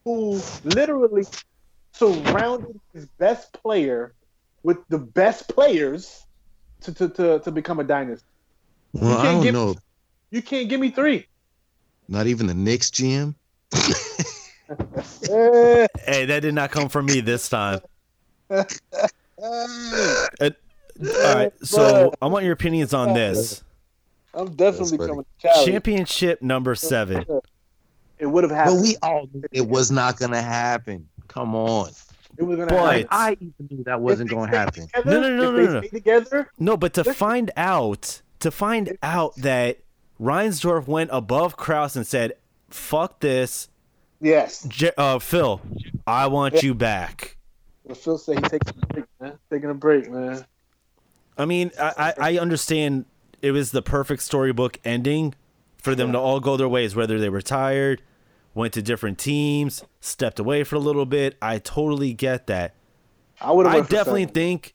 who 0.04 0.42
literally 0.64 1.26
surrounded 1.94 2.80
his 2.94 3.06
best 3.18 3.54
player 3.54 4.14
with 4.64 4.78
the 4.90 4.98
best 4.98 5.48
players 5.50 6.26
to, 6.82 6.94
to, 6.94 7.10
to, 7.10 7.40
to 7.40 7.52
become 7.52 7.80
a 7.80 7.84
dynasty. 7.84 8.26
Well, 8.94 9.18
I 9.18 9.22
can't 9.24 9.36
don't 9.36 9.44
give- 9.44 9.54
know. 9.54 9.76
You 10.32 10.42
can't 10.42 10.68
give 10.70 10.80
me 10.80 10.90
three. 10.92 11.28
Not 12.08 12.28
even 12.28 12.48
the 12.48 12.54
Knicks 12.54 12.90
GM. 12.90 13.36
Hey, 15.26 16.26
that 16.26 16.40
did 16.42 16.54
not 16.56 16.72
come 16.72 16.90
from 16.90 17.06
me 17.06 17.20
this 17.22 17.48
time. 17.48 17.80
eh. 18.50 18.64
All 19.40 20.50
right, 21.36 21.52
so 21.64 22.12
I 22.22 22.26
want 22.28 22.44
your 22.46 22.54
opinions 22.54 22.94
on 22.94 23.14
this 23.14 23.64
I'm 24.34 24.56
definitely 24.56 24.98
coming 24.98 25.26
to 25.42 25.50
championship 25.66 26.42
number 26.42 26.76
seven. 26.76 27.26
It 28.20 28.26
would 28.28 28.44
have 28.44 28.52
happened. 28.52 28.84
But 29.02 29.08
happened. 29.08 29.44
we 29.44 29.48
all 29.48 29.48
it 29.52 29.68
was 29.68 29.92
not 29.92 30.18
gonna 30.18 30.42
happen. 30.42 31.08
Come 31.28 31.56
on. 31.56 31.90
it 32.38 32.44
was 32.44 32.58
gonna 32.58 32.70
But- 32.72 32.94
happen. 32.94 33.08
I 33.12 33.32
even 33.40 33.54
knew 33.70 33.84
that 33.84 34.02
wasn't 34.02 34.30
going 34.30 34.50
to 34.52 34.58
happen. 34.58 34.88
together- 34.88 35.12
No, 35.12 35.20
no, 35.22 35.36
no, 35.36 35.52
no, 35.52 35.74
no. 35.74 35.82
together, 35.82 36.50
No, 36.58 36.78
but 36.78 36.94
to 36.94 37.04
find 37.04 37.52
out, 37.58 38.22
to 38.40 38.50
find 38.52 38.98
out 39.04 39.36
that 39.38 39.80
Reinsdorf 40.24 40.88
went 40.88 41.10
above 41.12 41.58
Krause 41.58 41.98
and 41.98 42.08
said, 42.08 42.34
"Fuck 42.70 43.20
this, 43.20 43.68
yes. 44.22 44.64
J- 44.64 44.94
uh, 44.98 45.20
Phil, 45.20 45.62
I 46.08 46.28
want 46.28 46.64
you 46.64 46.74
back." 46.74 47.38
But 47.86 47.98
Phil 47.98 48.18
said 48.18 48.40
he's 48.40 48.50
taking 48.52 48.74
a 48.82 48.86
break, 48.88 49.06
man. 49.20 49.40
Taking 49.52 49.70
a 49.70 49.74
break, 49.74 50.10
man. 50.10 50.46
I 51.38 51.46
mean, 51.46 51.72
I, 51.80 51.94
I, 51.98 52.14
I 52.36 52.38
understand 52.38 53.06
it 53.42 53.52
was 53.52 53.72
the 53.72 53.82
perfect 53.82 54.22
storybook 54.22 54.80
ending 54.86 55.36
for 55.78 55.94
them 55.96 56.14
to 56.14 56.20
all 56.20 56.40
go 56.40 56.56
their 56.56 56.70
ways, 56.70 56.96
whether 56.96 57.20
they 57.20 57.28
retired, 57.28 58.02
went 58.54 58.74
to 58.74 58.82
different 58.82 59.18
teams, 59.18 59.84
stepped 60.00 60.40
away 60.40 60.64
for 60.64 60.78
a 60.78 60.80
little 60.80 61.06
bit. 61.06 61.36
I 61.42 61.60
totally 61.60 62.14
get 62.14 62.48
that. 62.48 62.76
I 63.42 63.52
would. 63.52 63.68
I 63.68 63.82
definitely 63.82 64.28
think, 64.28 64.74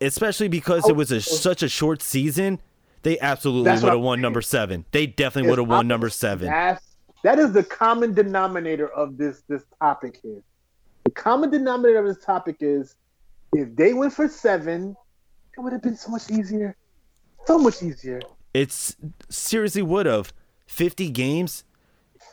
especially 0.00 0.46
because 0.46 0.88
it 0.88 0.94
was 0.94 1.10
a, 1.10 1.20
such 1.20 1.64
a 1.64 1.68
short 1.68 2.00
season, 2.00 2.60
they 3.02 3.18
absolutely 3.20 3.70
would 3.70 3.82
have 3.82 4.00
won 4.00 4.20
number 4.20 4.42
seven. 4.42 4.84
They 4.90 5.06
definitely 5.06 5.50
would 5.50 5.58
have 5.58 5.68
won 5.68 5.88
number 5.88 6.08
seven. 6.08 6.48
That 7.24 7.38
is 7.38 7.52
the 7.52 7.64
common 7.64 8.14
denominator 8.14 8.88
of 8.88 9.16
this 9.16 9.42
this 9.48 9.64
topic 9.80 10.20
here. 10.22 10.42
The 11.04 11.10
common 11.10 11.50
denominator 11.50 11.98
of 11.98 12.06
this 12.06 12.24
topic 12.24 12.56
is 12.60 12.94
if 13.52 13.74
they 13.74 13.92
went 13.92 14.12
for 14.12 14.28
seven, 14.28 14.96
it 15.56 15.60
would 15.60 15.72
have 15.72 15.82
been 15.82 15.96
so 15.96 16.10
much 16.10 16.30
easier. 16.30 16.76
So 17.46 17.58
much 17.58 17.82
easier. 17.82 18.20
It's 18.54 18.96
seriously 19.28 19.82
would 19.82 20.06
have. 20.06 20.32
50 20.66 21.10
games, 21.10 21.64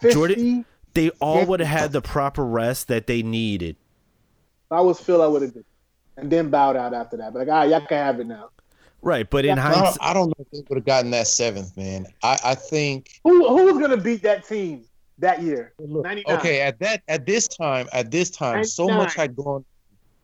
50, 0.02 0.14
Jordan- 0.14 0.66
they 0.94 1.10
all 1.22 1.46
would 1.46 1.62
have 1.62 1.70
had 1.70 1.92
the 1.92 2.02
proper 2.02 2.46
rest 2.46 2.90
that 2.90 3.08
they 3.08 3.22
needed. 3.24 3.78
I 4.70 4.82
was 4.82 5.00
Phil, 5.00 5.22
I 5.22 5.28
would 5.28 5.42
have 5.42 5.54
did. 5.54 5.66
And 6.18 6.30
then 6.30 6.50
bowed 6.50 6.76
out 6.76 6.94
after 6.94 7.18
that. 7.18 7.34
But 7.34 7.48
like, 7.48 7.50
ah, 7.50 7.64
y'all 7.64 7.86
can 7.86 7.98
have 7.98 8.20
it 8.20 8.28
now. 8.28 8.50
Right, 9.06 9.30
but 9.30 9.45
in 9.45 9.60
I 9.60 9.61
hindsight, 9.61 9.98
I 10.02 10.14
don't 10.15 10.30
know 10.30 10.34
if 10.40 10.49
they 10.49 10.64
would 10.68 10.77
have 10.77 10.86
gotten 10.86 11.11
that 11.11 11.27
seventh, 11.27 11.77
man. 11.77 12.07
I, 12.23 12.40
I 12.44 12.56
think 12.56 13.19
Who 13.23 13.48
who 13.48 13.65
was 13.72 13.77
gonna 13.77 14.02
beat 14.02 14.23
that 14.23 14.48
team 14.48 14.84
that 15.19 15.44
year? 15.44 15.73
99. 15.80 16.36
okay 16.38 16.61
at 16.61 16.80
that 16.80 17.03
at 17.07 17.23
this 17.27 17.48
time 17.48 17.88
at 17.94 18.10
this 18.10 18.32
time 18.32 18.64
so 18.65 18.88
much 18.88 19.14
had 19.14 19.36
gone 19.36 19.64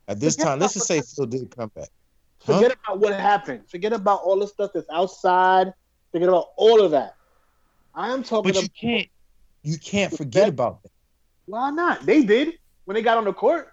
at 0.07 0.19
this 0.19 0.33
Forget 0.35 0.47
time. 0.47 0.59
Let's 0.59 0.73
just 0.73 0.89
about 0.89 1.05
say 1.05 1.15
Phil 1.15 1.25
did 1.27 1.55
come 1.55 1.71
back. 1.75 1.89
Huh? 2.43 2.55
Forget 2.55 2.75
about 2.83 2.99
what 2.99 3.13
happened. 3.13 3.69
Forget 3.69 3.93
about 3.93 4.21
all 4.23 4.39
the 4.39 4.47
stuff 4.47 4.71
that's 4.73 4.89
outside. 4.91 5.71
Forget 6.11 6.27
about 6.29 6.47
all 6.57 6.81
of 6.81 6.89
that. 6.89 7.15
I 7.93 8.11
am 8.11 8.23
talking 8.23 8.51
But 8.51 8.55
you 8.55 8.65
about 8.65 8.73
can't 8.73 9.07
you 9.61 9.77
can't 9.77 10.11
forget 10.17 10.49
about 10.49 10.81
that. 10.81 10.91
why 11.45 11.69
not? 11.69 12.03
They 12.03 12.23
did 12.23 12.55
when 12.85 12.95
they 12.95 13.03
got 13.03 13.17
on 13.19 13.25
the 13.25 13.33
court. 13.33 13.71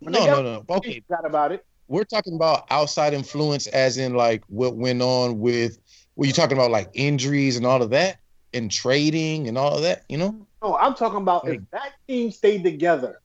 When 0.00 0.12
No, 0.12 0.20
they 0.20 0.26
no, 0.26 0.32
got- 0.34 0.44
no. 0.44 0.64
They 0.68 0.74
Okay, 0.90 1.00
forgot 1.08 1.24
about 1.24 1.52
it. 1.52 1.64
We're 1.88 2.04
talking 2.04 2.34
about 2.34 2.66
outside 2.70 3.14
influence, 3.14 3.66
as 3.66 3.96
in 3.98 4.14
like 4.14 4.44
what 4.48 4.76
went 4.76 5.02
on 5.02 5.38
with. 5.38 5.78
Were 6.16 6.26
you 6.26 6.32
talking 6.32 6.56
about 6.56 6.70
like 6.70 6.90
injuries 6.94 7.56
and 7.56 7.64
all 7.64 7.82
of 7.82 7.90
that, 7.90 8.18
and 8.52 8.70
trading 8.70 9.48
and 9.48 9.56
all 9.56 9.76
of 9.76 9.82
that? 9.82 10.04
You 10.08 10.18
know, 10.18 10.46
No, 10.62 10.76
I'm 10.76 10.94
talking 10.94 11.18
about 11.18 11.48
if 11.48 11.60
that 11.72 11.92
team 12.06 12.30
stayed 12.30 12.64
together, 12.64 13.20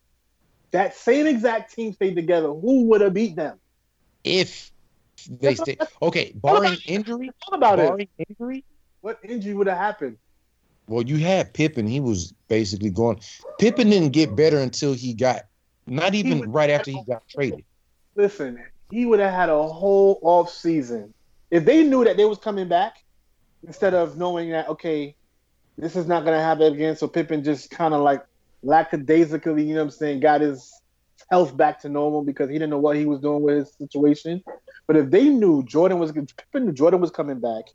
that 0.72 0.96
same 0.96 1.28
exact 1.28 1.74
team 1.74 1.94
stayed 1.94 2.16
together, 2.16 2.48
who 2.48 2.86
would 2.86 3.02
have 3.02 3.14
beat 3.14 3.36
them? 3.36 3.60
if 4.24 4.72
they 5.30 5.56
stay 5.56 5.78
okay, 6.02 6.32
barring 6.36 6.78
injury, 6.86 7.30
Talk 7.46 7.56
about 7.56 7.80
it. 7.80 7.88
barring 7.88 8.08
injury. 8.30 8.64
What 9.02 9.20
injury 9.24 9.54
would 9.54 9.68
have 9.68 9.78
happened? 9.78 10.18
Well, 10.88 11.04
you 11.04 11.18
had 11.18 11.54
Pippen. 11.54 11.88
He 11.88 12.00
was 12.00 12.34
basically 12.48 12.90
going. 12.90 13.20
Pippen 13.60 13.90
didn't 13.90 14.12
get 14.12 14.36
better 14.36 14.60
until 14.60 14.94
he 14.94 15.14
got. 15.14 15.44
Not 15.88 16.14
even 16.16 16.52
right 16.52 16.70
after 16.70 16.92
he 16.92 17.04
got 17.08 17.28
traded. 17.28 17.66
Listen, 18.16 18.64
he 18.92 19.06
would 19.06 19.20
have 19.20 19.34
had 19.34 19.50
a 19.50 19.64
whole 19.64 20.20
off 20.22 20.50
season 20.50 21.14
if 21.50 21.66
they 21.66 21.84
knew 21.84 22.04
that 22.04 22.18
they 22.18 22.26
was 22.26 22.38
coming 22.38 22.68
back 22.68 22.98
instead 23.66 23.94
of 23.94 24.18
knowing 24.18 24.50
that 24.52 24.68
okay, 24.70 25.16
this 25.78 25.96
is 25.96 26.08
not 26.08 26.26
gonna 26.26 26.42
happen 26.42 26.74
again. 26.74 26.96
So 26.96 27.08
Pippen 27.08 27.44
just 27.44 27.70
kind 27.70 27.94
of 27.94 28.02
like 28.02 28.24
lackadaisically, 28.62 29.64
you 29.64 29.74
know 29.74 29.82
what 29.82 29.86
I'm 29.86 29.92
saying, 29.92 30.20
got 30.20 30.42
his 30.42 30.72
health 31.30 31.56
back 31.56 31.82
to 31.82 31.90
normal 31.90 32.24
because 32.24 32.50
he 32.50 32.56
didn't 32.56 32.70
know 32.70 32.80
what 32.80 32.96
he 32.96 33.06
was 33.06 33.20
doing 33.20 33.42
with 33.42 33.56
his 33.58 33.74
situation. 33.74 34.44
But 34.88 34.98
if 34.98 35.10
they 35.10 35.30
knew 35.30 35.64
Jordan 35.64 36.00
was 36.00 36.12
Pippen 36.12 36.66
knew 36.66 36.72
Jordan 36.72 37.02
was 37.02 37.12
coming 37.12 37.40
back, 37.40 37.66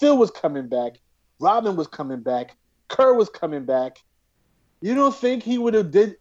Phil 0.00 0.16
was 0.16 0.30
coming 0.30 0.68
back, 0.68 0.92
Robin 1.40 1.76
was 1.76 1.86
coming 1.86 2.20
back, 2.20 2.56
Kerr 2.88 3.14
was 3.14 3.28
coming 3.28 3.64
back, 3.64 3.98
you 4.80 4.94
don't 4.94 5.14
think 5.14 5.42
he 5.42 5.58
would 5.58 5.74
have 5.74 5.90
did 5.90 6.16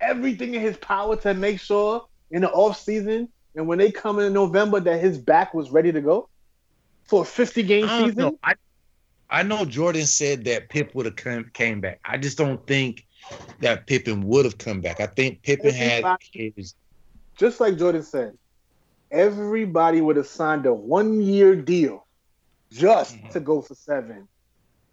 everything 0.00 0.54
in 0.54 0.60
his 0.60 0.76
power 0.76 1.16
to 1.16 1.34
make 1.34 1.60
sure 1.60 2.06
in 2.34 2.42
the 2.42 2.50
off 2.50 2.78
season 2.80 3.28
and 3.54 3.68
when 3.68 3.78
they 3.78 3.92
come 3.92 4.18
in 4.18 4.32
November 4.32 4.80
that 4.80 5.00
his 5.00 5.16
back 5.18 5.54
was 5.54 5.70
ready 5.70 5.92
to 5.92 6.00
go 6.00 6.28
for 7.04 7.22
a 7.22 7.24
50 7.24 7.62
game 7.62 7.84
I 7.88 8.06
season? 8.06 8.16
know. 8.18 8.38
I, 8.42 8.54
I 9.30 9.42
know 9.44 9.64
Jordan 9.64 10.04
said 10.04 10.44
that 10.44 10.68
Pip 10.68 10.94
would 10.94 11.06
have 11.06 11.16
come 11.16 11.50
came 11.54 11.80
back. 11.80 12.00
I 12.04 12.18
just 12.18 12.36
don't 12.36 12.64
think 12.66 13.06
that 13.60 13.86
Pippen 13.86 14.22
would 14.24 14.44
have 14.44 14.58
come 14.58 14.80
back. 14.80 15.00
I 15.00 15.06
think 15.06 15.42
Pippen 15.42 15.72
had 15.72 16.04
his. 16.32 16.74
Just 17.38 17.60
like 17.60 17.78
Jordan 17.78 18.02
said, 18.02 18.36
everybody 19.10 20.00
would 20.00 20.16
have 20.16 20.26
signed 20.26 20.66
a 20.66 20.74
one 20.74 21.20
year 21.20 21.54
deal 21.56 22.06
just 22.72 23.16
Mhm. 23.16 23.30
to 23.30 23.40
go 23.40 23.60
for 23.60 23.74
seven. 23.74 24.28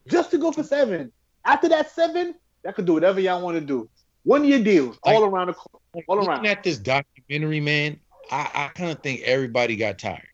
Just 0.08 0.32
to 0.32 0.38
go 0.38 0.52
for 0.52 0.64
seven. 0.64 1.12
After 1.44 1.70
that 1.70 1.92
seven, 1.92 2.36
y'all 2.64 2.74
could 2.74 2.86
do 2.86 2.94
whatever 2.94 3.20
y'all 3.20 3.42
want 3.42 3.58
to 3.58 3.62
do. 3.62 3.90
One 4.24 4.46
year 4.46 4.64
deals 4.64 4.98
all 5.04 5.24
around 5.24 5.48
the 5.48 5.54
court. 5.54 5.82
All 6.08 6.18
looking 6.18 6.30
around. 6.30 6.46
at 6.46 6.64
this 6.64 6.78
documentary, 6.78 7.60
man, 7.60 8.00
I, 8.32 8.50
I 8.54 8.68
kind 8.70 8.92
of 8.92 9.02
think 9.02 9.22
everybody 9.22 9.76
got 9.76 10.00
tired. 10.00 10.28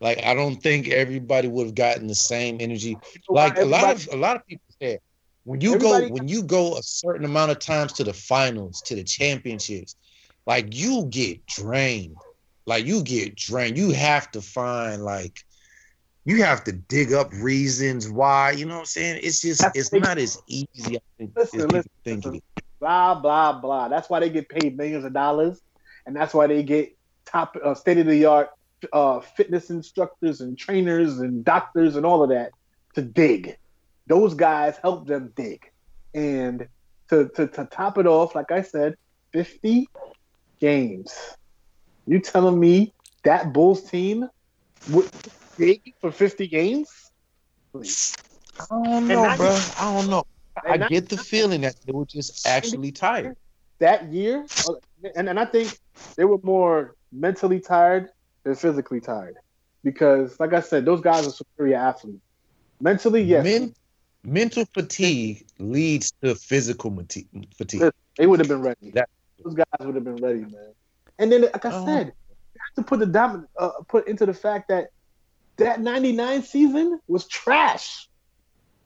Like 0.00 0.24
I 0.24 0.34
don't 0.34 0.56
think 0.56 0.88
everybody 0.88 1.46
would 1.46 1.66
have 1.66 1.74
gotten 1.74 2.08
the 2.08 2.14
same 2.14 2.56
energy. 2.60 2.98
Like 3.28 3.56
a 3.58 3.64
lot 3.64 3.94
of 3.94 4.08
a 4.12 4.16
lot 4.16 4.36
of 4.36 4.46
people 4.46 4.64
said, 4.80 4.98
when 5.44 5.60
you 5.60 5.78
go 5.78 6.08
when 6.08 6.26
you 6.26 6.42
go 6.42 6.76
a 6.76 6.82
certain 6.82 7.24
amount 7.24 7.52
of 7.52 7.60
times 7.60 7.92
to 7.94 8.04
the 8.04 8.12
finals, 8.12 8.82
to 8.82 8.96
the 8.96 9.04
championships, 9.04 9.94
like 10.46 10.74
you 10.74 11.06
get 11.10 11.46
drained. 11.46 12.16
Like 12.66 12.86
you 12.86 13.02
get 13.02 13.34
drained. 13.36 13.76
You 13.76 13.92
have 13.92 14.30
to 14.32 14.42
find 14.42 15.04
like 15.04 15.38
you 16.24 16.42
have 16.42 16.64
to 16.64 16.72
dig 16.72 17.12
up 17.12 17.32
reasons 17.34 18.08
why. 18.08 18.52
You 18.52 18.66
know 18.66 18.74
what 18.74 18.80
I'm 18.80 18.86
saying? 18.86 19.20
It's 19.22 19.40
just 19.40 19.64
it's 19.74 19.92
not 19.92 20.18
as 20.18 20.40
easy 20.46 20.96
I 20.96 21.00
think, 21.18 21.32
Listen, 21.36 21.60
as 21.60 21.66
listen, 21.66 21.86
listen. 22.06 22.40
It 22.82 22.90
is. 22.90 23.14
blah 23.14 23.52
blah 23.52 23.52
blah. 23.60 23.88
That's 23.88 24.10
why 24.10 24.20
they 24.20 24.30
get 24.30 24.48
paid 24.48 24.76
millions 24.76 25.04
of 25.04 25.12
dollars, 25.12 25.60
and 26.06 26.16
that's 26.16 26.34
why 26.34 26.46
they 26.46 26.62
get 26.62 26.96
top 27.24 27.56
uh, 27.62 27.74
state 27.74 27.98
of 27.98 28.06
the 28.06 28.24
art 28.26 28.50
uh, 28.92 29.20
fitness 29.20 29.70
instructors 29.70 30.40
and 30.40 30.58
trainers 30.58 31.18
and 31.18 31.44
doctors 31.44 31.96
and 31.96 32.06
all 32.06 32.22
of 32.22 32.30
that 32.30 32.52
to 32.94 33.02
dig. 33.02 33.56
Those 34.06 34.34
guys 34.34 34.76
help 34.78 35.06
them 35.06 35.32
dig, 35.36 35.70
and 36.14 36.68
to 37.10 37.28
to, 37.36 37.46
to 37.48 37.64
top 37.66 37.98
it 37.98 38.06
off, 38.06 38.34
like 38.34 38.50
I 38.50 38.62
said, 38.62 38.96
fifty 39.32 39.88
games. 40.60 41.36
You 42.06 42.20
telling 42.20 42.58
me 42.58 42.92
that 43.24 43.52
Bulls 43.52 43.84
team 43.84 44.28
would 44.90 45.10
dig 45.56 45.94
for 46.00 46.10
fifty 46.10 46.48
games? 46.48 46.88
Please. 47.72 48.16
I 48.70 48.74
don't 48.84 49.08
know, 49.08 49.36
bro. 49.36 49.58
I 49.78 49.94
don't 49.94 50.10
know. 50.10 50.24
I 50.56 50.76
get 50.78 51.08
the 51.08 51.16
feeling 51.16 51.62
that 51.62 51.76
they 51.86 51.92
were 51.92 52.04
just 52.06 52.46
actually 52.46 52.92
tired. 52.92 53.36
that 53.78 54.12
year, 54.12 54.46
and, 55.16 55.28
and 55.28 55.40
I 55.40 55.44
think 55.44 55.76
they 56.16 56.24
were 56.24 56.38
more 56.42 56.94
mentally 57.10 57.60
tired 57.60 58.10
than 58.44 58.54
physically 58.54 59.00
tired. 59.00 59.36
Because, 59.84 60.38
like 60.38 60.52
I 60.52 60.60
said, 60.60 60.84
those 60.84 61.00
guys 61.00 61.26
are 61.26 61.30
superior 61.32 61.76
athletes. 61.76 62.20
Mentally, 62.80 63.22
yes, 63.22 63.42
Men, 63.44 63.74
mental 64.24 64.64
fatigue 64.74 65.46
leads 65.58 66.12
to 66.22 66.34
physical 66.36 66.90
fatigue. 67.56 67.90
they 68.16 68.26
would 68.26 68.38
have 68.38 68.48
been 68.48 68.62
ready. 68.62 68.90
That- 68.92 69.08
those 69.42 69.54
guys 69.54 69.64
would 69.80 69.96
have 69.96 70.04
been 70.04 70.16
ready, 70.16 70.40
man. 70.40 70.72
And 71.18 71.32
then, 71.32 71.42
like 71.42 71.64
I 71.64 71.70
Oh. 71.72 71.84
said, 71.84 72.06
you 72.06 72.60
have 72.76 72.84
to 72.84 72.88
put 72.88 73.00
the 73.00 73.06
dom- 73.06 73.48
uh, 73.58 73.70
put 73.88 74.06
into 74.06 74.24
the 74.26 74.34
fact 74.34 74.68
that 74.68 74.90
that 75.56 75.80
'99 75.80 76.42
season 76.42 77.00
was 77.08 77.26
trash. 77.26 78.08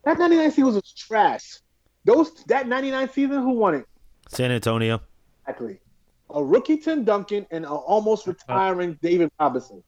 That 0.06 0.20
'99 0.20 0.52
season 0.52 0.74
was 0.74 0.92
trash. 0.92 1.58
Those 2.04 2.32
that 2.44 2.68
'99 2.68 3.10
season, 3.10 3.42
who 3.42 3.50
won 3.50 3.74
it? 3.74 3.86
San 4.28 4.52
Antonio. 4.52 5.02
Exactly. 5.42 5.80
A 6.30 6.42
rookie 6.42 6.76
Tim 6.76 7.02
Duncan 7.02 7.44
and 7.50 7.64
an 7.64 7.70
almost 7.70 8.26
uh-huh. 8.26 8.34
retiring 8.38 8.98
David 9.02 9.30
Robinson. 9.38 9.82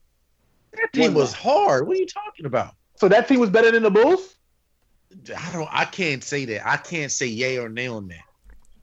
That 0.73 0.91
team 0.93 1.13
was 1.13 1.33
hard. 1.33 1.87
What 1.87 1.95
are 1.95 1.99
you 1.99 2.05
talking 2.05 2.45
about? 2.45 2.75
So 2.95 3.07
that 3.07 3.29
team 3.29 3.39
was 3.39 3.49
better 3.49 3.71
than 3.71 3.81
the 3.81 3.89
Bulls? 3.89 4.35
I 5.35 5.51
don't. 5.53 5.69
I 5.71 5.85
can't 5.85 6.21
say 6.21 6.43
that. 6.45 6.67
I 6.67 6.75
can't 6.75 7.11
say 7.11 7.25
yay 7.25 7.57
or 7.57 7.69
nay 7.69 7.87
on 7.87 8.09
that 8.09 8.23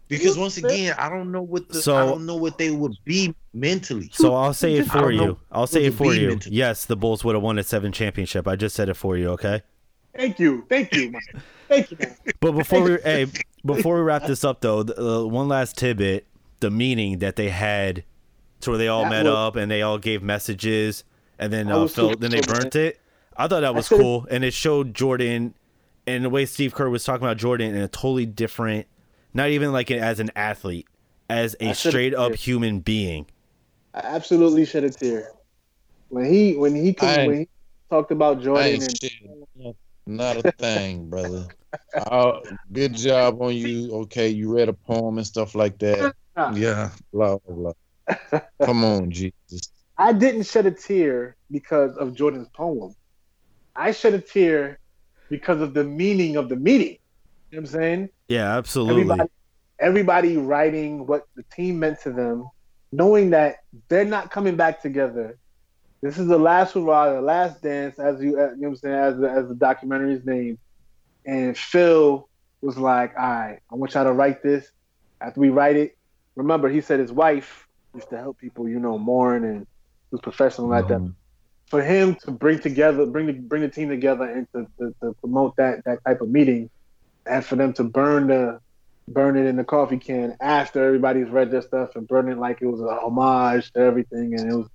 because 0.08 0.38
once 0.38 0.56
again, 0.56 0.94
I 0.98 1.10
don't 1.10 1.30
know 1.30 1.42
what 1.42 1.68
the. 1.68 1.82
So- 1.82 1.96
I 1.96 2.06
don't 2.06 2.24
know 2.24 2.36
what 2.36 2.56
they 2.56 2.70
would 2.70 2.96
be 3.04 3.34
mentally. 3.52 4.08
So 4.14 4.34
I'll 4.34 4.54
say 4.54 4.76
it 4.76 4.86
for 4.86 5.10
you. 5.10 5.38
I'll 5.52 5.66
say 5.66 5.84
it 5.84 5.94
for 5.94 6.14
you. 6.14 6.28
mental- 6.28 6.52
Yes, 6.52 6.86
the 6.86 6.96
Bulls 6.96 7.24
would 7.24 7.34
have 7.34 7.42
won 7.42 7.58
a 7.58 7.62
seven 7.62 7.92
championship. 7.92 8.48
I 8.48 8.56
just 8.56 8.74
said 8.74 8.88
it 8.88 8.94
for 8.94 9.18
you, 9.18 9.28
okay? 9.32 9.62
Thank 10.16 10.38
you. 10.38 10.64
Thank 10.68 10.94
you, 10.94 11.10
man. 11.10 11.20
Thank 11.68 11.90
you, 11.90 11.96
man. 12.00 12.16
But 12.40 12.52
before 12.52 12.82
we 12.82 12.98
hey, 13.02 13.26
before 13.64 13.96
we 13.96 14.02
wrap 14.02 14.26
this 14.26 14.44
up 14.44 14.60
though, 14.60 14.82
the, 14.82 15.00
uh, 15.00 15.24
one 15.24 15.48
last 15.48 15.76
tidbit. 15.76 16.26
the 16.60 16.70
meeting 16.70 17.18
that 17.18 17.36
they 17.36 17.48
had 17.50 18.04
to 18.60 18.70
where 18.70 18.78
they 18.78 18.88
all 18.88 19.02
That 19.02 19.10
met 19.10 19.24
was- 19.26 19.34
up 19.34 19.56
and 19.56 19.70
they 19.70 19.82
all 19.82 19.98
gave 19.98 20.22
messages 20.22 21.04
and 21.38 21.52
then 21.52 21.70
uh, 21.70 21.80
was 21.80 21.94
Phil, 21.94 22.14
then 22.16 22.30
they 22.30 22.40
cool, 22.40 22.52
man. 22.54 22.62
burnt 22.62 22.76
it. 22.76 23.00
I 23.36 23.48
thought 23.48 23.60
that 23.60 23.74
was 23.74 23.88
cool 23.90 24.26
and 24.30 24.44
it 24.44 24.54
showed 24.54 24.94
Jordan 24.94 25.54
and 26.06 26.24
the 26.24 26.30
way 26.30 26.46
Steve 26.46 26.74
Kerr 26.74 26.88
was 26.88 27.04
talking 27.04 27.24
about 27.26 27.36
Jordan 27.36 27.74
in 27.74 27.82
a 27.82 27.88
totally 27.88 28.26
different, 28.26 28.86
not 29.34 29.48
even 29.50 29.72
like 29.72 29.90
as 29.90 30.20
an 30.20 30.30
athlete, 30.36 30.86
as 31.28 31.56
a 31.60 31.74
straight 31.74 32.14
up 32.14 32.30
yeah. 32.30 32.36
human 32.36 32.80
being. 32.80 33.26
I 33.92 34.00
absolutely 34.00 34.64
shed 34.66 34.84
a 34.84 34.90
tear 34.90 35.32
when 36.08 36.32
he 36.32 36.54
when 36.54 36.74
he 36.74 36.96
I 37.00 37.26
when 37.26 37.38
he 37.40 37.48
talked 37.90 38.12
about 38.12 38.40
Jordan 38.40 38.66
ain't 38.66 38.82
and 38.82 38.98
shit. 39.02 39.76
Not 40.06 40.36
a 40.36 40.52
thing, 40.52 41.08
brother. 41.08 41.46
Uh, 41.94 42.40
good 42.72 42.94
job 42.94 43.40
on 43.42 43.54
you. 43.54 43.92
Okay, 43.92 44.28
you 44.28 44.54
read 44.54 44.68
a 44.68 44.72
poem 44.72 45.18
and 45.18 45.26
stuff 45.26 45.54
like 45.54 45.78
that. 45.78 46.14
Yeah, 46.54 46.90
blah 47.12 47.36
blah 47.38 47.72
blah. 48.28 48.40
Come 48.62 48.84
on, 48.84 49.10
Jesus. 49.20 49.70
I 49.98 50.12
didn't 50.12 50.44
shed 50.44 50.66
a 50.66 50.70
tear 50.70 51.36
because 51.50 51.96
of 51.96 52.14
Jordan's 52.14 52.48
poem. 52.48 52.94
I 53.74 53.92
shed 53.92 54.14
a 54.14 54.20
tear 54.20 54.78
because 55.30 55.60
of 55.60 55.74
the 55.74 55.84
meaning 55.84 56.36
of 56.36 56.48
the 56.48 56.56
meeting. 56.56 56.98
You 57.50 57.58
know 57.58 57.58
what 57.58 57.58
I'm 57.58 57.66
saying? 57.66 58.08
Yeah, 58.28 58.56
absolutely. 58.56 59.02
Everybody, 59.02 59.30
everybody 59.78 60.36
writing 60.36 61.06
what 61.06 61.26
the 61.34 61.44
team 61.54 61.78
meant 61.78 62.00
to 62.02 62.12
them, 62.12 62.48
knowing 62.92 63.30
that 63.30 63.56
they're 63.88 64.04
not 64.04 64.30
coming 64.30 64.56
back 64.56 64.82
together. 64.82 65.38
This 66.02 66.18
is 66.18 66.28
the 66.28 66.38
last 66.38 66.74
hurrah, 66.74 67.12
the 67.12 67.20
last 67.20 67.62
dance, 67.62 67.98
as 67.98 68.20
you, 68.20 68.30
you 68.30 68.36
know 68.36 68.54
what 68.56 68.68
I'm 68.68 68.76
saying, 68.76 68.94
as 68.94 69.16
the, 69.18 69.30
as 69.30 69.48
the 69.48 69.54
documentary 69.54 70.14
is 70.14 70.24
named. 70.24 70.58
And 71.24 71.56
Phil 71.56 72.28
was 72.62 72.78
like, 72.78 73.14
"All 73.18 73.28
right, 73.28 73.60
I 73.70 73.74
want 73.74 73.94
y'all 73.94 74.04
to 74.04 74.12
write 74.12 74.42
this. 74.42 74.70
After 75.20 75.40
we 75.40 75.48
write 75.50 75.76
it, 75.76 75.96
remember, 76.36 76.68
he 76.68 76.80
said 76.80 77.00
his 77.00 77.12
wife 77.12 77.66
used 77.94 78.10
to 78.10 78.18
help 78.18 78.38
people, 78.38 78.68
you 78.68 78.78
know, 78.78 78.98
mourn 78.98 79.44
and 79.44 79.66
was 80.10 80.20
professional 80.20 80.72
at 80.74 80.88
that. 80.88 81.00
Mhm. 81.00 81.14
For 81.70 81.82
him 81.82 82.14
to 82.24 82.30
bring 82.30 82.60
together, 82.60 83.06
bring 83.06 83.26
the 83.26 83.32
bring 83.32 83.62
the 83.62 83.68
team 83.68 83.88
together, 83.88 84.24
and 84.24 84.46
to, 84.52 84.66
to, 84.78 84.94
to 85.02 85.14
promote 85.20 85.56
that 85.56 85.84
that 85.84 86.04
type 86.04 86.20
of 86.20 86.28
meeting, 86.30 86.70
and 87.26 87.44
for 87.44 87.56
them 87.56 87.72
to 87.74 87.84
burn 87.84 88.28
the 88.28 88.60
burn 89.08 89.36
it 89.36 89.46
in 89.46 89.56
the 89.56 89.64
coffee 89.64 89.98
can 89.98 90.36
after 90.40 90.84
everybody's 90.84 91.28
read 91.28 91.50
their 91.50 91.62
stuff 91.62 91.94
and 91.96 92.06
burn 92.08 92.28
it 92.30 92.38
like 92.38 92.58
it 92.60 92.66
was 92.66 92.80
a 92.80 93.00
homage 93.00 93.72
to 93.72 93.80
everything, 93.80 94.34
and 94.34 94.50
it 94.50 94.54
was 94.54 94.68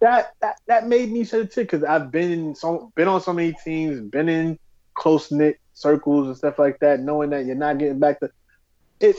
that 0.00 0.34
that 0.40 0.60
that 0.66 0.86
made 0.86 1.10
me 1.10 1.24
shed 1.24 1.40
a 1.40 1.46
tear 1.46 1.64
because 1.64 1.82
I've 1.82 2.10
been 2.10 2.30
in 2.30 2.54
so 2.54 2.92
been 2.94 3.08
on 3.08 3.20
so 3.20 3.32
many 3.32 3.52
teams, 3.64 4.00
been 4.00 4.28
in 4.28 4.58
close 4.94 5.30
knit 5.30 5.58
circles 5.74 6.26
and 6.26 6.36
stuff 6.36 6.58
like 6.58 6.78
that, 6.80 7.00
knowing 7.00 7.30
that 7.30 7.46
you're 7.46 7.56
not 7.56 7.78
getting 7.78 7.98
back 7.98 8.20
to 8.20 8.30
it. 9.00 9.16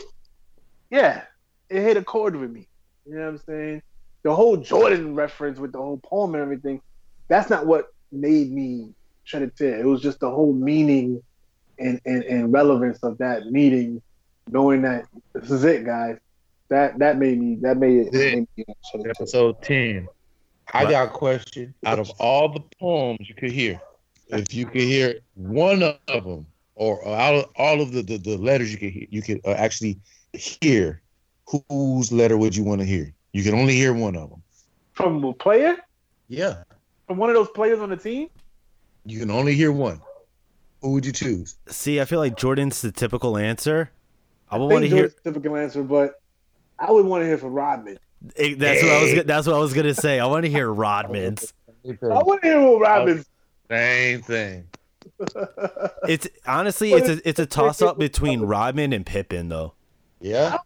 Yeah, 0.89 1.23
it 1.69 1.81
hit 1.81 1.97
a 1.97 2.03
chord 2.03 2.35
with 2.35 2.51
me. 2.51 2.67
You 3.05 3.15
know 3.15 3.21
what 3.21 3.29
I'm 3.29 3.37
saying? 3.39 3.81
The 4.23 4.35
whole 4.35 4.57
Jordan 4.57 5.15
reference 5.15 5.59
with 5.59 5.71
the 5.71 5.77
whole 5.77 5.97
poem 5.97 6.35
and 6.35 6.43
everything, 6.43 6.81
that's 7.27 7.49
not 7.49 7.65
what 7.65 7.93
made 8.11 8.51
me 8.51 8.93
shed 9.23 9.43
a 9.43 9.47
tear. 9.47 9.79
It 9.79 9.85
was 9.85 10.01
just 10.01 10.19
the 10.19 10.29
whole 10.29 10.53
meaning 10.53 11.21
and, 11.77 12.01
and, 12.05 12.23
and 12.23 12.51
relevance 12.51 12.99
of 13.03 13.17
that 13.19 13.45
meeting, 13.45 14.01
knowing 14.49 14.81
that 14.81 15.05
this 15.33 15.49
is 15.49 15.63
it, 15.63 15.85
guys. 15.85 16.17
That 16.69 16.99
that 16.99 17.17
made 17.17 17.39
me 17.39 17.57
that 17.61 17.77
made 17.77 18.07
it 18.07 18.13
made 18.13 18.47
me 18.57 18.65
shed 18.91 19.01
a 19.01 19.03
tear. 19.03 19.11
Episode 19.11 19.61
10. 19.61 20.07
I 20.73 20.89
got 20.89 21.07
a 21.07 21.11
question. 21.11 21.73
Out 21.85 21.99
of 21.99 22.09
all 22.19 22.49
the 22.49 22.61
poems 22.79 23.27
you 23.27 23.35
could 23.35 23.51
hear, 23.51 23.81
if 24.29 24.53
you 24.53 24.65
could 24.65 24.81
hear 24.81 25.19
one 25.35 25.83
of 25.83 26.23
them, 26.23 26.45
or 26.75 27.05
out 27.07 27.35
of 27.35 27.45
all 27.55 27.81
of 27.81 27.91
the, 27.91 28.01
the, 28.01 28.17
the 28.17 28.37
letters 28.37 28.71
you 28.71 28.77
could 28.77 28.91
hear, 28.91 29.07
you 29.09 29.21
could 29.21 29.41
uh, 29.45 29.51
actually 29.51 29.99
hear, 30.33 31.01
whose 31.69 32.11
letter 32.11 32.37
would 32.37 32.55
you 32.55 32.63
want 32.63 32.81
to 32.81 32.85
hear? 32.85 33.13
You 33.33 33.43
can 33.43 33.53
only 33.53 33.73
hear 33.73 33.93
one 33.93 34.15
of 34.15 34.29
them. 34.29 34.41
From 34.93 35.23
a 35.23 35.33
player? 35.33 35.77
Yeah. 36.27 36.63
From 37.07 37.17
one 37.17 37.29
of 37.29 37.35
those 37.35 37.49
players 37.49 37.79
on 37.79 37.89
the 37.89 37.97
team? 37.97 38.29
You 39.05 39.19
can 39.19 39.31
only 39.31 39.55
hear 39.55 39.71
one. 39.71 40.01
Who 40.81 40.91
would 40.93 41.05
you 41.05 41.11
choose? 41.11 41.55
See, 41.67 41.99
I 41.99 42.05
feel 42.05 42.19
like 42.19 42.37
Jordan's 42.37 42.81
the 42.81 42.91
typical 42.91 43.37
answer. 43.37 43.91
I 44.49 44.57
would 44.57 44.69
think 44.69 44.73
want 44.73 44.83
to 44.83 44.89
hear. 44.89 44.97
Jordan's 44.97 45.21
the 45.23 45.31
typical 45.31 45.57
answer, 45.57 45.83
but 45.83 46.21
I 46.77 46.91
would 46.91 47.05
want 47.05 47.23
to 47.23 47.27
hear 47.27 47.37
from 47.37 47.53
Rodman. 47.53 47.99
Eh, 48.35 48.55
That's 48.57 48.83
what 48.83 48.91
I 48.91 49.01
was. 49.03 49.23
That's 49.25 49.47
what 49.47 49.55
I 49.55 49.59
was 49.59 49.73
gonna 49.73 49.93
say. 49.93 50.19
I 50.19 50.25
want 50.25 50.45
to 50.45 50.49
hear 50.57 50.71
Rodman's. 50.71 51.53
I 51.85 51.95
want 52.01 52.41
to 52.41 52.47
hear 52.47 52.61
what 52.61 52.81
Rodman. 52.81 53.25
Same 53.69 54.21
thing. 54.21 54.67
It's 56.07 56.27
honestly, 56.47 56.93
it's 56.93 57.09
a 57.09 57.27
it's 57.27 57.39
a 57.39 57.45
toss 57.45 57.81
up 57.81 57.97
between 57.99 58.41
Rodman 58.41 58.93
and 58.93 59.05
Pippen, 59.05 59.49
though. 59.49 59.73
Yeah. 60.21 60.57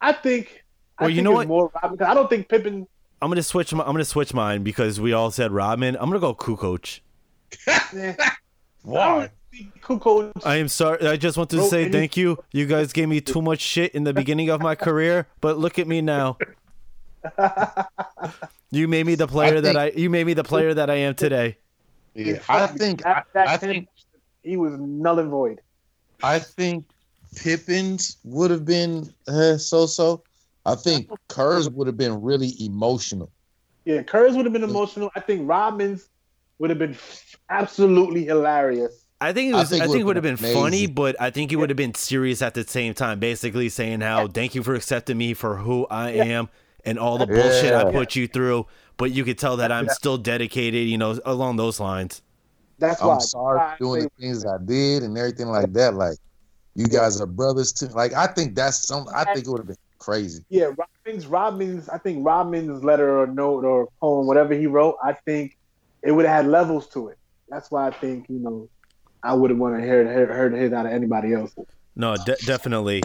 I 0.00 0.12
think. 0.12 0.64
I 0.98 1.04
Well, 1.04 1.10
you 1.10 1.16
think 1.16 1.24
know 1.24 1.32
what? 1.32 1.48
More 1.48 1.70
Rodman. 1.80 1.98
'cause 1.98 2.08
I 2.08 2.14
don't 2.14 2.28
think 2.28 2.48
Pippen. 2.48 2.86
I'm 3.20 3.30
gonna 3.30 3.42
switch. 3.42 3.72
My, 3.72 3.84
I'm 3.84 3.92
gonna 3.92 4.04
switch 4.04 4.34
mine 4.34 4.62
because 4.64 5.00
we 5.00 5.12
all 5.12 5.30
said 5.30 5.52
Rodman. 5.52 5.96
I'm 6.00 6.08
gonna 6.10 6.18
go 6.18 6.34
Kukoc. 6.34 7.00
Why? 8.82 9.30
Kukoc. 9.82 10.32
I 10.44 10.56
am 10.56 10.68
sorry. 10.68 11.06
I 11.06 11.16
just 11.16 11.36
want 11.36 11.50
to 11.50 11.62
say 11.68 11.88
thank 11.90 12.16
you. 12.16 12.42
You 12.52 12.66
guys 12.66 12.92
gave 12.92 13.08
me 13.08 13.20
too 13.20 13.42
much 13.42 13.60
shit 13.60 13.94
in 13.94 14.04
the 14.04 14.12
beginning 14.12 14.50
of 14.50 14.60
my 14.60 14.74
career, 14.74 15.26
but 15.40 15.58
look 15.58 15.78
at 15.78 15.86
me 15.86 16.00
now. 16.00 16.38
You 18.72 18.88
made 18.88 19.04
me 19.04 19.14
the 19.16 19.26
player 19.28 19.60
that 19.60 19.76
I. 19.76 19.92
You 19.94 20.08
made 20.08 20.26
me 20.26 20.32
the 20.32 20.42
player 20.42 20.72
that 20.72 20.88
I 20.88 20.94
am 20.94 21.14
today. 21.14 21.58
Yeah, 22.14 22.38
I 22.48 22.66
think 22.66 23.04
I, 23.04 23.12
that, 23.12 23.26
that 23.34 23.48
I 23.48 23.56
ten- 23.58 23.70
think 23.70 23.88
he 24.42 24.56
was 24.56 24.72
null 24.78 25.18
and 25.18 25.30
void. 25.30 25.60
I 26.22 26.38
think 26.38 26.86
Pippen's 27.36 28.16
would 28.24 28.50
have 28.50 28.64
been 28.64 29.12
uh, 29.28 29.58
so 29.58 29.84
so. 29.84 30.24
I 30.64 30.74
think 30.74 31.10
Kerr's 31.28 31.68
would 31.68 31.86
have 31.86 31.98
been 31.98 32.22
really 32.22 32.54
emotional. 32.60 33.30
Yeah, 33.84 34.02
Kerr's 34.02 34.36
would 34.36 34.46
have 34.46 34.52
been 34.54 34.64
emotional. 34.64 35.10
I 35.14 35.20
think 35.20 35.46
Robbins 35.46 36.08
would 36.58 36.70
have 36.70 36.78
been 36.78 36.96
absolutely 37.50 38.24
hilarious. 38.24 39.04
I 39.20 39.34
think 39.34 39.50
it 39.50 39.54
I 39.54 39.58
was. 39.58 39.72
I 39.72 39.76
think 39.76 39.82
think, 39.82 39.96
it 39.96 40.00
it 40.00 40.04
would 40.04 40.16
have 40.16 40.22
been 40.22 40.36
been 40.36 40.54
funny, 40.54 40.86
but 40.86 41.20
I 41.20 41.28
think 41.28 41.50
he 41.50 41.56
would 41.56 41.68
have 41.68 41.76
been 41.76 41.94
serious 41.94 42.40
at 42.40 42.54
the 42.54 42.64
same 42.64 42.94
time. 42.94 43.18
Basically 43.18 43.68
saying 43.68 44.00
how 44.00 44.28
thank 44.28 44.54
you 44.54 44.62
for 44.62 44.74
accepting 44.74 45.18
me 45.18 45.34
for 45.34 45.58
who 45.58 45.86
I 45.90 46.10
am 46.10 46.48
and 46.84 46.98
all 46.98 47.18
the 47.18 47.26
bullshit 47.26 47.72
I 47.72 47.90
put 47.90 48.16
you 48.16 48.26
through. 48.26 48.66
But 48.96 49.10
you 49.12 49.24
could 49.24 49.38
tell 49.38 49.56
that 49.58 49.72
I'm 49.72 49.88
still 49.88 50.18
dedicated. 50.18 50.86
You 50.86 50.98
know, 50.98 51.18
along 51.24 51.56
those 51.56 51.80
lines. 51.80 52.22
That's 52.78 53.00
why. 53.00 53.14
I'm 53.14 53.20
sorry 53.20 53.58
that's 53.58 53.78
for 53.78 53.86
why 53.86 53.94
I 53.96 54.00
doing 54.00 54.02
the 54.04 54.10
things 54.20 54.46
I 54.46 54.58
did 54.64 55.02
and 55.02 55.16
everything 55.16 55.48
like 55.48 55.72
that. 55.72 55.94
Like 55.94 56.18
you 56.74 56.86
guys 56.86 57.20
are 57.20 57.26
brothers 57.26 57.72
too. 57.72 57.86
Like 57.88 58.12
I 58.14 58.26
think 58.26 58.54
that's 58.54 58.86
some. 58.86 59.06
I 59.14 59.24
think 59.24 59.46
it 59.46 59.50
would 59.50 59.60
have 59.60 59.68
been 59.68 59.76
crazy. 59.98 60.44
Yeah, 60.48 60.70
Rodman's 60.76 61.26
Rodman's 61.26 61.88
I 61.88 61.98
think 61.98 62.26
Rodman's 62.26 62.82
letter 62.84 63.18
or 63.18 63.26
note 63.26 63.64
or 63.64 63.88
poem, 64.00 64.26
whatever 64.26 64.54
he 64.54 64.66
wrote, 64.66 64.96
I 65.02 65.12
think 65.12 65.56
it 66.02 66.12
would 66.12 66.26
have 66.26 66.44
had 66.44 66.46
levels 66.46 66.88
to 66.88 67.08
it. 67.08 67.18
That's 67.48 67.70
why 67.70 67.86
I 67.86 67.90
think, 67.90 68.28
you 68.28 68.38
know, 68.38 68.68
I 69.22 69.34
would 69.34 69.50
have 69.50 69.58
wanted 69.58 69.78
to 69.78 69.84
hear 69.84 70.04
hear 70.04 70.26
heard 70.26 70.54
it 70.54 70.72
out 70.72 70.86
of 70.86 70.92
anybody 70.92 71.34
else. 71.34 71.54
No, 71.94 72.16
de- 72.16 72.36
definitely. 72.44 73.02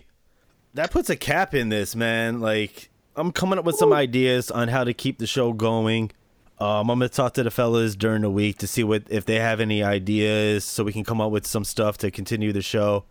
That 0.73 0.91
puts 0.91 1.09
a 1.09 1.15
cap 1.15 1.53
in 1.53 1.69
this, 1.69 1.95
man. 1.95 2.39
Like, 2.39 2.89
I'm 3.17 3.31
coming 3.31 3.57
up 3.57 3.65
with 3.65 3.75
some 3.75 3.91
ideas 3.91 4.51
on 4.51 4.67
how 4.67 4.83
to 4.83 4.93
keep 4.93 5.17
the 5.17 5.27
show 5.27 5.51
going. 5.51 6.11
Um, 6.59 6.89
I'm 6.89 6.99
gonna 6.99 7.09
talk 7.09 7.33
to 7.33 7.43
the 7.43 7.51
fellas 7.51 7.95
during 7.95 8.21
the 8.21 8.29
week 8.29 8.59
to 8.59 8.67
see 8.67 8.83
what 8.83 9.03
if 9.09 9.25
they 9.25 9.35
have 9.35 9.59
any 9.59 9.83
ideas, 9.83 10.63
so 10.63 10.83
we 10.83 10.93
can 10.93 11.03
come 11.03 11.19
up 11.19 11.31
with 11.31 11.45
some 11.45 11.63
stuff 11.63 11.97
to 11.99 12.11
continue 12.11 12.53
the 12.53 12.61
show. 12.61 13.03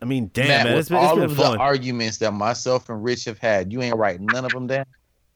I 0.00 0.04
mean, 0.04 0.30
damn, 0.32 0.48
Matt, 0.48 0.64
man, 0.64 0.72
with 0.74 0.80
it's 0.80 0.88
been, 0.88 0.98
it's 0.98 1.06
all 1.06 1.16
been 1.16 1.24
of 1.24 1.36
fun. 1.36 1.52
the 1.54 1.58
arguments 1.58 2.18
that 2.18 2.32
myself 2.32 2.88
and 2.88 3.02
Rich 3.02 3.24
have 3.24 3.38
had, 3.38 3.72
you 3.72 3.82
ain't 3.82 3.96
writing 3.96 4.26
none 4.26 4.44
of 4.44 4.52
them 4.52 4.66
down. 4.66 4.84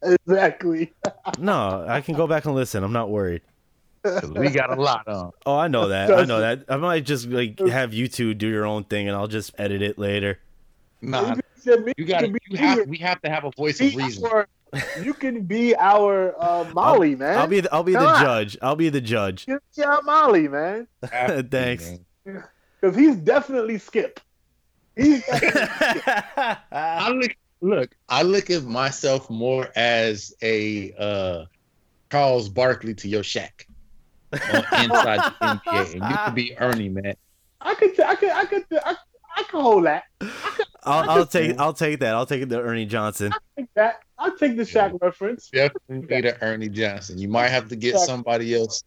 Exactly. 0.02 0.92
no, 1.38 1.84
I 1.88 2.00
can 2.00 2.14
go 2.14 2.26
back 2.26 2.44
and 2.44 2.54
listen. 2.54 2.82
I'm 2.82 2.92
not 2.92 3.10
worried. 3.10 3.42
we 4.34 4.48
got 4.48 4.76
a 4.76 4.80
lot 4.80 5.06
on. 5.08 5.30
Oh, 5.44 5.56
I 5.56 5.68
know 5.68 5.88
that. 5.88 6.10
I 6.10 6.24
know 6.24 6.40
that. 6.40 6.64
I 6.68 6.76
might 6.76 7.04
just 7.04 7.26
like 7.26 7.58
have 7.58 7.92
you 7.92 8.08
two 8.08 8.32
do 8.32 8.48
your 8.48 8.64
own 8.64 8.84
thing, 8.84 9.08
and 9.08 9.16
I'll 9.16 9.28
just 9.28 9.52
edit 9.58 9.82
it 9.82 9.98
later. 9.98 10.38
Nah, 11.02 11.34
said 11.34 11.39
me 11.66 11.92
you 11.96 12.04
got 12.04 12.20
can 12.20 12.32
to. 12.32 12.38
be- 12.38 12.40
You 12.50 12.56
have. 12.58 12.86
We 12.88 12.98
have 12.98 13.20
to 13.22 13.30
have 13.30 13.44
a 13.44 13.50
voice 13.56 13.80
of 13.80 13.94
reason. 13.94 14.24
our- 14.26 14.48
you 15.02 15.14
can 15.14 15.42
be 15.42 15.74
our 15.76 16.34
uh, 16.40 16.64
Molly, 16.72 17.16
man. 17.16 17.38
I'll 17.38 17.48
be 17.48 17.60
the, 17.60 17.74
I'll 17.74 17.82
be 17.82 17.92
Come 17.94 18.04
the 18.04 18.08
on. 18.10 18.22
judge. 18.22 18.56
I'll 18.62 18.76
be 18.76 18.88
the 18.88 19.00
judge. 19.00 19.46
You 19.48 19.54
can 19.74 19.82
be 19.82 19.82
our 19.84 20.00
Molly, 20.02 20.46
man. 20.46 20.86
Thanks. 21.50 21.90
Because 22.24 22.94
he's 22.96 23.16
definitely 23.16 23.78
Skip. 23.78 24.20
He's 24.96 25.24
I 25.32 27.10
look 27.10 27.36
look, 27.60 27.94
I 28.08 28.22
look 28.22 28.50
at 28.50 28.64
myself 28.64 29.28
more 29.30 29.68
as 29.76 30.34
a 30.42 30.92
uh 30.98 31.44
Charles 32.10 32.48
Barkley 32.48 32.94
to 32.94 33.08
your 33.08 33.22
Shaq 33.22 33.66
on 34.32 34.38
inside 34.84 35.32
the 35.40 35.46
NBA, 35.46 35.94
and 36.00 36.10
you 36.10 36.16
could 36.24 36.34
be 36.34 36.56
Ernie, 36.58 36.88
man. 36.88 37.14
I 37.60 37.74
could, 37.74 37.98
I 38.00 38.14
could, 38.14 38.30
I 38.30 38.44
could, 38.46 38.64
I, 38.84 38.96
I 39.36 39.42
could 39.44 39.60
hold 39.60 39.84
that. 39.86 40.04
I'll, 40.84 41.10
I'll 41.10 41.26
take 41.26 41.58
I'll 41.58 41.72
take 41.74 42.00
that. 42.00 42.14
I'll 42.14 42.26
take 42.26 42.42
it 42.42 42.48
to 42.50 42.60
Ernie 42.60 42.86
Johnson. 42.86 43.32
I'll 43.32 43.40
Take 43.56 43.74
that. 43.74 44.00
I'll 44.18 44.36
take 44.36 44.56
the 44.56 44.62
Shaq 44.62 45.00
reference. 45.00 45.48
Definitely 45.48 46.06
be 46.06 46.20
the 46.22 46.42
Ernie 46.42 46.68
Johnson. 46.68 47.18
You 47.18 47.28
might 47.28 47.48
have 47.48 47.68
to 47.68 47.76
get 47.76 47.98
somebody 47.98 48.54
else. 48.54 48.84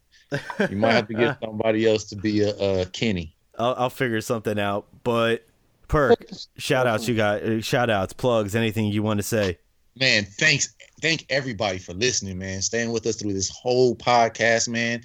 You 0.70 0.76
might 0.76 0.92
have 0.92 1.08
to 1.08 1.14
get 1.14 1.38
somebody 1.40 1.86
else 1.88 2.04
to 2.04 2.16
be 2.16 2.40
a, 2.42 2.54
a 2.56 2.86
Kenny. 2.86 3.36
I'll, 3.58 3.74
I'll 3.78 3.90
figure 3.90 4.20
something 4.20 4.58
out. 4.58 4.86
But 5.04 5.46
perk, 5.86 6.24
shout 6.56 6.86
outs 6.86 7.06
you 7.06 7.14
got 7.14 7.42
uh, 7.42 7.60
shout 7.60 7.90
outs, 7.90 8.12
plugs, 8.12 8.56
anything 8.56 8.86
you 8.86 9.02
want 9.02 9.18
to 9.18 9.22
say. 9.22 9.58
man, 9.96 10.24
thanks, 10.24 10.74
thank 11.00 11.24
everybody 11.30 11.78
for 11.78 11.92
listening, 11.94 12.38
man. 12.38 12.62
Staying 12.62 12.90
with 12.90 13.06
us 13.06 13.16
through 13.16 13.32
this 13.32 13.50
whole 13.50 13.94
podcast, 13.94 14.68
man. 14.68 15.02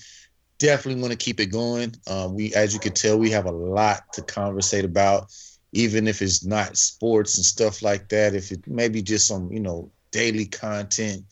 Definitely 0.57 1.01
want 1.01 1.11
to 1.11 1.17
keep 1.17 1.39
it 1.39 1.47
going. 1.47 1.95
Um, 2.07 2.35
we, 2.35 2.53
as 2.53 2.73
you 2.73 2.79
can 2.79 2.93
tell, 2.93 3.17
we 3.17 3.29
have 3.31 3.45
a 3.45 3.51
lot 3.51 4.11
to 4.13 4.21
conversate 4.21 4.83
about, 4.83 5.31
even 5.71 6.07
if 6.07 6.21
it's 6.21 6.43
not 6.45 6.77
sports 6.77 7.37
and 7.37 7.45
stuff 7.45 7.81
like 7.81 8.09
that. 8.09 8.33
If 8.33 8.51
it 8.51 8.67
maybe 8.67 9.01
just 9.01 9.27
some, 9.27 9.51
you 9.51 9.59
know, 9.59 9.91
daily 10.11 10.45
content. 10.45 11.23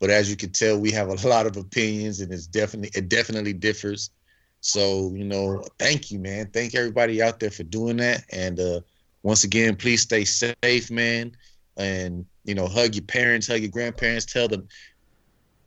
But 0.00 0.10
as 0.10 0.30
you 0.30 0.36
can 0.36 0.50
tell, 0.50 0.78
we 0.78 0.90
have 0.92 1.08
a 1.08 1.14
lot 1.28 1.46
of 1.46 1.56
opinions, 1.56 2.20
and 2.20 2.32
it's 2.32 2.46
definitely 2.46 2.90
it 2.94 3.08
definitely 3.08 3.52
differs. 3.52 4.10
So, 4.60 5.12
you 5.14 5.24
know, 5.24 5.64
thank 5.78 6.10
you, 6.10 6.18
man. 6.18 6.50
Thank 6.52 6.74
everybody 6.74 7.22
out 7.22 7.38
there 7.38 7.50
for 7.50 7.62
doing 7.62 7.96
that. 7.98 8.24
And 8.32 8.58
uh, 8.58 8.80
once 9.22 9.44
again, 9.44 9.76
please 9.76 10.02
stay 10.02 10.24
safe, 10.24 10.90
man. 10.90 11.36
And, 11.76 12.26
you 12.44 12.56
know, 12.56 12.66
hug 12.66 12.96
your 12.96 13.04
parents, 13.04 13.46
hug 13.46 13.60
your 13.60 13.70
grandparents, 13.70 14.26
tell 14.26 14.48
the 14.48 14.66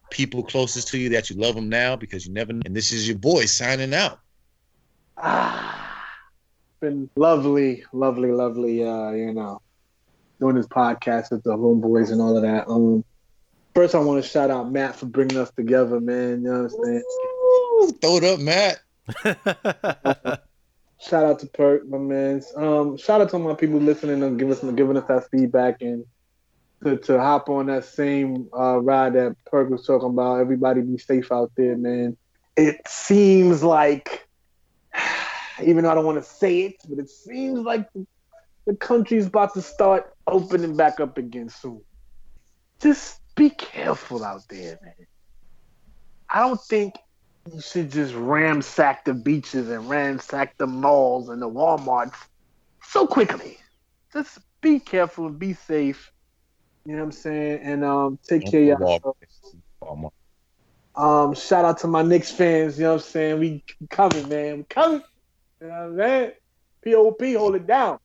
people 0.10 0.44
closest 0.44 0.90
to 0.90 0.98
you 0.98 1.10
that 1.10 1.30
you 1.30 1.38
love 1.38 1.56
them 1.56 1.70
now 1.70 1.96
because 1.96 2.28
you 2.28 2.34
never. 2.34 2.52
And 2.52 2.76
this 2.76 2.92
is 2.92 3.08
your 3.08 3.18
boy 3.18 3.46
signing 3.46 3.94
out. 3.94 4.20
Ah, 5.18 5.91
been 6.82 7.10
lovely, 7.16 7.86
lovely, 7.94 8.32
lovely. 8.32 8.84
Uh, 8.86 9.12
you 9.12 9.34
know, 9.34 9.62
doing 10.40 10.56
this 10.56 10.68
podcast 10.68 11.32
with 11.32 11.44
the 11.44 11.52
homeboys 11.52 12.12
and 12.12 12.22
all 12.22 12.36
of 12.36 12.44
that. 12.44 12.68
Um, 12.68 13.06
first 13.74 13.96
I 13.96 14.00
want 14.00 14.22
to 14.22 14.30
shout 14.30 14.52
out 14.52 14.72
Matt 14.72 14.98
for 14.98 15.06
bringing 15.06 15.38
us 15.38 15.52
together, 15.52 16.02
man. 16.02 16.44
You 16.44 16.52
know 16.52 16.64
what 16.64 16.74
I'm 16.74 16.84
saying? 16.84 17.04
Ooh, 17.04 17.92
throw 18.02 18.18
it 18.18 18.24
up, 18.26 18.40
Matt. 18.40 18.82
Shout 21.02 21.26
out 21.26 21.40
to 21.40 21.48
Perk, 21.48 21.88
my 21.88 21.98
man. 21.98 22.44
Um, 22.56 22.96
shout 22.96 23.22
out 23.22 23.30
to 23.32 23.40
my 23.40 23.56
people 23.56 23.80
listening 23.80 24.22
and 24.22 24.38
giving 24.38 24.54
us 24.54 24.62
giving 24.76 24.98
us 24.98 25.08
that 25.08 25.32
feedback 25.32 25.82
and 25.82 26.06
to, 26.84 26.98
to 26.98 27.20
hop 27.20 27.50
on 27.50 27.66
that 27.68 27.86
same 27.86 28.48
uh, 28.56 28.80
ride 28.80 29.14
that 29.14 29.36
Perk 29.46 29.72
was 29.72 29.84
talking 29.84 30.10
about. 30.10 30.42
Everybody 30.42 30.82
be 30.82 31.00
safe 31.00 31.32
out 31.32 31.52
there, 31.58 31.76
man. 31.76 32.18
It 32.56 32.88
seems 32.88 33.64
like, 33.64 34.28
even 35.64 35.84
though 35.84 35.92
I 35.92 35.96
don't 35.96 36.06
want 36.06 36.18
to 36.18 36.30
say 36.30 36.62
it, 36.62 36.76
but 36.88 37.00
it 37.00 37.10
seems 37.10 37.60
like 37.60 37.88
the, 37.94 38.76
country's 38.76 39.28
about 39.28 39.54
to 39.54 39.62
start 39.62 40.14
opening 40.28 40.78
back 40.78 41.00
up 41.00 41.18
again 41.18 41.50
soon. 41.50 41.82
Just 42.80 43.20
be 43.36 43.50
careful 43.50 44.24
out 44.24 44.44
there, 44.50 44.80
man. 44.82 44.94
I 46.30 46.40
don't 46.40 46.62
think 46.62 46.96
you 47.52 47.60
should 47.60 47.92
just 47.92 48.14
ransack 48.14 49.04
the 49.04 49.14
beaches 49.14 49.70
and 49.70 49.90
ransack 49.90 50.58
the 50.58 50.68
malls 50.68 51.30
and 51.30 51.42
the 51.42 51.50
Walmart 51.50 52.14
so 52.84 53.06
quickly. 53.08 53.58
Just 54.14 54.40
be 54.62 54.80
careful 54.80 55.28
and 55.28 55.40
be 55.40 55.54
safe. 55.54 56.12
You 56.86 56.94
know 56.94 57.00
what 57.00 57.06
I'm 57.06 57.12
saying? 57.12 57.60
And 57.64 57.84
um, 57.84 58.20
take 58.28 58.50
care 58.50 58.62
of 58.62 58.80
yourselves. 58.80 59.18
Um, 60.96 61.34
shout 61.34 61.66
out 61.66 61.80
to 61.80 61.88
my 61.88 62.02
Knicks 62.02 62.32
fans. 62.32 62.78
You 62.78 62.86
know 62.86 62.94
what 62.94 63.04
I'm 63.04 63.08
saying? 63.08 63.40
We 63.40 63.64
coming, 63.90 64.30
man. 64.30 64.58
We 64.58 64.64
coming. 64.64 65.02
You 65.62 65.68
know 65.68 65.74
what 65.74 65.82
I'm 65.84 65.98
saying? 65.98 66.32
POP, 66.84 67.36
hold 67.38 67.56
it 67.56 67.68
down. 67.68 68.00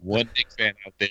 One 0.00 0.28
Knicks 0.36 0.54
fan 0.54 0.74
out 0.86 0.94
there. 0.98 1.08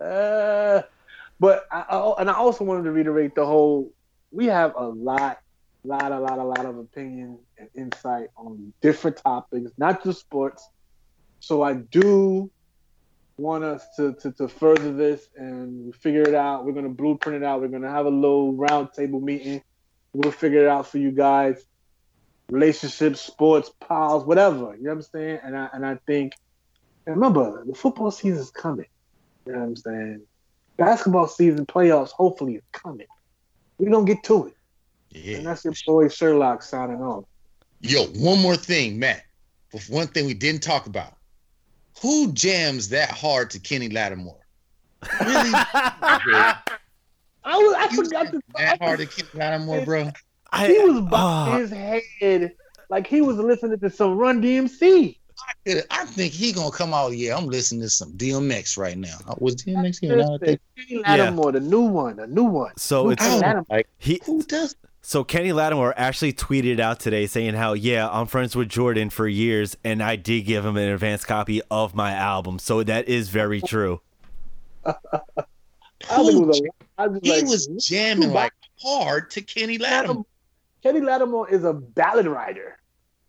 Uh, 0.00 0.82
but 1.40 1.66
I, 1.70 1.80
I, 1.80 2.14
and 2.20 2.30
I 2.30 2.34
also 2.34 2.64
wanted 2.64 2.84
to 2.84 2.92
reiterate 2.92 3.34
the 3.34 3.44
whole. 3.44 3.92
We 4.30 4.46
have 4.46 4.74
a 4.76 4.86
lot, 4.86 5.40
lot, 5.84 6.12
a 6.12 6.18
lot, 6.18 6.38
a 6.38 6.44
lot 6.44 6.64
of 6.64 6.78
opinion 6.78 7.38
and 7.58 7.68
insight 7.74 8.28
on 8.36 8.72
different 8.80 9.18
topics, 9.18 9.70
not 9.76 10.02
just 10.02 10.20
sports. 10.20 10.66
So 11.40 11.62
I 11.62 11.74
do 11.74 12.50
want 13.36 13.64
us 13.64 13.84
to, 13.96 14.14
to, 14.14 14.32
to 14.32 14.48
further 14.48 14.92
this 14.92 15.28
and 15.36 15.94
figure 15.96 16.22
it 16.22 16.34
out. 16.34 16.64
We're 16.64 16.72
gonna 16.72 16.88
blueprint 16.88 17.42
it 17.42 17.46
out. 17.46 17.60
We're 17.60 17.68
gonna 17.68 17.90
have 17.90 18.06
a 18.06 18.10
little 18.10 18.54
roundtable 18.54 19.20
meeting. 19.22 19.62
We'll 20.14 20.32
figure 20.32 20.60
it 20.60 20.68
out 20.68 20.86
for 20.86 20.98
you 20.98 21.10
guys. 21.10 21.66
Relationships, 22.54 23.20
sports, 23.20 23.72
pals, 23.80 24.24
whatever. 24.24 24.76
You 24.76 24.84
know 24.84 24.90
what 24.90 24.96
I'm 24.96 25.02
saying? 25.02 25.40
And 25.42 25.58
I 25.58 25.68
and 25.72 25.84
I 25.84 25.96
think 26.06 26.34
remember 27.04 27.64
the 27.66 27.74
football 27.74 28.12
season 28.12 28.40
is 28.40 28.52
coming. 28.52 28.86
You 29.44 29.54
know 29.54 29.58
what 29.58 29.64
I'm 29.64 29.76
saying? 29.76 30.20
Basketball 30.76 31.26
season 31.26 31.66
playoffs 31.66 32.10
hopefully 32.10 32.54
is 32.54 32.62
coming. 32.70 33.08
We're 33.78 33.90
gonna 33.90 34.06
get 34.06 34.22
to 34.24 34.46
it. 34.46 34.56
Yeah. 35.10 35.38
And 35.38 35.46
that's 35.46 35.64
your 35.64 35.74
boy 35.84 36.08
Sherlock 36.08 36.62
signing 36.62 37.02
off. 37.02 37.24
Yo, 37.80 38.04
one 38.14 38.40
more 38.40 38.56
thing, 38.56 39.00
Matt. 39.00 39.24
But 39.72 39.82
one 39.88 40.06
thing 40.06 40.26
we 40.26 40.34
didn't 40.34 40.62
talk 40.62 40.86
about. 40.86 41.16
Who 42.02 42.32
jams 42.34 42.88
that 42.90 43.10
hard 43.10 43.50
to 43.50 43.58
Kenny 43.58 43.88
Lattimore? 43.88 44.46
Really? 45.20 45.50
I 45.52 46.60
was 47.44 47.74
I 47.76 47.88
forgot 47.88 48.30
to 48.30 48.40
that 48.56 48.80
hard 48.80 49.00
to 49.00 49.06
Kenny 49.06 49.28
Lattimore, 49.34 49.84
bro? 49.84 50.12
I, 50.54 50.66
he 50.68 50.78
was 50.78 51.00
bobbing 51.02 51.54
Ah, 51.54 51.58
his 51.58 51.70
head 51.70 52.52
like 52.90 53.06
he 53.06 53.20
was 53.20 53.36
listening 53.36 53.78
to 53.80 53.90
some 53.90 54.16
Run 54.16 54.40
DMC. 54.42 55.16
I 55.90 56.04
think 56.06 56.32
he 56.32 56.52
gonna 56.52 56.70
come 56.70 56.94
out. 56.94 57.08
Yeah, 57.16 57.36
I'm 57.36 57.46
listening 57.46 57.82
to 57.82 57.88
some 57.90 58.12
DMX 58.12 58.78
right 58.78 58.96
now. 58.96 59.16
Uh, 59.26 59.34
Was 59.38 59.56
DMX 59.56 59.98
here? 60.00 60.16
No, 60.16 60.34
I 60.34 60.38
think 60.38 60.60
Kenny 60.76 61.02
Lattimore, 61.02 61.52
the 61.52 61.60
new 61.60 61.80
one, 61.82 62.16
the 62.16 62.26
new 62.26 62.44
one. 62.44 62.72
So 62.76 63.04
New 63.04 63.10
it's- 63.12 63.26
Kenny 63.28 63.42
I 63.42 63.46
Lattimore. 63.46 63.66
like 63.70 63.88
he 63.98 64.20
who 64.24 64.42
does. 64.44 64.76
So 65.02 65.22
Kenny 65.24 65.52
Lattimore 65.52 65.92
actually 65.98 66.32
tweeted 66.32 66.80
out 66.80 66.98
today 67.00 67.26
saying 67.26 67.54
how, 67.54 67.74
yeah, 67.74 68.08
I'm 68.08 68.26
friends 68.26 68.56
with 68.56 68.70
Jordan 68.70 69.10
for 69.10 69.28
years, 69.28 69.76
and 69.84 70.02
I 70.02 70.16
did 70.16 70.42
give 70.46 70.64
him 70.64 70.76
an 70.78 70.88
advance 70.88 71.24
copy 71.26 71.60
of 71.70 71.94
my 71.94 72.12
album. 72.12 72.58
So 72.58 72.82
that 72.84 73.06
is 73.08 73.28
very 73.28 73.60
true. 73.60 74.00
I 74.86 74.92
think 76.08 76.34
it 76.42 76.46
was 76.46 76.60
a, 76.60 76.64
I 77.02 77.06
was 77.08 77.20
He 77.22 77.30
like, 77.32 77.44
was 77.44 77.66
jamming 77.86 78.32
like 78.32 78.52
hard 78.82 79.30
to 79.32 79.42
Kenny 79.42 79.78
Lattimore. 79.78 80.24
Kenny 80.84 81.00
Lattimore 81.00 81.48
is 81.48 81.64
a 81.64 81.72
ballad 81.72 82.26
writer. 82.26 82.78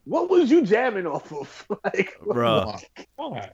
What 0.03 0.29
was 0.29 0.51
you 0.51 0.61
jamming 0.61 1.07
off 1.07 1.31
of? 1.31 1.67
like, 1.85 2.13
Bruh. 2.21 2.83
My 3.17 3.29
God. 3.29 3.51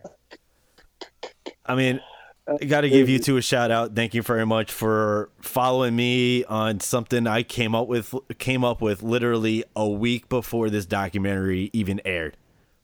I 1.67 1.75
mean, 1.75 2.01
I 2.47 2.65
got 2.65 2.81
to 2.81 2.89
give 2.89 3.07
you 3.09 3.19
two 3.19 3.37
a 3.37 3.43
shout 3.43 3.69
out. 3.69 3.95
Thank 3.95 4.15
you 4.15 4.23
very 4.23 4.45
much 4.45 4.71
for 4.71 5.29
following 5.39 5.95
me 5.95 6.43
on 6.45 6.79
something 6.79 7.27
I 7.27 7.43
came 7.43 7.75
up 7.75 7.87
with 7.87 8.15
came 8.39 8.63
up 8.63 8.81
with 8.81 9.03
literally 9.03 9.63
a 9.75 9.87
week 9.87 10.27
before 10.29 10.71
this 10.71 10.87
documentary 10.87 11.69
even 11.71 12.01
aired. 12.03 12.37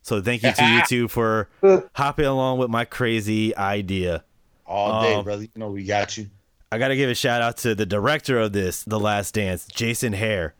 So 0.04 0.22
thank 0.22 0.44
you 0.44 0.54
to 0.54 0.66
you 0.66 0.82
two 0.88 1.08
for 1.08 1.50
hopping 1.96 2.26
along 2.26 2.60
with 2.60 2.70
my 2.70 2.86
crazy 2.86 3.58
idea. 3.58 4.24
All 4.68 5.02
day, 5.02 5.16
Um, 5.16 5.24
brother. 5.24 5.42
You 5.44 5.50
know 5.56 5.72
we 5.72 5.84
got 5.84 6.16
you. 6.16 6.30
I 6.72 6.78
got 6.78 6.90
to 6.90 6.96
give 6.96 7.10
a 7.10 7.16
shout 7.16 7.42
out 7.42 7.58
to 7.58 7.74
the 7.74 7.86
director 7.88 8.38
of 8.40 8.54
this, 8.54 8.84
The 8.84 9.00
Last 9.00 9.34
Dance, 9.34 9.66
Jason 9.66 10.14
Hehir. 10.14 10.52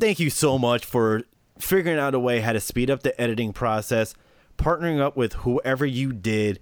Thank 0.00 0.20
you 0.20 0.30
so 0.30 0.58
much 0.58 0.84
for 0.84 1.22
figuring 1.58 1.98
out 1.98 2.14
a 2.14 2.20
way 2.20 2.40
how 2.40 2.52
to 2.52 2.60
speed 2.60 2.90
up 2.90 3.02
the 3.02 3.20
editing 3.20 3.52
process, 3.52 4.14
partnering 4.56 5.00
up 5.00 5.16
with 5.16 5.32
whoever 5.34 5.84
you 5.84 6.12
did 6.12 6.60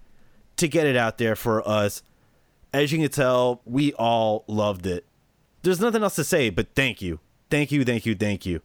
to 0.56 0.66
get 0.68 0.86
it 0.86 0.96
out 0.96 1.18
there 1.18 1.36
for 1.36 1.66
us. 1.68 2.02
As 2.72 2.92
you 2.92 2.98
can 2.98 3.10
tell, 3.10 3.60
we 3.64 3.92
all 3.94 4.44
loved 4.46 4.86
it. 4.86 5.04
There's 5.62 5.80
nothing 5.80 6.02
else 6.02 6.14
to 6.16 6.24
say, 6.24 6.48
but 6.48 6.68
thank 6.74 7.02
you. 7.02 7.20
Thank 7.50 7.72
you, 7.72 7.84
thank 7.84 8.06
you, 8.06 8.14
thank 8.14 8.46
you. 8.46 8.62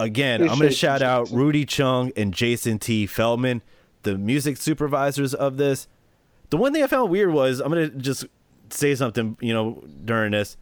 Again, 0.00 0.42
I'm 0.42 0.58
going 0.58 0.60
to 0.60 0.70
shout 0.70 1.00
you, 1.00 1.06
out 1.06 1.30
Rudy 1.30 1.64
Chung 1.64 2.10
and 2.16 2.34
Jason 2.34 2.78
T. 2.78 3.06
Feldman, 3.06 3.62
the 4.02 4.16
music 4.18 4.56
supervisors 4.56 5.34
of 5.34 5.56
this. 5.56 5.86
The 6.48 6.56
one 6.56 6.72
thing 6.72 6.82
I 6.82 6.86
found 6.86 7.10
weird 7.10 7.32
was 7.32 7.60
I'm 7.60 7.68
gonna 7.68 7.90
just 7.90 8.24
say 8.70 8.94
something, 8.94 9.36
you 9.40 9.52
know, 9.52 9.84
during 10.04 10.32
this. 10.32 10.56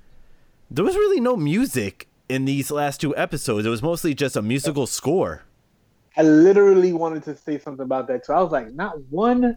There 0.71 0.85
was 0.85 0.97
really 0.97 1.21
no 1.21 1.37
music 1.37 2.08
in 2.29 2.45
these 2.45 2.71
last 2.71 3.01
two 3.01 3.17
episodes. 3.17 3.67
It 3.67 3.71
was 3.71 3.83
mostly 3.83 4.15
just 4.15 4.37
a 4.37 4.43
musical 4.43 4.87
score. 4.87 5.43
I 6.17 6.23
literally 6.23 6.93
wanted 6.93 7.23
to 7.25 7.37
say 7.37 7.59
something 7.59 7.85
about 7.85 8.09
that 8.09 8.25
too. 8.25 8.33
I 8.33 8.41
was 8.41 8.53
like, 8.53 8.73
not 8.75 9.01
one 9.11 9.57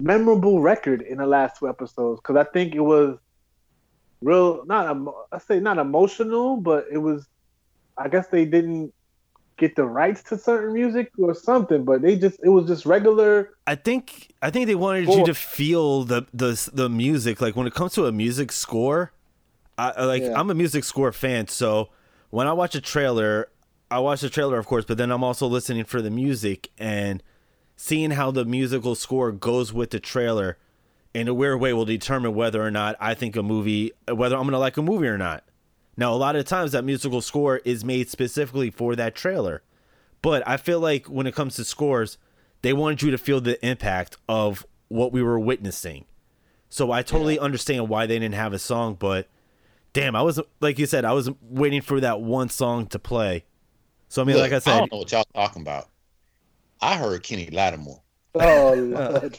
memorable 0.00 0.60
record 0.60 1.02
in 1.02 1.18
the 1.18 1.26
last 1.26 1.58
two 1.58 1.68
episodes 1.68 2.20
because 2.20 2.36
I 2.36 2.44
think 2.50 2.74
it 2.74 2.80
was 2.80 3.18
real. 4.20 4.64
Not 4.66 4.96
I 5.30 5.38
say 5.38 5.60
not 5.60 5.78
emotional, 5.78 6.56
but 6.56 6.86
it 6.90 6.98
was. 6.98 7.26
I 7.96 8.08
guess 8.08 8.26
they 8.28 8.46
didn't 8.46 8.92
get 9.58 9.76
the 9.76 9.84
rights 9.84 10.22
to 10.24 10.38
certain 10.38 10.72
music 10.72 11.12
or 11.18 11.34
something, 11.34 11.84
but 11.84 12.02
they 12.02 12.16
just 12.16 12.40
it 12.42 12.48
was 12.48 12.66
just 12.66 12.84
regular. 12.84 13.50
I 13.66 13.76
think 13.76 14.32
I 14.42 14.50
think 14.50 14.66
they 14.66 14.74
wanted 14.74 15.08
you 15.08 15.24
to 15.24 15.34
feel 15.34 16.04
the 16.04 16.26
the 16.34 16.70
the 16.72 16.88
music. 16.88 17.40
Like 17.40 17.54
when 17.54 17.66
it 17.66 17.74
comes 17.74 17.92
to 17.94 18.06
a 18.06 18.12
music 18.12 18.50
score, 18.50 19.12
I 19.78 19.90
I- 19.90 20.04
like 20.04 20.22
Yeah. 20.22 20.38
I'm 20.38 20.50
a 20.50 20.54
music 20.54 20.84
score 20.84 21.12
fan. 21.12 21.46
So 21.48 21.90
when 22.32 22.46
I 22.46 22.54
watch 22.54 22.74
a 22.74 22.80
trailer, 22.80 23.50
I 23.90 23.98
watch 23.98 24.22
the 24.22 24.30
trailer, 24.30 24.58
of 24.58 24.64
course, 24.66 24.86
but 24.86 24.96
then 24.96 25.12
I'm 25.12 25.22
also 25.22 25.46
listening 25.46 25.84
for 25.84 26.00
the 26.00 26.10
music 26.10 26.70
and 26.78 27.22
seeing 27.76 28.12
how 28.12 28.30
the 28.30 28.46
musical 28.46 28.94
score 28.94 29.32
goes 29.32 29.70
with 29.70 29.90
the 29.90 30.00
trailer. 30.00 30.56
In 31.12 31.28
a 31.28 31.34
weird 31.34 31.60
way, 31.60 31.74
will 31.74 31.84
determine 31.84 32.34
whether 32.34 32.62
or 32.62 32.70
not 32.70 32.96
I 32.98 33.12
think 33.12 33.36
a 33.36 33.42
movie, 33.42 33.92
whether 34.10 34.34
I'm 34.34 34.44
gonna 34.44 34.58
like 34.58 34.78
a 34.78 34.82
movie 34.82 35.08
or 35.08 35.18
not. 35.18 35.44
Now, 35.94 36.14
a 36.14 36.16
lot 36.16 36.34
of 36.34 36.46
times 36.46 36.72
that 36.72 36.86
musical 36.86 37.20
score 37.20 37.58
is 37.66 37.84
made 37.84 38.08
specifically 38.08 38.70
for 38.70 38.96
that 38.96 39.14
trailer. 39.14 39.62
But 40.22 40.42
I 40.48 40.56
feel 40.56 40.80
like 40.80 41.08
when 41.08 41.26
it 41.26 41.34
comes 41.34 41.56
to 41.56 41.64
scores, 41.66 42.16
they 42.62 42.72
wanted 42.72 43.02
you 43.02 43.10
to 43.10 43.18
feel 43.18 43.42
the 43.42 43.62
impact 43.62 44.16
of 44.26 44.64
what 44.88 45.12
we 45.12 45.22
were 45.22 45.38
witnessing. 45.38 46.06
So 46.70 46.92
I 46.92 47.02
totally 47.02 47.38
understand 47.38 47.90
why 47.90 48.06
they 48.06 48.18
didn't 48.18 48.36
have 48.36 48.54
a 48.54 48.58
song, 48.58 48.94
but 48.98 49.28
damn, 49.92 50.16
I 50.16 50.22
was 50.22 50.40
like 50.60 50.78
you 50.78 50.86
said, 50.86 51.04
I 51.04 51.12
was 51.12 51.30
waiting 51.40 51.80
for 51.80 52.00
that 52.00 52.20
one 52.20 52.48
song 52.48 52.86
to 52.88 52.98
play. 52.98 53.44
So 54.08 54.22
I 54.22 54.24
mean, 54.24 54.36
Look, 54.36 54.44
like 54.44 54.52
I 54.52 54.58
said, 54.58 54.74
I 54.74 54.78
don't 54.80 54.92
know 54.92 54.98
what 54.98 55.12
y'all 55.12 55.24
talking 55.34 55.62
about. 55.62 55.88
I 56.80 56.96
heard 56.96 57.22
Kenny 57.22 57.48
Lattimore. 57.50 58.02
Oh 58.34 58.74
Lord. 58.76 59.36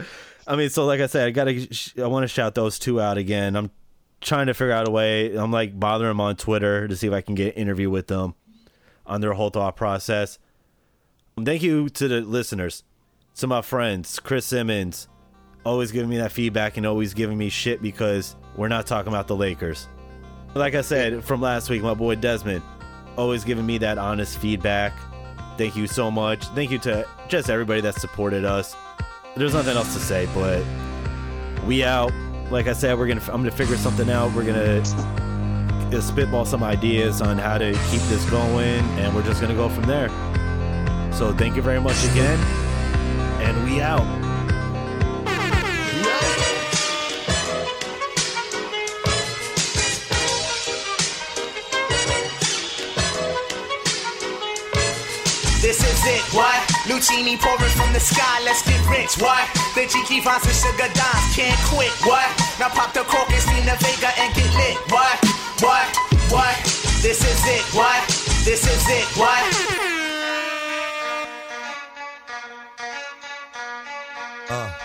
I 0.47 0.55
mean, 0.55 0.69
so 0.69 0.85
like 0.85 0.99
I 0.99 1.07
said, 1.07 1.27
I 1.27 1.31
gotta, 1.31 1.67
I 1.97 2.07
want 2.07 2.23
to 2.23 2.27
shout 2.27 2.55
those 2.55 2.80
two 2.80 2.99
out 2.99 3.17
again. 3.17 3.55
I'm 3.55 3.71
trying 4.21 4.47
to 4.47 4.53
figure 4.53 4.73
out 4.73 4.88
a 4.88 4.91
way. 4.91 5.35
I'm 5.35 5.51
like 5.51 5.80
bothering 5.80 6.09
them 6.09 6.21
on 6.21 6.35
Twitter 6.35 6.88
to 6.88 6.95
see 6.95 7.07
if 7.07 7.13
I 7.13 7.21
can 7.21 7.35
get 7.35 7.55
an 7.55 7.61
interview 7.61 7.89
with 7.89 8.07
them 8.07 8.35
on 9.05 9.21
their 9.21 9.34
whole 9.34 9.49
thought 9.49 9.75
process. 9.75 10.39
Thank 11.41 11.63
you 11.63 11.89
to 11.89 12.07
the 12.07 12.21
listeners, 12.21 12.84
to 13.35 13.47
my 13.47 13.61
friends, 13.61 14.19
Chris 14.19 14.45
Simmons, 14.45 15.07
always 15.65 15.91
giving 15.91 16.09
me 16.09 16.17
that 16.17 16.31
feedback 16.31 16.77
and 16.77 16.85
always 16.85 17.13
giving 17.13 17.38
me 17.38 17.49
shit 17.49 17.81
because 17.81 18.35
we're 18.55 18.67
not 18.67 18.85
talking 18.85 19.11
about 19.11 19.27
the 19.27 19.35
Lakers. 19.35 19.88
Like 20.55 20.75
I 20.75 20.81
said 20.81 21.23
from 21.23 21.41
last 21.41 21.69
week, 21.69 21.81
my 21.81 21.95
boy 21.95 22.15
Desmond, 22.15 22.61
always 23.17 23.43
giving 23.43 23.65
me 23.65 23.80
that 23.80 23.97
honest 23.97 24.38
feedback. 24.38 24.93
Thank 25.57 25.75
you 25.75 25.88
so 25.88 26.11
much. 26.11 26.45
Thank 26.49 26.69
you 26.71 26.77
to 26.80 27.07
just 27.27 27.49
everybody 27.49 27.81
that 27.81 27.95
supported 27.95 28.45
us. 28.45 28.75
There's 29.35 29.53
nothing 29.53 29.75
else 29.75 29.93
to 29.95 29.99
say, 29.99 30.27
but 30.34 30.63
we 31.65 31.84
out. 31.84 32.11
Like 32.51 32.67
I 32.67 32.73
said, 32.73 32.97
we're 32.97 33.07
gonna. 33.07 33.21
I'm 33.21 33.41
gonna 33.41 33.51
figure 33.51 33.77
something 33.77 34.09
out. 34.09 34.31
We're 34.34 34.45
gonna 34.45 34.84
spitball 36.01 36.45
some 36.45 36.63
ideas 36.63 37.21
on 37.21 37.38
how 37.38 37.57
to 37.57 37.71
keep 37.89 38.01
this 38.03 38.27
going, 38.30 38.84
and 38.99 39.15
we're 39.15 39.23
just 39.23 39.41
gonna 39.41 39.55
go 39.55 39.69
from 39.69 39.85
there. 39.85 40.09
So 41.11 41.34
thank 41.34 41.55
you 41.55 41.63
very 41.63 41.81
much 41.81 42.03
again, 42.11 42.39
and 43.41 43.63
we 43.63 43.81
out. 43.81 44.05
It, 56.05 56.23
what? 56.34 56.59
Lucini 56.85 57.39
pouring 57.39 57.73
from 57.75 57.91
the 57.93 57.99
sky, 57.99 58.41
let's 58.43 58.61
get 58.67 58.80
rich, 58.89 59.15
what? 59.21 59.47
The 59.75 59.88
Jiki 59.88 60.23
Vines 60.23 60.45
and 60.45 60.55
Sugar 60.55 60.89
Dimes 60.91 61.27
can't 61.35 61.59
quit, 61.71 61.91
what? 62.03 62.27
Now 62.59 62.69
pop 62.69 62.93
the 62.93 63.03
cork 63.03 63.30
and 63.30 63.41
see 63.41 63.61
Stina 63.61 63.75
Vega 63.80 64.11
and 64.19 64.34
get 64.35 64.49
lit, 64.55 64.77
what? 64.91 65.17
What? 65.61 65.88
What? 66.30 66.55
This 67.01 67.23
is 67.23 67.41
it, 67.45 67.63
what? 67.73 68.01
This 68.43 68.63
is 68.67 68.84
it, 68.89 69.07
what? 69.17 69.43
Something 74.53 74.80
uh. 74.80 74.82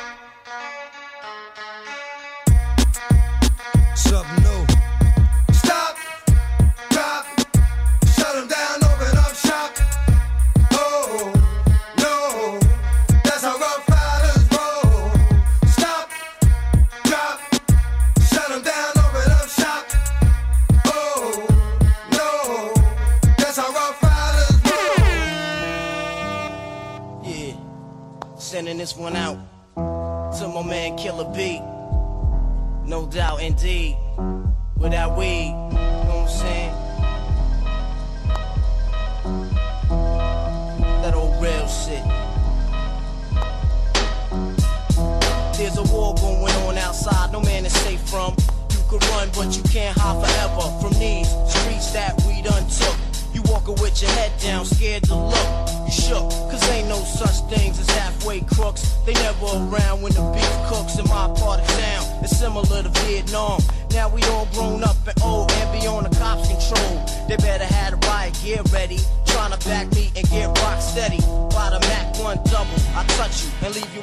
One 28.98 29.16
out 29.16 29.38
to 29.76 30.48
my 30.48 30.62
man 30.62 30.96
Killer 30.96 31.30
B. 31.32 31.60
No 32.88 33.06
doubt, 33.06 33.40
indeed. 33.40 33.96
Without 34.76 35.16
weed, 35.16 35.54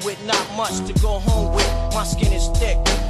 with 0.05 0.23
not 0.25 0.45
much 0.55 0.85
to 0.85 0.93
go 1.01 1.17
home 1.17 1.55
with. 1.55 1.67
My 1.95 2.03
skin 2.03 2.31
is 2.31 2.47
thick, 2.59 2.77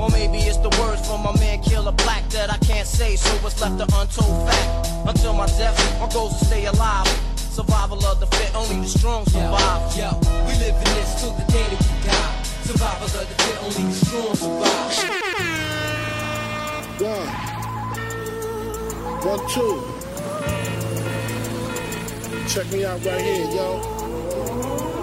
Or 0.00 0.08
maybe 0.08 0.38
it's 0.38 0.56
the 0.56 0.70
words 0.80 1.06
from 1.06 1.22
my 1.22 1.32
man 1.38 1.62
Killer 1.62 1.92
Black 1.92 2.26
that 2.30 2.50
I 2.50 2.56
can't 2.64 2.88
say, 2.88 3.16
so 3.16 3.28
what's 3.42 3.60
left 3.60 3.74
an 3.74 3.88
untold 3.92 4.48
fact. 4.48 4.88
Until 5.06 5.34
my 5.34 5.46
death, 5.46 5.76
my 6.00 6.08
goals 6.08 6.38
to 6.38 6.44
stay 6.46 6.64
alive. 6.64 7.06
Survival 7.36 8.02
of 8.06 8.18
the 8.18 8.26
fit, 8.26 8.54
only 8.54 8.80
the 8.80 8.88
strong 8.88 9.26
survive. 9.26 9.94
Yo, 9.94 10.10
we 10.46 10.54
live 10.56 10.74
in 10.74 10.84
this 10.96 11.20
till 11.20 11.32
the 11.32 11.44
day 11.52 11.66
that 11.68 11.80
we 11.84 11.96
die. 12.08 12.42
Survival 12.64 13.06
of 13.06 13.28
the 13.28 13.34
fit, 13.42 13.56
only 13.62 13.84
the 13.92 13.98
strong 14.06 14.34
survive. 14.34 15.20
One. 17.00 17.28
One, 19.28 19.42
two. 19.52 19.84
Check 22.48 22.72
me 22.72 22.84
out 22.86 23.04
right 23.04 23.20
here, 23.20 23.50
yo. 23.52 23.68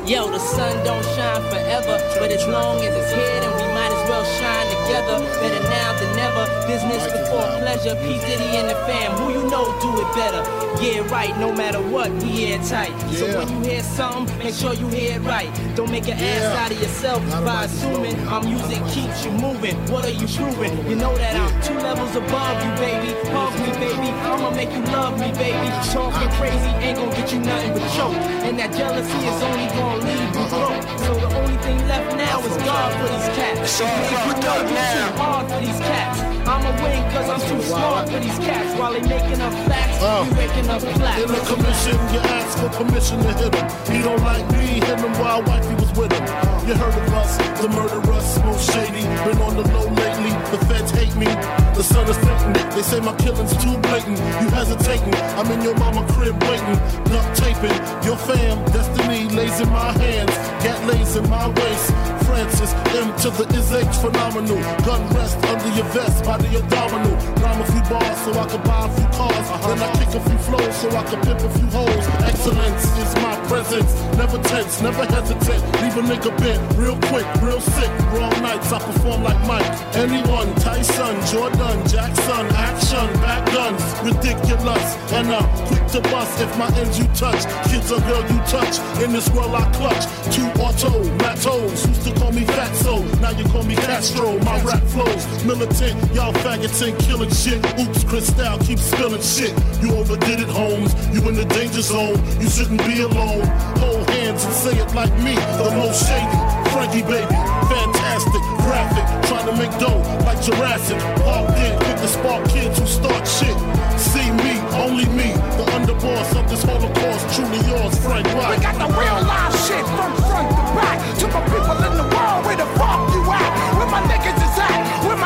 Yo, 0.07 0.31
the 0.31 0.39
sun 0.39 0.83
don't 0.83 1.05
shine 1.13 1.43
forever, 1.51 1.99
but 2.19 2.31
as 2.31 2.47
long 2.47 2.81
as 2.81 2.95
it's 2.95 3.11
here, 3.13 3.41
then 3.41 3.53
we 3.57 3.66
might 3.77 3.93
as 3.93 4.09
well 4.09 4.25
shine 4.25 4.67
together. 4.73 5.15
Better 5.41 5.63
now 5.69 5.89
than 5.99 6.11
never. 6.17 6.43
Business 6.65 7.03
before 7.13 7.45
pleasure. 7.61 7.95
P 8.01 8.17
Diddy 8.25 8.49
and 8.57 8.67
the 8.69 8.77
fam, 8.89 9.11
who 9.19 9.25
you 9.37 9.43
know 9.53 9.65
do 9.85 9.89
it 10.01 10.09
better. 10.17 10.41
Yeah, 10.81 11.05
right. 11.13 11.33
No 11.37 11.53
matter 11.53 11.81
what, 11.81 12.09
we 12.21 12.45
airtight. 12.45 12.93
So 13.13 13.25
when 13.37 13.47
you 13.53 13.59
hear 13.69 13.83
something, 13.83 14.37
make 14.39 14.53
sure 14.53 14.73
you 14.73 14.87
hear 14.89 15.19
it 15.19 15.23
right. 15.23 15.49
Don't 15.75 15.91
make 15.91 16.07
an 16.07 16.17
ass 16.17 16.57
out 16.61 16.71
of 16.71 16.79
yourself 16.81 17.21
Not 17.29 17.45
by 17.45 17.63
assuming 17.65 18.17
our 18.27 18.41
music 18.43 18.81
keeps 18.93 19.25
you 19.25 19.31
moving. 19.31 19.75
What 19.91 20.05
are 20.05 20.17
you 20.21 20.27
proving? 20.27 20.73
You 20.89 20.95
know 20.95 21.15
that 21.17 21.33
I'm 21.35 21.53
two 21.61 21.77
levels 21.87 22.15
above 22.15 22.57
you, 22.65 22.71
baby. 22.81 23.11
Hug 23.33 23.53
me, 23.63 23.71
baby. 23.85 24.09
I'ma 24.29 24.49
make 24.51 24.71
you 24.71 24.83
love 24.97 25.19
me, 25.19 25.29
baby. 25.33 25.67
Talking 25.93 26.29
crazy 26.37 26.71
ain't 26.85 26.97
gonna 26.97 27.15
get 27.15 27.31
you 27.33 27.39
nothing 27.39 27.73
but 27.73 27.87
choke. 27.95 28.17
And 28.47 28.57
that 28.59 28.71
jealousy 28.73 29.19
is 29.31 29.39
only 29.49 29.67
gonna 29.77 30.05
leave 30.07 30.29
you 30.37 30.45
broke. 30.49 30.83
So 31.05 31.11
the 31.23 31.29
only 31.41 31.57
thing 31.65 31.77
left 31.87 32.15
now 32.17 32.39
is 32.39 32.55
God 32.69 32.89
for 32.99 33.07
these 33.13 33.29
cats. 33.37 33.66
You 33.67 33.83
know 33.83 33.89
you 33.89 34.33
too 34.39 35.17
hard 35.19 35.51
for 35.51 35.59
these 35.59 35.77
cats. 35.79 36.36
I'ma 36.47 36.71
win 36.81 37.03
cause 37.11 37.29
I'm 37.29 37.41
too 37.49 37.61
smart 37.63 38.09
for 38.09 38.19
these 38.19 38.39
cats. 38.39 38.79
While 38.79 38.93
they 38.93 39.01
making 39.01 39.41
up 39.41 39.53
facts, 39.67 40.01
Uh. 40.01 40.25
we 40.29 40.37
waking 40.37 40.69
up 40.69 40.81
flat. 40.81 41.19
In 41.19 41.27
the 41.27 41.41
commission, 41.51 41.97
you 42.13 42.19
ask 42.37 42.57
for 42.59 42.69
permission 42.83 43.19
to 43.23 43.33
hit 43.33 43.53
him. 43.53 43.67
He 43.91 44.01
don't 44.01 44.23
like 44.23 44.45
me, 44.51 44.79
hit 44.87 44.99
him 44.99 45.13
while 45.19 45.41
wifey 45.43 45.75
was 45.75 45.91
with 45.97 46.11
him. 46.13 46.23
You 46.67 46.73
heard 46.75 46.95
of 46.95 47.13
us, 47.21 47.37
the 47.61 47.69
murderers, 47.69 48.27
most 48.45 48.71
shady. 48.71 49.03
Been 49.25 49.39
on 49.41 49.55
the 49.59 49.65
low 49.75 49.87
lately, 50.01 50.31
the 50.51 50.59
feds 50.67 50.91
hate 50.91 51.15
me. 51.15 51.27
The 51.75 51.83
son 51.83 52.07
of 52.09 52.15
Satan, 52.15 52.53
they 52.75 52.81
say 52.81 52.99
my 52.99 53.15
killing's 53.17 53.55
too 53.63 53.77
blatant. 53.85 54.17
You 54.41 54.47
hesitating, 54.49 55.13
I'm 55.37 55.51
in 55.51 55.61
your 55.61 55.75
mama 55.75 56.05
crib 56.13 56.41
waiting. 56.43 56.79
Duct 57.11 57.29
taping, 57.37 57.75
your 58.07 58.17
fam, 58.17 58.63
destiny 58.71 59.25
lays 59.35 59.59
in 59.59 59.69
my 59.69 59.91
hands. 60.03 60.35
Gat 60.63 60.79
lays 60.87 61.15
in 61.15 61.29
my 61.29 61.47
waist. 61.49 61.91
Francis, 62.27 62.73
M 63.03 63.15
to 63.23 63.29
the 63.31 63.45
is 63.57 63.71
H 63.71 63.95
phenomenal. 64.03 64.57
Gun 64.83 65.01
rest 65.15 65.37
under 65.45 65.69
your 65.77 65.85
vest, 65.95 66.25
body 66.37 66.57
abdominal. 66.57 67.15
Rhyme 67.41 67.61
a 67.61 67.65
few 67.65 67.83
bars 67.89 68.17
so 68.21 68.31
I 68.33 68.45
can 68.45 68.61
buy 68.63 68.85
a 68.85 68.89
few 68.95 69.07
cars. 69.17 69.47
Then 69.67 69.79
I 69.81 69.89
kick 69.97 70.11
a 70.15 70.21
few 70.21 70.37
flows 70.45 70.75
so 70.77 70.87
I 70.89 71.03
can 71.03 71.21
pimp 71.21 71.41
a 71.41 71.49
few 71.49 71.67
hoes. 71.67 72.05
Excellence 72.29 72.83
is 72.97 73.11
my 73.15 73.35
presence. 73.47 73.91
Never 74.17 74.37
tense, 74.43 74.81
never 74.81 75.05
hesitate. 75.05 75.61
Leave 75.81 75.97
a 75.97 76.03
nigga 76.05 76.31
bent 76.37 76.61
real 76.77 76.97
quick, 77.09 77.27
real 77.41 77.61
sick. 77.61 77.91
Wrong 78.13 78.37
nights, 78.41 78.71
I 78.71 78.79
perform 78.79 79.23
like 79.23 79.39
Mike. 79.47 79.67
Anyone, 79.95 80.53
Tyson, 80.55 81.15
Jordan, 81.31 81.77
Jackson, 81.87 82.45
action, 82.55 83.07
back 83.21 83.45
guns, 83.51 83.83
ridiculous. 84.03 84.85
And 85.13 85.27
I'm 85.33 85.47
quick 85.67 85.85
to 85.93 86.01
bust 86.11 86.41
if 86.41 86.51
my 86.57 86.69
ends 86.77 86.99
you 86.99 87.07
touch. 87.15 87.41
Kids 87.69 87.91
or 87.91 87.99
girl 88.01 88.23
you 88.31 88.39
touch. 88.45 88.75
In 89.03 89.11
this 89.11 89.29
world 89.31 89.53
I 89.55 89.65
clutch. 89.73 90.05
Two 90.33 90.47
auto, 90.61 90.91
matos. 91.23 91.87
Used 91.87 92.03
to 92.03 92.13
call 92.19 92.31
me 92.31 92.41
Fatso, 92.41 93.03
now 93.21 93.31
you 93.31 93.45
call 93.45 93.63
me 93.63 93.75
Castro. 93.75 94.37
My 94.39 94.61
rap 94.61 94.83
flows 94.83 95.23
militant, 95.45 95.97
y'all 96.13 96.26
faggots 96.33 96.85
ain't 96.85 96.99
killing 96.99 97.31
shit. 97.31 97.59
Oops, 97.79 98.03
Cristal 98.03 98.57
keep 98.59 98.79
spilling 98.79 99.21
shit. 99.21 99.53
You 99.81 99.95
overdid 99.95 100.41
it, 100.41 100.49
Holmes. 100.49 100.93
You 101.13 101.27
in 101.29 101.35
the 101.35 101.45
danger 101.45 101.81
zone. 101.81 102.17
You 102.39 102.49
shouldn't 102.49 102.83
be 102.85 103.01
alone. 103.01 103.45
Hold 103.79 104.09
hands 104.09 104.43
and 104.45 104.53
say 104.53 104.75
it 104.77 104.93
like 104.93 105.13
me, 105.19 105.35
the 105.35 105.71
most 105.75 106.07
shady. 106.07 106.37
Frankie 106.71 107.01
baby, 107.01 107.33
fantastic, 107.71 108.43
graphic, 108.65 109.05
trying 109.29 109.47
to 109.47 109.55
make 109.57 109.71
dough 109.79 110.03
like 110.25 110.41
Jurassic. 110.41 110.99
Logged 111.25 111.57
in 111.57 111.73
with 111.79 111.99
the 112.01 112.07
spark 112.07 112.47
kids 112.49 112.77
who 112.77 112.85
start 112.85 113.25
shit. 113.27 113.57
See 113.97 114.29
me, 114.43 114.61
only 114.77 115.05
me, 115.17 115.33
the 115.57 115.65
underboss 115.73 116.35
of 116.37 116.49
this 116.49 116.63
Holocaust, 116.63 117.23
truly 117.35 117.61
yours, 117.65 117.97
Frank 118.05 118.27
White. 118.37 118.57
We 118.57 118.63
got 118.63 118.77
the 118.77 118.89
real 118.93 119.19
live 119.25 119.55
shit 119.65 119.85
from 119.97 120.13
front 120.29 120.49
to 120.53 120.63
back. 120.77 120.97
To 121.19 121.25
my 121.33 121.41
people 121.49 121.77
in 121.81 121.93
the 121.97 122.07
world, 122.13 122.45
where 122.45 122.57
the 122.57 122.69
fuck 122.77 123.01
you 123.13 123.21
at? 123.25 123.49
Where 123.77 123.89
my 123.89 124.01
niggas 124.05 124.46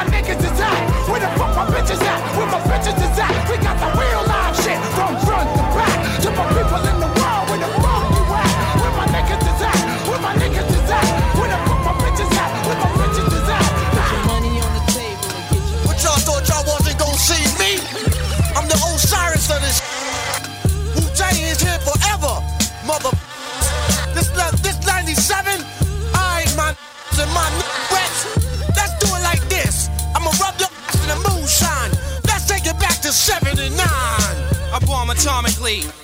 my 0.03 0.09
niggas 0.09 0.39
is 0.39 0.59
at? 0.59 1.09
Where 1.09 1.19
the 1.19 1.27
fuck 1.37 1.55
my 1.55 1.65
bitches 1.65 2.01
at? 2.01 2.19
Where 2.35 2.47
my 2.47 2.59
bitches 2.61 2.97
is 2.97 3.19
at? 3.19 3.49
We 3.49 3.57
got 3.57 3.77
the 3.77 4.00
atomically. 35.71 36.00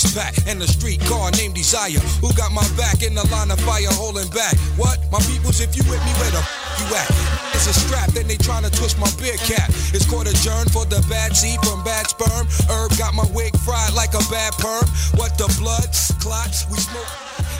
six-pack 0.00 0.48
and 0.48 0.62
a 0.62 0.66
street 0.66 1.00
car 1.04 1.30
named 1.32 1.54
Desire. 1.54 2.00
Who 2.24 2.32
got 2.32 2.52
my 2.52 2.64
back 2.76 3.02
in 3.02 3.14
the 3.14 3.26
line 3.28 3.50
of 3.50 3.60
fire 3.60 3.92
holding 3.92 4.28
back? 4.30 4.56
What? 4.80 4.96
My 5.12 5.20
peoples, 5.28 5.60
if 5.60 5.76
you 5.76 5.84
with 5.84 6.00
me, 6.04 6.12
where 6.16 6.32
the 6.32 6.40
f- 6.40 6.80
you 6.80 6.86
at? 6.96 7.08
It's 7.52 7.68
a 7.68 7.74
strap, 7.74 8.08
then 8.16 8.26
they 8.26 8.36
tryna 8.40 8.72
twist 8.72 8.98
my 8.98 9.10
beer 9.20 9.36
cap. 9.36 9.68
It's 9.92 10.08
court 10.08 10.26
adjourned 10.26 10.72
for 10.72 10.86
the 10.86 11.04
bad 11.08 11.36
seed 11.36 11.60
from 11.60 11.84
bad 11.84 12.08
sperm. 12.08 12.48
Herb 12.72 12.96
got 12.96 13.12
my 13.12 13.28
wig 13.36 13.52
fried 13.60 13.92
like 13.92 14.14
a 14.16 14.24
bad 14.32 14.56
perm. 14.56 14.88
What 15.20 15.36
the 15.36 15.52
blood 15.60 15.92
clots? 16.16 16.64
We 16.70 16.78
smoke 16.80 17.10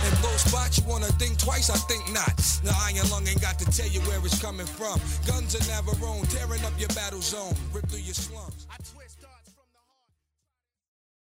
and 0.08 0.16
blow 0.20 0.32
spots. 0.40 0.78
You 0.78 0.84
wanna 0.88 1.12
think 1.20 1.36
twice? 1.36 1.68
I 1.68 1.76
think 1.92 2.08
not. 2.12 2.32
The 2.64 2.72
iron 2.88 3.04
lung 3.10 3.28
ain't 3.28 3.42
got 3.42 3.58
to 3.58 3.66
tell 3.68 3.88
you 3.88 4.00
where 4.08 4.18
it's 4.24 4.40
coming 4.40 4.66
from. 4.66 4.96
Guns 5.26 5.52
are 5.58 5.66
never 5.68 5.92
own, 6.06 6.24
tearing 6.32 6.64
up 6.64 6.72
your 6.78 6.88
battle 6.96 7.20
zone, 7.20 7.52
rip 7.72 7.86
through 7.88 8.00
your 8.00 8.14
slum. 8.14 8.48